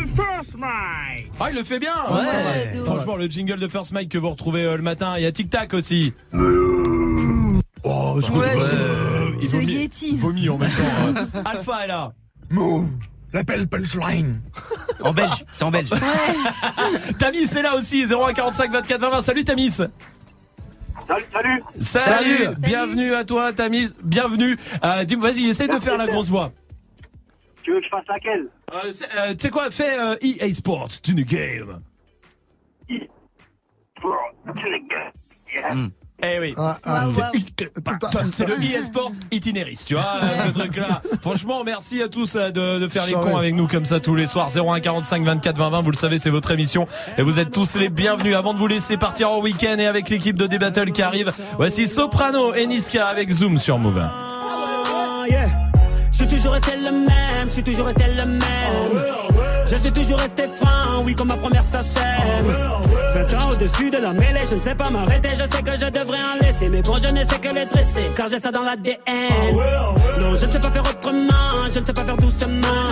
First 0.04 0.56
Mike. 0.58 1.32
Ah, 1.40 1.50
il 1.50 1.56
le 1.58 1.64
fait 1.64 1.80
bien. 1.80 1.94
Ouais. 2.12 2.84
Franchement, 2.86 3.16
le 3.16 3.28
jingle 3.28 3.60
de 3.60 3.68
First 3.68 3.92
Mike 3.94 4.10
que 4.10 4.18
vous 4.18 4.30
retrouvez 4.30 4.64
euh, 4.64 4.76
le 4.78 4.84
matin. 4.84 5.14
Il 5.18 5.24
y 5.24 5.26
a 5.26 5.32
Tic 5.32 5.50
Tac 5.50 5.74
aussi. 5.74 6.14
Oh, 7.84 8.20
je 8.22 8.32
Ouais, 8.32 8.48
euh, 8.74 9.30
il 9.42 9.48
Ce 9.48 9.56
vomit, 9.58 9.74
Yeti. 9.74 10.10
il 10.14 10.18
vomit 10.18 10.50
en 10.50 10.58
même 10.58 10.70
temps. 10.72 11.20
euh. 11.38 11.42
Alpha 11.46 11.84
est 11.84 11.88
là. 11.88 12.14
Move. 12.50 12.88
L'appel 13.34 13.68
punchline. 13.68 14.40
En 15.02 15.12
belge, 15.12 15.46
c'est 15.52 15.66
en 15.66 15.72
belge. 15.72 15.90
Tamis 17.20 17.44
est 17.56 17.62
là 17.62 17.76
aussi. 17.76 18.06
0145 18.08 18.72
24 18.72 19.02
20 19.02 19.10
20. 19.10 19.22
Salut 19.22 19.44
Tamis. 19.44 19.72
Salut, 19.72 19.92
salut. 21.32 21.62
Salut. 21.82 22.38
Salut. 22.38 22.56
Bienvenue 22.60 23.14
à 23.14 23.26
toi 23.26 23.52
Tamis. 23.54 23.90
Bienvenue. 24.04 24.58
Euh, 24.84 25.04
dis- 25.04 25.16
Vas-y, 25.16 25.50
essaye 25.50 25.68
de 25.68 25.80
faire 25.80 25.98
la 25.98 26.08
grosse 26.08 26.30
voix. 26.30 26.52
Tu 27.66 27.72
veux 27.74 27.80
que 27.80 27.86
je 27.86 27.90
fasse 27.90 28.06
laquelle 28.08 28.44
Euh, 28.76 28.92
c'est- 28.94 29.10
euh, 29.18 29.32
tu 29.32 29.40
sais 29.40 29.50
quoi, 29.50 29.72
fais 29.72 29.98
euh, 30.00 30.16
EA 30.22 30.54
Sports, 30.54 30.90
in 31.10 31.14
the 31.14 31.26
game. 31.26 31.80
Eh 36.24 36.40
oui. 36.40 36.54
Ah, 36.58 36.78
ah, 36.86 37.08
C'est 38.32 38.48
le 38.48 38.62
EA 38.64 38.84
Sport 38.84 39.12
itinéris, 39.32 39.84
tu 39.86 39.96
vois, 39.96 40.06
ce 40.46 40.52
truc-là. 40.52 41.02
Franchement, 41.22 41.64
merci 41.64 42.04
à 42.04 42.08
tous 42.08 42.36
de, 42.36 42.78
de 42.80 42.88
faire 42.88 43.06
les 43.08 43.14
cons 43.14 43.36
avec 43.36 43.56
nous 43.56 43.68
comme 43.68 43.86
ça 43.86 44.00
tous 44.00 44.14
les 44.16 44.28
soirs. 44.28 44.50
01 44.56 44.80
45 44.80 45.24
24 45.24 45.58
20 45.58 45.70
20, 45.72 45.82
vous 45.82 45.92
le 45.92 45.98
savez, 45.98 46.20
c'est 46.20 46.30
votre 46.30 46.52
émission. 46.52 46.86
Et 47.18 47.24
vous 47.24 47.40
êtes 47.40 47.52
tous 47.52 47.76
les 47.78 47.90
bienvenus. 47.90 48.36
Avant 48.36 48.54
de 48.54 48.60
vous 48.60 48.68
laisser 48.68 48.96
partir 48.98 49.32
en 49.32 49.42
week-end 49.42 49.78
et 49.80 49.88
avec 49.88 50.10
l'équipe 50.10 50.38
de 50.38 50.46
D-Battle 50.46 50.92
qui 50.92 51.02
arrive, 51.02 51.34
voici 51.58 51.88
Soprano 51.88 52.54
et 52.54 52.68
Niska 52.68 53.08
avec 53.08 53.32
Zoom 53.32 53.58
sur 53.58 53.80
Move. 53.80 54.04
Ah. 56.16 56.22
Je 56.22 56.24
suis 56.24 56.28
toujours 56.28 56.54
resté 56.54 56.72
le 56.78 56.92
même, 56.92 57.46
je 57.46 57.50
suis 57.50 57.64
toujours 57.64 57.86
resté 57.88 58.06
le 58.08 58.26
même. 58.26 58.42
Je 59.68 59.76
suis 59.76 59.92
toujours 59.92 60.18
resté 60.18 60.44
franc, 60.56 61.04
oui, 61.04 61.14
comme 61.14 61.28
ma 61.28 61.36
première 61.36 61.64
sacème. 61.64 62.48
20 63.16 63.34
ans 63.34 63.52
au-dessus 63.52 63.90
de 63.90 63.98
la 63.98 64.14
mêlée, 64.14 64.40
je 64.50 64.56
ne 64.56 64.62
sais 64.62 64.76
pas 64.76 64.90
m'arrêter, 64.90 65.30
je 65.32 65.44
sais 65.44 65.62
que 65.62 65.74
je 65.74 65.90
devrais 65.90 66.20
en 66.20 66.46
laisser. 66.46 66.70
Mais 66.70 66.82
bon, 66.82 66.98
je 67.04 67.10
ne 67.14 67.24
sais 67.24 67.40
que 67.40 67.54
les 67.54 67.66
dresser, 67.66 68.04
car 68.16 68.28
j'ai 68.30 68.40
ça 68.40 68.52
dans 68.52 68.64
l'ADN. 68.64 68.96
Non, 70.20 70.36
je 70.36 70.46
ne 70.46 70.52
sais 70.52 70.60
pas 70.60 70.72
faire 70.72 70.84
autrement, 70.84 71.70
je 71.74 71.80
ne 71.80 71.86
sais 71.86 71.94
pas 71.94 72.04
faire 72.04 72.18
doucement. 72.18 72.86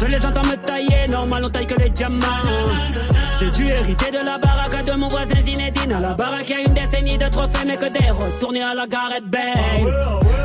Je 0.00 0.06
les 0.06 0.24
entends 0.24 0.44
me 0.44 0.56
tailler, 0.64 1.08
normal, 1.10 1.44
on 1.44 1.50
taille 1.50 1.66
que 1.66 1.74
les 1.74 1.90
diamants. 1.90 2.24
J'ai 3.38 3.50
dû 3.50 3.66
hériter 3.66 4.10
de 4.12 4.24
la 4.24 4.38
baraque 4.38 4.84
de 4.84 4.92
mon 4.92 5.08
voisin 5.08 5.40
Zinedine. 5.40 5.92
À 5.92 5.98
la 5.98 6.14
baraque, 6.14 6.48
y 6.48 6.52
a 6.52 6.60
une 6.60 6.74
décennie 6.74 7.18
de 7.18 7.26
trophées, 7.28 7.66
mais 7.66 7.74
que 7.74 7.86
des 7.86 8.10
retournés 8.10 8.62
à 8.62 8.74
la 8.74 8.86
Gareth 8.86 9.24
Bale. 9.24 9.92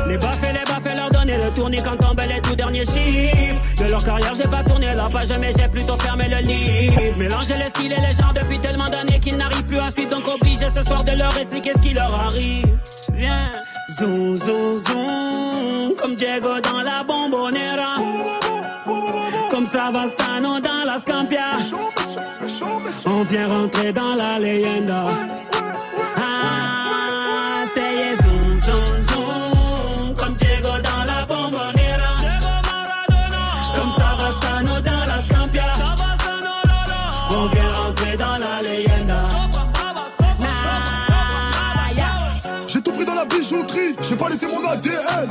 Les 0.08 0.18
baffes 0.18 0.42
et 0.42 0.52
les 0.52 0.64
baffes, 0.64 0.94
leur 0.96 1.08
donner 1.10 1.36
le 1.36 1.54
tournis 1.54 1.82
quand 1.82 1.96
tombent 1.96 2.20
les 2.28 2.40
tout 2.40 2.56
derniers 2.56 2.84
chiffres. 2.84 3.62
De 3.78 3.84
leur 3.84 4.02
carrière, 4.02 4.34
j'ai 4.34 4.50
pas 4.50 4.64
tourné 4.64 4.86
la 4.94 5.08
page, 5.08 5.38
mais 5.40 5.52
j'ai 5.56 5.68
plutôt 5.68 5.96
fermé 5.98 6.28
le 6.28 6.38
livre. 6.38 7.16
Mélanger 7.16 7.54
les 7.56 7.68
styles 7.68 7.92
et 7.92 8.00
les 8.00 8.12
genres 8.12 8.34
depuis 8.34 8.58
tellement 8.58 8.88
d'années 8.88 9.20
qu'ils 9.20 9.36
n'arrivent 9.36 9.66
plus 9.66 9.78
à 9.78 9.90
suivre, 9.90 10.10
donc 10.10 10.26
obligé 10.26 10.68
ce 10.68 10.82
soir 10.82 11.04
de 11.04 11.12
leur 11.12 11.36
expliquer 11.36 11.72
ce 11.76 11.80
qui 11.80 11.94
leur 11.94 12.12
arrive. 12.12 12.76
Viens, 13.12 13.52
zoom, 14.00 14.36
zoom, 14.36 14.78
zoom, 14.78 15.94
comme 15.96 16.16
Diego 16.16 16.60
dans 16.60 16.82
la 16.82 17.04
bombonera. 17.04 18.43
Comme 18.84 19.48
Comme 19.50 19.66
Savastano 19.66 20.60
dans 20.60 20.84
la 20.84 20.98
Scampia. 20.98 21.58
On 23.06 23.22
vient 23.24 23.48
rentrer 23.48 23.92
dans 23.92 24.14
la 24.14 24.38
leyenda. 24.38 25.08
Ah, 26.16 27.64
zoom. 28.64 29.03
Bijouterie, 43.54 43.96
j'ai 44.00 44.16
pas 44.16 44.28
laissé 44.28 44.46
mon 44.46 44.66
ADN. 44.68 45.28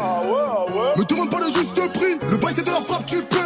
Me 0.98 1.04
demande 1.04 1.30
pas 1.30 1.40
le 1.40 1.46
juste 1.48 1.76
prix, 1.94 2.18
le 2.30 2.38
bail 2.38 2.54
c'est 2.56 2.66
de 2.66 2.72
la 2.72 2.82
frappe, 2.82 3.06
tu 3.06 3.22
paies. 3.22 3.38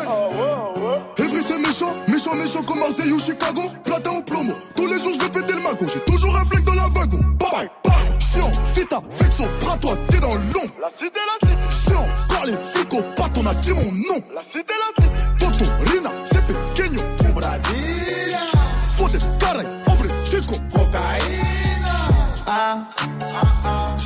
Evry 1.17 1.41
c'est 1.45 1.57
méchant, 1.57 1.93
méchant, 2.07 2.35
méchant 2.35 2.61
comme 2.63 2.79
Marseille 2.79 3.11
ou 3.11 3.19
Chicago. 3.19 3.63
Platin 3.83 4.11
ou 4.11 4.21
plomo, 4.21 4.53
tous 4.75 4.87
les 4.87 4.99
jours 4.99 5.11
je 5.15 5.23
vais 5.23 5.29
péter 5.29 5.53
le 5.53 5.61
magot. 5.61 5.85
J'ai 5.91 5.99
toujours 6.01 6.35
un 6.35 6.45
flingue 6.45 6.65
dans 6.65 6.75
la 6.75 6.87
wagon. 6.87 7.19
Bye 7.39 7.49
bye, 7.51 7.69
bye. 7.83 8.19
Chiant, 8.19 8.51
vita, 8.75 9.01
vexo, 9.09 9.43
bras 9.61 9.77
toi, 9.77 9.95
t'es 10.09 10.19
dans 10.19 10.33
l'ombre. 10.33 10.73
La 10.81 10.89
cité, 10.89 11.19
la 11.41 11.47
cité. 11.47 11.71
Chiant, 11.71 12.07
car 12.29 12.45
les 12.45 12.53
flics 12.53 12.93
au 12.93 13.03
pat, 13.15 13.31
on 13.37 13.45
a 13.45 13.53
dit 13.53 13.71
mon 13.71 13.91
nom. 13.91 14.21
La 14.33 14.43
cité, 14.43 14.73
la 14.73 15.03
cité. 15.03 15.27
Toto, 15.39 15.65
Rina, 15.91 16.09
c'est 16.23 16.45
pequeño. 16.45 17.01
Au 17.29 17.33
Brasilia. 17.33 18.39
Fodes, 18.95 19.19
caray, 19.39 19.65
hombre, 19.87 20.05
chico. 20.25 20.55
Cocaïna. 20.73 21.57
Ah, 22.49 22.77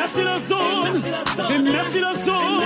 Merci 0.00 0.22
la 0.24 0.38
zone. 0.38 1.54
Et 1.54 1.58
merci 1.58 2.00
la 2.00 2.12
zone. 2.14 2.62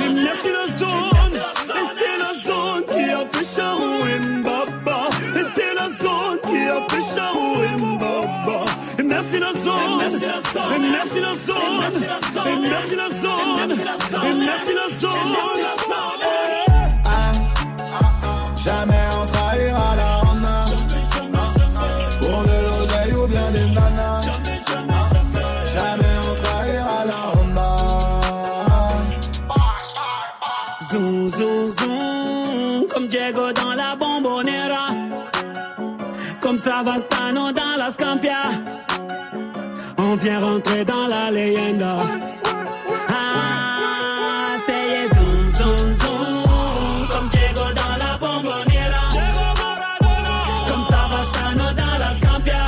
Et 0.00 0.08
merci 0.08 0.50
la 0.58 0.66
zone. 0.80 1.36
Et 1.78 1.86
c'est 1.96 2.18
la 2.24 2.32
zone 2.46 2.82
qui 2.92 3.04
a 3.10 3.22
fait 3.32 3.48
Charou 3.54 3.94
et 4.12 4.18
Mbaba. 4.18 5.00
Et 5.36 5.44
c'est 5.54 5.74
la 5.74 5.88
zone 6.02 6.38
qui 6.46 6.60
a 6.66 6.80
fait 6.88 7.14
Charou 7.14 7.44
merci 9.14 9.40
la 9.40 9.52
zone. 9.52 10.00
Merci 10.00 11.20
la 11.20 11.30
zone. 11.46 12.68
Merci 12.68 12.96
la 12.96 13.08
zone. 13.08 14.38
Merci 14.38 14.74
la 14.74 14.88
zone. 14.88 15.83
Diego 33.24 33.52
dans 33.52 33.72
la 33.74 33.96
bombonera. 33.96 34.88
Comme 36.42 36.58
Savastano 36.58 37.52
dans 37.52 37.76
la 37.78 37.90
Scampia. 37.90 38.50
On 39.96 40.16
vient 40.16 40.40
rentrer 40.40 40.84
dans 40.84 41.06
la 41.06 41.30
leyenda. 41.30 42.02
Ah, 43.08 44.56
c'est 44.66 45.14
zoom, 45.14 45.50
zoom, 45.56 45.94
zoom. 45.94 47.08
Comme 47.08 47.28
Diego 47.28 47.64
dans 47.80 47.96
la 48.04 48.18
bombonera. 48.18 49.04
Comme 50.68 50.84
Savastano 50.90 51.72
dans 51.80 51.98
la 51.98 52.14
Scampia. 52.18 52.66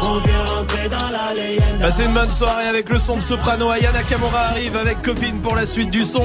On 0.00 0.18
vient 0.20 0.44
rentrer 0.46 0.88
dans 0.88 1.10
la 1.12 1.34
leyenda. 1.34 1.86
Passez 1.86 2.04
une 2.04 2.14
bonne 2.14 2.30
soirée 2.30 2.68
avec 2.68 2.88
le 2.88 2.98
son 2.98 3.16
de 3.16 3.20
soprano. 3.20 3.70
Ayana 3.70 4.02
Kamura 4.02 4.44
arrive 4.44 4.76
avec 4.76 5.02
copine 5.02 5.42
pour 5.42 5.56
la 5.56 5.66
suite 5.66 5.90
du 5.90 6.06
son. 6.06 6.24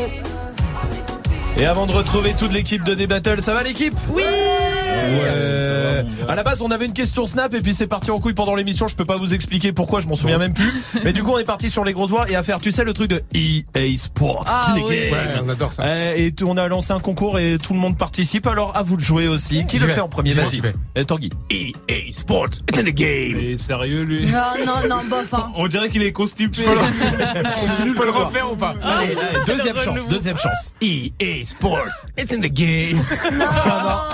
Et 1.59 1.65
avant 1.65 1.85
de 1.85 1.91
retrouver 1.91 2.33
toute 2.35 2.53
l'équipe 2.53 2.85
de 2.85 2.93
D-Battle, 2.93 3.41
ça 3.41 3.53
va 3.53 3.63
l'équipe? 3.63 3.93
Oui 4.09 4.23
Ouais. 4.23 5.78
À 6.27 6.35
la 6.35 6.43
base, 6.43 6.61
on 6.61 6.71
avait 6.71 6.85
une 6.85 6.93
question 6.93 7.25
Snap 7.25 7.53
et 7.53 7.61
puis 7.61 7.73
c'est 7.73 7.87
parti 7.87 8.11
en 8.11 8.19
couille 8.19 8.33
pendant 8.33 8.55
l'émission. 8.55 8.87
Je 8.87 8.95
peux 8.95 9.05
pas 9.05 9.17
vous 9.17 9.33
expliquer 9.33 9.71
pourquoi, 9.73 9.99
je 9.99 10.07
m'en 10.07 10.15
souviens 10.15 10.37
même 10.37 10.53
plus. 10.53 10.71
Mais 11.03 11.13
du 11.13 11.23
coup, 11.23 11.31
on 11.33 11.39
est 11.39 11.43
parti 11.43 11.69
sur 11.69 11.83
les 11.83 11.93
grosses 11.93 12.09
voix 12.09 12.29
et 12.29 12.35
à 12.35 12.43
faire, 12.43 12.59
tu 12.59 12.71
sais, 12.71 12.83
le 12.83 12.93
truc 12.93 13.09
de 13.09 13.21
EA 13.33 13.97
Sports. 13.97 14.45
Ah, 14.47 14.73
oui. 14.75 14.81
Game. 14.81 15.13
Ouais, 15.13 15.41
on 15.45 15.49
adore 15.49 15.73
ça. 15.73 15.83
Euh, 15.83 16.15
Et 16.15 16.33
on 16.43 16.57
a 16.57 16.67
lancé 16.67 16.93
un 16.93 16.99
concours 16.99 17.39
et 17.39 17.57
tout 17.61 17.73
le 17.73 17.79
monde 17.79 17.97
participe. 17.97 18.47
Alors 18.47 18.75
à 18.75 18.83
vous 18.83 18.97
de 18.97 19.01
jouer 19.01 19.27
aussi. 19.27 19.65
Qui 19.65 19.77
le 19.79 19.87
vais. 19.87 19.93
fait 19.93 20.01
en 20.01 20.09
premier? 20.09 20.33
Vas-y. 20.33 20.61
Eh, 20.95 21.05
Tanguy. 21.05 21.29
EA 21.51 22.11
Sports. 22.11 22.49
It's 22.69 22.79
in 22.79 22.83
the 22.83 22.93
game. 22.93 23.33
Mais 23.35 23.57
sérieux, 23.57 24.03
lui? 24.03 24.25
Non, 24.25 24.65
non, 24.65 24.87
non, 24.89 24.97
bof. 25.09 25.33
Hein. 25.33 25.51
On 25.55 25.67
dirait 25.67 25.89
qu'il 25.89 26.03
est 26.03 26.11
constipé. 26.11 26.59
Je 26.59 27.93
peux 27.93 28.05
le 28.05 28.11
refaire 28.25 28.51
ou 28.51 28.55
pas? 28.55 28.75
Allez, 28.83 29.15
allez, 29.15 29.45
deuxième 29.45 29.77
chance, 29.77 30.07
deuxième 30.07 30.37
chance. 30.37 30.73
EA 30.81 31.43
Sports. 31.43 32.05
It's 32.17 32.33
in 32.33 32.39
the 32.39 32.51
game. 32.51 32.97
Non, 32.97 33.45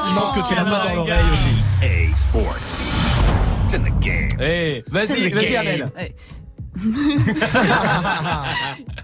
Je 0.07 0.15
pense 0.15 0.33
que 0.33 0.47
tu 0.47 0.55
l'as 0.55 0.64
pas 0.65 0.88
dans 0.88 0.95
l'oreille 0.95 1.14
aussi. 1.33 1.74
EA 1.85 2.14
Sports. 2.15 2.72
It's 3.65 3.73
in 3.75 3.83
the 3.83 3.91
game. 4.01 4.30
Eh, 4.39 4.81
vas-y, 4.89 5.03
It's 5.03 5.25
in 5.25 5.30
the 5.30 5.35
vas-y. 5.35 5.55
Amel. 5.57 5.91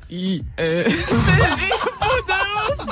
I, 0.10 0.44
euh, 0.60 0.84
c'est 0.90 1.32
de 1.32 1.42
ouf. 2.74 2.86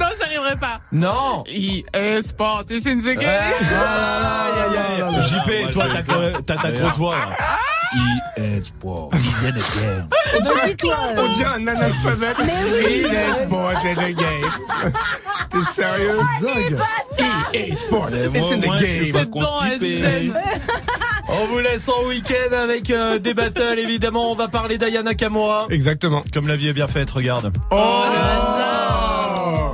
Non, 0.00 0.06
j'arriverai 0.18 0.56
pas. 0.56 0.80
Non. 0.92 1.44
I, 1.48 1.84
euh, 1.96 2.22
sport, 2.22 2.64
it's 2.70 2.86
in 2.86 3.00
the 3.00 3.14
game. 3.18 3.52
ah, 3.76 4.70
aïe, 4.70 4.78
aïe, 4.78 5.02
aïe. 5.02 5.22
JP, 5.22 5.70
toi, 5.72 5.84
t'as 6.46 6.56
ta 6.56 6.72
grosse 6.72 6.96
voix. 6.96 7.16
là. 7.16 7.36
It's 10.34 10.50
in 10.50 10.68
the 10.68 10.76
game. 10.76 11.18
On 11.18 11.28
dirait 11.28 11.54
un 11.54 11.66
analphabète. 11.66 12.36
Mais 12.46 12.52
oui. 12.72 13.04
Il 13.04 13.10
c'est 13.82 13.94
the 13.94 14.16
game. 14.16 14.50
T'es 15.50 15.64
sérieux? 15.72 16.18
Dingue. 16.40 16.78
EA 17.54 17.74
Sports, 17.74 18.08
C'est 18.10 18.26
it's 18.26 18.52
in 18.52 18.58
the 18.58 18.68
game. 20.02 20.34
On 21.28 21.46
vous 21.46 21.58
laisse 21.58 21.88
en 21.88 22.04
week-end 22.06 22.54
avec 22.54 22.90
euh, 22.90 23.18
des 23.18 23.34
battles, 23.34 23.78
évidemment. 23.78 24.30
On 24.30 24.34
va 24.34 24.48
parler 24.48 24.76
d'Ayana 24.78 25.14
Kamura. 25.14 25.66
Exactement. 25.70 26.22
Comme 26.32 26.48
la 26.48 26.56
vie 26.56 26.68
est 26.68 26.72
bien 26.74 26.88
faite, 26.88 27.10
regarde. 27.10 27.52
Oh 27.70 28.04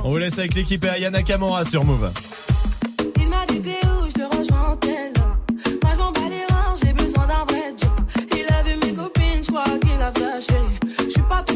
On 0.03 0.09
vous 0.09 0.17
laisse 0.17 0.39
avec 0.39 0.55
l'équipe 0.55 0.83
et 0.85 0.89
Ayana 0.89 1.23
Kamura 1.23 1.65
sur 1.65 1.83
Move. 1.83 2.11
Il 3.19 3.27
m'a 3.29 3.45
dit 3.47 3.59
où, 3.59 4.07
je 4.07 4.13
te 4.13 4.37
rejoins 4.37 4.77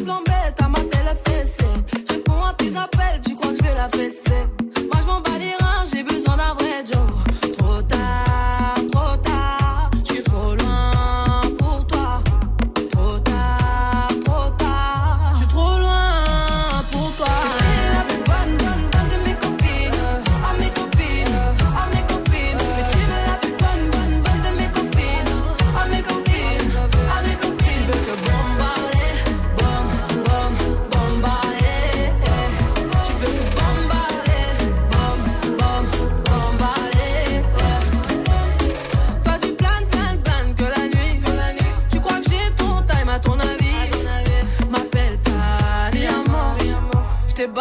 plan 0.06 0.22
bête, 0.22 0.62
à 0.62 0.68
ma 0.68 0.80
télé 0.80 1.16
fessée. 1.26 1.66
Je 1.94 2.32
à 2.32 2.54
tes 2.54 2.78
appels, 2.78 3.22
tu 3.26 3.36
crois 3.36 3.52
que 3.52 3.58
je 3.58 3.64
vais 3.64 3.76
la 3.76 3.90
fesser? 3.90 4.44
Moi 4.92 5.02
je 5.02 5.08
m'en 5.08 5.20
bats 5.22 5.38
les 5.40 5.56
reins, 5.64 5.84
j'ai 5.92 6.04
besoin 6.04 6.38
d'un 6.38 6.54
vrai 6.54 6.84
job. 6.86 7.15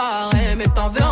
paraît, 0.05 0.55
mais 0.57 0.67
t'en 0.67 0.89
veux 0.89 1.04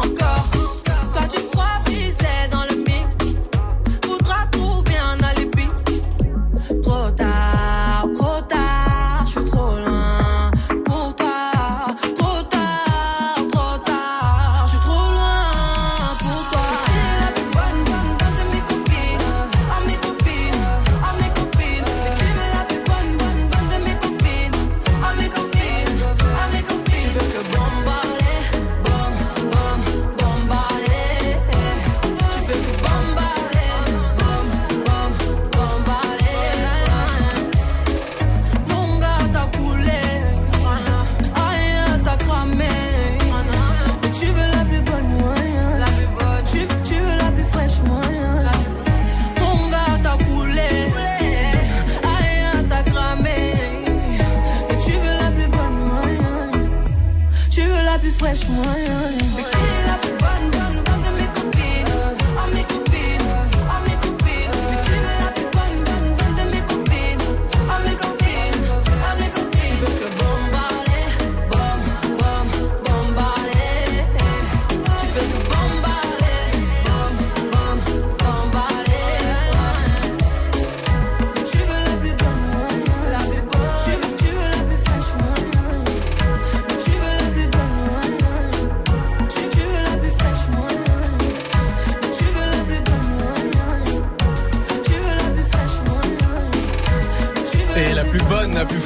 fresh 58.35 58.49
one. 58.49 58.92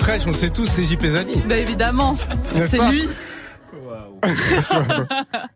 fraîche, 0.07 0.23
on 0.25 0.31
le 0.31 0.36
sait 0.36 0.51
tous, 0.51 0.67
c'est 0.67 0.85
JP 0.85 1.05
Zani. 1.05 1.43
Bah 1.49 1.57
évidemment, 1.57 2.15
c'est 2.62 2.78
lui. 2.91 3.09
Waouh. 3.85 4.20